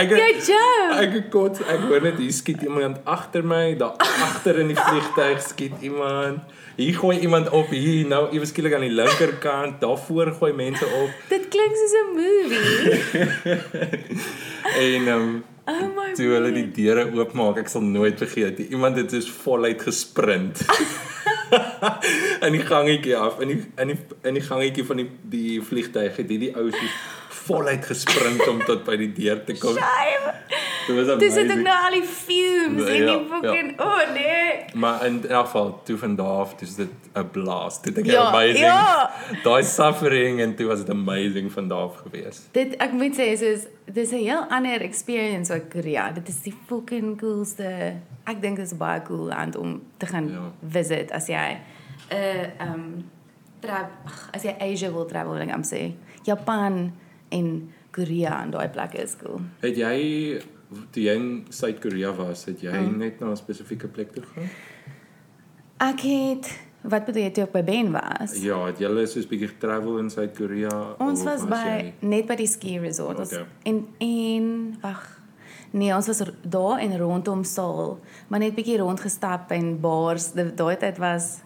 ek 0.00 0.08
Good 0.08 0.46
job. 0.46 0.96
Ek 0.96 1.30
kots, 1.30 1.60
ek 1.60 1.80
hoor 1.88 2.00
net 2.00 2.16
hier 2.16 2.32
skiet 2.32 2.62
iemand 2.64 3.04
agter 3.04 3.44
my, 3.44 3.76
daar 3.76 3.96
agter 3.98 4.58
in 4.64 4.72
die 4.72 4.76
vliegtyg 4.76 5.42
skiet 5.44 5.76
iemand. 5.80 6.40
Hier 6.76 6.96
gooi 6.96 7.18
iemand 7.18 7.50
op 7.50 7.68
hier 7.68 8.06
nou 8.08 8.30
ewe 8.32 8.48
skielik 8.48 8.72
aan 8.74 8.86
die 8.88 8.96
linkerkant, 8.96 9.80
daar 9.80 9.98
voor 9.98 10.32
gooi 10.32 10.52
mense 10.52 10.86
op 10.86 11.10
Dit 11.28 11.48
klink 11.52 11.76
soos 11.76 11.94
'n 12.00 12.08
movie. 12.16 12.64
en 14.88 15.08
um, 15.08 15.44
Oh 15.66 15.86
my 15.94 16.14
toe 16.16 16.32
hulle 16.32 16.50
die 16.52 16.70
deure 16.74 17.04
oopmaak, 17.12 17.60
ek 17.60 17.68
sal 17.68 17.84
nooit 17.84 18.18
vergeet 18.18 18.58
nie. 18.58 18.68
Iemand 18.72 18.96
het 18.96 19.10
soos 19.10 19.30
voluit 19.44 19.82
gesprint. 19.82 20.64
in 22.46 22.56
die 22.56 22.62
gangetjie 22.66 23.16
af, 23.16 23.40
in 23.40 23.52
die 23.52 23.58
in 23.76 23.92
die 23.92 23.98
in 24.28 24.38
die 24.38 24.44
gangetjie 24.44 24.84
van 24.88 25.02
die 25.02 25.08
die 25.34 25.58
vliegtyg 25.64 26.16
het 26.20 26.30
hierdie 26.32 26.52
ou 26.56 26.68
soos 26.70 27.00
voluit 27.42 27.86
gesprint 27.86 28.44
om 28.48 28.62
tot 28.66 28.84
by 28.86 28.96
die 29.00 29.10
deur 29.16 29.42
te 29.46 29.56
kom. 29.58 29.76
Shame. 29.76 30.36
Dit 30.86 30.96
was 31.06 31.18
Dis 31.18 31.34
dit 31.34 31.44
amazing. 31.44 31.62
nou 31.62 31.84
al 31.84 31.90
die 32.00 32.02
fumes 32.08 32.88
en 32.88 32.94
Ja, 33.04 33.16
die 33.18 33.26
fucking 33.28 33.80
o 33.80 33.84
oh, 33.84 34.12
nee. 34.14 34.64
Maar 34.74 35.06
in 35.06 35.28
elk 35.28 35.44
geval, 35.44 35.80
toe 35.84 35.96
van 35.98 36.14
daar 36.16 36.26
af, 36.26 36.54
dis 36.54 36.74
dit 36.74 36.88
'n 37.14 37.28
blast. 37.30 37.84
Dit 37.84 37.98
ek 37.98 38.06
Ja, 38.06 38.22
amazing. 38.28 38.58
ja. 38.58 39.10
Daai 39.44 39.62
suffering 39.64 40.40
en 40.40 40.54
toe 40.54 40.66
was 40.66 40.78
dit 40.78 40.90
amazing 40.90 41.52
van 41.52 41.68
daar 41.68 41.78
af 41.78 41.96
gewees. 41.96 42.40
Dit 42.52 42.76
ek 42.76 42.92
moet 42.92 43.14
sê 43.14 43.36
soos 43.36 43.66
dis 43.84 44.10
'n 44.10 44.16
heel 44.24 44.44
ander 44.50 44.80
experience 44.80 45.52
wat 45.52 45.62
Korea. 45.70 46.12
Dit 46.12 46.28
is 46.28 46.40
die 46.42 46.54
fucking 46.66 47.18
coolste. 47.20 47.92
Ek 48.24 48.40
dink 48.42 48.56
dit 48.56 48.66
is 48.66 48.76
baie 48.76 49.02
cool 49.02 49.26
land 49.26 49.56
om 49.56 49.82
te 49.96 50.06
gaan 50.06 50.28
Ja. 50.28 50.52
visit 50.68 51.10
as 51.12 51.26
jy 51.26 51.56
'n 52.10 52.14
uh, 52.16 52.66
um 52.72 53.04
trap 53.60 53.90
as 54.32 54.42
jy 54.42 54.54
Asia 54.60 54.90
wil 54.92 55.04
travel, 55.06 55.36
ek 55.36 55.50
am 55.50 55.62
sê. 55.62 55.92
Japan 56.24 56.92
en 57.28 57.72
Korea 57.90 58.42
en 58.42 58.50
daai 58.50 58.68
plekke 58.68 59.02
is 59.02 59.16
cool. 59.16 59.40
Het 59.60 59.76
jy 59.76 60.40
toe 60.90 61.02
jy 61.02 61.14
in 61.14 61.46
Suid-Korea 61.48 62.12
was, 62.12 62.44
het 62.44 62.60
jy 62.60 62.70
Mm. 62.72 62.96
net 62.98 63.20
na 63.20 63.30
'n 63.30 63.36
spesifieke 63.36 63.88
plek 63.88 64.12
toe 64.14 64.22
gegaan? 64.22 64.50
Ek 65.80 66.00
het 66.00 66.50
wat 66.82 67.04
bedoel 67.06 67.22
jy 67.22 67.30
toe 67.30 67.44
ek 67.44 67.52
by 67.52 67.62
Ben 67.62 67.92
was? 67.94 68.36
Ja, 68.42 68.64
het 68.66 68.78
julle 68.78 69.06
soos 69.06 69.26
bietjie 69.26 69.50
travel 69.58 69.98
in 69.98 70.10
Suid-Korea? 70.10 70.96
Ons 70.98 71.20
of 71.20 71.24
was 71.26 71.44
by 71.46 71.64
jy- 71.66 71.92
net 72.00 72.26
by 72.26 72.34
die 72.36 72.46
ski 72.46 72.78
resort. 72.78 73.18
Ons 73.18 73.32
Okay. 73.32 73.46
en 73.64 73.86
en 74.00 74.76
wag. 74.82 75.20
Nee, 75.72 75.94
ons 75.94 76.06
was 76.06 76.22
daar 76.42 76.78
en 76.80 76.98
rondom 76.98 77.44
Saal, 77.44 77.98
maar 78.28 78.38
net 78.40 78.54
bietjie 78.54 78.78
rondgestap 78.78 79.50
en 79.50 79.80
bars. 79.80 80.32
Da- 80.32 80.50
Daai 80.54 80.76
tyd 80.76 80.98
was 80.98 81.40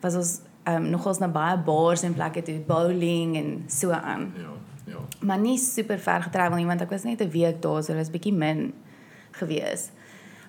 was 0.00 0.14
ons 0.16 0.40
um, 0.66 0.90
nogals 0.90 1.18
na 1.18 1.28
baie 1.28 1.56
bars 1.58 2.02
en 2.02 2.14
plekke 2.14 2.42
toe, 2.42 2.58
bowling 2.66 3.36
en 3.36 3.64
so 3.68 3.90
aan. 3.90 4.32
Ja. 4.36 4.48
Maar 5.22 5.38
nie 5.38 5.58
super 5.58 5.98
ver 5.98 6.22
getravel 6.22 6.56
nie 6.56 6.66
want 6.66 6.80
ek 6.80 6.90
was 6.90 7.04
net 7.04 7.20
'n 7.20 7.30
week 7.30 7.62
daar, 7.62 7.82
so 7.82 7.92
dit 7.92 7.96
was 7.96 8.10
bietjie 8.10 8.32
min 8.32 8.72
gewees. 9.30 9.90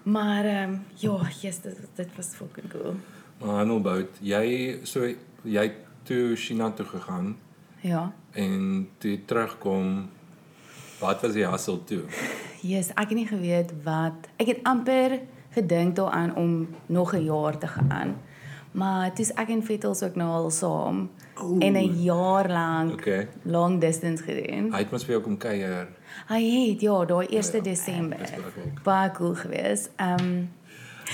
Maar 0.04 0.46
ehm 0.46 0.70
um, 0.70 0.84
ja, 0.96 1.18
yes, 1.42 1.60
dit 1.62 1.78
dit 1.96 2.08
was 2.16 2.28
fucking 2.36 2.70
cool. 2.72 2.96
Maar 3.40 3.56
Hanelbout, 3.56 4.10
jy 4.22 4.80
so 4.84 5.08
jy 5.44 5.72
toe 6.04 6.36
China 6.36 6.72
toe 6.72 6.86
gegaan 6.86 7.36
Ja. 7.82 8.12
en 8.32 8.88
toe 8.98 9.20
terugkom 9.26 10.10
wat 11.00 11.22
was 11.22 11.34
die 11.34 11.46
hassel 11.46 11.84
toe? 11.84 12.04
Yes, 12.62 12.90
ek 12.90 13.10
het 13.10 13.18
nie 13.18 13.28
geweet 13.28 13.72
wat. 13.84 14.14
Ek 14.38 14.48
het 14.48 14.60
amper 14.64 15.20
gedink 15.52 15.96
daaraan 15.96 16.36
om 16.36 16.68
nog 16.86 17.14
'n 17.14 17.24
jaar 17.24 17.58
te 17.58 17.68
gaan. 17.68 18.16
Maar 18.72 19.12
dis 19.16 19.32
ek 19.34 19.50
en 19.50 19.64
Vettels 19.64 20.04
ook 20.04 20.16
nou 20.16 20.30
al 20.30 20.50
saam 20.52 21.10
Oeh. 21.42 21.66
en 21.66 21.74
'n 21.76 22.04
jaar 22.04 22.48
lank 22.50 22.92
Okay. 22.94 23.28
long 23.44 23.80
distance 23.82 24.24
gedoen. 24.24 24.72
Hy 24.72 24.78
het 24.78 24.92
mos 24.92 25.04
vir 25.06 25.12
jou 25.14 25.22
kom 25.24 25.38
kuier. 25.38 25.88
Hy 26.28 26.70
het 26.70 26.82
ja, 26.82 27.06
daai 27.06 27.26
1 27.30 27.54
Ja, 27.54 27.60
Desember. 27.62 28.18
dis 28.18 28.32
baie 28.84 29.12
cool. 29.12 29.36
Geweest. 29.36 29.90
Ehm 29.98 30.20
um, 30.22 30.50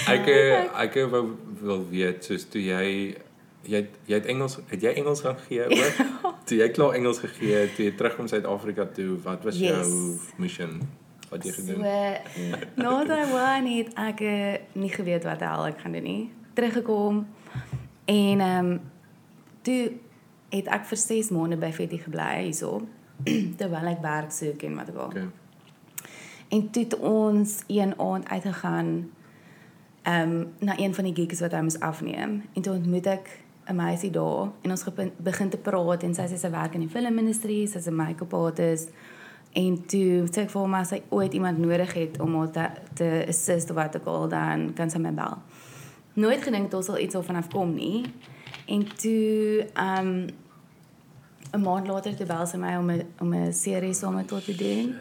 Ek 0.07 0.27
eh, 0.27 0.81
ek 0.81 0.93
wou 1.09 1.35
wil 1.61 1.85
weet 1.89 2.23
soos 2.25 2.43
toe 2.49 2.61
jy 2.61 3.15
jy 3.63 3.75
het, 3.75 3.89
jy 4.05 4.13
het 4.15 4.25
Engels 4.25 4.59
het 4.67 4.81
jy 4.81 4.89
Engels 4.93 5.21
gaan 5.21 5.35
gee 5.47 5.65
ook? 5.65 5.95
toe 6.45 6.57
jy 6.57 6.69
klaar 6.69 6.93
Engels 6.93 7.19
gegee 7.19 7.53
het, 7.55 7.75
toe 7.75 7.85
jy 7.85 7.91
terugkom 7.95 8.27
Suid-Afrika 8.27 8.85
toe, 8.85 9.17
wat 9.23 9.43
was 9.43 9.59
Yes. 9.59 9.69
jou 9.87 10.17
mission? 10.37 10.81
Wat 11.29 11.43
jy 11.43 11.51
so 11.51 11.61
gedoen? 11.61 11.81
na 12.75 13.05
Taiwan 13.05 13.65
het 13.77 13.93
ek 13.93 14.19
eh, 14.21 14.57
nie 14.73 14.89
geweet 14.89 15.23
wat 15.23 15.39
hel 15.39 15.65
ek 15.65 15.79
gaan 15.79 15.91
doen 15.91 16.03
nie. 16.03 16.31
Teruggekom 16.53 17.27
en 18.05 18.39
ehm 18.39 18.65
um, 18.65 18.81
toe 19.61 19.91
het 20.49 20.67
ek 20.67 20.85
vir 20.85 20.97
6 20.97 21.29
maande 21.29 21.57
by 21.57 21.71
Fetty 21.71 21.97
gebly 21.97 22.31
hierso 22.43 22.81
terwyl 23.59 23.91
ek 23.91 24.01
werk 24.01 24.31
soek 24.31 24.63
en 24.63 24.75
wat 24.75 24.89
ook 24.89 24.97
al. 24.97 25.07
Okay. 25.07 25.27
En 26.49 26.69
toe 26.71 26.83
het 26.83 26.95
ons 26.97 27.59
een 27.67 27.93
aand 27.99 28.29
uitgegaan 28.29 29.11
ehm 30.03 30.31
um, 30.31 30.47
na 30.59 30.79
een 30.79 30.93
van 30.95 31.03
die 31.03 31.13
gigs 31.13 31.39
wat 31.39 31.51
hy 31.51 31.61
moes 31.61 31.79
afneem 31.79 32.41
en 32.53 32.61
toe 32.61 32.73
ontmoet 32.73 33.05
ek 33.05 33.29
'n 33.69 33.75
meisie 33.75 34.11
daar 34.11 34.49
en 34.61 34.71
ons 34.71 34.85
begin 35.17 35.49
te 35.49 35.57
praat 35.57 36.03
en 36.03 36.13
sy 36.13 36.25
sê 36.31 36.37
sy 36.37 36.49
werk 36.49 36.73
in 36.73 36.79
die 36.79 36.89
filmindustrie, 36.89 37.67
sy's 37.67 37.87
'n 37.87 37.95
make-up 37.95 38.33
artist 38.33 38.89
en 39.53 39.85
toe 39.85 40.25
sê 40.31 40.41
ek 40.45 40.49
vir 40.49 40.61
hom 40.61 40.73
as 40.73 40.89
hy 40.89 41.01
ooit 41.09 41.33
iemand 41.33 41.57
nodig 41.57 41.93
het 41.93 42.19
om 42.19 42.35
haar 42.35 42.51
te, 42.51 42.69
te 42.93 43.25
assist 43.27 43.69
of 43.69 43.75
wat 43.75 43.95
ook 43.95 44.05
al 44.05 44.27
dan 44.29 44.73
kan 44.73 44.89
sy 44.89 44.97
my 44.97 45.13
bel. 45.13 45.37
Nooit 46.13 46.43
gedink 46.43 46.71
dit 46.71 46.85
sal 46.85 46.97
iets 46.97 47.15
al 47.15 47.23
vanaf 47.23 47.49
kom 47.49 47.73
nie. 47.73 48.05
En 48.69 48.87
toe 49.01 49.65
ehm 49.73 50.07
um, 50.07 50.29
'n 51.51 51.61
maand 51.61 51.87
later 51.87 52.15
toe 52.15 52.25
bel 52.25 52.45
sy 52.45 52.57
my 52.57 52.75
om 52.77 52.89
'n 52.91 53.05
om 53.19 53.33
'n 53.33 53.53
serie 53.53 53.93
saam 53.93 54.15
met 54.15 54.29
haar 54.29 54.43
te 54.43 54.55
doen. 54.55 54.95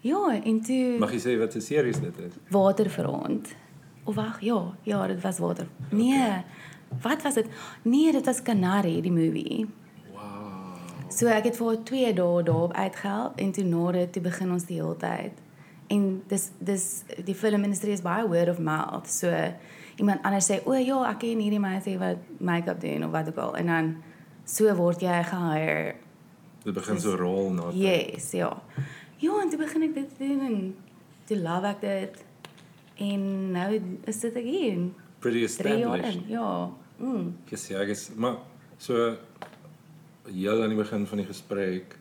Ja, 0.00 0.40
en 0.42 0.60
toe 0.60 0.98
Mag 0.98 1.12
jy 1.12 1.20
sê 1.20 1.38
wat 1.38 1.54
'n 1.54 1.60
series 1.60 2.00
dit 2.00 2.18
is? 2.18 2.32
Waterfront. 2.48 3.54
Of 4.04 4.14
wag, 4.14 4.40
ja, 4.40 4.74
ja, 4.82 5.06
dit 5.06 5.20
was 5.20 5.38
water. 5.38 5.66
Nee. 5.90 6.44
Wat 7.02 7.22
was 7.22 7.34
dit? 7.34 7.46
Nee, 7.82 8.12
dit 8.12 8.24
was 8.24 8.42
Canary 8.42 9.00
die 9.00 9.12
movie. 9.12 9.66
Wow. 10.12 11.10
so 11.10 11.26
ek 11.26 11.44
het 11.44 11.56
vir 11.56 11.66
haar 11.66 11.82
2 11.82 12.14
dae 12.14 12.42
daarop 12.42 12.72
uitgehelp 12.72 13.38
en 13.38 13.52
toe 13.52 13.64
na 13.64 13.92
dit 13.92 14.12
toe 14.12 14.22
begin 14.22 14.52
ons 14.52 14.64
die 14.64 14.80
hele 14.80 14.96
tyd. 14.96 15.32
En 15.86 16.22
dis 16.26 16.50
dis 16.58 17.02
die 17.24 17.34
filmindustrie 17.34 17.92
is 17.92 18.02
baie 18.02 18.28
word 18.28 18.48
of 18.48 18.58
mouth. 18.58 19.08
So 19.10 19.28
iemand 19.98 20.22
anders 20.22 20.46
sê, 20.50 20.60
"O 20.64 20.72
ja, 20.74 21.10
ek 21.10 21.18
ken 21.18 21.38
hierdie 21.42 21.60
meisie 21.60 21.98
wat 21.98 22.18
make-up 22.40 22.80
doen 22.80 23.04
of 23.04 23.10
wat 23.10 23.28
ook 23.28 23.36
al." 23.36 23.56
En 23.56 23.66
dan 23.66 23.96
so 24.44 24.74
word 24.74 25.00
jy 25.00 25.22
gehire. 25.24 25.94
Dit 26.64 26.74
begin 26.74 27.00
so 27.00 27.14
rol 27.16 27.50
na. 27.52 27.70
Yes, 27.72 28.30
ja. 28.32 28.62
Ja, 29.18 29.40
en 29.42 29.48
toe 29.50 29.58
begin 29.58 29.82
ek 29.82 29.94
dit 29.94 30.18
doen 30.18 30.40
en 30.40 30.74
toe 31.24 31.36
love 31.38 31.66
ek 31.66 31.80
dit. 31.80 32.24
En 32.96 33.52
nou 33.52 33.80
is 34.04 34.20
dit 34.20 34.34
ek 34.36 34.44
hier. 34.44 34.78
Pretty 35.18 35.46
3 35.46 35.78
jaar 35.78 35.94
established. 35.98 36.22
in. 36.22 36.28
Ja. 36.28 36.70
Mm. 36.98 37.34
Ek 37.50 37.58
sê 37.58 37.74
ek 37.78 37.88
is 37.88 38.10
maar 38.16 38.36
so 38.78 39.16
heel 40.32 40.62
aan 40.62 40.68
die 40.68 40.78
begin 40.78 41.06
van 41.06 41.18
die 41.18 41.26
gesprek 41.26 41.96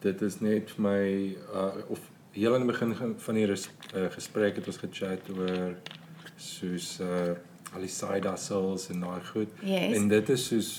dit 0.00 0.22
is 0.22 0.40
net 0.40 0.70
vir 0.70 0.82
my 0.82 1.36
uh, 1.54 1.72
of 1.88 2.00
heel 2.32 2.54
aan 2.54 2.60
die 2.66 2.70
begin 2.70 2.94
van- 2.94 3.14
van 3.18 3.34
die 3.34 3.46
res, 3.46 3.68
uh, 3.94 4.06
gesprek 4.10 4.56
het 4.56 4.66
ons 4.66 4.76
gechat 4.76 5.20
oor 5.36 5.74
soos 6.40 6.98
uh 7.04 7.36
al 7.74 7.84
die 7.84 7.88
side 7.92 8.26
hustles 8.26 8.88
en 8.90 9.00
daai 9.04 9.20
goed. 9.32 9.50
Yes. 9.62 9.92
En 9.96 10.08
dit 10.10 10.28
is 10.34 10.46
soos 10.50 10.70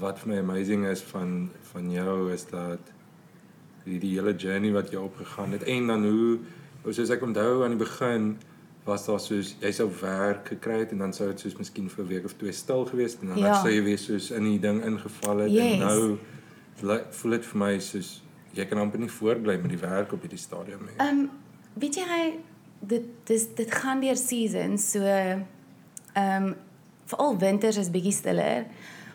wat 0.00 0.18
vir 0.18 0.32
my 0.32 0.38
amazing 0.42 0.86
is 0.90 1.02
van 1.12 1.50
van 1.72 1.90
jou 1.94 2.32
is 2.32 2.42
dat 2.50 2.80
die, 3.84 3.98
die 4.02 4.14
hele 4.16 4.32
journey 4.34 4.72
wat 4.74 4.90
jy 4.90 4.98
opgegaan 4.98 5.52
het 5.54 5.62
en 5.70 5.86
dan 5.86 6.02
hoe 6.08 6.92
soos 6.96 7.10
ek 7.14 7.22
onthou 7.22 7.62
aan 7.64 7.76
die 7.76 7.84
begin 7.84 8.26
was 8.88 9.06
daar 9.06 9.20
soos 9.20 9.54
jy 9.62 9.70
sou 9.76 9.86
werk 10.00 10.48
gekry 10.48 10.80
het 10.82 10.92
en 10.96 10.98
dan 11.04 11.12
sou 11.14 11.28
dit 11.30 11.40
soos 11.44 11.56
miskien 11.60 11.88
vir 11.92 12.04
'n 12.04 12.08
week 12.08 12.24
of 12.24 12.34
twee 12.40 12.52
stil 12.52 12.84
gewees 12.90 13.12
het 13.12 13.22
en 13.22 13.28
dan 13.28 13.38
Ja. 13.38 13.54
sou 13.62 13.70
jy 13.70 13.82
weer 13.84 13.98
soos 13.98 14.30
in 14.30 14.44
die 14.44 14.58
ding 14.58 14.82
ingeval 14.84 15.38
het 15.38 15.50
Yes. 15.52 15.72
en 15.72 15.78
nou 15.78 16.18
lyk- 16.82 17.12
voel 17.14 17.30
dit 17.30 17.44
vir 17.46 17.58
my 17.58 17.78
soos 17.78 18.22
jy 18.54 18.64
kan 18.66 18.78
amper 18.78 18.98
nie 18.98 19.08
voortbly 19.10 19.56
met 19.60 19.70
die 19.70 19.78
werk 19.78 20.12
op 20.12 20.20
hierdie 20.22 20.38
stadium 20.38 20.80
nie. 20.82 20.96
Ehm 20.98 21.18
um, 21.18 21.30
weet 21.74 21.94
jy 21.94 22.02
hy 22.04 22.32
dit 22.80 23.02
dis 23.24 23.46
dit 23.54 23.74
gaan 23.74 24.00
deur 24.00 24.16
seasons 24.16 24.90
so 24.90 25.02
ehm 25.02 25.44
um, 26.14 26.54
veral 27.08 27.38
winters 27.38 27.76
is 27.76 27.90
bietjie 27.90 28.12
stiller. 28.12 28.64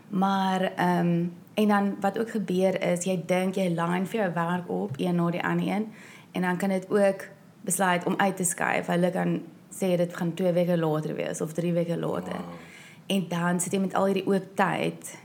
Maar 0.09 0.71
ehm 0.75 0.99
um, 0.99 1.33
en 1.53 1.67
dan 1.67 1.95
wat 1.99 2.19
ook 2.19 2.29
gebeur 2.29 2.81
is 2.81 3.03
jy 3.05 3.23
dink 3.25 3.55
jy 3.55 3.67
line 3.69 4.05
vir 4.09 4.19
jou 4.19 4.29
werk 4.33 4.69
op 4.69 4.95
een 4.97 5.15
na 5.15 5.29
die 5.29 5.43
ander 5.43 5.67
een 5.67 5.91
en 6.31 6.41
dan 6.41 6.57
kan 6.57 6.69
dit 6.69 6.89
ook 6.89 7.27
besluit 7.61 8.05
om 8.05 8.15
uit 8.17 8.35
te 8.37 8.43
skuif. 8.43 8.85
Hulle 8.85 9.11
kan 9.11 9.41
sê 9.69 9.95
dit 9.97 10.15
gaan 10.15 10.33
2 10.33 10.53
weke 10.53 10.77
later 10.77 11.15
wees 11.15 11.41
of 11.41 11.53
3 11.53 11.73
weke 11.73 11.97
later. 11.97 12.33
Wow. 12.33 12.57
En 13.05 13.27
dan 13.27 13.59
sit 13.59 13.71
jy 13.71 13.79
met 13.79 13.93
al 13.93 14.05
hierdie 14.05 14.27
oop 14.27 14.55
tyd. 14.55 15.17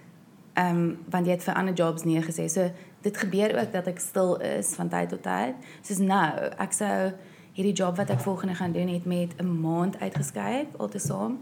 Ehm 0.53 0.77
um, 0.77 0.99
want 1.11 1.27
jy 1.27 1.33
het 1.33 1.45
vir 1.45 1.55
ander 1.55 1.75
jobs 1.75 2.05
nee 2.05 2.23
gesê. 2.23 2.49
So 2.49 2.71
dit 3.01 3.17
gebeur 3.17 3.61
ook 3.61 3.73
dat 3.73 3.87
ek 3.87 3.99
stil 3.99 4.37
is 4.37 4.75
van 4.75 4.89
tyd 4.89 5.09
tot 5.09 5.23
tyd. 5.23 5.55
Soos 5.83 5.99
nou, 5.99 6.33
ek 6.59 6.73
sou 6.73 7.13
hierdie 7.59 7.75
job 7.75 7.97
wat 7.99 8.11
ek 8.15 8.21
volgende 8.23 8.55
gaan 8.55 8.73
doen 8.73 8.89
het 8.89 9.05
met 9.05 9.35
'n 9.43 9.61
maand 9.61 9.99
uitgeskuif 10.01 10.67
altesaam. 10.79 11.39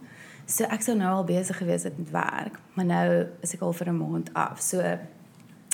So 0.46 0.64
ek 0.64 0.80
sou 0.82 0.96
nou 0.96 1.10
al 1.16 1.24
besig 1.24 1.58
gewees 1.58 1.82
het 1.82 1.98
met 1.98 2.10
werk, 2.10 2.58
maar 2.74 2.84
nou 2.84 3.26
is 3.42 3.54
ek 3.54 3.60
al 3.62 3.72
vir 3.72 3.88
'n 3.88 3.96
maand 3.98 4.30
af. 4.34 4.60
So 4.60 4.82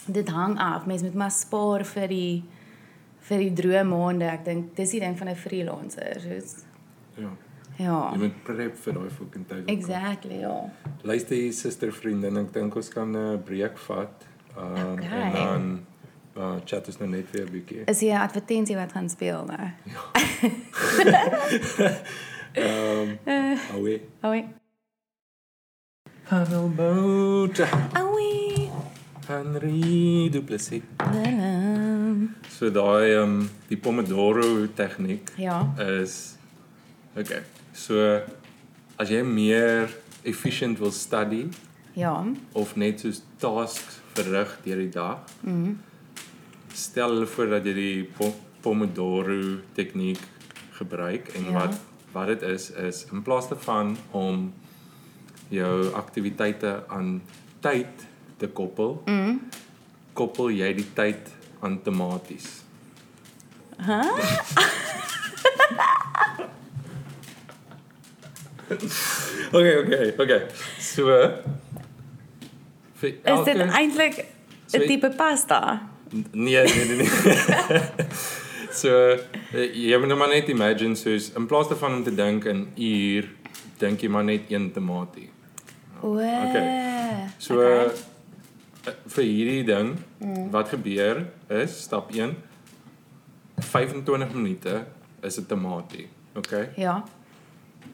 dit 0.07 0.29
hang 0.29 0.59
af. 0.59 0.87
Mens 0.87 1.03
moet 1.03 1.15
maar 1.15 1.31
spaar 1.31 1.85
vir 1.85 2.09
die 2.09 2.43
vir 3.21 3.39
die 3.39 3.53
droë 3.53 3.85
maande. 3.85 4.25
Ek 4.25 4.45
dink 4.45 4.77
dis 4.77 4.91
die 4.91 5.01
ding 5.01 5.19
van 5.19 5.29
'n 5.29 5.37
freelancer. 5.37 6.21
Soos 6.21 6.65
Ja. 7.17 7.29
ja. 7.77 8.11
Jy 8.13 8.19
moet 8.19 8.43
prep 8.43 8.77
vir 8.77 8.93
daai 8.95 9.11
fucking 9.11 9.47
tyd. 9.49 9.65
Exactly, 9.67 10.41
ja. 10.41 10.71
Luister 11.03 11.37
hier 11.37 11.53
suster 11.53 11.93
vriendin, 11.93 12.37
ek 12.37 12.53
dink 12.53 12.75
ons 12.75 12.89
kan 12.89 13.17
'n 13.17 13.43
breek 13.45 13.79
vat. 13.79 14.27
Um, 14.59 14.99
Okay. 14.99 15.23
en 15.27 15.33
dan 15.33 15.87
uh, 16.37 16.57
chat 16.65 16.87
ons 16.87 16.99
nou 16.99 17.09
net 17.11 17.31
weer 17.31 17.45
'n 17.47 17.51
bietjie. 17.53 17.83
Is 17.87 18.01
hier 18.01 18.15
'n 18.15 18.21
advertensie 18.23 18.77
wat 18.77 18.93
gaan 18.93 19.09
speel 19.11 19.45
nou? 19.45 19.67
Ehm 22.53 23.19
um, 23.27 23.59
Awe. 23.75 24.01
Oei. 24.25 24.45
Handelboot. 26.29 27.61
Oei. 28.03 28.71
Henry 29.27 30.29
Du 30.31 30.43
Plessis. 30.43 30.83
So 32.59 32.71
daai 32.71 33.15
ehm 33.15 33.23
um, 33.41 33.51
die 33.69 33.77
Pomodoro 33.77 34.67
tegniek 34.75 35.31
Ja. 35.37 35.73
is 35.79 36.37
okay. 37.17 37.41
So 37.73 38.21
as 38.99 39.09
jy 39.09 39.23
meer 39.25 39.89
efficient 40.23 40.79
wil 40.79 40.93
study 40.93 41.49
Ja. 41.95 42.25
of 42.53 42.77
net 42.77 43.01
soos 43.01 43.23
tasks 43.39 44.01
verrig 44.15 44.59
deur 44.65 44.77
die 44.77 44.89
dag, 44.91 45.19
Mhm. 45.41 45.79
Stel 46.73 47.09
hulle 47.15 47.27
voor 47.27 47.47
dat 47.47 47.65
jy 47.65 47.75
die 47.75 48.05
po 48.05 48.33
Pomodoro 48.63 49.59
tegniek 49.75 50.19
gebruik 50.79 51.29
en 51.35 51.45
Ja. 51.45 51.53
wat 51.53 51.81
wat 52.13 52.27
dit 52.27 52.43
is 52.43 52.71
is 52.71 53.07
in 53.13 53.23
plaas 53.23 53.49
daarvan 53.49 53.97
om 54.11 54.53
jou 55.49 55.93
aktiwiteite 55.93 56.85
aan 56.89 57.23
tyd 57.61 57.87
te 58.37 58.47
koppel, 58.49 59.03
Mhm. 59.07 59.37
koppel 60.13 60.51
jy 60.51 60.73
die 60.75 60.87
tyd 60.95 61.29
aan 61.61 61.83
tematies. 61.83 62.63
Hæ? 63.77 64.01
Okay, 69.53 69.75
okay, 69.85 70.07
okay. 70.19 70.41
So 70.81 71.05
vir 73.01 73.09
Is 73.27 73.45
dit 73.45 73.59
eintlik 73.59 74.17
'n 74.19 74.27
So- 74.71 74.87
tipe 74.87 75.11
pasta? 75.17 75.61
Nee, 76.13 76.63
nee, 76.65 76.85
nee. 76.85 76.97
nee. 76.97 77.09
so 78.81 78.93
eh, 79.53 79.69
jy 79.73 79.99
moet 79.99 80.09
nou 80.13 80.19
maar 80.19 80.29
net 80.33 80.49
imagine 80.53 80.97
soos 80.97 81.31
in 81.37 81.47
plaas 81.47 81.69
daarvan 81.69 81.95
om 82.01 82.05
te 82.05 82.15
dink 82.15 82.45
in 82.45 82.67
uur, 82.77 83.29
dink 83.81 84.01
jy 84.05 84.09
maar 84.13 84.25
net 84.25 84.51
een 84.53 84.71
tematie. 84.73 85.31
O. 86.03 86.17
Okay. 86.19 87.29
So 87.39 87.55
okay. 87.61 87.87
uh, 88.87 88.95
vir 89.15 89.25
hierdie 89.25 89.65
ding 89.65 89.93
wat 90.51 90.69
gebeur 90.75 91.23
is 91.49 91.83
stap 91.85 92.11
1 92.13 92.35
25 93.63 94.35
minute 94.35 94.85
is 95.23 95.39
'n 95.39 95.47
tematie. 95.47 96.09
Okay? 96.35 96.69
Ja. 96.77 97.05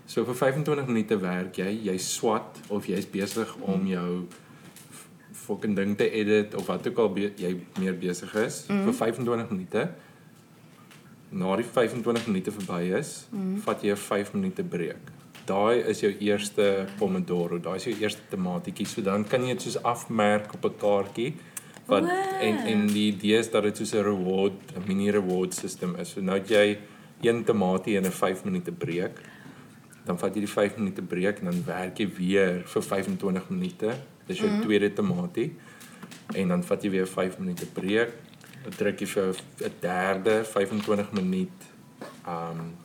So 0.07 0.25
vir 0.25 0.35
25 0.35 0.87
minute 0.87 1.19
werk 1.21 1.57
jy, 1.57 1.69
jy 1.85 1.97
swat 1.99 2.59
of 2.69 2.87
jy's 2.87 3.07
besig 3.11 3.55
om 3.61 3.87
jou 3.87 4.25
f- 4.31 4.41
fucking 5.49 5.77
ding 5.77 5.97
te 5.97 6.09
edit 6.21 6.55
of 6.59 6.69
wat 6.69 6.87
ook 6.89 7.01
al 7.05 7.17
jy 7.41 7.55
meer 7.81 7.97
besig 7.97 8.35
is 8.41 8.67
mm. 8.69 8.85
vir 8.89 8.99
25 9.01 9.53
minute. 9.55 9.87
Na 11.29 11.57
die 11.61 11.67
25 11.67 12.29
minute 12.31 12.55
verby 12.57 12.83
is, 12.99 13.13
mm. 13.33 13.61
vat 13.67 13.85
jy 13.85 13.93
'n 13.97 14.03
5 14.05 14.35
minute 14.37 14.65
breek. 14.65 15.15
Daai 15.49 15.81
is 15.89 16.01
jou 16.05 16.13
eerste 16.13 16.87
Pomodoro, 16.99 17.59
daai 17.59 17.77
is 17.77 17.89
jou 17.89 17.97
eerste 17.97 18.25
tematietjie. 18.31 18.87
So 18.87 19.03
dan 19.03 19.25
kan 19.25 19.45
jy 19.45 19.57
dit 19.57 19.69
soos 19.69 19.83
afmerk 19.83 20.55
op 20.55 20.65
'n 20.65 20.79
kaartjie 20.85 21.33
wat 21.89 22.05
Wow. 22.05 22.43
en 22.45 22.57
en 22.69 22.87
die 22.87 23.09
idee 23.13 23.39
is 23.39 23.51
dat 23.51 23.63
dit 23.63 23.77
soos 23.77 23.95
'n 23.95 24.05
reward, 24.05 24.61
'n 24.77 24.85
mini 24.87 25.11
reward 25.11 25.55
system 25.55 25.97
is. 25.97 26.11
So 26.11 26.21
nou 26.21 26.39
jy 26.39 26.79
een 27.23 27.45
tematie 27.45 27.97
en 27.97 28.05
'n 28.05 28.13
5 28.13 28.45
minute 28.45 28.73
breek 28.73 29.17
dan 30.09 30.19
vat 30.21 30.37
jy 30.37 30.45
die 30.47 30.51
5 30.51 30.79
minute 30.81 31.05
breek 31.05 31.43
en 31.43 31.51
dan 31.51 31.65
werk 31.67 32.01
jy 32.01 32.09
weer 32.17 32.63
vir 32.73 32.85
25 32.85 33.51
minute. 33.53 33.97
Dis 34.29 34.43
jou 34.43 34.51
mm. 34.51 34.63
tweede 34.67 34.93
tematie. 34.93 35.49
En 36.37 36.53
dan 36.55 36.63
vat 36.65 36.83
jy 36.85 36.91
weer 36.93 37.09
5 37.09 37.39
minute 37.41 37.67
breek. 37.73 38.13
Dan 38.63 38.77
druk 38.77 39.01
jy 39.01 39.09
vir 39.09 39.35
'n 39.65 39.73
derde 39.81 40.45
25 40.45 41.13
minuut 41.17 41.67
um 42.29 42.77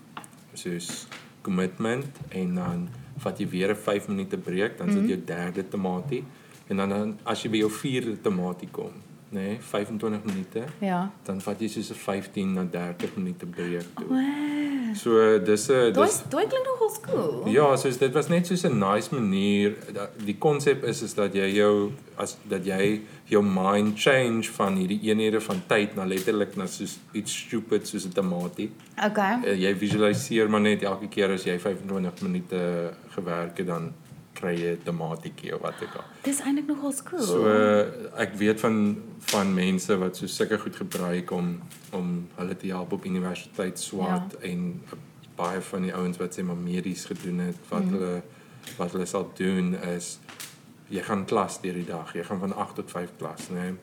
soos 0.54 1.08
commitment 1.42 2.06
en 2.30 2.56
dan 2.56 2.90
vat 3.24 3.40
jy 3.40 3.48
weer 3.50 3.70
'n 3.72 3.76
5 3.76 4.08
minute 4.08 4.38
breek, 4.38 4.78
dan 4.78 4.88
is 4.88 4.96
dit 4.96 5.08
jou 5.08 5.22
derde 5.26 5.68
tematie. 5.68 6.24
En 6.68 6.78
dan, 6.78 6.90
dan 6.90 7.20
as 7.24 7.44
jy 7.44 7.50
by 7.50 7.58
jou 7.58 7.72
vierde 7.72 8.22
tematie 8.22 8.68
kom, 8.72 8.94
nê, 9.34 9.48
nee, 9.48 9.58
25 9.62 10.24
minute, 10.24 10.64
Ja. 10.80 11.12
dan 11.26 11.42
vat 11.42 11.60
jy 11.60 11.68
soos 11.68 11.90
'n 11.92 11.96
15 11.96 12.54
na 12.54 12.66
30 12.72 13.16
minute 13.18 13.46
breek 13.46 13.86
toe. 13.96 14.08
Wow. 14.08 14.96
So 14.96 15.40
dis 15.40 15.70
'n 15.70 15.94
dis 15.94 16.24
daai 16.30 16.48
klink 16.48 16.66
nogal 16.66 16.84
cool. 17.02 17.48
Ja, 17.50 17.76
so 17.76 17.90
dit 17.90 18.14
was 18.14 18.28
net 18.30 18.48
soos 18.48 18.64
'n 18.64 18.78
nice 18.78 19.10
manier. 19.16 19.76
Die 20.26 20.38
konsep 20.38 20.84
is 20.84 21.02
is 21.02 21.14
dat 21.14 21.34
jy 21.34 21.50
jou 21.56 21.92
as 22.18 22.38
dat 22.48 22.66
jy 22.66 23.02
jou 23.26 23.44
mind 23.44 24.00
change 24.00 24.44
van 24.52 24.76
hierdie 24.76 25.00
eenhede 25.02 25.42
van 25.42 25.62
tyd 25.68 25.96
na 25.96 26.06
letterlik 26.06 26.56
na 26.56 26.66
soos 26.66 27.00
iets 27.12 27.38
stupid 27.38 27.88
soos 27.88 28.06
'n 28.06 28.12
tamatie. 28.14 28.72
Okay. 29.06 29.40
Uh, 29.46 29.62
jy 29.62 29.76
visualiseer 29.76 30.50
maar 30.50 30.62
net 30.62 30.84
elke 30.84 31.08
keer 31.08 31.32
as 31.32 31.44
jy 31.44 31.60
25 31.60 32.22
minute 32.22 32.94
gewerk 33.10 33.58
het 33.58 33.68
dan 33.68 33.94
kry 34.44 34.54
jy 34.60 34.74
'n 34.76 34.84
tamatietjie 34.84 35.56
of 35.56 35.62
wat 35.64 35.82
ook 35.84 35.96
al. 36.00 36.06
Dis 36.28 36.42
eintlik 36.44 36.68
nogal 36.68 36.94
cool. 37.10 37.24
So 37.24 37.48
ek 38.26 38.36
weet 38.42 38.60
van 38.60 38.78
van 39.34 39.54
mense 39.54 39.98
wat 39.98 40.18
so 40.18 40.28
sulke 40.28 40.60
goed 40.60 40.76
gebruik 40.76 41.32
om 41.32 41.62
om 41.92 42.28
hulle 42.36 42.56
te 42.58 42.68
help 42.68 42.92
op 43.00 43.06
universiteit 43.06 43.80
swaat 43.80 44.36
ja. 44.40 44.48
en 44.50 44.82
baie 45.36 45.62
van 45.62 45.82
die 45.82 45.96
ouens 45.96 46.18
wat 46.18 46.36
sê 46.38 46.44
maar 46.44 46.60
medies 46.60 47.06
gedoen 47.06 47.40
het 47.40 47.58
wat 47.70 47.86
mm. 47.86 47.96
hulle 47.96 48.22
wat 48.78 48.92
hulle 48.92 49.06
sal 49.06 49.32
doen 49.38 49.74
is 49.96 50.20
jy 50.90 51.02
gaan 51.02 51.26
klas 51.26 51.62
deur 51.62 51.74
die 51.74 51.88
dag. 51.88 52.14
Jy 52.14 52.24
gaan 52.24 52.40
van 52.40 52.54
8 52.54 52.76
tot 52.76 52.92
5 52.92 53.18
klas, 53.18 53.50
né? 53.50 53.62
Nee? 53.62 53.74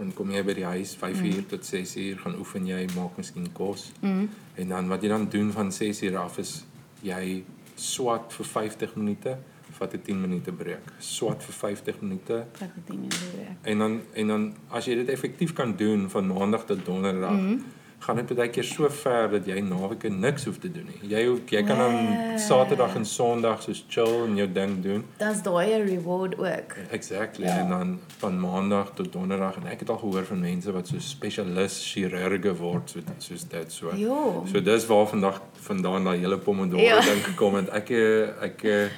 dan 0.00 0.12
kom 0.16 0.30
jy 0.32 0.40
by 0.44 0.54
die 0.56 0.64
huis 0.64 0.94
5:00 0.96 1.20
mm. 1.20 1.46
tot 1.52 1.66
6:00 1.66 2.20
gaan 2.22 2.36
oefen 2.40 2.66
jy, 2.66 2.80
maak 2.96 3.18
miskien 3.20 3.50
kos. 3.52 3.90
Mm. 4.00 4.28
En 4.62 4.68
dan 4.68 4.88
wat 4.88 5.02
jy 5.04 5.10
dan 5.12 5.28
doen 5.28 5.52
van 5.52 5.72
6:00 5.72 6.16
af 6.16 6.38
is 6.38 6.64
jy 7.04 7.44
swat 7.80 8.34
vir 8.36 8.46
50 8.46 8.94
minute, 9.00 9.36
vat 9.78 9.94
'n 9.94 10.02
10 10.02 10.20
minute 10.20 10.52
breek. 10.52 10.92
Swat 10.98 11.44
vir 11.44 11.54
50 11.54 12.00
minute. 12.00 12.46
Vat 12.52 12.68
'n 12.76 12.84
10 12.84 12.96
minute 12.96 13.26
breek. 13.32 13.56
En 13.62 13.78
dan 13.78 14.00
en 14.12 14.26
dan 14.26 14.54
as 14.68 14.84
jy 14.84 14.94
dit 14.94 15.08
effektief 15.08 15.52
kan 15.52 15.76
doen 15.76 16.10
van 16.10 16.26
maandag 16.26 16.64
tot 16.64 16.84
donderdag, 16.84 17.30
mm 17.32 17.46
-hmm 17.48 17.78
gaan 18.00 18.16
dit 18.16 18.30
baie 18.36 18.48
keer 18.48 18.64
so 18.64 18.88
ver 18.88 19.28
dat 19.30 19.46
jy 19.46 19.60
naweke 19.60 20.08
niks 20.08 20.44
hoef 20.48 20.58
te 20.58 20.70
doen 20.72 20.86
nie. 20.88 21.10
Jy 21.10 21.26
hoef 21.26 21.40
jy 21.52 21.62
kan 21.68 21.78
dan 21.78 21.94
Nee. 21.94 22.38
Saterdag 22.38 22.94
en 22.96 23.04
Sondag 23.04 23.62
soos 23.62 23.84
chill 23.88 24.24
en 24.26 24.36
jou 24.36 24.46
ding 24.52 24.78
doen. 24.82 25.04
Dan's 25.18 25.42
daai 25.42 25.74
'n 25.74 25.86
reward 25.86 26.38
ook. 26.38 26.74
Exactly. 26.90 27.44
Ja. 27.46 27.58
En 27.58 27.68
dan 27.68 27.98
van 28.18 28.40
Maandag 28.40 28.92
tot 28.94 29.12
Donderdag 29.12 29.56
en 29.56 29.66
ek 29.66 29.80
het 29.80 29.88
al 29.90 29.98
gehoor 29.98 30.24
van 30.24 30.40
mense 30.40 30.72
wat 30.72 30.88
so 30.88 30.98
spesialis 30.98 31.92
chirurge 31.92 32.54
word 32.56 32.90
so 32.90 33.00
soos 33.18 33.44
dit 33.48 33.72
so. 33.72 33.90
Ja. 33.96 34.42
So 34.52 34.62
dis 34.62 34.86
waar 34.86 35.06
vandag 35.06 35.40
vandaan 35.60 36.04
daai 36.04 36.18
hele 36.18 36.38
pomodoro 36.38 36.82
Ja. 36.82 37.00
ding 37.00 37.24
gekom 37.24 37.54
het. 37.54 37.68
Ek 37.68 37.90
eh, 37.90 38.42
ek 38.42 38.64
eh, 38.64 38.88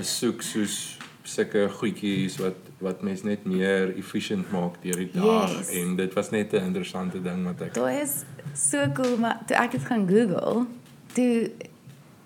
soek 0.00 0.42
soos 0.42 0.98
sulke 1.22 1.68
goedjies 1.68 2.36
wat 2.38 2.54
wat 2.84 3.02
mens 3.02 3.22
net 3.26 3.44
meer 3.48 3.90
efficient 3.96 4.50
maak 4.52 4.76
deur 4.82 4.96
die 5.00 5.10
dag 5.12 5.50
Yes. 5.58 5.70
en 5.80 5.96
dit 5.96 6.12
was 6.14 6.30
net 6.30 6.52
'n 6.52 6.64
interessante 6.70 7.22
ding 7.22 7.44
wat 7.44 7.60
ek 7.66 7.74
Daai 7.74 8.00
is 8.02 8.22
so 8.54 8.86
cool, 8.94 9.16
maar 9.16 9.38
toe 9.46 9.56
ek 9.56 9.70
dit 9.70 9.84
gaan 9.84 10.06
Google, 10.08 10.66
toe 11.12 11.50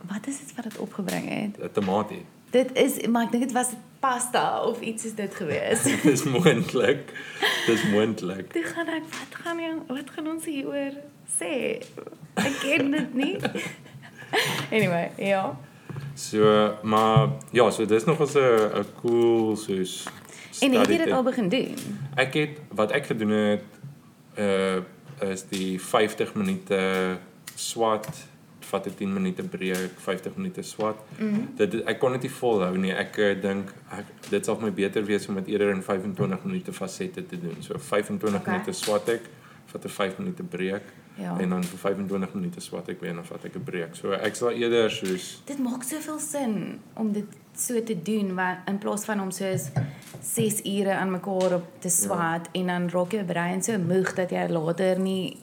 wat 0.09 0.27
is 0.27 0.39
dit 0.39 0.55
wat 0.57 0.65
dit 0.65 0.79
opgebring 0.79 1.29
het? 1.29 1.57
'n 1.63 1.71
tamatie. 1.73 2.25
Dit 2.51 2.71
is 2.77 3.07
maar 3.07 3.25
ek 3.25 3.31
dink 3.33 3.43
dit 3.45 3.53
was 3.53 3.71
pasta 4.01 4.63
of 4.65 4.81
iets 4.81 5.05
is 5.05 5.15
dit 5.15 5.35
gewees. 5.35 5.83
Dis 6.03 6.25
moontlik. 6.25 7.13
Dis 7.67 7.83
moontlik. 7.91 8.53
toe 8.53 8.63
gaan 8.65 8.87
ek 8.89 9.03
wat 9.11 9.33
gaan 9.43 9.59
jy 9.59 9.73
wat 9.89 10.11
gaan 10.15 10.27
ons 10.29 10.45
hieroor 10.45 10.93
sê? 11.41 11.83
Ek 12.35 12.55
ken 12.63 12.91
dit 12.91 13.15
nie. 13.15 13.37
anyway, 14.77 15.11
ja. 15.19 15.59
So, 16.15 16.75
maar 16.83 17.29
ja, 17.53 17.71
so 17.71 17.87
dis 17.87 18.05
nog 18.05 18.19
'n 18.21 18.27
'n 18.79 18.85
cool 19.01 19.57
soos 19.57 20.07
En 20.61 20.73
het 20.73 20.89
jy 20.89 20.97
dit 21.05 21.11
al 21.13 21.23
begin 21.23 21.49
doen? 21.49 21.75
Ek 22.17 22.35
het 22.35 22.61
wat 22.75 22.91
ek 22.93 23.07
gedoen 23.07 23.31
het 23.31 23.63
uh 24.39 24.81
is 25.19 25.43
die 25.51 25.81
50 25.83 26.35
minute 26.39 26.79
swat 27.55 28.07
vat 28.69 28.87
'n 28.87 28.95
10 28.95 29.13
minute 29.13 29.43
breek, 29.43 29.91
50 29.99 30.37
minute 30.37 30.63
swat. 30.63 30.97
Mm 31.19 31.33
-hmm. 31.33 31.49
Dit 31.57 31.75
ek 31.85 31.99
kon 31.99 32.13
dit 32.13 32.23
nie 32.23 32.31
volhou 32.31 32.77
nie. 32.79 32.93
Ek 32.93 33.17
uh, 33.17 33.41
dink 33.43 33.73
ek 33.91 34.05
dit 34.31 34.45
sal 34.45 34.59
my 34.61 34.71
beter 34.73 35.05
wees 35.05 35.27
om 35.29 35.35
dit 35.35 35.47
eerder 35.47 35.71
in 35.71 35.83
25 35.83 36.45
minute 36.45 36.73
fasette 36.73 37.27
te 37.27 37.41
doen. 37.41 37.57
So 37.61 37.79
25 37.79 38.41
Okay. 38.41 38.53
minute 38.53 38.73
swat 38.73 39.09
ek, 39.09 39.21
vat 39.67 39.85
'n 39.85 39.89
5 39.89 40.19
minute 40.19 40.43
breek 40.43 40.83
Ja. 41.19 41.39
en 41.41 41.49
dan 41.49 41.65
vir 41.65 41.79
25 41.79 42.35
minute 42.35 42.61
swat 42.61 42.89
ek 42.89 43.01
weer 43.01 43.11
en 43.11 43.17
dan 43.17 43.25
vat 43.27 43.45
ek 43.45 43.55
'n 43.57 43.65
breek. 43.65 43.95
So 43.97 44.13
ek 44.13 44.35
sal 44.35 44.51
eerder 44.51 44.91
soos 44.91 45.43
Dit 45.45 45.59
maak 45.59 45.83
soveel 45.83 46.19
sin 46.19 46.81
om 46.95 47.13
dit 47.13 47.27
so 47.61 47.83
te 47.83 47.97
doen 48.03 48.35
want 48.35 48.69
in 48.71 48.79
plaas 48.79 49.05
van 49.05 49.21
om 49.21 49.31
soos 49.35 49.69
6 50.23 50.61
ure 50.65 50.95
aan 50.95 51.11
mekaar 51.11 51.55
op 51.55 51.67
te 51.83 51.89
swat 51.89 52.49
ja. 52.53 52.61
en 52.61 52.67
dan 52.67 52.89
raak 52.91 53.13
jou 53.13 53.25
brein 53.25 53.63
so 53.63 53.79
moeg 53.79 54.15
dat 54.15 54.31
jy 54.31 54.47
later 54.49 54.99
nie 55.01 55.37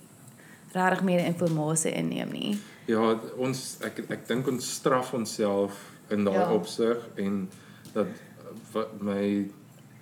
regtig 0.75 1.03
meer 1.07 1.25
inligting 1.25 1.95
inneem 1.95 2.31
nie. 2.31 2.57
Ja, 2.85 3.15
ons 3.37 3.77
ek 3.81 4.03
ek 4.09 4.27
dink 4.27 4.47
ons 4.47 4.67
straf 4.75 5.13
onsself 5.13 5.77
in 6.09 6.25
daai 6.27 6.37
Ja. 6.37 6.51
opsig 6.53 6.97
en 7.15 7.49
dat 7.93 8.07
wat 8.73 9.01
my 9.01 9.47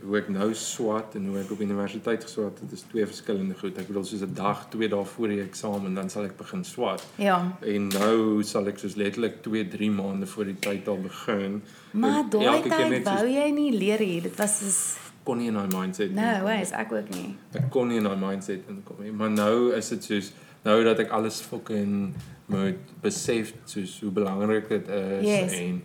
hoe 0.06 0.18
ek 0.18 0.30
nou 0.30 0.50
swat 0.54 1.16
en 1.16 1.28
hoe 1.32 1.38
ek 1.40 1.52
op 1.52 1.62
universiteit 1.64 2.24
geswat 2.24 2.60
het, 2.60 2.72
is 2.76 2.82
twee 2.92 3.06
verskillende 3.08 3.56
goed. 3.60 3.78
Ek 3.78 3.88
bedoel 3.88 4.04
soos 4.04 4.22
'n 4.22 4.34
dag, 4.34 4.66
2 4.70 4.90
dae 4.90 5.06
voor 5.06 5.28
die 5.28 5.42
eksamen 5.42 5.94
dan 5.96 6.10
sal 6.10 6.26
ek 6.26 6.38
begin 6.38 6.64
swat. 6.64 7.04
Ja. 7.16 7.38
En 7.62 7.88
nou 7.88 8.44
sal 8.44 8.68
ek 8.68 8.78
soos 8.78 8.96
letterlik 8.96 9.42
2, 9.44 9.68
3 9.68 9.92
maande 9.92 10.26
voor 10.26 10.46
die 10.46 10.60
tyd 10.60 10.88
al 10.88 11.00
begin. 11.02 11.62
Maar 11.92 12.24
daai 12.30 12.62
tyd 12.62 13.04
wou 13.04 13.28
jy 13.28 13.50
nie 13.52 13.72
leer 13.78 14.00
nie. 14.00 14.22
Dit 14.22 14.36
was 14.38 14.60
soos 14.60 14.98
kon 15.24 15.38
nie 15.38 15.48
in 15.48 15.54
daai 15.54 15.68
mindset 15.72 16.12
no, 16.12 16.22
inkom 16.22 16.34
nie. 16.34 16.44
ways, 16.44 16.72
ek 16.72 16.92
ook 16.92 17.10
nie. 17.16 17.36
ek 17.54 17.70
kon 17.70 17.88
nie 17.88 17.98
in 17.98 18.04
daai 18.04 18.18
mindset 18.20 18.60
inkom 18.70 18.98
nie. 19.04 19.12
Maar 19.12 19.30
nou 19.30 19.74
is 19.74 19.90
dit 19.90 20.04
soos 20.04 20.32
nou 20.64 20.84
dat 20.84 21.00
ek 21.00 21.10
alles 21.12 21.40
fucking 21.42 22.14
moet 22.46 22.76
besef 23.02 23.54
soos 23.66 24.00
hoe 24.02 24.12
belangrik 24.12 24.68
dit 24.70 24.88
is 24.88 25.26
Yes. 25.28 25.52
en 25.60 25.82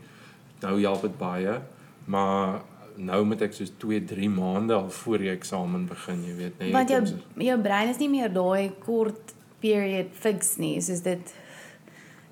nou 0.60 0.80
help 0.80 1.02
dit 1.02 1.18
baie. 1.18 1.60
Maar 2.04 2.60
nou 2.98 3.24
moet 3.24 3.42
ek 3.46 3.52
soos 3.56 3.70
2, 3.78 4.04
3 4.10 4.28
maande 4.30 4.74
al 4.74 4.88
voor 4.90 5.18
die 5.22 5.30
eksamen 5.30 5.86
begin, 5.88 6.22
jy 6.26 6.34
weet, 6.36 6.58
nee. 6.58 6.72
Want 6.74 6.90
jou 6.92 7.00
soos- 7.06 7.44
jou 7.48 7.58
brein 7.62 7.88
is 7.92 7.98
nie 8.02 8.08
meer 8.10 8.32
daai 8.32 8.70
kort 8.84 9.34
period 9.62 10.06
fix 10.12 10.56
nie. 10.58 10.80
Soos 10.82 11.00
dit 11.06 11.34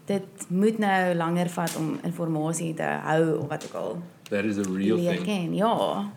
dit 0.06 0.44
moet 0.54 0.78
nou 0.78 1.14
langer 1.18 1.48
vat 1.50 1.72
om 1.76 1.96
inligting 2.06 2.76
te 2.78 2.82
hou 3.06 3.38
of 3.40 3.48
wat 3.50 3.64
ook 3.66 3.74
al. 3.74 3.96
that 4.30 4.44
is 4.44 4.58
a 4.58 4.62
real 4.70 4.96
thing. 4.98 5.24
ken. 5.24 5.54
Ja. 5.54 6.10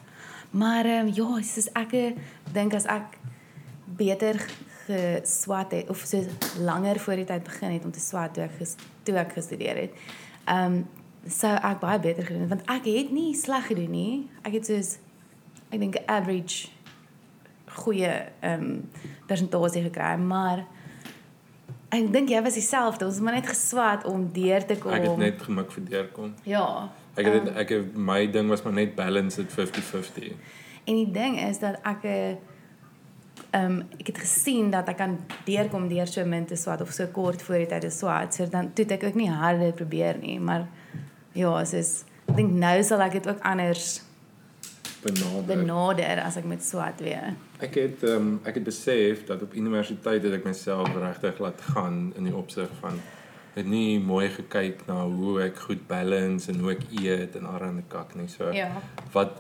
Maar 0.52 0.86
ehm 0.86 1.08
um, 1.08 1.14
ja, 1.14 1.42
soos 1.42 1.70
ek 1.74 1.94
eh, 1.94 2.12
dink 2.54 2.74
as 2.74 2.86
ek 2.86 3.18
beter 3.98 4.40
geswat 4.88 5.72
het 5.72 5.90
of 5.90 6.02
so 6.06 6.22
langer 6.60 7.00
voor 7.00 7.16
die 7.16 7.26
tyd 7.26 7.44
begin 7.44 7.72
het 7.72 7.86
om 7.86 7.92
te 7.92 8.00
swat 8.00 8.34
toe 8.34 8.44
ek 8.44 8.52
ges, 8.58 8.76
toe 9.04 9.16
ek 9.16 9.34
gestudeer 9.34 9.76
het. 9.78 9.92
Ehm 10.46 10.74
um, 10.74 10.88
sou 11.30 11.54
ek 11.56 11.80
baie 11.80 12.00
beter 12.00 12.26
gedoen 12.26 12.42
het 12.42 12.50
want 12.50 12.68
ek 12.70 12.90
het 12.90 13.12
nie 13.12 13.36
sleg 13.38 13.70
gedoen 13.72 13.92
nie. 13.92 14.28
Ek 14.44 14.54
het 14.60 14.66
soos 14.70 14.98
ek 15.70 15.80
dink 15.80 15.98
average 16.06 16.70
goeie 17.80 18.12
ehm 18.42 18.64
um, 18.64 18.90
persentasie 19.30 19.84
gekry, 19.86 20.16
maar 20.18 20.66
ek 21.94 22.08
dink 22.14 22.30
jy 22.34 22.42
was 22.46 22.58
dieselfde. 22.58 23.06
Ons 23.06 23.20
het 23.20 23.24
maar 23.24 23.38
net 23.38 23.50
geswat 23.50 24.06
om 24.10 24.26
deur 24.34 24.66
te 24.66 24.78
kom. 24.82 24.94
Ek 24.94 25.06
het 25.06 25.22
net 25.22 25.42
gemik 25.46 25.72
vir 25.78 25.86
deurkom. 25.90 26.34
ja. 26.44 26.90
Ek 27.20 27.26
het 27.26 27.44
dit 27.44 27.56
ek 27.58 27.72
het 27.74 27.96
my 27.98 28.22
ding 28.32 28.48
was 28.50 28.62
maar 28.64 28.74
net 28.74 28.96
balance 28.96 29.42
at 29.42 29.52
50-50. 29.52 30.32
En 30.86 30.96
die 30.96 31.12
ding 31.12 31.40
is 31.42 31.60
dat 31.60 31.80
ek 31.84 32.04
'n 32.04 32.38
ehm 33.52 33.80
ek 34.00 34.08
het 34.08 34.18
gesien 34.18 34.70
dat 34.72 34.88
ek 34.88 34.98
kan 34.98 35.18
deurkom 35.46 35.88
deur 35.88 36.08
so 36.08 36.26
min 36.26 36.46
te 36.46 36.56
swat 36.56 36.82
of 36.82 36.92
so 36.92 37.08
kort 37.08 37.42
voor 37.42 37.58
die 37.58 37.66
tyd 37.66 37.82
te 37.82 37.90
swat. 37.90 38.34
So 38.34 38.48
dan 38.48 38.74
toe 38.74 38.86
ek 38.86 39.04
ook 39.04 39.16
nie 39.16 39.30
harder 39.30 39.74
probeer 39.74 40.18
nie, 40.22 40.40
maar 40.40 40.68
ja, 41.34 41.66
soos 41.66 42.04
ek 42.30 42.38
dink 42.38 42.54
nou 42.62 42.78
sal 42.84 43.02
ek 43.02 43.20
dit 43.20 43.28
ook 43.28 43.42
anders 43.46 44.02
Benader. 45.00 45.46
benader 45.48 46.20
as 46.26 46.36
ek 46.38 46.48
met 46.50 46.64
swat 46.64 47.00
weer. 47.00 47.36
Ek 47.64 47.76
het 47.80 48.04
ehm 48.04 48.16
um, 48.16 48.34
ek 48.44 48.60
het 48.60 48.66
besef 48.68 49.24
dat 49.30 49.42
op 49.42 49.56
universiteit 49.56 50.24
het 50.24 50.34
ek 50.40 50.44
myself 50.48 50.92
regtig 50.96 51.40
laat 51.40 51.62
gaan 51.72 52.10
in 52.20 52.28
die 52.28 52.36
opsig 52.36 52.70
van 52.82 53.00
het 53.56 53.68
nie 53.68 54.00
mooi 54.00 54.28
gekyk 54.30 54.86
na 54.88 55.06
hoe 55.08 55.40
ek 55.48 55.60
goed 55.68 55.88
balance 55.88 56.52
en 56.52 56.60
hoe 56.60 56.74
ek 56.76 56.84
eet 57.02 57.36
en 57.40 57.48
allerlei 57.50 57.84
kak 57.88 58.16
nie 58.16 58.28
so. 58.32 58.52
Ja. 58.56 58.70
Wat 59.16 59.40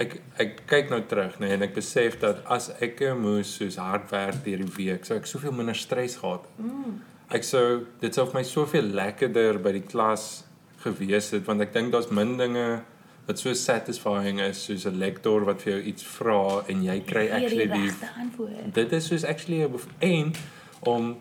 ek 0.00 0.18
ek 0.42 0.62
kyk 0.68 0.92
nou 0.92 1.00
terug 1.08 1.38
nê 1.40 1.54
en 1.56 1.64
ek 1.64 1.74
besef 1.76 2.18
dat 2.20 2.42
as 2.52 2.68
ek 2.84 3.00
moes 3.16 3.56
soos 3.56 3.78
hard 3.80 4.10
werk 4.12 4.42
deur 4.44 4.64
die 4.64 4.72
week, 4.76 5.08
sou 5.08 5.16
ek 5.16 5.28
soveel 5.28 5.56
minder 5.56 5.76
stres 5.76 6.18
gehad 6.20 6.44
het. 6.44 6.64
Mm. 6.64 6.98
Ek 7.36 7.44
sou 7.44 7.86
dit 8.00 8.14
sou 8.14 8.26
vir 8.28 8.40
my 8.40 8.44
soveel 8.46 8.92
lekkerder 9.00 9.58
by 9.62 9.72
die 9.80 9.86
klas 9.88 10.44
gewees 10.84 11.30
het 11.30 11.44
want 11.46 11.60
ek 11.60 11.72
dink 11.72 11.92
daar's 11.92 12.08
min 12.10 12.36
dinge 12.36 12.82
wat 13.26 13.38
so 13.38 13.52
satisfying 13.54 14.40
is 14.40 14.64
soos 14.64 14.84
'n 14.86 14.98
lektor 14.98 15.44
wat 15.44 15.62
vir 15.62 15.72
jou 15.72 15.82
iets 15.82 16.02
vra 16.04 16.62
en 16.68 16.82
jy 16.84 17.00
kry 17.00 17.28
actually 17.30 17.66
die 17.66 17.72
die 17.80 17.88
regte 17.90 18.08
antwoord. 18.20 18.74
dit 18.74 18.92
is 18.92 19.06
soos 19.06 19.24
actually 19.24 19.64
'n 19.64 19.80
en 19.98 20.32
om 20.82 21.16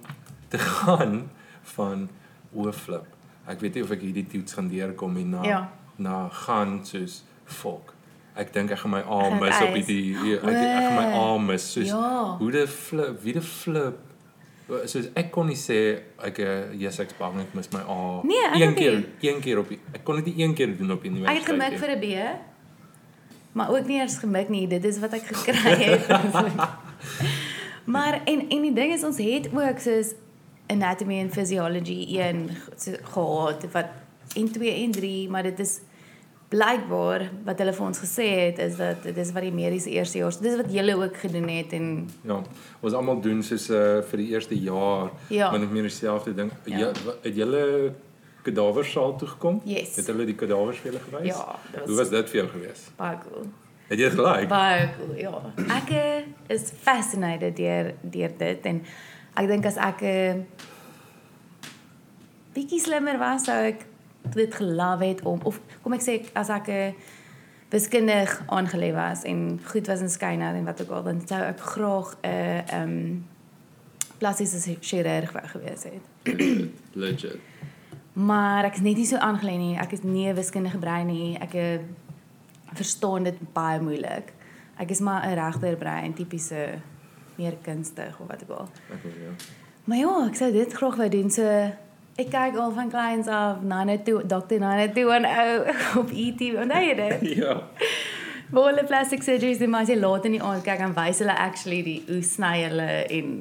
te 0.50 0.58
gaan 0.76 1.30
van 1.76 2.10
o 2.56 2.72
flip. 2.72 3.06
Ek 3.48 3.60
weet 3.62 3.74
nie 3.76 3.84
of 3.84 3.92
ek 3.92 4.02
hierdie 4.02 4.28
toets 4.28 4.54
gaan 4.54 4.68
deurkom 4.70 5.18
en 5.18 5.30
na 5.30 5.44
Ja. 5.44 5.70
na 5.98 6.30
gaan 6.30 6.86
soos 6.86 7.24
fok. 7.46 7.94
Ek 8.36 8.54
dink 8.54 8.72
ek 8.72 8.78
gaan 8.80 8.92
my 8.92 9.00
A 9.00 9.20
Gaan 9.22 9.32
het 9.32 9.42
mis 9.42 9.62
op 9.62 9.76
eis. 9.76 9.86
hierdie 9.88 10.36
ek, 10.36 10.44
ek 10.44 10.84
gaan 10.84 10.96
my 10.96 11.14
A 11.14 11.34
O, 11.34 11.40
mis 11.40 11.72
soos 11.72 11.88
ja. 11.88 12.36
hoe 12.38 12.52
die 12.52 12.68
flip, 12.68 13.22
wie 13.24 13.34
die 13.34 13.42
flip 13.42 13.98
soos 14.68 15.10
ek 15.14 15.32
kon 15.32 15.48
nie 15.48 15.56
sê 15.60 15.78
ek 16.26 16.40
eh, 16.40 16.74
yes 16.82 17.00
ek's 17.00 17.14
bang 17.20 17.38
ek 17.44 17.54
mis 17.54 17.70
my 17.74 17.82
A. 17.86 18.22
Nee, 18.26 18.46
ek 18.50 18.62
een 18.62 18.74
keer 18.76 18.96
nie. 18.98 19.30
een 19.30 19.42
keer 19.42 19.60
op 19.62 19.70
die, 19.70 19.80
ek 19.94 20.04
kon 20.04 20.16
dit 20.22 20.26
nie 20.32 20.44
een 20.44 20.54
keer 20.58 20.78
doen 20.78 20.92
op 20.92 21.02
die 21.04 21.12
Ek 21.12 21.18
universiteit. 21.18 21.48
het 21.48 21.50
gemik 21.54 21.80
vir 21.80 21.90
'n 21.96 22.00
B. 22.02 22.08
Maar 23.56 23.70
ook 23.72 23.86
nie 23.88 24.00
eers 24.02 24.18
gemik 24.18 24.50
nie, 24.50 24.68
dit 24.68 24.84
is 24.84 25.00
wat 25.00 25.14
ek 25.14 25.24
gekry 25.32 25.56
het. 25.56 26.08
maar 27.96 28.22
en 28.26 28.50
en 28.50 28.62
die 28.62 28.74
ding 28.74 28.94
is 28.94 29.04
ons 29.04 29.18
het 29.18 29.48
ook 29.54 29.80
soos 29.80 30.14
anatomy 30.68 31.20
en 31.20 31.30
physiology 31.32 32.18
1 32.18 32.50
so, 32.78 32.92
gehad 33.14 33.66
wat 33.72 33.86
en 34.36 34.52
2 34.52 34.84
en 34.84 34.92
3, 34.92 35.30
maar 35.30 35.44
dit 35.44 35.60
is 35.60 35.80
blykbaar 36.56 37.26
wat 37.48 37.60
hulle 37.62 37.74
vir 37.76 37.86
ons 37.86 38.00
gesê 38.00 38.26
het 38.46 38.60
is 38.64 38.78
dat 38.80 39.04
dit 39.04 39.18
is 39.18 39.32
wat 39.36 39.44
die 39.44 39.52
mediese 39.52 39.92
eerstejaars, 39.92 40.38
dis 40.40 40.56
wat 40.60 40.72
julle 40.72 40.96
ook 41.02 41.18
gedoen 41.26 41.50
het 41.52 41.74
en 41.76 41.90
Ja, 42.24 42.38
ons 42.82 42.94
almal 42.96 43.20
doen 43.22 43.44
soos 43.44 43.68
uh, 43.70 44.02
vir 44.10 44.18
die 44.24 44.28
eerste 44.32 44.56
jaar 44.56 45.12
Ja. 45.34 45.50
maar 45.52 45.60
net 45.60 45.72
meer 45.76 45.88
dieselfde 45.90 46.34
ding. 46.38 46.52
Ja. 46.66 46.92
Het 47.26 47.36
julle 47.36 47.92
kadaversaal 48.46 49.16
toe 49.18 49.28
gekom? 49.28 49.62
Yes. 49.66 49.96
Het 50.00 50.08
hulle 50.14 50.26
die 50.26 50.36
kadavers 50.38 50.78
vir 50.84 50.92
julle 50.92 51.04
gewys? 51.10 51.28
Ja, 51.34 51.58
was- 51.74 51.88
Hoe 51.90 51.96
was 51.98 52.10
dit 52.10 52.30
vir 52.30 52.42
jou 52.44 52.48
gewees? 52.56 52.82
baie 52.98 53.18
cool. 53.28 53.46
Het 53.88 54.00
jy 54.00 54.10
gelyk? 54.10 54.48
Baie 54.50 54.90
cool, 54.98 55.16
ja. 55.18 55.42
Ek 55.78 55.90
eh, 55.92 56.24
is 56.56 56.72
fascinated 56.82 57.56
deur 57.58 57.94
deur 58.02 58.32
dit 58.38 58.66
en 58.66 58.82
ek 59.36 59.48
dink 59.48 59.66
as 59.66 59.78
ek 59.78 60.02
'n 60.02 60.06
uh, 60.06 60.44
bietjie 62.56 62.80
slimmer 62.80 63.18
was, 63.20 63.44
sou 63.46 63.58
ek 63.68 63.84
dit 64.34 64.56
geloof 64.56 65.00
het 65.00 65.22
om 65.22 65.40
of 65.44 65.60
kom 65.82 65.94
ek 65.94 66.02
sê 66.02 66.22
as 66.34 66.50
ek 66.50 66.68
'n 66.68 66.72
uh, 66.72 66.94
wiskundig 67.70 68.42
aangelê 68.46 68.94
was 68.94 69.24
en 69.24 69.60
goed 69.64 69.88
was 69.88 70.00
in 70.00 70.10
skyne 70.10 70.54
en 70.54 70.66
wat 70.66 70.82
ook 70.82 70.90
al, 70.90 71.04
dan 71.04 71.22
sou 71.28 71.42
ek 71.42 71.60
graag 71.60 72.16
'n 72.22 72.28
uh, 72.28 72.74
ehm 72.74 72.90
um, 72.90 73.26
plastiese 74.18 74.78
chirurg 74.80 75.32
wou 75.32 75.48
gewees 75.48 75.84
het. 75.84 76.04
Legit. 77.04 77.40
Maar 78.14 78.64
ek 78.64 78.74
is 78.74 78.82
net 78.82 78.96
nie 78.96 79.06
so 79.06 79.18
aangelê 79.18 79.58
nie. 79.60 79.78
Ek 79.78 79.92
is 79.92 80.04
nie 80.04 80.30
'n 80.30 80.36
wiskundige 80.36 80.78
brein 80.78 81.08
nie. 81.08 81.38
Ek 81.38 81.54
uh, 81.54 81.80
verstaan 82.74 83.24
dit 83.24 83.54
baie 83.54 83.82
moeilik. 83.82 84.34
Ek 84.78 84.90
is 84.90 85.00
maar 85.00 85.28
'n 85.28 85.36
regter 85.36 85.76
brein, 85.76 86.14
tipiese 86.14 86.80
meer 87.36 87.58
kunstig 87.62 88.20
of 88.20 88.28
wat 88.28 88.44
ook 88.44 88.58
al. 88.58 88.70
Ek 88.94 89.04
wil 89.04 89.12
ja. 89.12 89.34
Maar 89.84 89.98
ja, 89.98 90.28
ek 90.28 90.36
sou 90.36 90.52
dit 90.52 90.74
graag 90.74 90.96
wou 90.96 91.10
doen. 91.10 91.30
So 91.32 91.44
ek 92.16 92.30
kyk 92.32 92.56
al 92.58 92.72
van 92.72 92.90
kleins 92.90 93.28
af 93.28 93.62
Nana 93.62 93.98
toe, 93.98 94.22
Dr. 94.26 94.60
Nana 94.60 94.88
toe 94.94 95.10
en 95.18 95.26
ou 95.26 95.66
op 96.02 96.10
ET. 96.12 96.42
Onthou 96.64 96.82
jy 96.86 96.96
dit? 96.96 97.22
Ja. 97.44 97.62
Waar 98.54 98.70
hulle 98.70 98.84
plastic 98.86 99.24
surgeries 99.26 99.58
doen, 99.58 99.70
maar 99.74 99.82
as 99.82 99.90
jy 99.90 99.98
laat 100.00 100.26
in 100.30 100.36
die 100.38 100.42
aand 100.44 100.64
kyk, 100.64 100.78
dan 100.80 100.94
wys 100.94 101.20
hulle 101.20 101.34
actually 101.36 101.82
die 101.84 102.02
hoe 102.08 102.22
sny 102.24 102.60
hulle 102.68 102.90
en 103.10 103.32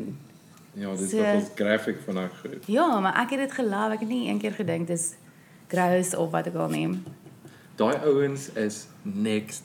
Ja, 0.75 0.91
dit 0.97 1.11
So- 1.11 1.23
so, 1.23 1.53
graphic 1.55 2.01
van 2.05 2.15
daai 2.19 2.31
goed. 2.41 2.65
ja, 2.67 2.87
maar 3.01 3.15
ek 3.23 3.31
het 3.31 3.39
dit 3.45 3.53
geloof. 3.53 3.93
Ek 3.95 4.01
het 4.01 4.09
nie 4.09 4.29
een 4.29 4.39
keer 4.43 4.53
gedink 4.57 4.87
dis 4.89 5.15
gross 5.69 6.15
of 6.19 6.31
wat 6.33 6.47
ek 6.51 6.55
al 6.59 6.69
neem. 6.73 6.97
Daai 7.77 7.95
ouens 8.03 8.49
is 8.59 8.87
next 9.03 9.63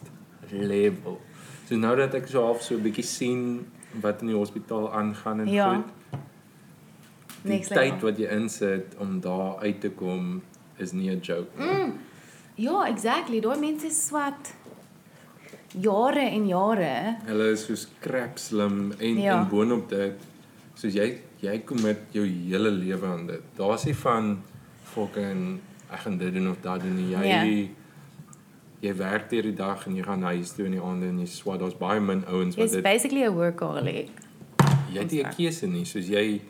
level. 0.51 1.17
So 1.67 1.75
nou 1.81 1.95
dat 1.97 2.13
ek 2.13 2.27
so 2.27 2.43
half 2.45 2.61
so 2.61 2.75
'n 2.75 2.81
bietjie 2.85 3.03
sien 3.05 3.65
wat 4.01 4.21
in 4.21 4.27
die 4.27 4.35
hospitaal 4.35 4.91
aangaan 4.93 5.39
en 5.39 5.47
Ja. 5.49 5.73
goed. 5.73 5.85
Die 7.43 7.51
Next 7.51 7.69
tyd 7.71 7.91
level. 7.93 8.09
wat 8.09 8.17
jy 8.17 8.27
insit 8.35 8.95
om 8.99 9.19
daar 9.21 9.59
uit 9.59 9.81
te 9.81 9.89
kom 9.89 10.41
is 10.77 10.91
nie 10.91 11.09
'n 11.09 11.19
joke 11.21 11.47
nie. 11.57 11.67
Mm. 11.67 11.93
Ja, 12.55 12.87
exactly. 12.87 13.39
Daai 13.39 13.59
mense 13.59 13.89
swat 13.89 14.53
jare 15.79 16.19
en 16.29 16.47
jare. 16.47 17.15
Hulle 17.25 17.51
is 17.51 17.65
so 17.65 17.75
crap 18.01 18.37
slim 18.37 18.91
en 18.99 19.17
Ja. 19.21 19.41
en 19.41 19.47
boonop 19.49 19.89
dit 19.89 20.13
soos 20.75 20.93
jy 20.93 21.17
jy 21.41 21.59
kom 21.65 21.81
met 21.81 21.99
jou 22.11 22.25
hele 22.25 22.69
lewe 22.71 23.05
aan 23.07 23.27
dit. 23.27 23.41
Daar's 23.55 23.85
nie 23.85 23.95
van 23.95 24.41
fucking 24.83 25.59
ek 25.91 25.99
gaan 25.99 26.17
dit 26.17 26.33
doen 26.33 26.49
of 26.49 26.57
dat 26.61 26.81
doen 26.81 26.95
nie. 26.95 27.15
Jy 27.15 27.27
Ja. 27.27 27.43
jy 28.81 28.93
werk 28.95 29.29
deur 29.29 29.41
die 29.43 29.53
dag 29.55 29.85
en 29.87 29.95
jy 29.95 30.03
gaan 30.03 30.21
huis 30.23 30.51
toe 30.51 30.65
in 30.65 30.71
die 30.71 30.81
aande 30.81 31.05
en 31.07 31.19
jy 31.19 31.25
swat. 31.25 31.59
Daar's 31.59 31.77
baie 31.77 31.99
min 31.99 32.23
ouens 32.27 32.55
wat 32.55 32.65
It's 32.65 32.73
dit 32.73 32.83
basically 32.83 33.23
a 33.23 33.31
workaholic. 33.31 34.09
jy 34.93 34.99
het 34.99 35.11
nie 35.11 35.23
'n 35.23 35.33
keuse 35.35 35.67
nie. 35.67 35.85
Soos 35.85 36.07
jy 36.07 36.41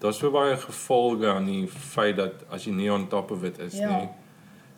daar's 0.00 0.18
so 0.18 0.30
baie 0.30 0.56
gevolge 0.56 1.26
aan 1.32 1.46
die 1.46 1.66
feit 1.66 2.16
dat 2.16 2.44
as 2.50 2.64
jy 2.64 2.72
nie 2.72 2.90
on 2.92 3.08
top 3.08 3.30
of 3.30 3.42
it 3.44 3.58
is 3.58 3.74
Ja. 3.78 3.96
nie. 3.98 4.08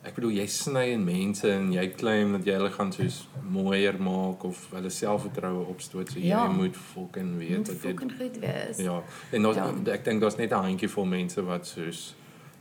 Ek 0.02 0.14
bedoel 0.14 0.30
jy 0.32 0.46
sny 0.46 0.86
in 0.94 1.04
mense 1.04 1.50
en 1.52 1.72
jy 1.72 1.88
claim 1.92 2.32
dat 2.32 2.44
jy 2.46 2.52
hulle 2.56 2.70
gaan 2.70 2.92
soos 2.92 3.28
mooier 3.50 3.98
maak 4.00 4.44
of 4.44 4.62
hulle 4.72 4.88
selfvertroue 4.90 5.66
opstoot. 5.68 6.10
So 6.10 6.18
Ja. 6.18 6.46
jy 6.46 6.52
moet 6.56 6.76
fucking 6.76 7.38
weet 7.38 7.56
Moet 7.56 7.66
dat 7.66 7.82
jy 7.82 7.96
goed 7.96 8.38
wees. 8.40 8.78
Ja, 8.78 9.02
en 9.32 9.42
daar's 9.42 9.56
ja. 9.56 9.74
ek 9.92 10.04
dink 10.04 10.20
daar's 10.20 10.36
net 10.36 10.50
'n 10.52 10.62
handjievol 10.64 11.04
mense 11.04 11.42
wat 11.44 11.66
soos 11.66 12.14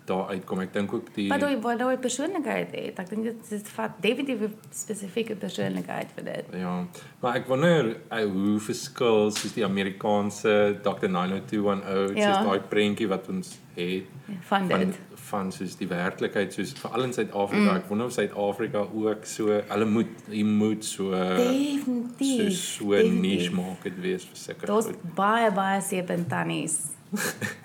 daar 0.10 0.28
uitkom. 0.34 0.60
Ek 0.66 0.74
dink 0.74 0.94
ook 0.94 1.14
die 1.16 1.28
Wat 1.32 1.40
daai 1.46 1.58
wat 1.64 1.80
daai 1.80 1.98
persoonlikheid 2.02 2.72
het. 2.76 3.00
Ek 3.00 3.10
dink 3.14 3.24
dit 3.30 3.50
dit 3.50 3.70
vat 3.78 3.92
definitief 4.02 4.42
'n 4.50 4.56
spesifieke 4.74 5.36
persoonlikheid 5.36 6.08
vir 6.16 6.24
dit. 6.34 6.46
ja, 6.60 6.76
maar 7.22 7.36
ek 7.40 7.48
wonder 7.48 7.96
uh, 8.12 8.24
hoe 8.26 8.60
verskil 8.60 9.32
soos 9.32 9.54
die 9.54 9.64
Amerikaanse 9.66 10.80
Dr. 10.84 11.08
90210 11.08 12.18
Ja. 12.18 12.34
soos 12.34 12.46
daai 12.50 12.60
prentjie 12.70 13.08
wat 13.08 13.30
ons 13.30 13.58
het 13.76 14.04
Van 14.50 14.68
van 14.70 14.80
dit. 14.80 15.00
van 15.30 15.52
soos 15.52 15.76
die 15.78 15.88
werklikheid 15.88 16.54
soos 16.54 16.72
veral 16.74 17.04
in 17.04 17.14
Suid-Afrika. 17.14 17.72
Mm. 17.72 17.78
Ek 17.78 17.88
wonder 17.90 18.06
of 18.08 18.14
Suid-Afrika 18.14 18.80
ook 18.94 19.26
so 19.26 19.62
hulle 19.70 19.86
moet 19.86 20.08
jy 20.30 20.44
moet 20.44 20.86
so 20.86 21.12
Definitief. 21.12 22.52
so 22.58 22.90
so 22.96 23.02
niche 23.10 23.52
market 23.54 23.94
wees 24.02 24.26
vir 24.26 24.38
seker. 24.38 24.68
Daar's 24.68 24.90
baie 25.16 25.52
baie 25.52 25.82
seep 25.82 26.10
en 26.10 26.26
tannies. 26.28 26.80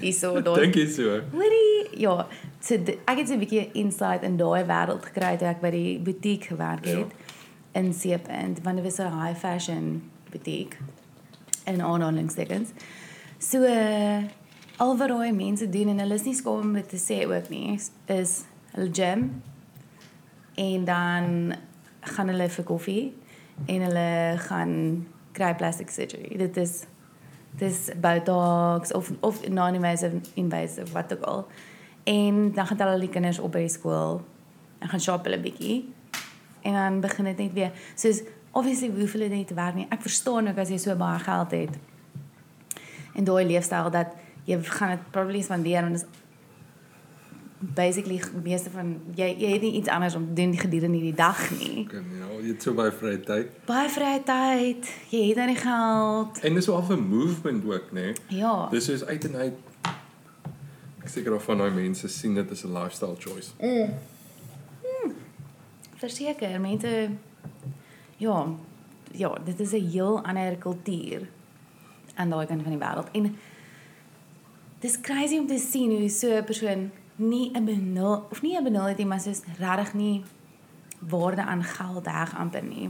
Hierso 0.00 0.40
daar. 0.44 0.56
Dink 0.60 0.74
jy 0.74 0.86
so? 0.88 1.20
Hoorie, 1.32 1.90
ja, 2.00 2.26
so 2.60 2.74
ek 2.74 3.18
het 3.18 3.28
so 3.28 3.34
'n 3.34 3.40
bietjie 3.44 3.70
insight 3.72 4.22
in 4.22 4.36
daai 4.36 4.64
wêreld 4.64 5.04
gekry 5.04 5.36
toe 5.36 5.48
ek 5.48 5.60
by 5.60 5.70
die 5.70 5.98
butiek 5.98 6.44
gewerk 6.44 6.86
Ja. 6.86 6.98
het 6.98 7.12
in 7.74 7.92
Seepunt, 7.94 8.62
want 8.62 8.76
dit 8.76 8.84
was 8.84 8.98
'n 9.00 9.20
high 9.20 9.36
fashion 9.38 10.02
butiek 10.30 10.78
in 11.66 11.80
aanhalingstekens. 11.82 12.70
So 13.38 13.58
uh, 13.62 14.22
al 14.78 14.96
wat 14.96 15.08
daai 15.08 15.32
mense 15.32 15.68
doen 15.68 15.88
en 15.88 15.98
hulle 15.98 16.14
is 16.14 16.24
nie 16.24 16.34
skaam 16.34 16.60
om 16.60 16.72
dit 16.72 16.88
te 16.88 16.96
sê 16.96 17.26
ook 17.28 17.48
nie, 17.50 17.74
is- 17.74 17.90
is 18.06 18.44
hulle 18.72 18.90
gym 18.92 19.42
en 20.56 20.84
dan 20.84 21.54
gaan 22.00 22.28
hulle 22.28 22.48
vir 22.48 22.64
koffie 22.64 23.12
en 23.66 23.80
hulle 23.82 24.34
gaan 24.38 25.06
kry 25.32 25.54
plastic 25.54 25.90
surgery. 25.90 26.36
Dit 26.38 26.56
is 26.56 26.84
dis 27.58 27.90
botox 28.00 28.92
of 28.92 29.10
of 29.20 29.48
non-invasive 29.48 30.20
invasive 30.34 30.92
wat 30.92 31.12
ook 31.12 31.22
al. 31.22 31.46
En 32.04 32.52
dan 32.52 32.66
gaan 32.66 32.80
hulle 32.80 32.98
die 32.98 33.08
kinders 33.08 33.38
op 33.38 33.52
by 33.52 33.64
die 33.64 33.72
skool 33.72 34.22
en 34.78 34.88
gaan 34.88 35.00
shop 35.00 35.24
hulle 35.24 35.40
bietjie. 35.40 35.92
En 36.62 36.72
dan 36.72 37.00
begin 37.00 37.24
dit 37.24 37.36
net 37.36 37.52
weer. 37.52 37.70
Soos 37.94 38.22
obviously 38.50 38.90
hoef 39.00 39.12
hulle 39.12 39.28
net 39.28 39.46
te 39.46 39.54
werk 39.54 39.74
nie. 39.74 39.86
Ek 39.90 40.02
verstaan 40.02 40.48
ook 40.48 40.58
as 40.58 40.72
jy 40.72 40.78
so 40.78 40.96
baie 40.96 41.18
geld 41.18 41.50
het. 41.50 41.78
En 43.14 43.24
daai 43.24 43.44
leefstyl 43.46 43.90
dat 43.90 44.14
jy 44.44 44.58
gaan 44.62 44.96
dit 44.96 45.10
probably 45.10 45.42
spandeer 45.42 45.86
want 45.86 45.96
dit 45.98 46.02
is 46.02 46.23
basically 47.74 48.20
meeste 48.42 48.70
van 48.70 49.00
jy 49.14 49.34
jy 49.38 49.52
het 49.52 49.62
nie 49.62 49.72
iets 49.72 49.88
anders 49.88 50.14
om 50.14 50.26
te 50.26 50.32
doen 50.32 50.56
gedurende 50.58 50.98
die 50.98 51.14
dag 51.14 51.50
nie. 51.58 51.86
Kan 51.86 52.04
ja, 52.18 52.30
jy 52.40 52.48
het 52.52 52.62
so 52.62 52.74
baie 52.74 52.92
vrye 52.92 53.20
tyd. 53.20 53.52
Baie 53.66 53.88
vrye 53.88 54.22
tyd, 54.22 54.90
jy 55.08 55.28
het 55.28 55.36
dan 55.36 55.52
die 55.52 55.60
geld. 55.60 56.40
En 56.40 56.54
dis 56.54 56.66
wel 56.66 56.84
'n 56.90 57.08
movement 57.08 57.64
ook, 57.64 57.92
né? 57.92 58.00
Nee? 58.00 58.12
Ja. 58.28 58.68
Dis 58.70 58.88
is 58.88 59.04
uit 59.04 59.24
en 59.24 59.36
uit 59.36 59.54
Ek 61.04 61.10
seker 61.12 61.34
of 61.34 61.44
van 61.44 61.58
daai 61.60 61.70
mense 61.70 62.08
sien 62.08 62.34
dit 62.34 62.50
as 62.50 62.64
'n 62.64 62.72
lifestyle 62.72 63.16
choice. 63.18 63.50
Verseker, 66.00 66.60
mense 66.60 67.10
ja, 68.16 68.46
ja, 69.12 69.38
dit 69.44 69.60
is 69.60 69.72
'n 69.72 69.88
heel 69.90 70.24
ander 70.24 70.56
kultuur 70.56 71.28
aan 72.14 72.30
daai 72.30 72.46
kant 72.46 72.62
van 72.62 72.70
die 72.70 72.80
wêreld. 72.80 73.10
En 73.12 73.36
dis 74.80 75.00
crazy 75.00 75.38
om 75.38 75.46
te 75.46 75.58
sien 75.58 75.90
hoe 75.90 76.08
so 76.08 76.28
'n 76.28 76.44
persoon 76.44 76.90
nie 77.16 77.50
'n 77.54 77.64
benul 77.64 78.26
of 78.30 78.42
nie 78.42 78.56
'n 78.58 78.64
benul 78.64 78.84
het 78.88 78.96
nie, 78.98 79.06
maar 79.06 79.20
soos 79.20 79.42
regtig 79.58 79.94
nie 79.94 80.24
waarde 80.98 81.42
aan 81.42 81.62
geld 81.64 82.06
heg 82.06 82.34
amper 82.36 82.62
nie. 82.62 82.88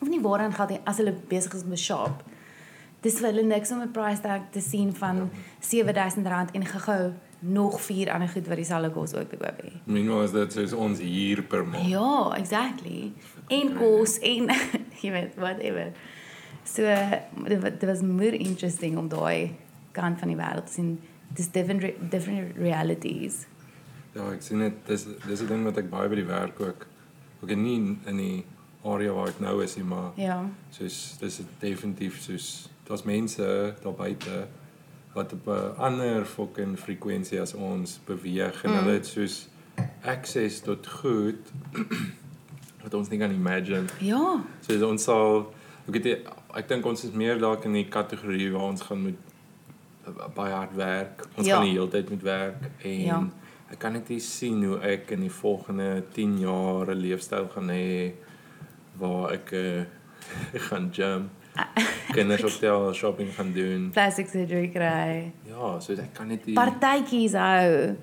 Of 0.00 0.08
nie 0.08 0.20
waarde 0.20 0.44
aan 0.44 0.52
geld 0.52 0.68
nie 0.68 0.80
as 0.84 0.96
hulle 0.96 1.14
besig 1.28 1.52
is 1.54 1.64
met 1.64 1.78
shop. 1.78 2.22
Dis 3.00 3.14
vir 3.18 3.26
hulle 3.32 3.42
niks 3.42 3.70
om 3.72 3.80
'n 3.80 3.90
price 3.90 4.20
tag 4.20 4.40
te 4.50 4.60
sien 4.60 4.94
van 4.94 5.30
R7000 5.60 6.50
en 6.52 6.64
gehou 6.66 7.12
nog 7.40 7.80
vier 7.80 8.12
ander 8.12 8.28
goed 8.28 8.46
wat 8.46 8.56
dieselfde 8.56 8.90
kos 8.90 9.14
ook 9.14 9.28
te 9.28 9.36
koop 9.36 9.56
het. 9.62 9.72
Meanwhile 9.86 10.24
is 10.24 10.30
dit 10.30 10.52
soos 10.52 10.72
ons 10.72 10.98
hier 10.98 11.42
per 11.42 11.64
maand. 11.66 11.88
Ja, 11.88 12.34
exactly. 12.36 13.12
En 13.48 13.76
kos 13.76 14.18
en 14.18 14.46
jy 15.02 15.10
weet 15.10 15.34
whatever. 15.36 15.92
So 16.64 16.82
dit 17.46 17.60
wa- 17.62 17.70
dit 17.70 17.84
was 17.84 18.00
meer 18.00 18.32
interesting 18.34 18.96
om 18.98 19.08
daai 19.08 19.54
kant 19.92 20.18
van 20.18 20.28
die 20.28 20.36
wêreld 20.36 20.66
te 20.66 20.72
sien. 20.72 21.00
Dis 21.34 21.48
different 21.52 21.82
re 21.82 21.94
different 22.10 22.56
realities. 22.56 23.46
Ja, 24.14 24.30
ek 24.32 24.42
sien 24.42 24.58
dit 24.58 24.72
dis 24.86 25.06
dis 25.26 25.40
'n 25.42 25.46
ding 25.46 25.64
wat 25.64 25.76
ek 25.78 25.90
baie 25.90 26.08
by 26.08 26.14
die 26.14 26.24
werk 26.26 26.60
ook 26.60 26.86
ook 27.42 27.50
nie 27.56 27.96
in 28.06 28.16
die 28.16 28.44
area 28.84 29.12
waar 29.12 29.28
ek 29.28 29.40
nou 29.40 29.62
is 29.62 29.76
nie, 29.76 29.84
maar 29.84 30.10
Ja. 30.16 30.48
soos 30.70 31.16
dis 31.20 31.40
definitief 31.60 32.20
soos 32.22 32.68
daar's 32.88 33.02
mense 33.04 33.74
daar 33.82 33.92
buite 33.94 34.46
wat 35.14 35.32
op 35.32 35.46
'n 35.46 35.76
ander 35.78 36.24
fucking 36.24 36.78
frekwensie 36.78 37.40
as 37.40 37.54
ons 37.54 38.00
beweeg 38.06 38.64
en 38.64 38.70
Mm. 38.70 38.76
hulle 38.78 38.92
het 38.92 39.06
soos 39.06 39.48
access 40.04 40.60
tot 40.60 40.86
goed 40.86 41.38
wat 42.82 42.94
ons 42.94 43.08
nie 43.08 43.18
kan 43.18 43.30
imagine. 43.32 43.84
Ja. 44.00 44.40
So 44.60 44.88
ons 44.88 45.02
sal 45.04 45.52
ek 45.88 46.04
nie, 46.04 46.16
ek 46.54 46.68
dink 46.68 46.84
ons 46.86 47.04
is 47.04 47.10
meer 47.12 47.38
dalk 47.38 47.64
in 47.64 47.72
die 47.72 47.88
kategorie 47.88 48.50
waar 48.52 48.68
ons 48.72 48.82
gaan 48.82 49.02
moet 49.02 49.18
baie 50.34 50.52
hard 50.52 50.74
werk. 50.76 51.26
Ons 51.36 51.46
Ja. 51.46 51.54
gaan 51.56 51.64
die 51.64 51.72
hele 51.78 51.88
tyd 51.88 52.10
moet 52.10 52.22
werk 52.22 52.62
en 52.84 53.00
Ja. 53.04 53.22
ek 53.70 53.78
kan 53.78 53.92
net 53.92 54.08
sien 54.22 54.64
hoe 54.64 54.78
ek 54.80 55.10
in 55.10 55.20
die 55.20 55.30
volgende 55.30 56.02
10 56.12 56.38
jaar 56.38 56.86
'n 56.90 56.98
leefstyl 57.00 57.48
gaan 57.54 57.68
hê 57.68 58.12
waar 58.98 59.32
ek 59.32 59.52
uh, 59.52 59.82
gaan 60.68 60.90
gym, 60.92 61.30
kinders 62.12 62.44
optel, 62.50 62.92
shopping 62.94 63.34
gaan 63.34 63.52
doen. 63.52 63.90
Plastic 63.90 64.28
surgery 64.28 64.68
kry. 64.68 65.32
Ja, 65.46 65.78
so 65.80 65.92
ek 65.92 66.14
kan 66.14 66.28
net 66.28 66.44
Partytjies 66.54 67.32
hou. 67.32 67.96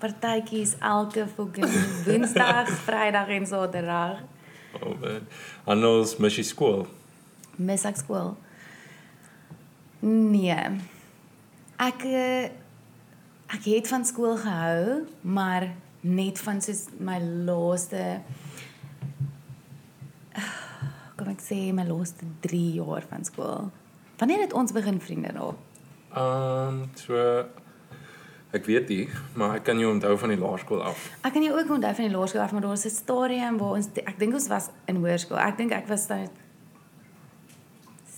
Partytjies 0.00 0.76
elke 0.80 1.26
fucking 1.28 1.68
Woensdag, 2.06 2.68
Vrydag 2.68 3.28
en 3.28 3.46
Saterdag. 3.46 4.16
Oh 4.82 4.94
man. 5.00 5.26
Anders 5.64 6.16
mis 6.18 6.36
jy 6.36 6.42
skool. 6.44 6.86
Mis 7.56 7.84
ek 7.84 7.96
skool? 7.96 8.36
Nee. 10.00 10.56
Ek 11.76 12.04
eh, 12.04 12.50
ek 13.52 13.64
het 13.64 13.88
van 13.88 14.04
skool 14.04 14.36
gehou, 14.36 15.06
maar 15.20 15.68
net 16.00 16.40
van 16.42 16.60
soos 16.60 16.86
my 16.98 17.18
laaste 17.46 18.20
kom 21.16 21.30
ek 21.32 21.42
sê 21.44 21.58
my 21.74 21.84
laaste 21.86 22.26
3 22.44 22.62
jaar 22.80 23.04
van 23.08 23.24
skool. 23.24 23.70
Wanneer 24.18 24.46
het 24.46 24.52
ons 24.52 24.72
begin 24.72 25.00
vriende 25.00 25.34
raak? 25.36 25.58
Ehm 26.12 26.82
um, 26.82 26.88
so 26.94 27.16
ek 28.52 28.66
weet 28.68 28.88
nie, 28.92 29.08
maar 29.32 29.56
ek 29.56 29.64
kan 29.64 29.78
jou 29.80 29.88
onthou 29.88 30.12
van 30.20 30.28
die 30.34 30.38
laerskool 30.38 30.82
af. 30.84 31.06
Ek 31.24 31.32
kan 31.32 31.44
jou 31.44 31.54
ook 31.56 31.70
onthou 31.72 31.94
van 31.96 32.08
die 32.08 32.16
laerskool 32.16 32.42
af, 32.44 32.52
maar 32.52 32.60
daar 32.60 32.74
was 32.76 32.84
'n 32.84 32.96
stadium 32.96 33.58
waar 33.58 33.78
ons 33.78 33.88
ek 33.94 34.18
dink 34.18 34.34
ons 34.34 34.48
was 34.48 34.68
in 34.84 34.96
hoërskool. 34.96 35.38
Ek 35.38 35.56
dink 35.56 35.72
ek 35.72 35.88
was 35.88 36.06
dan 36.06 36.28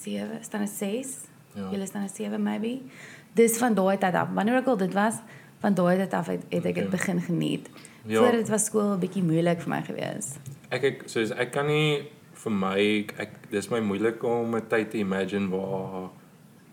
7, 0.03 0.45
staan 0.45 0.69
6. 0.69 1.17
Ja. 1.55 1.71
Julle 1.71 1.87
staan 1.87 2.09
7 2.09 2.43
maybe. 2.43 2.81
Dis 3.35 3.57
van 3.59 3.75
daai 3.75 3.97
tyd 3.99 4.15
af. 4.15 4.29
Wanneer 4.35 4.57
ook 4.57 4.67
al 4.67 4.77
dit 4.77 4.93
was, 4.95 5.15
van 5.61 5.75
daai 5.75 5.97
tyd 5.99 6.13
af 6.15 6.27
het, 6.27 6.43
het 6.49 6.65
ek 6.65 6.75
dit 6.75 6.85
Okay. 6.87 6.91
begin 6.91 7.21
geniet. 7.21 7.69
Ja. 8.07 8.19
Voor 8.21 8.31
dit 8.33 8.49
was 8.49 8.65
skool 8.65 8.93
'n 8.95 8.99
bietjie 9.01 9.23
moeilik 9.23 9.61
vir 9.61 9.69
my 9.69 9.83
gewees. 9.83 10.35
Ek 10.71 10.83
ek 10.85 11.03
soos 11.07 11.31
ek 11.31 11.51
kan 11.53 11.67
nie 11.67 12.03
vir 12.33 12.53
my 12.53 13.07
ek 13.19 13.31
dis 13.51 13.69
my 13.71 13.81
moeilik 13.81 14.23
om 14.23 14.55
'n 14.55 14.67
tyd 14.69 14.91
te 14.91 14.99
imagine 14.99 15.49
waar 15.49 16.11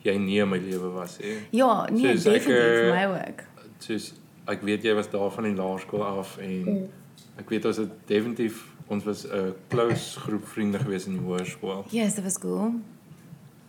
jy 0.03 0.17
nie 0.17 0.39
in 0.39 0.49
my 0.49 0.57
lewe 0.57 0.89
was 0.93 1.19
nie. 1.19 1.37
Ja, 1.51 1.87
nee, 1.91 2.17
Soos 2.17 2.25
ek, 2.25 2.33
definitief 2.33 2.79
vir 2.79 2.93
eh, 2.95 3.07
my 3.09 3.17
ook. 3.19 3.43
Soos 3.79 4.13
ek 4.47 4.61
weet 4.61 4.83
jy 4.83 4.93
was 4.95 5.09
daar 5.09 5.31
van 5.31 5.43
die 5.43 5.55
laerskool 5.55 6.03
af 6.03 6.37
en 6.37 6.89
ek 7.37 7.49
weet 7.49 7.65
ons 7.65 7.77
het 7.77 7.89
definitief 8.07 8.65
ons 8.87 9.03
was 9.03 9.25
'n 9.25 9.53
close 9.69 10.19
groep 10.19 10.47
vriende 10.47 10.79
gewees 10.79 11.05
in 11.07 11.13
die 11.13 11.21
hoërskool. 11.25 11.85
Yes, 11.91 12.15
dit 12.15 12.23
was 12.23 12.37
cool. 12.39 12.73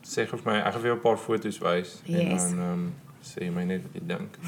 Sê 0.03 0.27
vir 0.27 0.41
my, 0.45 0.57
ek 0.59 0.73
gaan 0.73 0.81
vir 0.83 0.91
jou 0.91 0.97
'n 0.97 1.01
paar 1.01 1.17
foto's 1.19 1.59
wys 1.59 2.01
Yes. 2.05 2.45
en 2.51 2.57
dan 2.57 2.59
ehm 2.59 2.73
um, 2.73 2.95
sê 3.23 3.51
my 3.53 3.65
net 3.65 3.83
wat 3.83 3.93
jy 3.95 4.07
dink. 4.07 4.39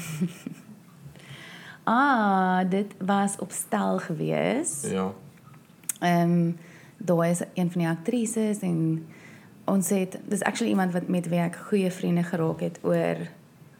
Ah, 1.87 2.59
dit 2.69 2.95
was 2.97 3.35
op 3.39 3.51
stel 3.51 3.99
gewees. 3.99 4.81
Ja. 4.89 5.11
Ehm 5.99 6.21
um, 6.31 6.57
daar 6.97 7.29
is 7.29 7.41
een 7.53 7.71
van 7.71 7.81
die 7.81 7.89
aktrises 7.89 8.59
en 8.59 9.05
ons 9.65 9.89
het 9.89 10.19
dis 10.27 10.41
actually 10.41 10.71
iemand 10.71 10.91
wat 10.93 11.07
met 11.07 11.27
wie 11.29 11.39
ek 11.39 11.55
goeie 11.55 11.91
vriende 11.91 12.23
geraak 12.23 12.59
het 12.59 12.79
oor 12.81 13.15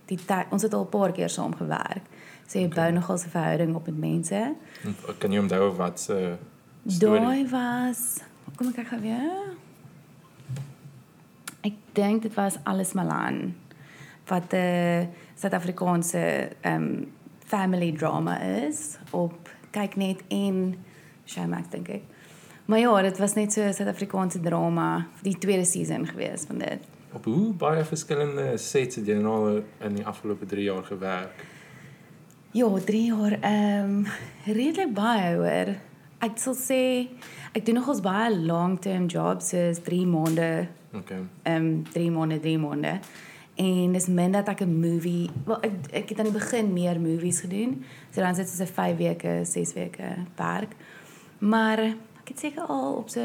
die 0.06 0.18
tyd. 0.26 0.46
Ons 0.52 0.62
het 0.62 0.74
al 0.74 0.84
'n 0.84 0.90
paar 0.90 1.12
keer 1.12 1.30
saam 1.30 1.56
gewerk. 1.56 2.02
So 2.48 2.60
jy 2.60 2.68
bou 2.70 2.92
nogal 2.92 3.16
'n 3.16 3.30
verhouding 3.30 3.76
op 3.76 3.86
met 3.86 3.98
mense. 3.98 4.56
En 4.84 4.96
Kan 5.18 5.32
jy 5.32 5.40
onthou 5.40 5.72
wat 5.76 6.00
se 6.00 6.38
storie? 6.88 7.22
Daai 7.22 7.48
was 7.50 8.20
kom 8.56 8.68
ek 8.68 8.88
gou 8.88 9.02
weer. 9.02 9.56
Ek 11.66 11.78
dink 11.98 12.22
dit 12.22 12.34
was 12.38 12.60
alles 12.64 12.94
Malan 12.94 13.56
wat 14.30 14.54
'n 14.54 15.10
Suid-Afrikaanse 15.36 16.50
ehm 16.62 16.82
um, 16.82 17.12
family 17.46 17.92
drama 17.92 18.40
is 18.42 18.98
op 19.12 19.50
kyk 19.72 19.96
net 19.96 20.24
en 20.28 20.76
Showmax 21.26 21.70
dink 21.70 21.90
ek. 21.90 22.04
Maar 22.66 22.80
ja, 22.80 23.02
dit 23.02 23.18
was 23.18 23.34
net 23.34 23.54
so 23.54 23.62
'n 23.62 23.74
Suid-Afrikaanse 23.74 24.40
drama, 24.40 25.08
die 25.22 25.38
tweede 25.38 25.66
season 25.66 26.08
gewees 26.08 26.46
van 26.48 26.58
dit. 26.58 26.80
Op 27.14 27.26
hoe 27.26 27.54
baie 27.54 27.84
verskillende 27.84 28.58
sets 28.58 28.96
het 28.96 29.08
jy 29.08 29.16
nou 29.16 29.64
in 29.80 29.96
die 29.96 30.06
afgelope 30.06 30.46
3 30.46 30.64
jaar 30.64 30.84
gewerk? 30.84 31.46
Ja, 32.52 32.70
3 32.86 33.06
jaar 33.06 33.38
ehm 33.42 33.84
um, 33.84 34.06
redelik 34.46 34.94
baie 34.94 35.36
hoor. 35.36 35.76
Ek 36.20 36.38
sal 36.38 36.54
sê 36.54 37.08
ek 37.54 37.66
doen 37.66 37.76
nogals 37.76 38.02
baie 38.02 38.38
long-term 38.38 39.06
jobs, 39.06 39.50
soos 39.50 39.80
3 39.80 40.06
maande 40.06 40.68
Okay. 40.96 41.22
ehm 41.44 41.66
um, 41.66 41.84
3 41.92 42.12
maande, 42.12 42.40
3 42.40 42.58
maande. 42.58 43.00
En 43.56 43.92
dis 43.92 44.08
min 44.08 44.32
dat 44.32 44.48
ek 44.48 44.62
'n 44.62 44.80
movie, 44.80 45.30
wel 45.46 45.62
ek 45.62 45.72
ek 45.92 46.10
het 46.10 46.20
aan 46.20 46.32
die 46.32 46.40
begin 46.40 46.74
meer 46.74 47.00
movies 47.00 47.40
gedoen. 47.40 47.84
So 48.12 48.22
dan 48.22 48.36
sit 48.36 48.46
dit 48.46 48.56
so 48.56 48.66
5 48.66 48.98
weke, 48.98 49.42
6 49.44 49.74
weke 49.74 50.16
werk. 50.36 50.76
Maar 51.38 51.80
ek 51.80 52.28
het 52.28 52.40
seker 52.40 52.64
al 52.64 52.96
op 52.96 53.10
so 53.10 53.22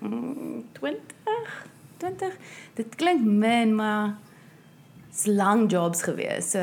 mm, 0.00 0.64
20 0.72 1.66
20 1.96 2.36
dit 2.74 2.94
klink 2.94 3.24
min 3.24 3.74
maar 3.74 4.16
dit's 5.08 5.26
lang 5.26 5.70
jobs 5.70 6.02
gewees. 6.02 6.50
So 6.50 6.60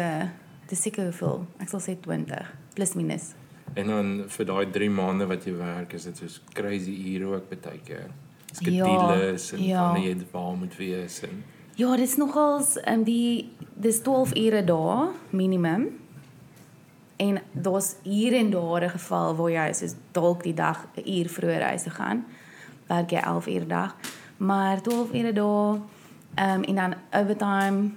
dis 0.68 0.82
seker 0.82 1.04
hoeveel? 1.04 1.45
Ek 1.58 1.70
sal 1.70 1.82
sê 1.82 1.99
20 1.99 2.54
plus 2.74 2.93
minus. 2.93 3.34
En 3.74 3.88
dan 3.88 4.24
vir 4.28 4.45
daai 4.45 4.70
3 4.70 4.89
maande 4.89 5.26
wat 5.26 5.45
jy 5.45 5.56
werk, 5.58 5.93
is 5.93 6.04
dit 6.04 6.18
soos 6.18 6.41
crazy 6.54 6.93
ure 7.14 7.36
ook 7.36 7.49
baie 7.49 7.80
keer. 7.86 8.10
Ja, 8.60 8.86
Skedules 8.86 9.51
en 9.51 9.64
ja. 9.64 9.82
wanneer 9.82 10.16
jy 10.16 10.26
waar 10.32 10.56
moet 10.56 10.76
wees 10.78 11.22
en 11.22 11.43
Ja, 11.76 11.95
dis 11.97 12.18
nogals 12.18 12.76
um, 12.86 13.04
die 13.04 13.49
dis 13.74 14.01
12 14.01 14.36
ure 14.38 14.64
daar 14.64 15.08
minimum. 15.30 15.88
En 17.16 17.41
daar's 17.51 17.95
hier 18.04 18.34
en 18.34 18.49
daar 18.49 18.84
'n 18.84 18.89
geval 18.89 19.36
waar 19.36 19.51
jy 19.51 19.74
soos 19.74 19.95
dalk 20.12 20.43
die 20.43 20.54
dag 20.54 20.88
'n 20.95 21.10
uur 21.10 21.30
vroeër 21.30 21.62
huis 21.62 21.84
toe 21.84 21.91
gaan. 21.91 22.26
Werk 22.88 23.10
jy 23.10 23.20
11 23.20 23.47
ure 23.47 23.68
dag, 23.68 23.95
maar 24.38 24.82
12 24.82 25.14
ure 25.14 25.34
daar 25.34 25.80
ehm 26.36 26.54
um, 26.54 26.64
en 26.64 26.76
dan 26.76 26.93
overtime 27.22 27.89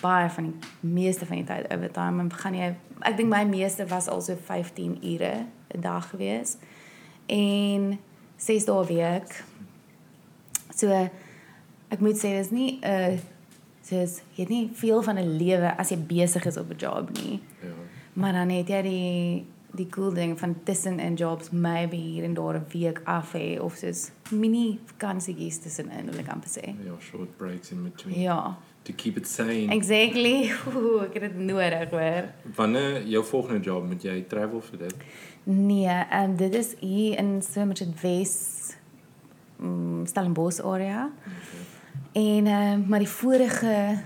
baie 0.00 0.30
van 0.30 0.44
die 0.44 0.54
meeste 0.80 1.26
van 1.26 1.36
die 1.36 1.44
tyd 1.44 1.72
overtime 1.72 2.22
en 2.22 2.32
gaan 2.32 2.54
jy 2.54 2.74
ek 3.00 3.16
dink 3.16 3.28
my 3.28 3.44
meeste 3.44 3.86
was 3.86 4.08
al 4.08 4.20
so 4.20 4.36
15 4.44 4.98
ure 5.02 5.44
'n 5.76 5.80
dag 5.80 6.10
gewees. 6.10 6.56
En 7.26 7.98
6 8.36 8.64
dae 8.64 8.86
week. 8.86 9.44
So 10.78 10.86
ek 11.90 12.00
moet 12.04 12.16
sê 12.20 12.36
dis 12.38 12.50
nie 12.54 12.78
'n 12.82 13.12
uh, 13.12 13.18
soos 13.82 14.20
jy 14.36 14.42
het 14.44 14.48
nie 14.48 14.70
veel 14.74 15.02
van 15.02 15.18
'n 15.18 15.36
lewe 15.38 15.76
as 15.78 15.90
jy 15.90 15.96
besig 15.98 16.46
is 16.46 16.56
op 16.56 16.70
'n 16.70 16.76
job 16.78 17.10
nie. 17.22 17.40
ja. 17.62 17.74
Maar 18.12 18.32
dan 18.32 18.48
het 18.50 18.68
jy 18.68 18.82
die 18.82 19.44
die 19.74 19.86
cool 19.90 20.12
ding 20.14 20.38
van 20.38 20.54
tussen 20.64 20.98
in 21.00 21.14
jobs 21.14 21.50
maybe 21.50 21.96
hier 21.96 22.24
en 22.24 22.34
daar 22.34 22.54
'n 22.54 22.66
week 22.72 23.00
af 23.04 23.32
hê 23.32 23.58
of 23.60 23.76
soos 23.76 24.10
mini 24.30 24.78
vakansietjies 24.86 25.58
tussenin 25.58 26.06
wil 26.10 26.18
ek 26.20 26.28
amper 26.28 26.48
sê. 26.50 26.74
Ja, 26.84 26.92
short 27.00 27.36
breaks 27.36 27.70
in 27.70 27.82
between 27.82 28.20
Ja, 28.20 28.56
to 28.82 28.92
keep 28.96 29.16
it 29.16 29.26
sane. 29.28 29.68
exactly. 29.70 30.50
Oeh, 30.74 31.02
ek 31.04 31.12
het 31.14 31.22
dit 31.22 31.36
nodig 31.38 31.90
hoor. 31.90 32.24
Wanneer 32.56 33.06
jou 33.06 33.24
volgende 33.24 33.60
job 33.60 33.86
moet 33.86 34.02
jy 34.02 34.24
travel 34.28 34.60
vir 34.60 34.78
dit? 34.78 34.94
Nee, 35.44 35.86
ehm 35.86 36.30
um, 36.30 36.36
dit 36.36 36.54
is 36.54 36.74
hier 36.80 37.18
in 37.18 37.42
so 37.42 37.64
much 37.64 37.82
Wes 38.02 38.57
um, 39.62 40.06
Stellenbosch 40.06 40.60
area. 40.60 41.10
En 42.12 42.46
ehm 42.46 42.80
uh, 42.80 42.88
maar 42.88 42.98
die 42.98 43.08
vorige 43.08 43.98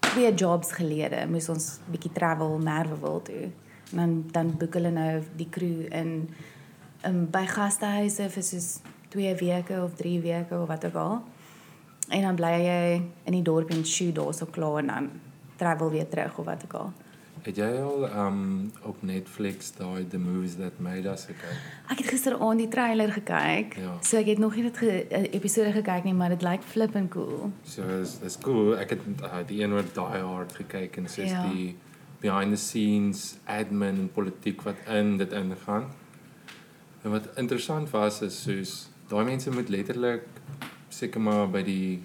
twee 0.00 0.34
jobs 0.34 0.72
gelede 0.72 1.26
moes 1.28 1.48
ons 1.48 1.78
bietjie 1.90 2.12
travel 2.12 2.58
Merwewil 2.58 3.22
toe. 3.22 3.50
En 3.90 3.96
dan 3.96 4.24
dan 4.30 4.56
boek 4.58 4.74
hulle 4.74 4.90
nou 4.90 5.22
die 5.36 5.48
crew 5.50 5.86
in 5.92 6.30
um, 7.06 7.26
by 7.30 7.44
gastehuise 7.46 8.30
vir 8.30 8.42
soos 8.42 8.80
2 9.10 9.34
weke 9.34 9.82
of 9.82 9.94
3 9.98 10.20
weke 10.20 10.58
of 10.58 10.68
wat 10.68 10.84
ook 10.86 10.94
al. 10.94 11.22
En 12.08 12.22
dan 12.22 12.34
bly 12.34 12.54
jy 12.64 13.02
in 13.24 13.32
die 13.32 13.42
dorp 13.46 13.70
en 13.70 13.86
shoot 13.86 14.14
daar 14.14 14.34
so 14.34 14.46
klaar 14.46 14.78
en 14.82 14.86
dan 14.86 15.10
travel 15.56 15.90
weer 15.90 16.08
terug 16.08 16.38
of 16.38 16.44
wat 16.44 16.64
ook 16.64 16.74
al. 16.74 16.92
Het 17.42 17.56
jy 17.56 17.68
al 17.80 18.02
um 18.26 18.40
op 18.84 18.98
Netflix 19.06 19.70
daai 19.78 20.04
The 20.12 20.18
Movies 20.20 20.56
That 20.60 20.76
Made 20.78 21.08
Us 21.08 21.24
gekyk? 21.24 21.60
Ek 21.88 22.02
het 22.02 22.10
gisteraand 22.12 22.60
die 22.60 22.68
trailer 22.68 23.12
gekyk. 23.12 23.78
Ja. 23.80 23.94
So 24.04 24.18
ek 24.20 24.26
het 24.34 24.38
nog 24.42 24.54
nie 24.58 24.66
dit 24.66 24.76
ge, 24.76 24.90
eh, 25.08 25.22
episode 25.32 25.72
gekyk 25.72 26.04
nie, 26.04 26.12
maar 26.14 26.28
dit 26.34 26.42
lyk 26.44 26.62
flippend 26.62 27.10
cool. 27.10 27.48
So 27.64 27.86
is 28.02 28.18
dis 28.20 28.36
cool. 28.44 28.74
Ek 28.76 28.90
het 28.90 29.00
uh, 29.22 29.40
die 29.46 29.62
een 29.62 29.72
oor 29.72 29.88
Die 29.88 30.20
Hard 30.26 30.52
gekyk 30.52 30.96
en 31.00 31.08
soos 31.08 31.30
Ja. 31.30 31.46
die 31.48 31.76
behind 32.20 32.52
the 32.52 32.60
scenes 32.60 33.38
admin 33.46 33.96
en 34.04 34.10
politiek 34.12 34.60
wat 34.62 34.76
in 34.88 35.16
dit 35.16 35.32
ingaan. 35.32 35.88
En 37.02 37.10
wat 37.10 37.28
interessant 37.36 37.90
was 37.90 38.20
is 38.22 38.42
soos 38.42 38.88
daai 39.08 39.24
mense 39.24 39.50
moet 39.50 39.68
letterlik 39.68 40.22
seker 40.88 41.20
maar 41.20 41.48
by 41.50 41.62
die 41.62 42.02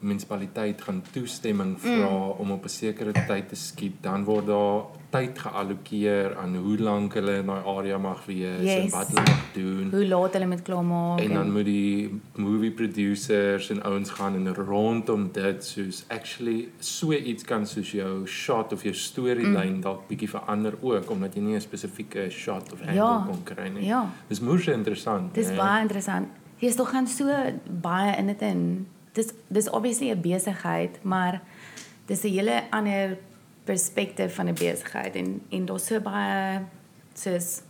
munisipaliteit 0.00 0.80
gaan 0.82 1.02
toestemming 1.12 1.76
vra 1.80 2.08
mm. 2.08 2.40
om 2.40 2.50
op 2.50 2.64
'n 2.64 2.68
sekere 2.68 3.12
tyd 3.12 3.48
te 3.48 3.56
skiet, 3.56 4.02
dan 4.02 4.24
word 4.24 4.46
daar 4.46 4.82
tyd 5.10 5.38
geallokeer 5.38 6.36
aan 6.36 6.56
hoe 6.56 6.78
lank 6.78 7.14
hulle 7.14 7.36
in 7.42 7.46
daai 7.46 7.62
area 7.66 7.98
mag 7.98 8.24
wees 8.26 8.58
en 8.58 8.82
Yes. 8.82 8.92
wat 8.92 9.08
hulle 9.08 9.20
mag 9.20 9.44
doen. 9.52 9.90
Hoe 9.90 10.06
laat 10.06 10.32
hulle 10.32 10.46
met 10.46 10.62
klaarmaak 10.62 11.20
En 11.20 11.32
dan 11.34 11.52
moet 11.52 11.64
die 11.64 12.20
movie 12.34 12.70
producers 12.70 13.70
en 13.70 13.82
ouens 13.82 14.10
gaan 14.10 14.34
en 14.34 14.54
rondom 14.54 15.28
dit 15.32 15.64
soos 15.64 16.04
actually 16.08 16.68
so 16.78 17.12
iets 17.12 17.44
kan 17.44 17.66
soos 17.66 17.90
jou 17.90 18.26
shot 18.26 18.72
of 18.72 18.82
jou 18.82 18.94
storyline 18.94 19.76
mm. 19.76 19.80
dalk 19.80 20.08
bietjie 20.08 20.28
verander 20.28 20.74
ook 20.80 21.10
omdat 21.10 21.34
jy 21.34 21.40
nie 21.40 21.54
'n 21.56 21.60
spesifieke 21.60 22.30
shot 22.30 22.72
of 22.72 22.80
angle 22.80 22.94
Ja. 22.94 23.24
kon 23.26 23.42
kry 23.42 23.68
nie. 23.68 23.86
Ja. 23.86 24.10
Dis 24.28 24.40
moeë 24.40 24.72
interessant. 24.72 25.34
Dis 25.34 25.48
né? 25.48 25.56
baie 25.56 25.80
interessant. 25.80 26.28
Jy 26.58 26.68
is 26.68 26.76
tog 26.76 26.90
gaan 26.90 27.06
so 27.06 27.24
baie 27.80 28.16
in 28.16 28.26
dit 28.26 28.42
in. 28.42 28.86
Dis 29.12 29.32
dis 29.48 29.70
obviously 29.70 30.10
'n 30.10 30.20
besigheid, 30.20 31.02
maar 31.02 31.42
dis 32.06 32.22
'n 32.22 32.28
hele 32.28 32.62
ander 32.70 33.18
perspektief 33.64 34.34
van 34.34 34.48
'n 34.48 34.54
besigheid 34.54 35.14
en 35.14 35.42
en 35.50 35.64
daar's 35.64 35.86
so 35.86 36.00
baie 36.00 36.60
soos 37.14 37.60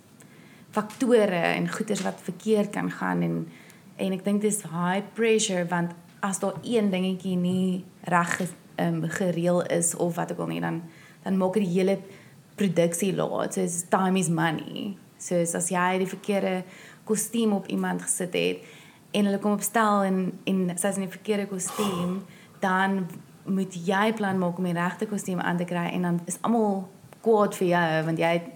faktore 0.71 1.43
en 1.57 1.73
goeders 1.73 2.01
wat 2.01 2.19
verkeerd 2.23 2.71
kan 2.71 2.91
gaan 2.91 3.23
en 3.23 3.49
en 3.97 4.13
ek 4.13 4.25
dink 4.25 4.41
dis 4.41 4.63
high 4.63 5.03
pressure 5.13 5.67
want 5.67 5.93
as 6.21 6.39
daar 6.39 6.55
een 6.63 6.91
dingetjie 6.91 7.37
nie 7.37 7.85
reg 8.01 8.41
um, 8.77 9.03
gereël 9.09 9.63
is 9.67 9.95
of 9.97 10.15
wat 10.17 10.33
ook 10.33 10.39
al 10.39 10.47
nie 10.47 10.61
dan 10.61 10.83
dan 11.23 11.37
maak 11.37 11.53
dit 11.53 11.65
die 11.65 11.79
hele 11.79 11.99
produksie 12.55 13.15
laat. 13.15 13.55
So 13.55 13.61
it's 13.61 13.85
time 13.89 14.19
is 14.19 14.29
money. 14.29 14.97
So 15.19 15.41
as 15.41 15.69
jy 15.69 15.99
die 15.99 16.09
verkeerde 16.09 16.63
kostuum 17.05 17.53
op 17.53 17.67
iemand 17.69 18.03
gesit 18.03 18.37
het 18.37 18.65
en 19.11 19.25
hulle 19.25 19.39
kom 19.39 19.53
opstel 19.53 20.03
en 20.03 20.33
en 20.45 20.71
sy's 20.79 20.97
in 20.97 21.03
die 21.03 21.11
verkeerde 21.11 21.47
kostuum, 21.47 22.23
dan 22.61 23.07
moet 23.45 23.75
jy 23.87 24.13
plan 24.13 24.39
maak 24.39 24.59
om 24.59 24.65
die 24.65 24.73
regte 24.77 25.07
kostuum 25.07 25.41
aan 25.41 25.57
te 25.57 25.65
kry 25.65 25.87
en 25.93 26.03
dan 26.03 26.21
is 26.27 26.39
almal 26.41 26.89
kwaad 27.21 27.55
vir 27.57 27.67
jou 27.69 28.05
want 28.05 28.19
jy 28.19 28.33
het 28.33 28.49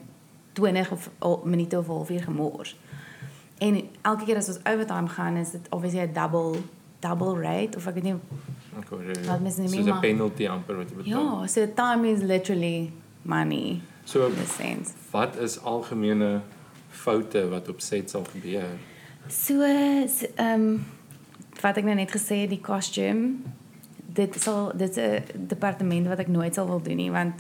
20 0.54 0.90
of, 0.92 1.10
of 1.18 1.44
minute 1.44 1.78
of 1.78 1.86
'n 1.88 1.90
halfuur 1.90 2.22
gemors. 2.22 2.76
En 3.58 3.82
elke 4.02 4.24
keer 4.24 4.36
as 4.36 4.48
ons 4.48 4.60
overtime 4.64 5.08
gaan 5.08 5.36
is 5.36 5.50
dit 5.50 5.66
obviously 5.70 6.00
'n 6.00 6.12
double 6.12 6.58
double 7.00 7.40
rate 7.42 7.76
of 7.76 7.86
ek 7.86 7.94
weet 7.94 8.04
nie 8.04 8.12
jy. 8.12 8.18
Wat 9.26 9.40
mis 9.40 9.56
nie 9.56 9.68
meer, 9.68 9.80
'n 9.80 9.88
maar- 9.88 10.00
penalty 10.00 10.46
amper 10.48 10.76
wat 10.76 10.88
jy 10.90 10.96
betaal. 10.96 11.40
ja, 11.40 11.46
so 11.46 11.66
time 11.74 12.08
is 12.12 12.20
literally 12.20 12.92
money 13.22 13.80
So 14.04 14.26
in 14.26 14.32
a 14.42 14.44
sense. 14.46 14.92
wat 15.10 15.36
is 15.36 15.58
algemene 15.62 16.40
foute 16.88 17.48
wat 17.48 17.68
op 17.68 17.80
set 17.80 18.10
sal 18.10 18.24
gebeur? 18.24 18.64
So 19.28 19.62
ehm 19.62 20.08
um, 20.36 20.86
wat 21.60 21.78
ek 21.80 21.86
nou 21.86 21.94
net 21.96 22.10
gesê 22.12 22.42
het, 22.42 22.50
die 22.52 22.60
costume 22.60 23.40
dit 24.14 24.36
sal 24.40 24.72
dit 24.76 24.96
'n 25.00 25.48
departement 25.48 26.06
wat 26.06 26.18
ek 26.18 26.28
nooit 26.28 26.54
sal 26.54 26.66
wil 26.66 26.82
doen 26.82 26.96
nie 26.96 27.10
want 27.10 27.34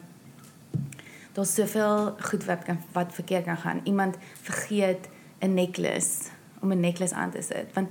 daar's 1.34 1.54
soveel 1.54 2.16
goed 2.20 2.44
wat 2.44 2.64
kan 2.64 2.78
wat 2.92 3.12
verkeerd 3.12 3.44
kan 3.44 3.56
gaan. 3.56 3.80
Iemand 3.84 4.16
vergeet 4.42 5.08
'n 5.40 5.54
necklace 5.54 6.30
om 6.60 6.72
'n 6.72 6.80
necklace 6.80 7.14
aan 7.14 7.30
te 7.30 7.42
sit. 7.42 7.66
Want 7.74 7.88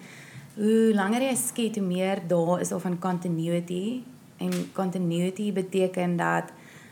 hoe 0.55 0.91
langer 0.93 1.21
jy 1.21 1.35
skiet, 1.35 1.75
hoe 1.75 1.85
meer 1.85 2.27
daar 2.27 2.61
is 2.61 2.71
of 2.71 2.81
van 2.81 2.99
continuity 2.99 4.01
en 4.37 4.51
continuity 4.73 5.53
beteken 5.53 6.15
dat 6.15 6.43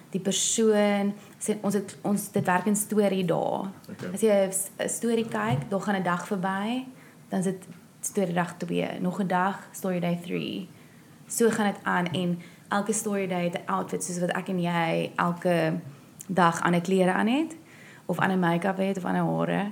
die 0.09 0.21
persoon 0.21 1.13
sê 1.41 1.57
ons 1.65 1.73
het 1.73 1.97
ons 2.05 2.31
dit 2.31 2.45
werk 2.45 2.67
in 2.69 2.75
storie 2.75 3.25
daar. 3.25 3.71
Okay. 3.89 4.13
As 4.13 4.21
jy 4.21 4.29
'n 4.29 4.53
'n 4.85 4.89
storie 4.89 5.27
kyk, 5.27 5.69
dan 5.69 5.81
gaan 5.81 5.95
'n 5.95 6.03
dag 6.03 6.27
verby, 6.27 6.85
dan 7.29 7.39
is 7.39 7.45
dit 7.45 7.67
storie 8.01 8.33
dag 8.33 8.57
2, 8.57 8.99
nog 8.99 9.19
'n 9.19 9.27
dag 9.27 9.67
story 9.71 9.99
day 9.99 10.19
3. 10.23 10.69
So 11.27 11.49
gaan 11.49 11.73
dit 11.73 11.83
aan 11.83 12.07
en 12.11 12.39
elke 12.69 12.93
story 12.93 13.27
day 13.27 13.43
het 13.43 13.57
'n 13.57 13.71
outfit 13.71 14.03
soos 14.03 14.19
wat 14.19 14.29
ek 14.29 14.47
en 14.47 14.59
jy 14.59 15.11
elke 15.15 15.79
dag 16.27 16.61
ander 16.61 16.81
klere 16.81 17.11
aan 17.13 17.27
het 17.27 17.55
of 18.05 18.19
ander 18.19 18.37
make-up 18.37 18.77
het 18.77 18.97
of 18.97 19.05
ander 19.05 19.23
hare. 19.23 19.71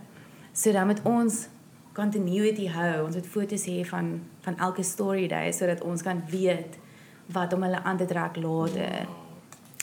So 0.52 0.72
dan 0.72 0.88
met 0.88 1.02
ons 1.04 1.48
continuity 1.94 2.68
hou. 2.68 3.06
Ons 3.06 3.16
het 3.16 3.28
foto's 3.28 3.66
hê 3.66 3.86
van 3.86 4.22
van 4.42 4.58
elke 4.58 4.84
story 4.84 5.28
day 5.28 5.52
sodat 5.52 5.82
ons 5.82 6.02
kan 6.02 6.24
weet 6.30 6.78
wat 7.26 7.54
om 7.54 7.64
hulle 7.64 7.84
aan 7.84 7.98
te 7.98 8.06
trek 8.06 8.36
later. 8.36 9.08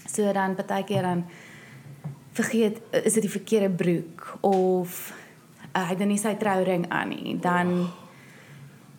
So 0.06 0.32
dan 0.32 0.54
partykeer 0.54 1.02
dan 1.02 1.24
vergeet 2.36 2.80
is 2.90 3.16
dit 3.16 3.24
die 3.24 3.32
verkeerde 3.32 3.70
broek 3.70 4.26
of 4.44 5.12
uh, 5.72 5.84
hy 5.88 5.96
dan 5.96 6.10
nie 6.12 6.20
sy 6.20 6.34
trouring 6.40 6.88
aan 6.92 7.14
nie. 7.14 7.36
Dan 7.40 7.88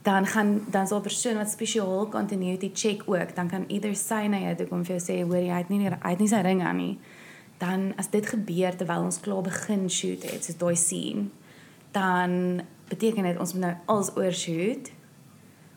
dan 0.07 0.25
gaan 0.25 0.63
dan 0.71 0.87
sal 0.87 0.99
'n 0.99 1.07
persoon 1.09 1.37
wat 1.37 1.51
spesiaal 1.51 2.07
continuity 2.07 2.71
check 2.73 3.03
ook, 3.05 3.35
dan 3.35 3.49
kan 3.49 3.65
either 3.67 3.95
sy 3.95 4.27
na 4.27 4.39
jou 4.39 4.55
toe 4.55 4.67
kom 4.67 4.85
vir 4.85 4.97
jou 4.97 5.03
sê 5.07 5.15
hoor 5.27 5.43
jy 5.43 5.57
het 5.57 5.69
nie 5.69 5.89
hy 5.89 6.09
het 6.09 6.19
nie 6.19 6.27
sy 6.27 6.41
ring 6.41 6.63
aan 6.63 6.77
nie. 6.77 6.99
Dan 7.57 7.93
as 7.97 8.07
dit 8.09 8.25
gebeur 8.25 8.75
terwyl 8.75 9.03
ons 9.03 9.19
klaar 9.19 9.41
begin 9.41 9.89
shoot 9.89 10.23
het, 10.23 10.45
soos 10.45 10.57
daai 10.57 10.75
scene, 10.75 11.29
dan 11.91 12.61
beteken 12.89 13.23
dit 13.23 13.39
ons 13.39 13.53
moet 13.53 13.61
nou 13.61 13.75
als 13.85 14.15
oorshoot 14.15 14.91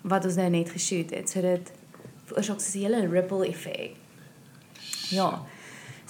wat 0.02 0.24
ons 0.24 0.36
nou 0.36 0.48
net 0.48 0.70
geshoot 0.70 1.10
het. 1.10 1.30
So 1.30 1.40
dit 1.40 1.72
veroorsaak 2.24 2.60
so 2.60 2.78
'n 2.78 2.82
hele 2.82 3.08
ripple 3.08 3.48
effek. 3.48 3.96
Ja. 5.10 5.42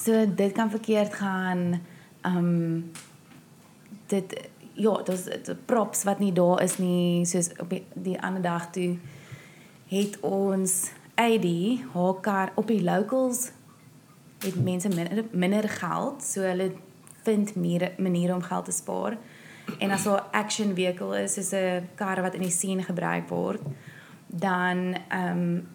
So 0.05 0.34
dit 0.34 0.53
kan 0.53 0.70
verkeerd 0.70 1.14
gaan. 1.14 1.80
Ehm 2.20 2.82
dit 4.07 4.51
ja, 4.72 5.03
daar's 5.03 5.28
props 5.64 6.03
wat 6.03 6.18
nie 6.18 6.32
daar 6.32 6.62
is 6.62 6.78
nie, 6.78 7.24
soos 7.24 7.51
op 7.59 7.70
die, 7.70 7.84
die 7.94 8.20
ander 8.22 8.42
dag 8.42 8.70
toe 8.70 8.98
het 9.90 10.20
ons 10.20 10.90
AD 11.14 11.46
haar 11.92 12.20
kar 12.20 12.53
op 12.55 12.66
die 12.66 12.82
locals 12.82 13.51
het 14.40 14.57
mense 14.62 14.88
minder 14.88 15.24
minder 15.30 15.68
geld, 15.68 16.22
so 16.24 16.40
hulle 16.40 16.72
vind 17.22 17.55
meer 17.55 17.92
maniere 17.98 18.34
om 18.34 18.42
geld 18.42 18.64
te 18.64 18.72
spaar. 18.72 19.18
En 19.78 19.90
as 19.90 20.07
'n 20.07 20.22
action 20.32 20.74
vehicle 20.74 21.22
is, 21.22 21.36
is 21.38 21.53
'n 21.53 21.88
kar 21.94 22.22
wat 22.22 22.34
in 22.34 22.42
die 22.42 22.51
scene 22.51 22.82
gebruik 22.82 23.28
word, 23.28 23.61
dan 24.26 24.96
ehm 25.09 25.38
um, 25.38 25.68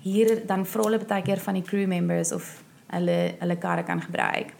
hier 0.00 0.46
dan 0.46 0.66
vra 0.66 0.82
hulle 0.82 0.98
baie 0.98 1.22
keer 1.22 1.40
van 1.40 1.54
die 1.54 1.62
crew 1.62 1.86
members 1.86 2.32
of 2.32 2.61
hulle 2.92 3.34
hulle 3.40 3.58
karre 3.58 3.82
kan 3.88 4.00
gebruik. 4.02 4.54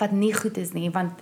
Wat 0.00 0.12
nie 0.12 0.32
goed 0.34 0.56
is 0.56 0.72
nie, 0.72 0.90
want 0.90 1.20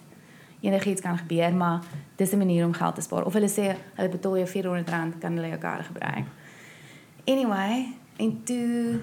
enigiets 0.60 1.00
kan 1.00 1.18
gebeur, 1.18 1.54
maar 1.54 1.80
dis 2.16 2.32
'n 2.32 2.38
manier 2.38 2.64
om 2.64 2.72
geld 2.72 2.94
te 2.94 3.00
spaar. 3.00 3.24
Of 3.24 3.32
hulle 3.32 3.48
sê 3.48 3.76
hulle 3.94 4.08
betaal 4.08 4.36
jou 4.38 4.48
R400 4.48 5.18
kan 5.18 5.34
hulle 5.34 5.48
jou 5.48 5.58
kar 5.58 5.84
gebruik. 5.84 6.26
Anyway, 7.24 7.86
en 8.16 8.42
toe 8.44 9.00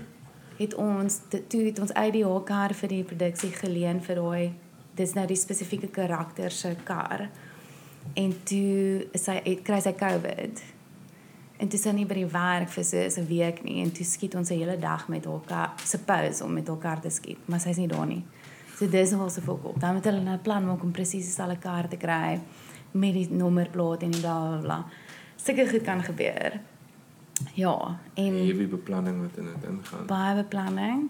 het 0.58 0.76
ons 0.76 1.20
toe 1.48 1.62
het 1.62 1.80
ons 1.80 1.92
IDH 1.92 2.44
kar 2.44 2.74
vir 2.74 2.90
die 2.90 3.04
produksie 3.04 3.52
geleen 3.52 4.02
vir 4.02 4.16
daai 4.16 4.54
dis 4.98 5.14
nou 5.14 5.26
die 5.30 5.38
spesifieke 5.38 5.88
karakter 5.94 6.52
se 6.52 6.76
kar. 6.84 7.28
En 8.14 8.34
toe 8.44 9.08
sy 9.14 9.38
het 9.44 9.62
kry 9.68 9.80
sy 9.84 9.94
COVID. 9.98 10.64
En 11.58 11.68
toe 11.68 11.80
sy 11.80 11.92
nie 11.92 12.06
by 12.06 12.14
die 12.14 12.30
werk 12.30 12.70
vir 12.70 12.84
so 12.84 12.98
'n 12.98 13.28
week 13.28 13.64
nie 13.64 13.82
en 13.84 13.92
toe 13.92 14.06
skiet 14.06 14.36
ons 14.36 14.50
'n 14.52 14.58
hele 14.60 14.78
dag 14.78 15.08
met 15.08 15.26
haar 15.26 15.42
kar, 15.46 15.74
suppose 15.84 16.44
om 16.44 16.54
met 16.54 16.68
haar 16.68 17.02
te 17.02 17.10
skiet, 17.10 17.38
maar 17.48 17.60
sy's 17.60 17.78
nie 17.78 17.88
daar 17.88 18.06
nie. 18.06 18.24
So 18.78 18.88
dis 18.88 19.12
nog 19.12 19.32
so 19.32 19.42
volk 19.42 19.66
op. 19.66 19.80
Dan 19.80 19.94
moet 19.94 20.04
hulle 20.04 20.22
nou 20.22 20.36
'n 20.36 20.42
plan 20.42 20.66
maak 20.66 20.84
om 20.84 20.92
presies 20.92 21.26
dieselfde 21.26 21.58
kar 21.58 21.88
te 21.88 21.98
kry 21.98 22.40
met 22.92 23.14
die 23.14 23.28
nommerplaat 23.32 24.04
en 24.04 24.12
die 24.12 24.22
bla 24.22 24.48
bla 24.48 24.60
bla. 24.62 24.86
Sulke 25.36 25.70
goed 25.70 25.82
kan 25.82 26.04
gebeur. 26.04 26.60
Ja, 27.54 28.00
en 28.14 28.34
Heavy 28.34 28.68
beplanning 28.68 29.22
wat 29.22 29.38
in 29.38 29.46
dit 29.46 29.70
ingaan. 29.70 30.06
baie 30.06 30.36
beplanning. 30.36 31.10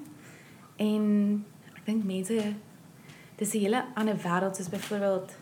En 0.76 1.46
ek 1.76 1.86
dink 1.86 2.04
mense 2.04 2.54
dis 3.36 3.54
'n 3.54 3.60
hele 3.60 3.86
ander 3.96 4.16
wêreld 4.16 4.56
soos 4.56 4.70
byvoorbeeld 4.70 5.36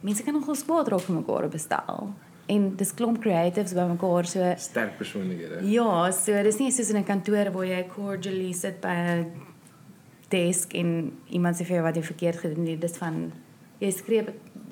mense 0.00 0.22
kan 0.22 0.34
nogal 0.34 0.54
spaar 0.54 0.86
raak 0.86 1.00
vir 1.00 1.14
mekaar 1.14 1.48
bestel. 1.48 2.14
En 2.46 2.76
dis 2.76 2.94
klomp 2.94 3.20
creatives 3.24 3.72
by 3.72 3.86
mekaar 3.88 4.26
so 4.28 4.52
Sterk 4.60 4.98
persoonlikhede. 4.98 5.62
Ja, 5.70 6.10
so 6.12 6.42
dis 6.44 6.58
nie 6.60 6.72
soos 6.72 6.90
in 6.90 7.00
'n 7.00 7.04
kantoor 7.04 7.50
waar 7.52 7.66
jy 7.66 7.82
cordially 7.88 8.52
sit 8.52 8.80
by 8.80 8.94
'n 8.94 9.32
desk 10.28 10.74
en 10.74 11.12
iemand 11.28 11.56
sê 11.56 11.64
vir 11.64 11.76
jou 11.76 11.82
wat 11.82 11.96
jy 11.96 12.02
verkeerd 12.02 12.38
gedoen 12.38 12.66
het. 12.66 12.80
Dis 12.80 12.96
van 12.96 13.32
jy 13.80 13.90
skree 13.90 14.24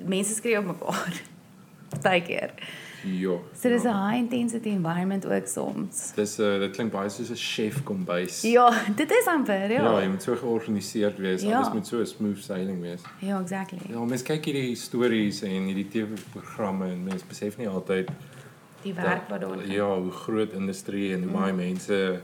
mense 0.05 0.33
skree 0.33 0.57
op 0.57 0.65
mekaar. 0.65 1.21
Partykeer. 1.89 2.51
Ja. 3.03 3.37
So 3.61 3.69
dis 3.69 3.83
'n 3.83 3.87
ja. 3.87 4.09
high 4.09 4.17
intensity 4.17 4.69
environment 4.69 5.25
ook 5.25 5.47
soms. 5.47 6.11
Dis 6.15 6.39
uh, 6.39 6.59
dit 6.59 6.71
klink 6.71 6.91
baie 6.91 7.09
soos 7.09 7.29
'n 7.29 7.35
chef 7.35 7.83
kombuis. 7.83 8.41
Ja, 8.41 8.69
dit 9.01 9.11
is 9.11 9.25
amper, 9.27 9.71
Ja, 9.71 9.81
ja. 9.83 10.01
jy 10.01 10.07
moet 10.07 10.23
so 10.23 10.35
georganiseerd 10.35 11.17
wees. 11.17 11.41
Ja. 11.41 11.57
Alles 11.57 11.73
moet 11.73 11.87
so 11.87 11.99
'n 11.99 12.05
smooth 12.05 12.37
sailing 12.37 12.81
wees. 12.81 13.01
Ja, 13.19 13.39
exactly. 13.39 13.79
Ja, 13.89 14.05
mense 14.05 14.23
kyk 14.23 14.45
hierdie 14.45 14.75
stories 14.75 15.41
en 15.41 15.49
hierdie 15.69 15.87
TV-programme 15.87 16.91
en 16.91 17.03
mense 17.03 17.25
besef 17.27 17.57
nie 17.57 17.67
altyd 17.67 18.09
Die 18.83 18.93
werk 18.93 19.29
wat 19.29 19.41
daar 19.41 19.71
Ja, 19.71 19.99
hoe 19.99 20.11
groot 20.11 20.51
industrie 20.51 21.13
en 21.13 21.23
hoe 21.23 21.31
baie 21.31 21.53
mense 21.53 22.21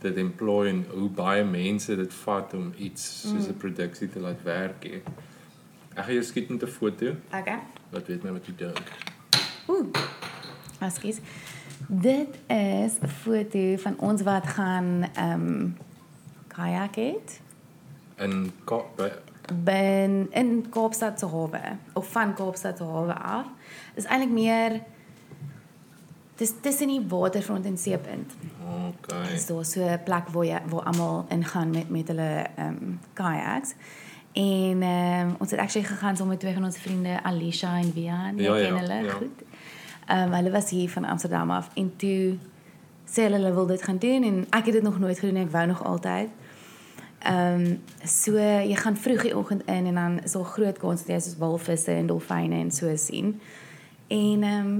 dit 0.00 0.16
employ 0.16 0.66
en 0.68 0.84
hoe 0.90 1.08
baie 1.08 1.44
mense 1.44 1.96
dit 1.96 2.14
vat 2.14 2.54
om 2.54 2.72
iets 2.78 3.20
soos 3.20 3.48
'n 3.48 3.56
produksie 3.56 4.08
te 4.08 4.20
laat 4.20 4.42
werk. 4.42 4.84
He. 4.84 5.00
Ek 5.96 6.04
gaan 6.04 6.14
jou 6.14 6.22
skiet 6.24 6.48
met 6.48 6.62
'n 6.62 6.66
foto. 6.66 7.14
Okay. 7.32 7.58
Wat 7.90 8.06
weet 8.06 8.22
my 8.22 8.32
wat 8.32 8.46
jy 8.46 8.54
dink. 8.56 9.14
Ooh. 9.66 9.86
Ekskuus. 10.80 11.18
Dit 11.88 12.28
is 12.46 12.92
'n 13.00 13.08
foto 13.08 13.76
van 13.76 13.94
ons 13.98 14.22
wat 14.22 14.46
gaan 14.46 15.08
ehm 15.14 15.32
um, 15.32 15.76
kajak 16.46 16.94
het 16.94 17.40
In 18.16 18.52
Kaap 18.64 19.24
bin 19.64 20.26
in 20.30 20.66
Kaapstad 20.70 21.18
se 21.18 21.26
hawe 21.26 21.76
of 21.92 22.10
van 22.10 22.34
Kaapstad 22.34 22.76
se 22.76 22.84
hawe 22.84 23.14
af. 23.14 23.46
Is 23.94 24.04
eintlik 24.04 24.32
meer 24.32 24.80
dis 26.36 26.52
tussen 26.60 26.88
die 26.88 27.04
waterfront 27.08 27.64
en 27.64 27.78
seepunt. 27.78 28.34
Okay. 28.88 29.30
Dis 29.30 29.46
daar 29.46 29.64
so 29.64 29.80
'n 29.80 30.02
plek 30.04 30.28
waar 30.28 30.44
jy 30.44 30.60
waar 30.68 30.82
almal 30.82 31.26
ingaan 31.28 31.70
met 31.70 31.88
met 31.90 32.08
hulle 32.08 32.46
ehm 32.56 32.66
um, 32.66 33.00
kajaks. 33.12 33.74
En 34.32 34.82
ehm 34.82 35.28
um, 35.28 35.34
ons 35.38 35.50
het 35.50 35.60
actually 35.60 35.86
gegaan 35.88 36.16
saam 36.16 36.28
met 36.28 36.40
twee 36.40 36.54
van 36.54 36.64
ons 36.64 36.78
vriende 36.78 37.22
Alicia 37.22 37.76
en 37.76 37.92
Vian. 37.92 38.36
Jy 38.36 38.42
Ja, 38.42 38.56
ja, 38.56 38.66
ken 38.66 38.78
hulle 38.78 39.04
ja. 39.04 39.12
goed. 39.12 39.42
Ehm 40.06 40.26
um, 40.26 40.32
hulle 40.32 40.50
was 40.50 40.70
hier 40.70 40.90
van 40.90 41.04
Amsterdam 41.04 41.50
af 41.50 41.70
en 41.74 41.92
toe 41.96 42.38
sê 43.06 43.22
hulle 43.22 43.36
hulle 43.36 43.54
wil 43.54 43.66
dit 43.66 43.82
gaan 43.82 43.98
doen 43.98 44.22
en 44.22 44.44
ek 44.50 44.64
het 44.64 44.72
dit 44.78 44.82
nog 44.82 44.98
nooit 44.98 45.18
gedoen 45.18 45.36
en 45.36 45.46
ek 45.46 45.52
wou 45.52 45.66
nog 45.66 45.84
altyd. 45.84 46.28
Ehm 47.18 47.78
so 48.04 48.38
jy 48.38 48.76
gaan 48.76 48.96
vroeg 48.96 49.22
die 49.22 49.36
oggend 49.36 49.64
in 49.66 49.86
en 49.86 49.94
dan 49.94 50.20
is 50.22 50.32
daar 50.32 50.44
groot 50.44 50.78
kans 50.78 51.04
dat 51.04 51.14
jy 51.14 51.20
soos 51.20 51.38
walvisse 51.38 51.90
en 51.90 52.06
dolfyne 52.06 52.54
en 52.54 52.70
so 52.70 52.96
sien. 52.96 53.40
En 54.06 54.42
ehm 54.42 54.72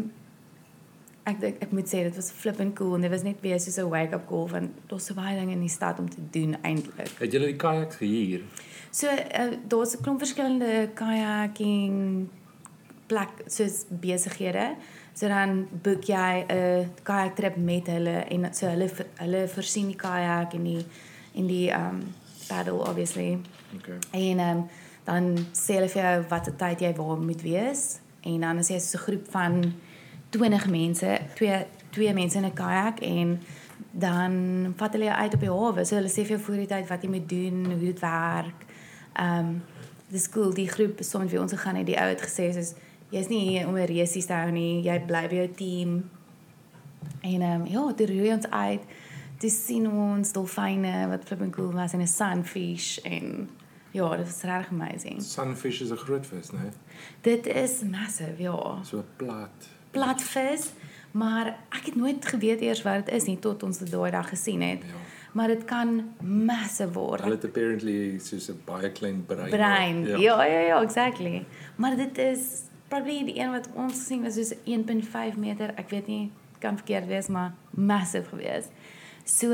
ek 1.27 1.41
dink 1.43 1.63
ek 1.65 1.73
moet 1.75 1.89
sê 1.91 2.05
dit 2.07 2.15
was 2.15 2.31
flippend 2.31 2.77
cool 2.79 2.95
en 2.95 3.01
dit 3.01 3.11
was 3.11 3.25
net 3.27 3.41
weer 3.43 3.59
soos 3.61 3.79
'n 3.83 3.89
wake-up 3.91 4.29
call 4.29 4.47
van 4.47 4.71
daar's 4.87 5.07
so 5.07 5.15
baie 5.15 5.39
dinge 5.39 5.53
in 5.53 5.61
die 5.61 5.77
stad 5.79 5.99
om 5.99 6.11
te 6.11 6.23
doen 6.31 6.57
eintlik. 6.63 7.11
Het 7.19 7.33
julle 7.33 7.47
die 7.47 7.57
kajaks 7.57 7.97
gehuur? 7.97 8.43
So 8.91 9.07
uh, 9.07 9.59
daar's 9.69 9.97
'n 9.97 10.03
klomp 10.03 10.19
verskillende 10.19 10.91
kayaking 10.95 12.29
plek 13.07 13.31
soos 13.47 13.85
besighede. 13.89 14.77
So 15.17 15.29
dan 15.29 15.69
boek 15.83 16.05
jy 16.05 16.45
'n 16.49 16.93
kayak 17.03 17.37
trip 17.37 17.57
met 17.57 17.87
hulle 17.87 18.25
en 18.29 18.55
so 18.55 18.67
hulle 18.67 18.91
hulle 19.17 19.49
voorsien 19.49 19.87
die 19.87 19.97
kajak 19.97 20.55
en 20.55 20.65
die 20.65 20.85
en 21.35 21.47
die 21.47 21.71
um 21.73 22.15
paddle 22.49 22.85
obviously. 22.89 23.39
Okay. 23.77 23.99
En 24.11 24.39
um, 24.39 24.69
dan 25.05 25.37
sê 25.53 25.79
hulle 25.79 25.89
vir 25.89 26.03
jou 26.03 26.25
watter 26.29 26.57
tyd 26.57 26.81
jy 26.81 26.93
waar 26.95 27.19
moet 27.19 27.43
wees 27.43 27.99
en 28.21 28.41
dan 28.41 28.59
is 28.59 28.69
jy 28.69 28.79
so 28.79 28.99
'n 28.99 29.05
groep 29.07 29.31
van 29.31 29.73
20 30.31 30.67
mense, 30.71 31.19
twee 31.35 31.65
twee 31.91 32.13
mense 32.13 32.37
in 32.39 32.45
'n 32.45 32.53
kajak 32.53 33.01
en 33.01 33.41
dan 33.91 34.33
vat 34.77 34.93
hulle 34.93 35.05
jou 35.05 35.17
uit 35.17 35.35
op 35.35 35.41
die 35.41 35.51
hawe. 35.51 35.85
So 35.85 35.97
hulle 35.97 36.09
sê 36.09 36.23
vir 36.25 36.37
jou 36.37 36.41
voor 36.41 36.57
die 36.57 36.67
tyd 36.67 36.89
wat 36.89 37.03
jy 37.03 37.09
moet 37.09 37.29
doen, 37.29 37.65
hoe 37.65 37.79
dit 37.79 38.01
werk. 38.01 38.61
Um, 39.21 39.63
dis 40.09 40.29
cool 40.29 40.53
die 40.55 40.69
groep 40.69 40.99
soms 41.01 41.31
wie 41.31 41.41
ons 41.41 41.53
gegaan 41.53 41.77
het, 41.77 41.87
die 41.87 41.99
ou 41.99 42.09
het 42.09 42.21
gesê 42.21 42.53
soos 42.53 42.75
jy's 43.17 43.31
nie 43.33 43.43
hier 43.49 43.67
om 43.69 43.77
'n 43.77 43.89
resies 43.89 44.27
te 44.27 44.33
hou 44.33 44.51
nie, 44.51 44.83
jy 44.83 44.99
bly 45.07 45.27
by 45.29 45.35
jou 45.35 45.49
team. 45.49 46.11
En 47.23 47.43
ehm 47.43 47.61
um, 47.61 47.67
ja, 47.67 47.93
dit 47.93 48.09
roei 48.09 48.33
ons 48.33 48.51
uit. 48.51 48.83
Dis 49.39 49.65
sien 49.67 49.89
ons 49.91 50.33
dolfyne 50.33 51.09
wat 51.09 51.25
flipping 51.25 51.53
cool 51.53 51.73
was 51.73 51.93
en 51.93 52.01
'n 52.01 52.07
sunfish 52.07 52.99
en 53.05 53.49
ja, 53.91 54.17
dit 54.17 54.27
was 54.27 54.43
regtig 54.43 54.71
amazing. 54.71 55.23
Sunfish 55.23 55.81
is 55.81 55.91
'n 55.91 55.97
groot 55.97 56.27
vis, 56.27 56.51
né? 56.51 56.59
Nee? 56.61 56.71
Dit 57.21 57.47
is 57.47 57.83
massive, 57.83 58.35
ja. 58.39 58.83
So 58.83 59.05
plat. 59.17 59.69
Platvis, 59.91 60.73
maar 61.11 61.47
ek 61.69 61.85
het 61.85 61.95
nooit 61.95 62.27
geweet 62.27 62.61
eers 62.61 62.83
wat 62.83 63.07
dit 63.07 63.15
is 63.15 63.25
nie 63.25 63.39
tot 63.39 63.63
ons 63.63 63.79
dit 63.79 63.91
daai 63.91 64.11
dag 64.11 64.29
gesien 64.29 64.61
het. 64.61 64.83
Ja. 64.83 64.95
Maar 65.33 65.47
dit 65.47 65.65
kan 65.65 66.15
massive 66.21 66.93
word. 66.93 67.21
Hulle 67.21 67.35
het 67.35 67.45
apparently 67.45 68.19
soos 68.19 68.49
'n 68.49 68.61
baie 68.65 68.93
klein 68.93 69.27
brein. 69.27 69.51
brein. 69.51 70.07
Ja. 70.07 70.17
ja, 70.17 70.45
ja, 70.45 70.61
ja, 70.61 70.83
exactly. 70.83 71.45
Maar 71.77 71.97
dit 71.97 72.19
is 72.19 72.41
probably 72.89 73.25
die 73.25 73.39
een 73.39 73.51
wat 73.51 73.69
ons 73.75 73.93
gesien 73.93 74.25
het 74.25 74.35
soos 74.35 74.55
1.5 74.55 75.37
meter. 75.39 75.73
Ek 75.77 75.91
weet 75.91 76.07
nie, 76.07 76.31
kan 76.59 76.77
verkeerd 76.77 77.07
wees, 77.07 77.27
maar 77.29 77.53
massive 77.71 78.29
geweest. 78.29 78.71
So 79.25 79.51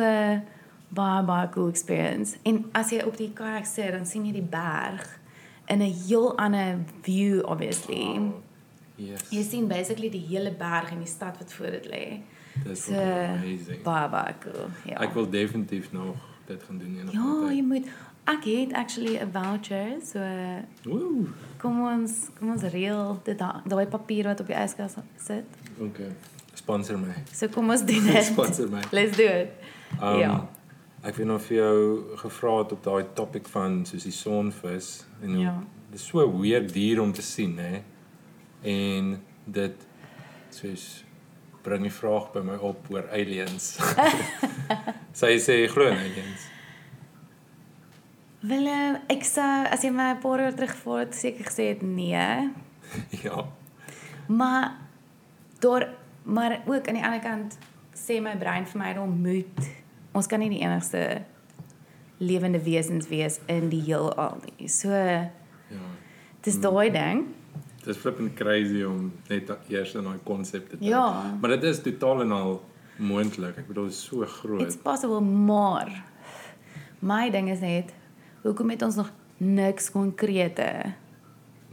baie 0.92 1.22
baie 1.24 1.48
cool 1.54 1.68
experience. 1.68 2.36
En 2.42 2.64
as 2.72 2.90
jy 2.90 3.02
op 3.06 3.16
die 3.16 3.30
kajak 3.32 3.64
sit, 3.66 3.90
dan 3.92 4.06
sien 4.06 4.26
jy 4.26 4.32
die 4.32 4.42
berg 4.52 5.18
in 5.66 5.78
'n 5.80 5.92
heel 6.08 6.36
ander 6.38 6.78
view 7.02 7.40
obviously. 7.44 8.18
Wow. 8.18 8.32
Yes. 8.96 9.20
Jy 9.30 9.42
sien 9.42 9.66
basically 9.68 10.10
die 10.10 10.26
hele 10.28 10.52
berg 10.52 10.90
en 10.90 10.98
die 10.98 11.06
stad 11.08 11.38
wat 11.38 11.52
voor 11.52 11.70
dit 11.70 11.86
lê. 11.86 12.20
Dis 12.64 12.84
So 12.84 12.92
amazing. 12.94 13.82
baie 13.82 14.08
baie 14.08 14.34
cool. 14.42 14.68
Ja. 14.84 15.00
Ek 15.00 15.14
wil 15.14 15.30
definitief 15.30 15.92
nog 15.92 16.16
dit 16.46 16.62
gaan 16.62 16.78
doen 16.78 16.96
eendag. 16.98 17.14
Ja, 17.14 17.50
jy 17.52 17.62
moet 17.62 17.86
ek 18.26 18.44
het 18.44 18.72
actually 18.72 19.16
'n 19.18 19.30
voucher, 19.32 19.96
so 20.04 20.18
Woew. 20.84 21.26
kom 21.58 21.80
ons 21.86 22.28
kom 22.38 22.50
ons 22.50 22.62
reël 22.62 23.20
dit 23.24 23.38
da- 23.38 23.62
daai 23.66 23.86
papier 23.86 24.24
wat 24.24 24.40
op 24.40 24.46
die 24.46 24.56
yskas 24.56 24.94
sit. 25.16 25.44
Okay. 25.80 26.12
Sponsor 26.54 26.98
my. 26.98 27.14
So 27.32 27.48
kom 27.48 27.70
ons 27.70 27.84
doen 27.84 28.04
dit. 28.12 28.24
Sponsor 28.24 28.68
my. 28.70 28.80
Let's 28.92 29.16
do 29.16 29.24
it. 29.24 29.48
Um, 30.02 30.18
Ja. 30.18 30.48
Ek 31.04 31.14
weet 31.16 31.26
nog 31.26 31.42
vir 31.42 31.56
jou 31.56 32.02
gevra 32.16 32.58
het 32.58 32.72
op 32.72 32.82
daai 32.84 33.04
topic 33.14 33.48
van 33.48 33.84
soos 33.86 34.02
die 34.02 34.12
sonvis 34.12 35.04
en 35.22 35.38
Ja. 35.40 35.62
dis 35.90 36.06
so 36.06 36.20
'n 36.28 36.40
weird 36.40 36.72
dier 36.72 37.00
om 37.00 37.12
te 37.12 37.22
sien, 37.22 37.58
hè. 37.58 37.82
En 38.62 39.22
dit 39.44 39.74
soos 40.50 41.04
bring 41.62 41.82
die 41.82 41.92
vraag 41.92 42.32
by 42.32 42.40
my 42.40 42.54
op 42.56 42.86
oor 42.90 43.08
aliens. 43.10 43.78
Sy 45.12 45.38
sê 45.38 45.66
glo 45.68 45.86
in 45.86 45.96
aliens. 45.98 46.50
Willem, 48.43 48.97
ek 49.12 49.22
sou 49.28 49.66
as 49.70 49.84
jy 49.84 49.90
my 49.95 50.09
'n 50.16 50.20
paar 50.22 50.40
jaar 50.43 50.55
terug 50.57 50.74
voor 50.82 50.99
het 51.05 51.14
seker 51.14 51.45
gesê 51.47 51.68
het 51.72 51.82
nee, 51.82 52.51
ja. 53.24 53.45
maar 54.28 54.72
daar 55.61 55.95
maar 56.24 56.61
ook 56.66 56.88
aan 56.88 56.95
die 56.95 57.05
ander 57.05 57.20
kant 57.20 57.59
sê 57.95 58.20
my 58.22 58.36
brein 58.38 58.66
vir 58.66 58.78
my 58.82 58.93
dan 58.95 59.11
moet 59.22 59.68
ons 60.12 60.26
kan 60.26 60.40
nie 60.40 60.49
die 60.51 60.61
enigste 60.62 61.22
lewende 62.18 62.59
wesens 62.62 63.09
wees 63.09 63.38
in 63.47 63.68
die 63.68 63.80
heelal 63.82 64.36
nie. 64.59 64.68
So 64.68 64.88
Ja. 64.90 65.86
dis 66.43 66.59
daai 66.61 66.90
ding. 66.90 67.26
Dit 67.78 67.86
is 67.95 67.97
flippend 67.97 68.34
crazy 68.34 68.82
om 68.84 69.12
net 69.28 69.51
eers 69.68 69.95
in 69.95 70.05
daai 70.05 70.18
konsep 70.24 70.68
te 70.68 70.76
dink. 70.76 70.90
Ja. 70.90 71.34
Maar 71.40 71.51
dit 71.51 71.62
is 71.62 71.82
totaal 71.82 72.20
en 72.22 72.32
al 72.32 72.62
moontlik. 72.99 73.57
Ek 73.59 73.66
bedoel 73.68 73.84
dit 73.84 73.93
is 73.93 74.05
so 74.05 74.24
groot. 74.26 74.61
It's 74.61 74.76
possible, 74.76 75.20
maar 75.20 76.05
my 77.01 77.30
ding 77.30 77.49
is 77.51 77.61
net 77.61 77.93
hoekom 78.43 78.70
het 78.70 78.82
ons 78.82 78.99
nog 79.01 79.12
niks 79.36 79.90
konkrete 79.90 80.68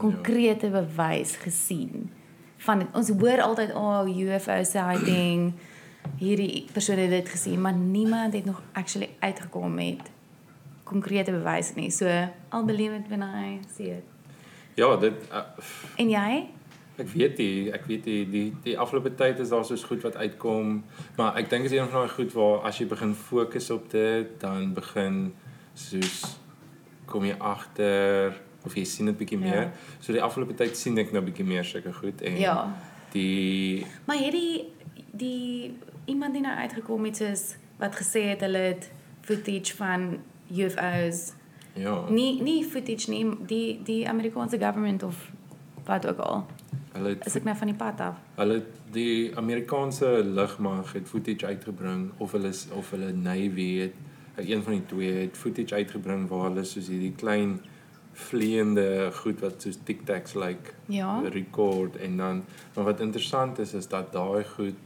konkrete 0.00 0.70
bewys 0.72 1.36
gesien 1.36 2.08
van 2.64 2.78
dit. 2.78 2.88
Ons 2.96 3.10
hoor 3.20 3.42
altyd 3.44 3.74
o, 3.76 3.80
oh, 3.80 4.08
UFO 4.08 4.62
sighting, 4.64 5.52
hierdie 6.20 6.64
persoon 6.72 7.00
het 7.00 7.12
dit 7.12 7.28
gesien, 7.28 7.60
maar 7.60 7.76
niemand 7.76 8.32
het 8.36 8.44
nog 8.44 8.62
actually 8.72 9.10
uitgekom 9.18 9.74
met 9.74 10.10
konkrete 10.84 11.30
bewyse 11.30 11.72
nie. 11.76 11.90
So, 11.90 12.06
I'll 12.52 12.64
believe 12.64 12.94
it 12.94 13.08
when 13.08 13.22
I 13.22 13.60
see 13.76 13.90
it. 13.90 14.04
Ja, 14.74 14.96
dit 14.96 15.12
uh, 15.32 15.44
En 15.96 16.10
jy? 16.10 16.48
Ek 17.00 17.08
weet 17.14 17.38
nie, 17.40 17.70
ek 17.72 17.86
weet 17.88 18.08
nie 18.08 18.24
die 18.28 18.48
die 18.64 18.76
afgelope 18.78 19.14
tyd 19.16 19.38
is 19.40 19.52
daar 19.52 19.64
soos 19.64 19.86
goed 19.88 20.02
wat 20.04 20.18
uitkom, 20.20 20.82
maar 21.16 21.38
ek 21.40 21.48
dink 21.52 21.68
is 21.68 21.72
een 21.72 21.88
van 21.88 22.04
daai 22.04 22.12
goed 22.12 22.34
waar 22.36 22.66
as 22.68 22.80
jy 22.80 22.88
begin 22.90 23.14
fokus 23.16 23.70
op 23.72 23.88
dit, 23.92 24.34
dan 24.42 24.74
begin 24.76 25.30
soos 25.72 26.39
kom 27.10 27.24
jy 27.28 27.34
agter 27.38 28.36
of 28.66 28.74
jy 28.76 28.84
sien 28.84 29.06
dit 29.10 29.16
bietjie 29.18 29.38
Ja. 29.40 29.44
meer. 29.50 29.70
So 30.00 30.12
die 30.12 30.22
afgelope 30.22 30.54
tyd 30.54 30.76
sien 30.76 30.98
ek 30.98 31.12
nou 31.12 31.22
bietjie 31.24 31.44
meer 31.46 31.64
sulke 31.64 31.92
goed 31.92 32.22
en 32.22 32.36
Ja. 32.38 32.56
die 33.12 33.86
Maar 34.06 34.16
hierdie 34.16 34.68
die 35.12 35.74
iemand 36.06 36.32
die 36.34 36.42
nou 36.42 36.54
uitgekom 36.56 37.04
het 37.04 37.16
soos 37.16 37.56
wat 37.78 37.96
gesê 37.96 38.22
het 38.30 38.40
hulle 38.40 38.58
het 38.58 38.90
footage 39.22 39.76
van 39.76 40.18
UFOs. 40.50 41.32
ja, 41.74 42.04
Nie 42.10 42.42
nie 42.42 42.64
footage 42.64 43.10
nie, 43.10 43.26
die 43.46 43.80
die 43.84 44.08
Amerikaanse 44.08 44.58
government 44.58 45.02
of 45.02 45.30
wat 45.86 46.06
ook 46.06 46.18
al. 46.18 46.46
hulle 46.92 47.10
Is 47.24 47.34
het 47.34 47.36
ek 47.36 47.44
nou 47.44 47.56
van 47.56 47.66
die 47.66 47.76
pad 47.76 48.00
af? 48.00 48.14
hulle 48.36 48.62
die 48.92 49.30
Amerikaanse 49.36 50.06
lugmag 50.24 50.92
het 50.92 51.08
footage 51.08 51.46
uitgebring 51.46 52.10
of 52.18 52.32
hulle 52.32 52.48
is- 52.48 52.66
of 52.74 52.90
hulle 52.90 53.12
navy 53.12 53.78
het 53.78 53.92
een 54.46 54.62
van 54.62 54.72
die 54.72 54.86
twee 54.86 55.12
het 55.12 55.36
footage 55.36 55.74
uitgebring 55.74 56.28
waar 56.28 56.48
hulle 56.48 56.64
soos 56.64 56.88
hierdie 56.88 57.14
klein 57.16 57.60
vleiende 58.12 59.10
goed 59.22 59.40
wat 59.40 59.62
soos 59.62 59.78
tic-tacs 59.86 60.34
lyk 60.34 60.46
like, 60.58 60.72
Ja. 60.86 61.20
record 61.32 61.96
en 61.96 62.16
dan 62.16 62.44
maar 62.74 62.84
wat 62.84 63.00
interessant 63.00 63.58
is 63.58 63.74
is 63.74 63.88
dat 63.88 64.12
daai 64.12 64.44
goed 64.44 64.76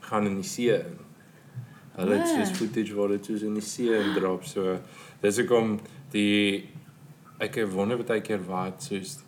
gaan 0.00 0.26
in 0.26 0.34
die 0.34 0.44
see 0.44 0.74
in. 0.74 0.98
Hulle 1.96 2.14
het 2.18 2.28
soos 2.28 2.50
Ah. 2.50 2.54
footage 2.54 2.94
waar 2.94 3.08
dit 3.08 3.24
soos 3.24 3.42
in 3.42 3.54
die 3.54 3.62
see 3.62 3.96
indrop 3.98 4.44
so 4.44 4.78
dis 5.20 5.38
hoekom 5.38 5.80
die 6.10 6.68
ek 7.38 7.58
wonder 7.72 7.98
baie 8.04 8.20
keer 8.20 8.44
wat 8.46 8.82
soos 8.82 9.18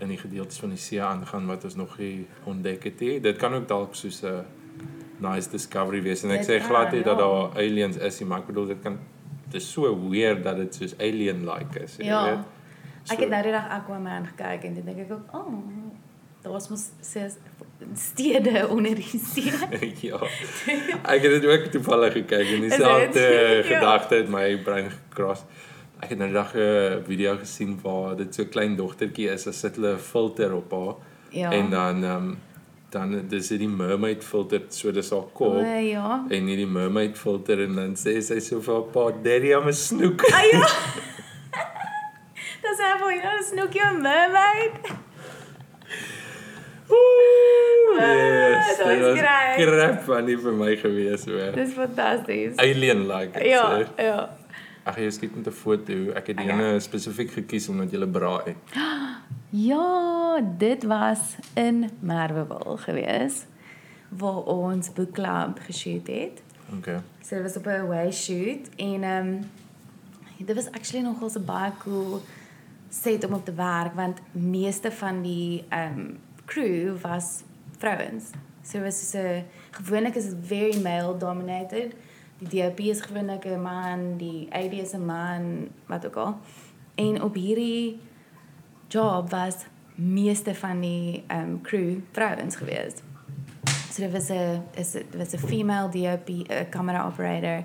in 0.00 0.08
die 0.08 0.18
gedeeltes 0.18 0.58
van 0.58 0.68
die 0.70 0.78
see 0.78 1.00
aangaan 1.02 1.46
wat 1.46 1.64
ons 1.64 1.74
nog 1.74 1.98
nie 1.98 2.26
ontdek 2.44 2.84
het 2.84 3.00
nie. 3.00 3.20
Dit 3.20 3.36
kan 3.36 3.52
ook 3.54 3.68
dalk 3.68 3.94
soos 3.94 4.22
'n 4.22 4.44
nice 5.22 5.50
discovery 5.50 6.02
wees 6.02 6.22
en 6.24 6.30
ek 6.34 6.42
Dit 6.46 6.48
sê 6.50 6.58
glad 6.66 6.92
nie 6.92 7.02
dat 7.06 7.18
ja. 7.18 7.24
daar 7.24 7.56
aliens 7.62 7.96
is 7.96 8.20
nie, 8.20 8.28
maar 8.28 8.38
ek 8.42 8.46
bedoel 8.50 8.66
dit 8.72 8.82
kan 8.82 8.98
dit 9.52 9.60
is 9.60 9.68
so 9.72 9.90
weird 10.10 10.42
dat 10.44 10.56
dit 10.56 10.74
soos 10.74 10.94
alien 10.98 11.44
like 11.44 11.80
is, 11.82 11.96
jy 11.98 12.06
Ja. 12.06 12.24
weet. 12.24 12.44
Ek 13.12 13.18
het 13.18 13.28
nou 13.30 13.42
die 13.42 13.52
dag 13.52 13.68
Aquaman 13.68 14.26
gekyk 14.26 14.64
en 14.64 14.74
toe 14.74 14.84
dink 14.84 14.98
ek 14.98 15.10
ook, 15.12 15.34
"Oh, 15.34 15.52
daar 16.42 16.52
was 16.52 16.68
mos 16.70 16.84
ses 17.00 17.36
stede 17.94 18.68
onder 18.68 18.94
die 18.94 19.18
see." 19.18 19.52
ja. 20.10 20.18
Ek 21.14 21.22
het 21.22 21.40
dit 21.40 21.46
ook 21.46 21.64
toevallig 21.74 22.12
gekyk 22.12 22.54
en 22.54 22.60
dieselfde 22.60 23.12
dit? 23.12 23.66
Ja. 23.70 23.76
gedagte 23.76 24.14
het 24.14 24.28
my 24.28 24.56
brein 24.62 24.90
gekros. 24.90 25.44
Ek 26.02 26.08
het 26.10 26.18
nou 26.18 26.28
die 26.30 26.38
dag 26.38 26.54
'n 26.54 27.02
video 27.06 27.36
gesien 27.36 27.78
waar 27.82 28.16
dit 28.16 28.34
so 28.34 28.42
'n 28.42 28.48
klein 28.48 28.76
dogtertjie 28.76 29.28
is, 29.30 29.46
as 29.46 29.60
sit 29.60 29.76
hulle 29.76 29.94
'n 29.94 29.98
filter 29.98 30.54
op 30.54 30.70
haar 30.72 30.94
Ja. 31.30 31.50
en 31.52 31.70
dan 31.70 32.04
ehm 32.04 32.16
um, 32.16 32.38
dan 32.92 33.14
dis 33.28 33.48
dit 33.48 33.62
die 33.62 33.70
mermaid 33.70 34.24
filter 34.24 34.66
so 34.68 34.92
dis 34.92 35.10
haar 35.10 35.28
kop. 35.32 35.60
O, 35.60 35.64
ja. 35.64 36.18
en 36.28 36.50
hierdie 36.50 36.68
mermaid 36.68 37.16
filter 37.18 37.64
en 37.64 37.78
dan 37.80 37.94
sê 37.96 38.18
sy 38.24 38.40
so 38.44 38.60
vir 38.64 38.74
haar 38.76 38.90
pa 38.94 39.06
daddy 39.24 39.54
I'm 39.56 39.70
a 39.70 39.76
snoek. 39.76 40.26
Ah 40.32 40.44
ja. 40.50 40.66
Dis 42.62 42.78
hy 42.78 42.90
vir 43.00 43.14
jou 43.16 43.38
snoekie 43.48 43.82
'n 43.88 44.02
mermaid. 44.04 44.92
yes, 47.98 48.76
dat 48.78 48.88
dit 48.88 49.00
was 49.00 49.56
krap 49.56 50.04
van 50.06 50.24
nie 50.28 50.36
vir 50.44 50.54
my 50.60 50.76
gewees 50.76 51.26
hoor. 51.28 51.50
Dis 51.56 51.74
fantasties. 51.76 52.56
Alien 52.56 53.06
like. 53.08 53.44
Ja, 53.48 53.64
so. 53.70 54.02
ja. 54.02 54.20
Ag 54.84 54.98
jy 54.98 55.10
skiet 55.10 55.36
met 55.36 55.46
'n 55.46 55.50
foto. 55.50 56.10
Ek 56.14 56.26
het 56.26 56.40
Okay. 56.40 56.48
eene 56.48 56.80
spesifiek 56.80 57.30
gekies 57.30 57.68
omdat 57.68 57.90
jy 57.90 58.06
braai. 58.06 58.56
Ja, 59.54 60.40
dit 60.58 60.82
was 60.84 61.36
in 61.54 61.90
Merwewil 62.00 62.76
gewees 62.76 63.44
waar 64.08 64.42
ons 64.48 64.92
boekklub 64.92 65.58
geshoot 65.58 66.06
het. 66.06 66.42
Okay. 66.78 67.00
So 67.20 67.34
dit 67.34 67.42
was 67.42 67.56
op 67.56 67.66
'n 67.66 67.68
away 67.84 68.12
shoot 68.12 68.68
en 68.76 69.02
ehm 69.02 69.26
um, 69.26 69.50
dit 70.46 70.56
was 70.56 70.70
actually 70.70 71.04
nogal 71.04 71.30
'n 71.34 71.44
baie 71.44 71.72
cool 71.78 72.22
set 72.88 73.24
om 73.24 73.32
op 73.32 73.44
te 73.44 73.54
werk 73.54 73.94
want 73.94 74.18
meeste 74.32 74.90
van 74.90 75.22
die 75.22 75.64
ehm 75.68 75.98
um, 75.98 76.18
crew 76.44 77.00
was 77.00 77.42
vrouens. 77.78 78.24
So 78.62 78.72
dit 78.72 78.82
was 78.82 79.10
so 79.10 79.18
'n 79.18 79.44
gewoonlik 79.70 80.14
is 80.14 80.24
dit 80.24 80.36
very 80.42 80.82
male 80.82 81.16
dominated. 81.18 81.92
Die 82.48 82.62
DOP 82.62 82.80
is 82.80 83.00
gewoonlik 83.00 83.44
'n 83.44 83.62
man, 83.62 84.16
die 84.16 84.48
AD 84.50 84.72
is 84.72 84.92
'n 84.92 85.04
man, 85.06 85.68
wat 85.86 86.06
ook 86.06 86.16
al. 86.16 86.38
En 86.94 87.22
op 87.22 87.34
hierdie 87.34 88.00
job 88.88 89.30
was 89.30 89.54
meeste 89.94 90.54
van 90.54 90.80
die 90.80 91.24
ehm 91.26 91.40
um, 91.40 91.60
crew 91.60 91.98
vrouens 92.12 92.56
gewees. 92.56 92.92
So 93.90 94.02
dit 94.02 94.12
was 94.12 94.28
'n 94.28 94.62
is 94.74 94.90
dit 94.90 95.14
was 95.16 95.32
'n 95.32 95.38
female 95.46 95.88
DOP, 95.88 96.28
'n 96.28 96.68
camera 96.70 97.06
operator. 97.06 97.64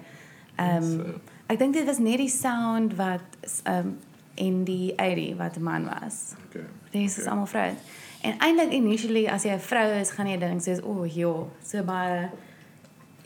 Ehm 0.55 0.75
um, 0.83 0.83
So. 0.83 1.19
ek 1.45 1.57
dink 1.59 1.73
dit 1.73 1.85
was 1.85 1.97
net 1.97 2.17
die 2.17 2.29
sound 2.29 2.95
wat 2.95 3.21
ehm 3.63 3.77
um, 3.77 3.97
en 4.35 4.63
die 4.63 4.93
AD 4.99 5.35
wat 5.37 5.55
'n 5.57 5.63
man 5.63 5.83
was. 5.99 6.33
Okay. 6.47 6.65
Dis 6.91 7.17
is 7.17 7.17
Okay. 7.17 7.29
almal 7.29 7.45
vrouens. 7.45 7.79
En 8.21 8.33
eintlik 8.39 8.71
initially 8.71 9.27
as 9.27 9.43
jy 9.43 9.51
'n 9.51 9.59
vrou 9.59 9.91
is, 9.99 10.09
gaan 10.11 10.27
jy 10.27 10.37
dink 10.37 10.61
soos 10.61 10.81
o, 10.81 10.87
oh, 10.87 11.15
ja, 11.15 11.33
so 11.63 11.83
baie 11.83 12.29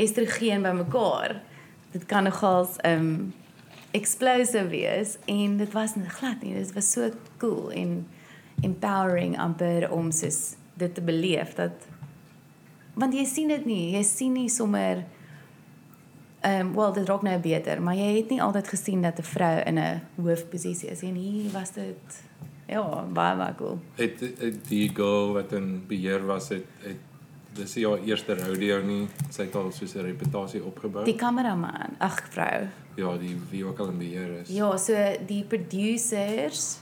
estrogen 0.02 0.66
bymekaar. 0.66 1.38
Dit 1.92 2.06
kan 2.10 2.28
nogals 2.28 2.80
ehm 2.82 3.06
um, 3.06 3.34
explosive 3.92 4.68
wees 4.72 5.18
en 5.28 5.58
dit 5.60 5.72
was 5.76 5.96
nie 5.96 6.10
glad 6.10 6.44
nie. 6.44 6.54
Dit 6.56 6.74
was 6.74 6.92
so 6.92 7.10
cool 7.38 7.72
en 7.76 8.08
empowering 8.64 9.36
amper 9.40 9.90
om 9.92 10.12
soos 10.16 10.54
dit 10.80 10.94
te 10.96 11.02
beleef 11.02 11.54
dat 11.58 11.90
want 12.94 13.16
jy 13.16 13.26
sien 13.26 13.52
dit 13.52 13.66
nie. 13.66 13.92
Jy 13.96 14.04
sien 14.08 14.34
nie 14.38 14.50
sommer 14.50 15.04
ehm 16.42 16.72
um, 16.72 16.74
wel 16.76 16.94
dit 16.94 17.08
raak 17.08 17.22
nou 17.22 17.38
beter, 17.40 17.82
maar 17.82 17.96
jy 17.96 18.16
het 18.16 18.32
nie 18.34 18.42
altyd 18.42 18.68
gesien 18.68 19.02
dat 19.02 19.20
'n 19.20 19.24
vrou 19.36 19.60
in 19.66 19.80
'n 19.80 20.02
hoofposisie 20.16 20.90
is 20.90 21.02
en 21.02 21.16
hier 21.16 21.52
was 21.52 21.72
dit 21.72 22.24
ja, 22.68 23.06
baie 23.14 23.38
baie 23.38 23.56
cool. 23.56 23.80
Het, 23.96 24.20
het 24.20 24.68
die 24.68 24.90
girl 24.96 25.34
wat 25.34 25.52
in 25.52 25.84
beheer 25.88 26.26
was 26.26 26.50
het 26.50 26.66
het 26.80 27.11
dis 27.56 27.76
haar 27.84 28.00
eerste 28.06 28.36
rodeo 28.36 28.82
nie. 28.82 29.08
Sy 29.30 29.44
het 29.44 29.56
al 29.56 29.72
soos 29.72 29.94
'n 29.96 30.02
reputasie 30.06 30.64
opgebou. 30.64 31.04
Die 31.06 31.16
kameraman, 31.16 31.96
ag 32.00 32.20
vrou. 32.30 32.68
ja, 32.96 33.18
die 33.18 33.38
wie 33.50 33.66
ook 33.66 33.80
al 33.80 33.88
in 33.90 33.98
beheer 33.98 34.40
is. 34.42 34.50
Ja, 34.50 34.78
so 34.78 34.94
die 35.28 35.44
producers, 35.44 36.78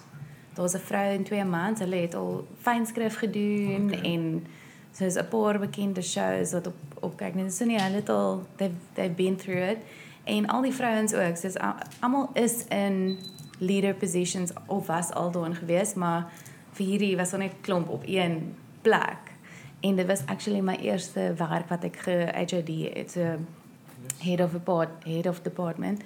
daar's 0.54 0.74
'n 0.76 0.80
vrou 0.80 1.14
en 1.16 1.24
twee 1.24 1.44
mans, 1.46 1.80
hulle 1.80 1.96
het 1.96 2.16
al 2.16 2.48
fynskrif 2.62 3.18
gedoen 3.18 3.86
Okay. 3.94 4.02
en 4.14 4.46
soos 4.94 5.16
'n 5.16 5.28
paar 5.30 5.60
bekende 5.60 6.02
shows 6.02 6.52
wat 6.52 6.68
op 6.68 6.74
op 7.02 7.18
kyk 7.18 7.36
net 7.36 7.54
so 7.54 7.66
nie 7.66 7.78
hulle 7.80 7.96
het 7.96 8.10
al 8.10 8.46
they've 8.58 8.76
they've 8.94 9.16
been 9.16 9.36
through 9.36 9.70
it 9.72 9.78
en 10.26 10.48
al 10.48 10.62
die 10.62 10.74
vrouens 10.74 11.14
ook, 11.14 11.38
soos 11.38 11.56
almal 12.02 12.30
is 12.34 12.66
in 12.70 13.18
leader 13.60 13.94
positions 13.94 14.52
of 14.68 14.88
was 14.88 15.12
al 15.12 15.32
daarin 15.32 15.56
gewees, 15.56 15.94
maar 15.94 16.26
vir 16.74 16.86
hierdie 16.86 17.16
was 17.18 17.30
daar 17.30 17.40
net 17.40 17.54
klomp 17.62 17.90
op 17.90 18.04
een 18.06 18.56
plek. 18.82 19.29
En 19.80 19.96
dit 19.96 20.08
was 20.08 20.26
actually 20.26 20.62
my 20.62 20.76
eerste 20.76 21.34
werk 21.38 21.70
wat 21.70 21.84
ek 21.84 21.96
ge-HOD 21.96 22.72
het. 22.94 23.12
So 23.12 23.38
head 24.20 24.42
of 24.42 24.52
depart 24.52 25.04
head 25.04 25.26
of 25.26 25.42
department. 25.42 26.02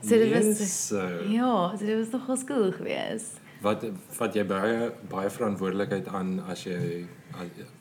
So 0.00 0.08
dit 0.08 0.32
was 0.32 0.44
Yes, 0.44 0.86
so. 0.86 1.08
Ja, 1.28 1.76
so 1.76 1.84
dit 1.84 1.96
was 1.98 2.10
nogal 2.10 2.36
skool 2.36 2.72
geweest. 2.72 3.40
Wat 3.60 3.84
vat 4.14 4.34
jy 4.34 4.44
baie 4.46 4.92
baie 5.10 5.30
verantwoordelikheid 5.30 6.06
aan 6.14 6.36
as 6.46 6.62
jy 6.62 7.06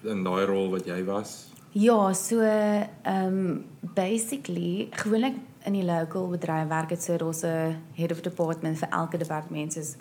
in 0.09 0.23
daai 0.25 0.45
rol 0.49 0.71
wat 0.73 0.89
jy 0.89 1.03
was? 1.05 1.35
Ja, 1.77 2.13
so 2.13 2.41
ehm 2.41 2.89
um, 3.05 3.65
basically 3.93 4.87
gewoonlik 4.91 5.37
in 5.67 5.73
die 5.77 5.85
local 5.85 6.29
bedryf 6.31 6.67
werk 6.67 6.89
dit 6.89 7.03
so 7.03 7.17
daar's 7.17 7.43
'n 7.43 7.77
head 7.93 8.11
of 8.11 8.21
department 8.21 8.77
vir 8.77 8.89
elke 8.89 9.17
departement 9.17 9.73
soos 9.73 9.95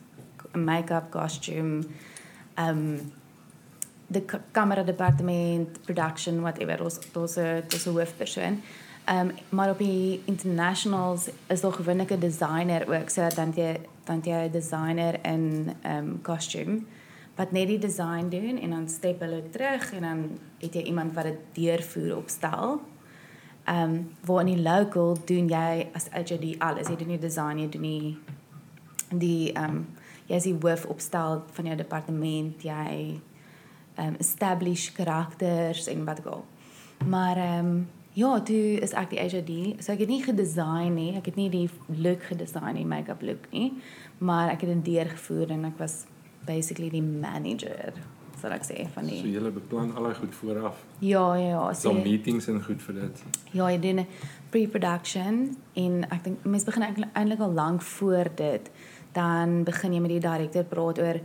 make-up, 0.55 1.10
costume, 1.10 1.85
ehm 2.55 2.78
um, 2.78 3.12
die 4.07 4.24
kamera 4.53 4.83
departement, 4.83 5.83
production, 5.85 6.41
whatever, 6.41 6.77
daar's 6.77 6.99
daar's 7.12 7.37
'n 7.37 7.62
daar's 7.69 7.87
'n 7.87 7.91
hoofpersoon. 7.91 8.62
Ehm 9.05 9.19
um, 9.19 9.35
maar 9.49 9.70
op 9.70 9.78
die 9.78 10.23
internationals 10.24 11.28
is 11.47 11.61
daar 11.61 11.73
gewoonlik 11.73 12.11
'n 12.11 12.19
designer 12.19 12.83
ook, 12.89 13.09
so 13.09 13.28
dan 13.35 13.53
jy 13.55 13.81
dan 14.05 14.20
jy 14.24 14.47
'n 14.47 14.51
designer 14.51 15.19
in 15.24 15.74
ehm 15.83 15.97
um, 15.97 16.23
costume 16.23 16.81
wat 17.37 17.53
net 17.53 17.69
die 17.69 17.78
design 17.78 18.28
doen 18.28 18.59
en 18.59 18.70
dan 18.70 18.89
step 18.89 19.20
hulle 19.20 19.43
terug 19.51 19.93
en 19.93 20.01
dan 20.01 20.39
het 20.59 20.74
jy 20.74 20.83
iemand 20.83 21.15
wat 21.15 21.24
dit 21.24 21.39
deurvoer 21.53 22.16
op 22.16 22.28
stel. 22.28 22.81
Ehm 23.65 23.83
um, 23.83 24.11
waar 24.24 24.41
in 24.41 24.55
die 24.55 24.62
local 24.62 25.19
doen 25.24 25.49
jy 25.49 25.87
as 25.93 26.09
HOD 26.11 26.59
alles. 26.59 26.89
Jy 26.89 26.97
doen 26.97 27.09
die 27.09 27.19
design, 27.19 27.59
jy 27.59 27.69
doen 27.69 27.83
die 27.83 28.19
die 29.11 29.53
ehm 29.53 29.65
um, 29.65 29.87
jy 30.27 30.35
is 30.35 30.43
die 30.43 30.57
hoof 30.61 30.85
opstel 30.85 31.43
van 31.53 31.65
jou 31.65 31.77
departement, 31.77 32.62
jy 32.62 33.20
um, 33.98 34.14
establish 34.18 34.93
karakters 34.93 35.86
en 35.86 36.05
wat 36.05 36.18
ook 36.27 36.32
al. 36.32 36.44
Maar 37.09 37.36
ehm 37.36 37.66
um, 37.66 37.89
ja, 38.16 38.40
toe 38.40 38.81
is 38.81 38.93
ek 38.93 39.10
die 39.10 39.20
HOD. 39.20 39.82
So 39.85 39.93
ek 39.93 39.98
het 39.98 40.09
nie 40.09 40.23
gedesign 40.24 40.94
nie. 40.94 41.16
Ek 41.16 41.27
het 41.27 41.36
nie 41.36 41.51
die 41.51 41.68
look 42.01 42.23
gedesign 42.23 42.74
nie, 42.74 42.85
make-up 42.86 43.23
look 43.23 43.51
nie, 43.52 43.73
maar 44.18 44.48
ek 44.51 44.60
het 44.64 44.70
dit 44.70 44.85
deurgevoer 44.94 45.51
en 45.51 45.64
ek 45.64 45.78
was 45.78 46.06
basically 46.47 46.89
die 46.90 47.02
manager, 47.02 47.93
sal 48.40 48.52
ek 48.52 48.64
sê 48.64 48.86
van 48.94 49.05
So 49.05 49.10
die. 49.23 49.32
jy 49.35 49.51
beplan 49.51 49.93
al 49.97 50.02
daai 50.09 50.14
goed 50.14 50.35
vooraf. 50.35 50.81
Ja, 51.01 51.35
ja, 51.36 51.48
ja. 51.48 51.73
So 51.74 51.93
meetings 51.93 52.48
en 52.48 52.62
goed 52.64 52.81
vir 52.82 52.94
dit. 52.94 53.23
Ja, 53.52 53.68
jy 53.70 53.78
doen 53.81 54.01
'n 54.01 54.06
pre-production 54.51 55.56
en 55.74 56.05
ek 56.10 56.24
dink 56.24 56.44
mense 56.44 56.64
begin 56.64 56.82
eintlik 57.14 57.40
al 57.40 57.52
lank 57.52 57.82
voor 57.82 58.28
dit. 58.36 58.70
Dan 59.12 59.64
begin 59.64 59.93
jy 59.93 60.01
met 60.01 60.10
die 60.10 60.20
direkteur 60.20 60.64
praat 60.64 60.98
oor 60.98 61.20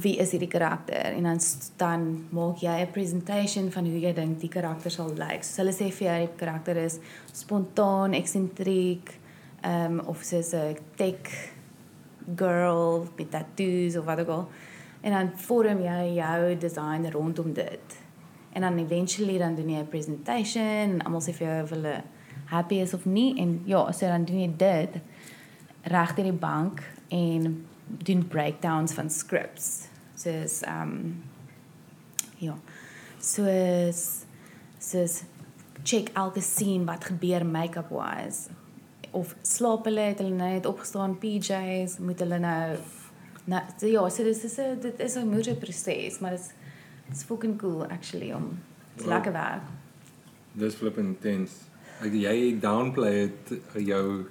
wie 0.00 0.16
is 0.18 0.30
hierdie 0.34 0.50
karakter 0.50 1.14
en 1.14 1.22
dan 1.22 1.38
dan 1.76 2.26
maak 2.30 2.62
jy 2.62 2.80
'n 2.80 2.90
presentation 2.92 3.70
van 3.70 3.84
hoe 3.84 4.00
jy 4.00 4.12
dink 4.12 4.40
die 4.40 4.48
karakter 4.48 4.90
sal 4.90 5.10
lyk. 5.14 5.44
So 5.44 5.62
hulle 5.62 5.72
sê 5.72 5.90
vir 5.92 6.06
jou 6.08 6.18
die 6.26 6.36
karakter 6.36 6.76
is 6.76 6.98
spontaan, 7.32 8.12
eksentriek, 8.12 9.14
ehm 9.62 9.98
um, 9.98 10.00
of 10.06 10.22
soos 10.22 10.52
'n 10.54 10.76
tech 10.96 11.52
girl 12.36 13.06
met 13.16 13.30
tattoos 13.30 13.96
of 13.96 14.04
wat 14.04 14.20
ook 14.20 14.28
al. 14.28 14.48
En 15.00 15.12
dan 15.12 15.30
vorm 15.36 15.80
jy 15.80 16.14
jou 16.14 16.58
design 16.58 17.10
rondom 17.10 17.52
dit. 17.52 18.02
En 18.52 18.60
dan 18.60 18.78
eventually 18.78 19.38
dan 19.38 19.54
doen 19.54 19.70
jy 19.70 19.78
'n 19.78 19.88
presentation 19.88 20.62
en 20.62 21.02
almal 21.02 21.20
sê 21.20 21.32
vir 21.32 21.46
jou 21.46 21.62
of 21.62 21.70
hulle 21.70 22.02
happy 22.44 22.74
is 22.74 22.94
of 22.94 23.04
nie 23.04 23.34
en 23.40 23.62
ja, 23.64 23.92
so 23.92 24.06
dan 24.06 24.24
doen 24.24 24.40
jy 24.40 24.52
dit 24.56 25.00
reg 25.82 26.14
deur 26.14 26.24
die 26.24 26.32
bank 26.32 26.82
en 27.08 27.66
doen 27.86 28.26
breakdowns 28.28 28.92
van 28.92 29.10
scripts. 29.10 29.88
Soos 30.14 30.60
ehm 30.62 30.82
um, 30.82 31.22
ja. 32.38 32.56
Soos 33.20 34.24
soos 34.78 35.22
check 35.82 36.10
elke 36.14 36.40
scene 36.40 36.84
wat 36.84 37.04
gebeur 37.04 37.46
make-up 37.46 37.90
wise 37.90 38.50
of 39.14 39.34
slaap 39.42 39.84
hulle 39.84 40.08
het 40.10 40.20
hulle 40.22 40.34
nou 40.34 40.50
net 40.56 40.66
opgestaan 40.66 41.18
PJs 41.22 41.98
moet 42.02 42.20
hulle 42.24 42.38
nou 42.42 42.76
nou 43.50 43.60
so 43.76 43.90
ja 43.90 44.02
so 44.08 44.24
dis 44.26 44.44
is 44.48 44.58
'n 44.58 44.80
dit 44.80 45.00
is 45.00 45.16
'n 45.16 45.28
moeilike 45.28 45.60
proses 45.64 46.18
maar 46.20 46.30
dit's 46.30 46.50
it's 47.10 47.22
fucking 47.22 47.58
cool 47.58 47.84
actually 47.86 48.32
om 48.32 48.58
dit's 48.96 49.06
lekker 49.06 49.32
werk. 49.32 49.62
Dis 50.52 50.74
flip 50.74 50.98
intens. 50.98 51.50
Ek 52.00 52.12
jy 52.12 52.58
downplay 52.60 53.14
het 53.14 53.52
jou 53.74 54.26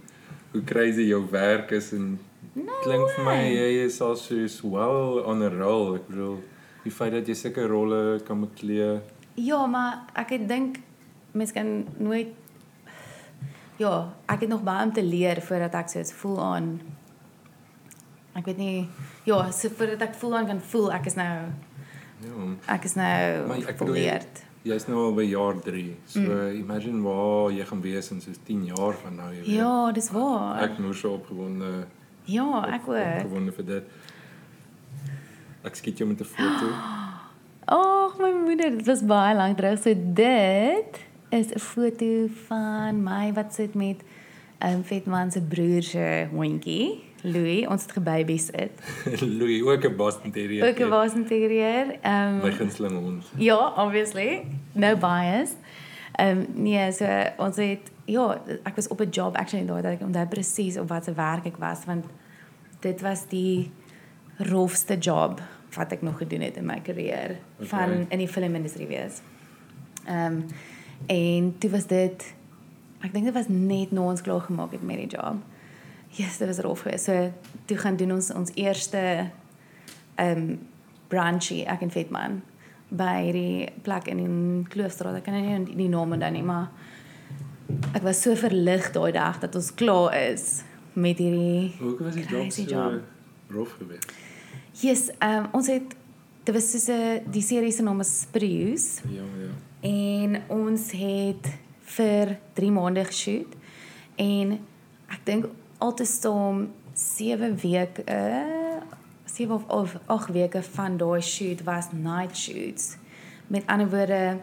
hoe 0.52 0.64
crazy 0.64 1.08
jou 1.08 1.30
werk 1.32 1.72
is 1.72 1.92
en 1.94 2.20
No 2.54 2.80
klink 2.84 3.10
vir 3.16 3.26
my 3.26 3.38
jy 3.50 3.70
is 3.86 4.00
al 4.06 4.16
soos 4.20 4.60
well 4.62 5.24
on 5.26 5.42
a 5.42 5.50
roll. 5.50 5.96
Ek 5.98 6.08
bedoel 6.08 6.38
die 6.84 6.94
feit 6.94 7.14
dat 7.16 7.28
jy 7.28 7.36
sulke 7.40 7.66
rolle 7.70 8.20
kan 8.28 8.44
beklee. 8.44 9.00
Ja, 9.40 9.66
maar 9.66 10.04
ek 10.20 10.36
het 10.36 10.48
dink 10.50 10.82
mense 11.34 11.56
kan 11.56 11.88
nooit 11.98 12.36
ja, 13.82 14.14
ek 14.30 14.46
het 14.46 14.50
nog 14.52 14.62
baie 14.64 14.86
om 14.86 14.94
te 14.94 15.02
leer 15.04 15.42
voordat 15.42 15.74
ek 15.80 15.90
so 15.90 16.00
iets 16.04 16.14
voel 16.14 16.38
aan 16.46 16.68
ek 18.38 18.46
weet 18.50 18.60
nie 18.62 18.88
ja, 19.26 19.40
so 19.50 19.70
voordat 19.74 20.06
ek 20.10 20.18
voel 20.22 20.38
aan 20.38 20.50
kan 20.52 20.62
voel 20.74 20.92
ek 20.94 21.10
is 21.10 21.18
nou 21.20 21.36
Ja. 22.24 22.46
ek 22.76 22.86
is 22.88 22.94
nou 22.96 23.48
Maar 23.50 23.66
ek 23.68 23.80
bedoel 23.82 23.98
jy-. 24.00 24.20
Jy's 24.64 24.86
nou 24.88 25.00
al 25.10 25.16
by 25.18 25.26
jaar 25.28 25.58
3. 25.60 25.82
So 26.08 26.22
mm. 26.24 26.54
imagine 26.62 27.02
waar 27.04 27.52
jy 27.52 27.66
gaan 27.68 27.82
wees 27.84 28.08
in 28.16 28.22
soos 28.24 28.38
10 28.48 28.62
jaar 28.70 28.96
van 28.96 29.18
nou, 29.20 29.28
jy 29.34 29.42
weet. 29.42 29.58
Ja, 29.58 29.92
dis 29.92 30.08
waar. 30.16 30.62
Ek 30.64 30.78
moes 30.80 31.02
so 31.04 31.18
opgewonde 31.18 31.72
ja, 32.26 32.68
ek 32.74 32.88
ook. 32.88 32.95
opgewonde 32.98 33.52
vir 33.52 33.66
dit. 33.66 33.84
Ek 35.64 35.76
skiet 35.76 35.98
jou 35.98 36.10
met 36.10 36.20
'n 36.20 36.26
foto. 36.26 36.68
Ag, 37.66 38.18
my 38.20 38.32
moeder, 38.45 38.70
dit 38.78 38.86
was 38.86 39.06
baie 39.06 39.36
lank 39.36 39.58
terug. 39.58 39.80
So 39.80 39.94
dit 39.95 41.00
is 41.30 41.48
'n 41.54 41.60
foto 41.60 42.28
van 42.48 43.04
my 43.04 43.34
wat 43.34 43.54
sit 43.54 43.74
met 43.74 44.04
ehm 44.58 44.74
um, 44.74 44.84
Vetman 44.84 45.32
se 45.32 45.41
broer 45.41 45.84
se 45.84 46.28
hondjie, 46.32 47.04
Louis. 47.22 47.68
Ons 47.68 47.82
het 47.82 47.91
gebabies 47.91 48.45
dit. 48.56 48.72
Louis 49.22 49.62
ook 49.64 49.84
'n 49.84 49.95
Boston 49.95 50.32
Terrier. 50.32 50.68
Ook 50.68 50.80
'n 50.80 50.90
Boston 50.90 51.26
Terrier. 51.26 51.95
Ehm 52.02 52.38
My 52.38 52.50
um, 52.50 52.52
gunsteling 52.52 52.94
hond. 53.00 53.32
ja, 53.38 53.74
obviously. 53.78 54.45
No 54.72 54.95
bias. 54.95 55.52
Ehm 56.16 56.38
um, 56.38 56.48
nee, 56.54 56.91
so 56.91 57.06
ons 57.38 57.56
het 57.56 57.91
ja, 58.06 58.42
ek 58.64 58.76
was 58.76 58.88
op 58.88 59.00
'n 59.02 59.10
job 59.10 59.36
actually 59.36 59.66
daai 59.66 59.82
dat 59.82 59.92
ek 59.92 60.02
onthou 60.02 60.28
presies 60.28 60.78
op 60.78 60.90
watter 60.90 61.16
werk 61.16 61.46
ek 61.46 61.58
was 61.58 61.86
want 61.86 62.06
dit 62.80 63.02
was 63.02 63.28
die 63.28 63.72
rofste 64.38 64.98
job 64.98 65.42
wat 65.76 65.92
ek 65.92 66.02
nog 66.02 66.18
gedoen 66.18 66.42
het 66.42 66.58
in 66.58 66.66
my 66.66 66.80
karier 66.82 67.38
Okay. 67.58 67.68
van 67.68 68.06
in 68.10 68.18
die 68.18 68.28
filmindustrie 68.28 68.88
wees. 68.88 69.22
Ehm 70.06 70.26
um, 70.26 70.46
en 71.06 71.56
toe 71.58 71.70
was 71.70 71.88
dit 71.88 72.34
ek 73.02 73.14
dink 73.14 73.26
dit 73.26 73.34
was 73.34 73.48
net 73.48 73.92
na 73.92 74.02
ons 74.02 74.22
klaar 74.22 74.42
gemaak 74.42 74.72
het 74.72 74.84
met 74.84 74.98
die 74.98 75.08
job. 75.18 75.36
Yes, 76.10 76.38
dit 76.38 76.48
was 76.48 76.60
rof 76.60 76.82
geweest. 76.82 77.06
So 77.06 77.32
toe 77.66 77.78
gaan 77.78 77.96
doen 77.96 78.12
ons 78.12 78.34
ons 78.34 78.52
eerste 78.54 79.30
ehm 80.16 80.38
um, 80.38 80.60
branchy 81.08 81.64
ek 81.68 81.82
en 81.82 81.92
Vetman 81.92 82.42
by 82.90 83.32
die 83.32 83.70
plek 83.82 84.08
in 84.08 84.18
die 84.18 84.68
Kloofstraat. 84.70 85.16
Ek 85.16 85.24
kan 85.24 85.34
nou 85.34 85.60
nie 85.60 85.76
die 85.76 85.90
naam 85.90 86.12
onthou 86.12 86.32
nie, 86.32 86.44
maar 86.44 86.70
ek 87.94 88.04
was 88.04 88.22
so 88.22 88.36
verlig 88.36 88.91
daai 88.95 89.12
dag 89.16 89.40
dat 89.40 89.56
ons 89.56 89.72
klaar 89.80 90.14
is 90.32 90.62
met 90.94 91.18
hierdie 91.18 91.72
Hoe 91.80 91.95
was 92.00 92.16
die 92.16 92.26
job 92.28 92.52
so 92.52 92.62
job. 92.70 93.02
rof 93.50 93.76
geweest? 93.80 94.12
Yes, 94.82 95.10
um, 95.22 95.48
ons 95.54 95.68
het 95.68 95.95
dit 96.44 96.54
was 96.56 96.72
soos 96.72 96.88
'n 96.90 97.22
die 97.32 97.41
serie 97.41 97.72
se 97.72 97.84
naam 97.84 98.00
is 98.00 98.22
Spruce 98.22 99.02
Ja, 99.10 99.24
ja. 99.41 99.52
en 99.82 100.41
ons 100.50 100.91
het 100.91 101.45
vir 101.95 102.38
3 102.54 102.72
maande 102.72 103.06
geshoot 103.06 103.54
en 104.18 104.60
ek 105.10 105.20
dink 105.26 105.45
altesaam 105.80 106.70
7 106.94 107.56
weke 107.62 108.04
uh, 108.08 108.82
7 109.26 109.52
of, 109.56 109.64
of 109.68 109.95
8 110.08 110.30
weke 110.32 110.62
van 110.64 110.98
daai 110.98 111.22
shoot 111.22 111.64
was 111.64 111.86
night 111.91 112.38
shoots. 112.38 112.98
Met 113.48 113.64
ander 113.68 113.90
woorde 113.90 114.38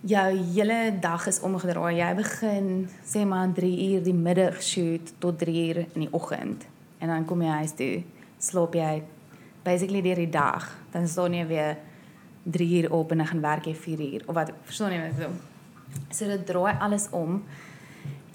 jou 0.00 0.28
hele 0.54 0.98
dag 1.00 1.26
is 1.26 1.40
omgedraai. 1.40 1.96
Jy 1.98 2.14
begin 2.14 2.68
sê 3.04 3.24
maar 3.28 3.52
3 3.52 3.70
uur 3.90 4.02
die 4.04 4.16
middag 4.16 4.62
shoot 4.62 5.12
tot 5.18 5.38
3 5.38 5.66
uur 5.68 5.82
in 5.92 6.06
die 6.06 6.12
oggend 6.12 6.66
en 7.00 7.08
dan 7.08 7.24
kom 7.24 7.42
jy 7.42 7.52
huis 7.62 7.72
toe, 7.76 8.02
slaap 8.38 8.74
jy 8.76 9.02
basically 9.64 10.02
deur 10.04 10.20
die 10.20 10.30
dag. 10.32 10.66
Dan 10.92 11.08
staan 11.08 11.34
jy 11.34 11.46
weer 11.46 11.76
3 12.44 12.82
uur 12.82 12.92
op 12.92 13.12
en 13.12 13.18
dan 13.18 13.26
gaan 13.26 13.40
werk 13.40 13.68
jy 13.68 13.74
4 13.74 14.00
uur 14.00 14.26
of 14.26 14.34
wat 14.34 14.52
verstaan 14.64 14.92
jy 14.92 15.00
wat 15.00 15.10
ek 15.10 15.16
bedoel? 15.16 15.38
So 16.10 16.26
dit 16.26 16.46
draai 16.46 16.76
alles 16.78 17.08
om. 17.10 17.42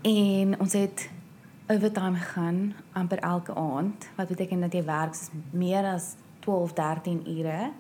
En 0.06 0.60
ons 0.60 0.74
het 0.74 1.10
overtime 1.68 2.18
gegaan 2.18 2.76
amper 2.94 3.20
elke 3.20 3.56
aand 3.56 4.10
wat 4.16 4.28
beteken 4.28 4.62
dat 4.62 4.74
jy 4.74 4.84
werk 4.86 5.18
meer 5.50 5.86
as 5.96 6.14
12, 6.46 6.74
13 6.74 7.24
ure 7.38 7.72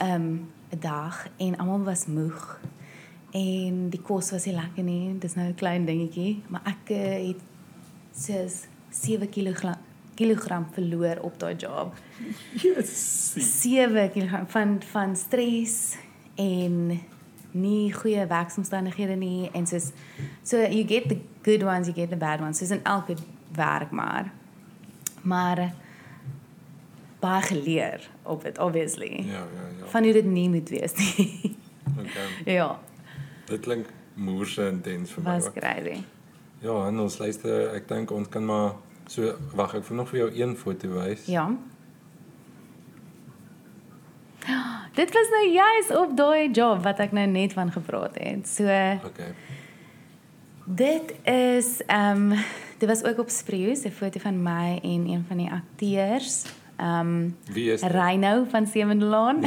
um 0.00 0.48
'n 0.70 0.80
dag 0.80 1.28
en 1.36 1.56
almal 1.56 1.84
was 1.84 2.06
moeg. 2.06 2.60
En 3.34 3.88
die 3.90 4.00
kos 4.02 4.30
was 4.30 4.44
nie 4.46 4.54
lekker 4.54 4.84
nie. 4.86 5.18
Dis 5.18 5.34
nou 5.34 5.48
'n 5.48 5.54
klein 5.58 5.84
dingetjie, 5.86 6.42
maar 6.48 6.62
ek 6.64 6.90
eh, 6.90 7.26
het 7.28 7.40
soos 8.14 8.66
7 8.90 9.28
kg 9.28 9.74
kilogram 10.14 10.66
verloor 10.72 11.18
op 11.22 11.38
daai 11.38 11.56
job. 11.56 11.94
Yes. 12.62 13.34
7 13.62 14.10
kg 14.14 14.44
van 14.46 14.82
van 14.82 15.16
stres 15.16 15.96
en 16.36 17.00
nie 17.50 17.92
goeie 17.92 18.26
werksomstandighede 18.26 19.14
nie 19.16 19.50
en 19.52 19.66
soos 19.66 19.90
so 20.42 20.56
you 20.56 20.84
get 20.86 21.08
the 21.08 21.18
good 21.42 21.62
ones 21.62 21.86
you 21.86 21.94
get 21.94 22.10
the 22.10 22.16
bad 22.16 22.40
ones 22.40 22.58
soos 22.58 22.70
in 22.70 22.80
elke 22.84 23.14
werk 23.54 23.90
maar 23.90 24.32
maar 25.22 25.72
baie 27.20 27.42
geleer 27.42 28.10
op 28.22 28.42
dit 28.42 28.58
obviously 28.58 29.22
Ja, 29.26 29.32
ja, 29.32 29.66
ja. 29.78 29.86
van 29.86 30.02
hoe 30.02 30.12
dit 30.12 30.24
nie 30.24 30.48
moet 30.48 30.68
wees 30.68 30.94
nie 30.94 31.56
Okay. 31.98 32.54
ja 32.58 32.78
Dit 33.46 33.60
klink 33.60 33.86
moerse 34.14 34.68
intens 34.68 35.10
vir 35.10 35.22
my. 35.22 35.30
was 35.30 35.46
ook. 35.46 35.54
crazy 35.54 36.02
Ja, 36.64 36.86
en 36.86 37.00
ons 37.00 37.18
luister, 37.18 37.74
ek 37.74 37.88
dink 37.88 38.10
ons 38.10 38.28
kan 38.28 38.44
maar 38.44 38.72
so 39.06 39.34
wag, 39.52 39.74
ek 39.74 39.84
wil 39.84 39.96
nog 39.96 40.08
vir 40.08 40.18
jou 40.18 40.30
een 40.40 40.56
foto 40.56 40.88
wys. 40.88 41.26
ja 41.26 41.50
Dit 44.94 45.10
was 45.12 45.28
nou 45.30 45.46
juist 45.50 45.96
op 45.96 46.16
daai 46.16 46.50
job 46.54 46.82
wat 46.84 47.00
ek 47.02 47.12
nou 47.12 47.26
net 47.26 47.52
van 47.52 47.72
gepraat 47.72 48.14
het. 48.20 48.48
So 48.48 48.64
Okay. 48.64 49.32
Dit 50.64 51.14
is 51.28 51.82
ehm 51.86 52.32
um, 52.32 52.38
dit 52.78 52.88
was 52.88 53.04
ook 53.04 53.18
op 53.18 53.28
Spreeus 53.28 53.84
'n 53.84 53.90
foto 53.90 54.20
van 54.20 54.42
my 54.42 54.78
en 54.82 55.06
een 55.08 55.24
van 55.28 55.36
die 55.36 55.50
akteurs. 55.50 56.44
Ehm 56.76 57.00
um, 57.00 57.36
Wie 57.52 57.70
is? 57.72 57.82
Reino 57.82 58.44
van 58.50 58.66
Sewendelaan. 58.66 59.42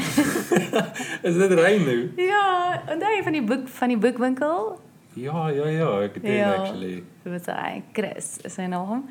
Is 1.27 1.35
dit 1.37 1.51
Rein 1.51 1.83
nou? 1.85 2.11
ja, 2.15 2.81
onthou 2.91 3.11
jy 3.15 3.23
van 3.23 3.31
die 3.35 3.43
boek 3.43 3.67
van 3.67 3.87
die 3.87 3.97
boekwinkel? 3.97 4.79
Ja, 5.13 5.47
ja, 5.49 5.67
ja, 5.67 5.89
ek 6.01 6.13
het 6.13 6.23
dit 6.23 6.33
Ja. 6.33 6.53
actually. 6.53 7.03
Dit 7.23 7.31
was 7.33 7.45
hy, 7.55 7.81
Chris 7.93 8.37
is 8.43 8.53
sy 8.53 8.65
naam. 8.71 9.05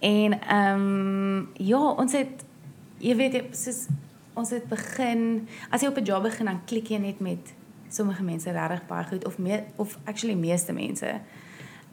En 0.00 0.40
ehm 0.40 0.80
um, 0.80 1.48
ja, 1.54 1.78
ons 1.92 2.12
het 2.12 2.44
jy 2.98 3.16
weet 3.16 3.32
jy, 3.32 3.44
soos 3.52 3.86
ons 4.34 4.50
het 4.50 4.66
begin 4.68 5.48
as 5.70 5.80
jy 5.82 5.88
op 5.88 5.96
'n 5.98 6.04
job 6.04 6.22
begin 6.22 6.46
dan 6.46 6.60
klik 6.64 6.88
jy 6.88 6.98
net 6.98 7.20
met 7.20 7.54
sommige 7.88 8.22
mense 8.22 8.50
regtig 8.50 8.86
baie 8.86 9.04
goed 9.04 9.24
of 9.26 9.38
meer 9.38 9.62
of 9.76 9.98
actually 10.04 10.34
meeste 10.34 10.72
mense. 10.72 11.06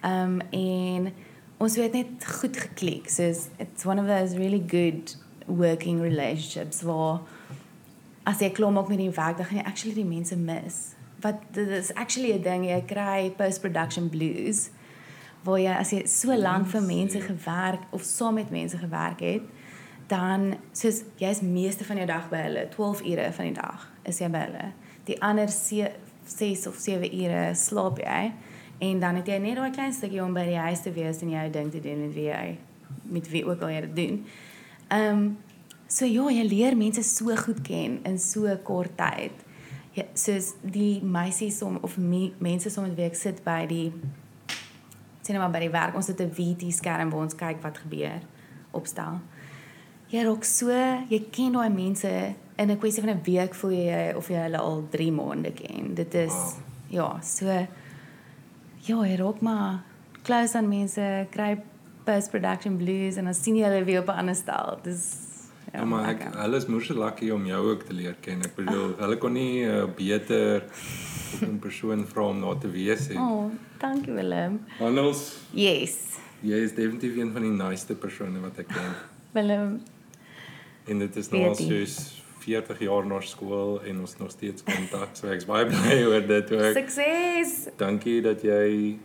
Ehm 0.02 0.40
um, 0.42 0.42
en 0.52 1.14
ons 1.58 1.76
het 1.76 1.94
net 1.94 2.26
goed 2.40 2.58
geklik. 2.58 3.10
So 3.10 3.24
it's 3.58 3.86
one 3.86 4.00
of 4.02 4.08
those 4.08 4.38
really 4.38 4.64
good 4.68 5.18
working 5.48 6.02
relationships 6.02 6.84
waar 6.84 7.22
as 8.28 8.40
jy 8.44 8.52
klom 8.52 8.78
ook 8.78 8.92
met 8.92 9.00
die 9.00 9.12
werk 9.12 9.38
dan 9.40 9.46
gaan 9.46 9.62
jy 9.62 9.66
actually 9.66 9.96
die 9.96 10.08
mense 10.08 10.36
mis. 10.36 10.80
Wat 11.24 11.40
dit 11.56 11.68
is 11.68 11.94
actually 11.94 12.34
'n 12.34 12.42
ding 12.42 12.66
jy 12.66 12.82
kry 12.86 13.34
post-production 13.38 14.10
blues 14.10 14.70
waar 15.44 15.60
jy 15.60 15.74
as 15.80 15.92
jy 15.92 16.02
so 16.06 16.36
lank 16.36 16.68
vir 16.68 16.82
mense 16.82 17.22
gewerk 17.22 17.82
of 17.92 18.04
saam 18.04 18.34
met 18.34 18.50
mense 18.52 18.78
gewerk 18.78 19.20
het, 19.20 19.42
dan 20.08 20.58
soos 20.72 21.04
jy's 21.20 21.42
meeste 21.42 21.86
van 21.88 22.00
jou 22.02 22.08
dag 22.08 22.30
by 22.30 22.42
hulle, 22.48 22.68
12 22.70 23.02
ure 23.02 23.32
van 23.32 23.46
die 23.46 23.54
dag 23.54 23.88
is 24.04 24.20
jy 24.20 24.30
by 24.32 24.44
hulle. 24.48 24.72
Die 25.08 25.22
ander 25.24 25.48
6 25.48 26.68
of 26.68 26.80
7 26.84 27.12
ure 27.24 27.56
slaap 27.56 28.00
jy 28.04 28.32
en 28.80 29.00
dan 29.00 29.16
het 29.16 29.28
jy 29.28 29.38
net 29.44 29.56
daai 29.56 29.72
klein 29.72 29.94
stukkie 29.94 30.24
om 30.24 30.34
by 30.34 30.46
die 30.50 30.60
huis 30.68 30.84
te 30.86 30.94
wees 30.96 31.22
en 31.22 31.34
jou 31.34 31.50
ding 31.50 31.72
te 31.72 31.82
doen 31.84 32.04
met 32.06 32.14
wie 32.16 32.28
jy 32.30 32.58
met 33.08 33.30
wie 33.32 33.44
ook 33.48 33.62
al 33.62 33.72
jy 33.72 33.82
dit 33.88 33.96
doen. 33.96 34.20
Ehm 34.90 35.18
um, 35.18 35.38
so 35.88 36.06
ja, 36.06 36.30
jy 36.30 36.44
leer 36.44 36.76
mense 36.76 37.04
so 37.04 37.36
goed 37.36 37.62
ken 37.64 38.00
in 38.06 38.20
so 38.20 38.58
kort 38.64 38.98
tyd. 39.00 39.46
Ja, 39.96 40.04
soos 40.14 40.54
die 40.62 41.02
meisies 41.02 41.58
som 41.58 41.80
of 41.82 41.98
me, 41.98 42.34
mense 42.44 42.70
som 42.70 42.84
met 42.84 42.96
wie 42.98 43.08
ek 43.08 43.16
sit 43.16 43.44
by 43.46 43.66
die 43.70 43.92
sien 45.22 45.36
nou 45.36 45.44
maar 45.44 45.56
by 45.56 45.64
die 45.66 45.74
werk. 45.74 45.96
Ons 45.96 46.08
het 46.08 46.22
'n 46.22 46.32
VT 46.32 46.72
skerm 46.72 47.10
waar 47.10 47.24
ons 47.24 47.36
kyk 47.36 47.62
wat 47.64 47.78
gebeur 47.78 48.22
opstel. 48.72 49.20
Jy 50.10 50.24
raak 50.24 50.44
so, 50.44 50.70
jy 51.10 51.20
ken 51.32 51.54
daai 51.54 51.70
mense 51.70 52.36
in 52.58 52.72
'n 52.72 52.80
kwessie 52.80 53.04
van 53.04 53.16
'n 53.16 53.24
week 53.24 53.54
voel 53.56 53.72
jy 53.72 54.14
of 54.16 54.30
jy 54.30 54.42
hulle 54.44 54.58
al 54.58 54.84
3 54.92 55.12
maande 55.12 55.52
ken. 55.52 55.94
Dit 55.96 56.14
is 56.14 56.34
Wow. 56.34 56.64
ja, 56.90 57.22
so 57.22 57.46
ja, 57.46 59.06
jy 59.06 59.16
raak 59.16 59.42
maar 59.42 59.84
close 60.24 60.58
aan 60.58 60.70
mense, 60.70 61.28
kry 61.30 61.58
post 62.08 62.32
production 62.34 62.78
blues 62.80 63.18
en 63.20 63.28
dan 63.30 63.36
sien 63.38 63.56
jy 63.60 63.68
hulle 63.68 63.84
weer 63.88 64.00
op 64.06 64.08
'n 64.14 64.20
ander 64.24 64.36
stel. 64.36 64.80
Dis 64.84 65.08
Ja, 65.74 65.84
maar 65.86 66.08
ek 66.10 66.20
lekker. 66.24 66.40
hulle 66.42 66.58
is 66.58 66.66
moerse 66.72 66.94
lucky 66.98 67.30
om 67.30 67.46
jou 67.46 67.62
ook 67.72 67.84
te 67.84 67.94
leer 67.94 68.16
ken. 68.22 68.40
Ek 68.46 68.56
bedoel, 68.56 68.94
hulle 68.98 69.18
kon 69.18 69.34
nie 69.34 69.66
uh, 69.68 69.84
beter 69.96 70.64
op 71.44 71.50
'n 71.50 71.60
persoon 71.60 72.06
vra 72.08 72.24
om 72.30 72.42
daar 72.42 72.58
te 72.58 72.70
wees 72.72 73.08
nie. 73.10 73.18
Oh, 73.18 73.52
dankie 73.78 74.14
Willem. 74.14 74.60
Anders, 74.80 75.36
Yes. 75.52 75.98
jy 76.42 76.56
is 76.64 76.74
definitief 76.74 77.18
een 77.18 77.32
van 77.34 77.42
die 77.42 77.52
nice 77.52 77.96
persone 77.96 78.40
wat 78.40 78.58
ek 78.60 78.68
ken. 78.68 78.94
Willem, 79.36 79.82
En 80.88 81.00
dit 81.00 81.16
is 81.16 81.30
nou 81.30 81.44
al 81.48 81.56
soos 81.56 82.24
40 82.40 82.80
jaar 82.80 83.06
na 83.06 83.20
skool 83.20 83.82
en 83.84 84.00
ons 84.00 84.18
nog 84.18 84.32
steeds 84.32 84.64
kontak. 84.64 85.10
So 85.14 85.28
ek's 85.28 85.46
baie 85.46 85.66
bly 85.72 86.04
oor 86.06 86.28
dit 86.28 86.52
ook. 86.52 86.74
sukses. 86.74 87.68
Dankie 87.78 88.22
dat 88.22 88.42
jy 88.42 88.98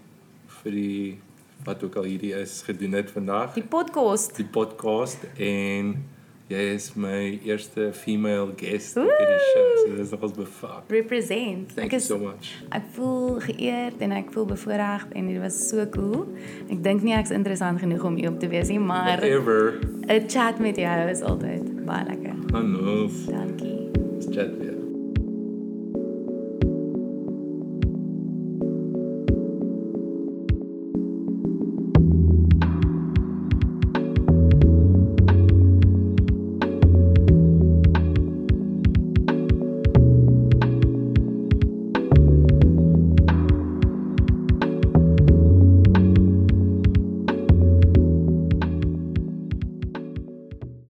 vir 0.62 0.72
die 0.72 1.18
wat 1.64 1.82
ook 1.84 1.94
al 1.96 2.02
hierdie 2.08 2.32
is 2.34 2.62
gedoen 2.66 2.92
het 2.92 3.10
vandag. 3.10 3.52
Die 3.54 3.62
podcast. 3.64 4.36
die 4.36 4.44
podcast 4.44 5.18
en 5.38 6.04
jy 6.52 6.62
is 6.74 6.90
my 6.94 7.38
eerste 7.44 7.90
female 7.96 8.50
guest 8.56 8.96
op 8.96 9.06
hierdie 9.08 9.44
show. 9.52 9.68
So 9.86 9.96
dis 9.96 10.10
nogals 10.10 10.32
befuck. 10.36 10.82
represent. 10.88 11.68
Thank 11.74 11.86
Ek 11.86 11.90
you 11.92 12.00
is 12.00 12.06
so 12.06 12.18
much. 12.18 12.50
ek 12.70 12.82
voel 12.96 13.38
geëerd 13.40 14.00
en 14.04 14.12
ek 14.12 14.32
voel 14.34 14.44
bevoorreg 14.50 15.06
en 15.12 15.26
dit 15.32 15.38
was 15.40 15.56
so 15.68 15.86
cool. 15.94 16.26
Ek 16.68 16.82
dink 16.84 17.02
nie 17.02 17.14
ek's 17.16 17.30
interessant 17.30 17.78
genoeg 17.80 18.04
om 18.04 18.18
u 18.18 18.26
op 18.26 18.40
te 18.40 18.48
wees 18.52 18.68
nie, 18.68 18.78
maar 18.80 19.16
Whatever. 19.16 19.78
'n 20.08 20.28
chat 20.28 20.58
met 20.58 20.76
jou 20.76 21.08
is 21.10 21.22
altyd 21.22 21.84
baie 21.86 22.04
lekker. 22.04 22.34
Anos. 22.52 23.24
Dankie. 23.26 23.90
Chat 24.30 24.52
weer. 24.58 24.71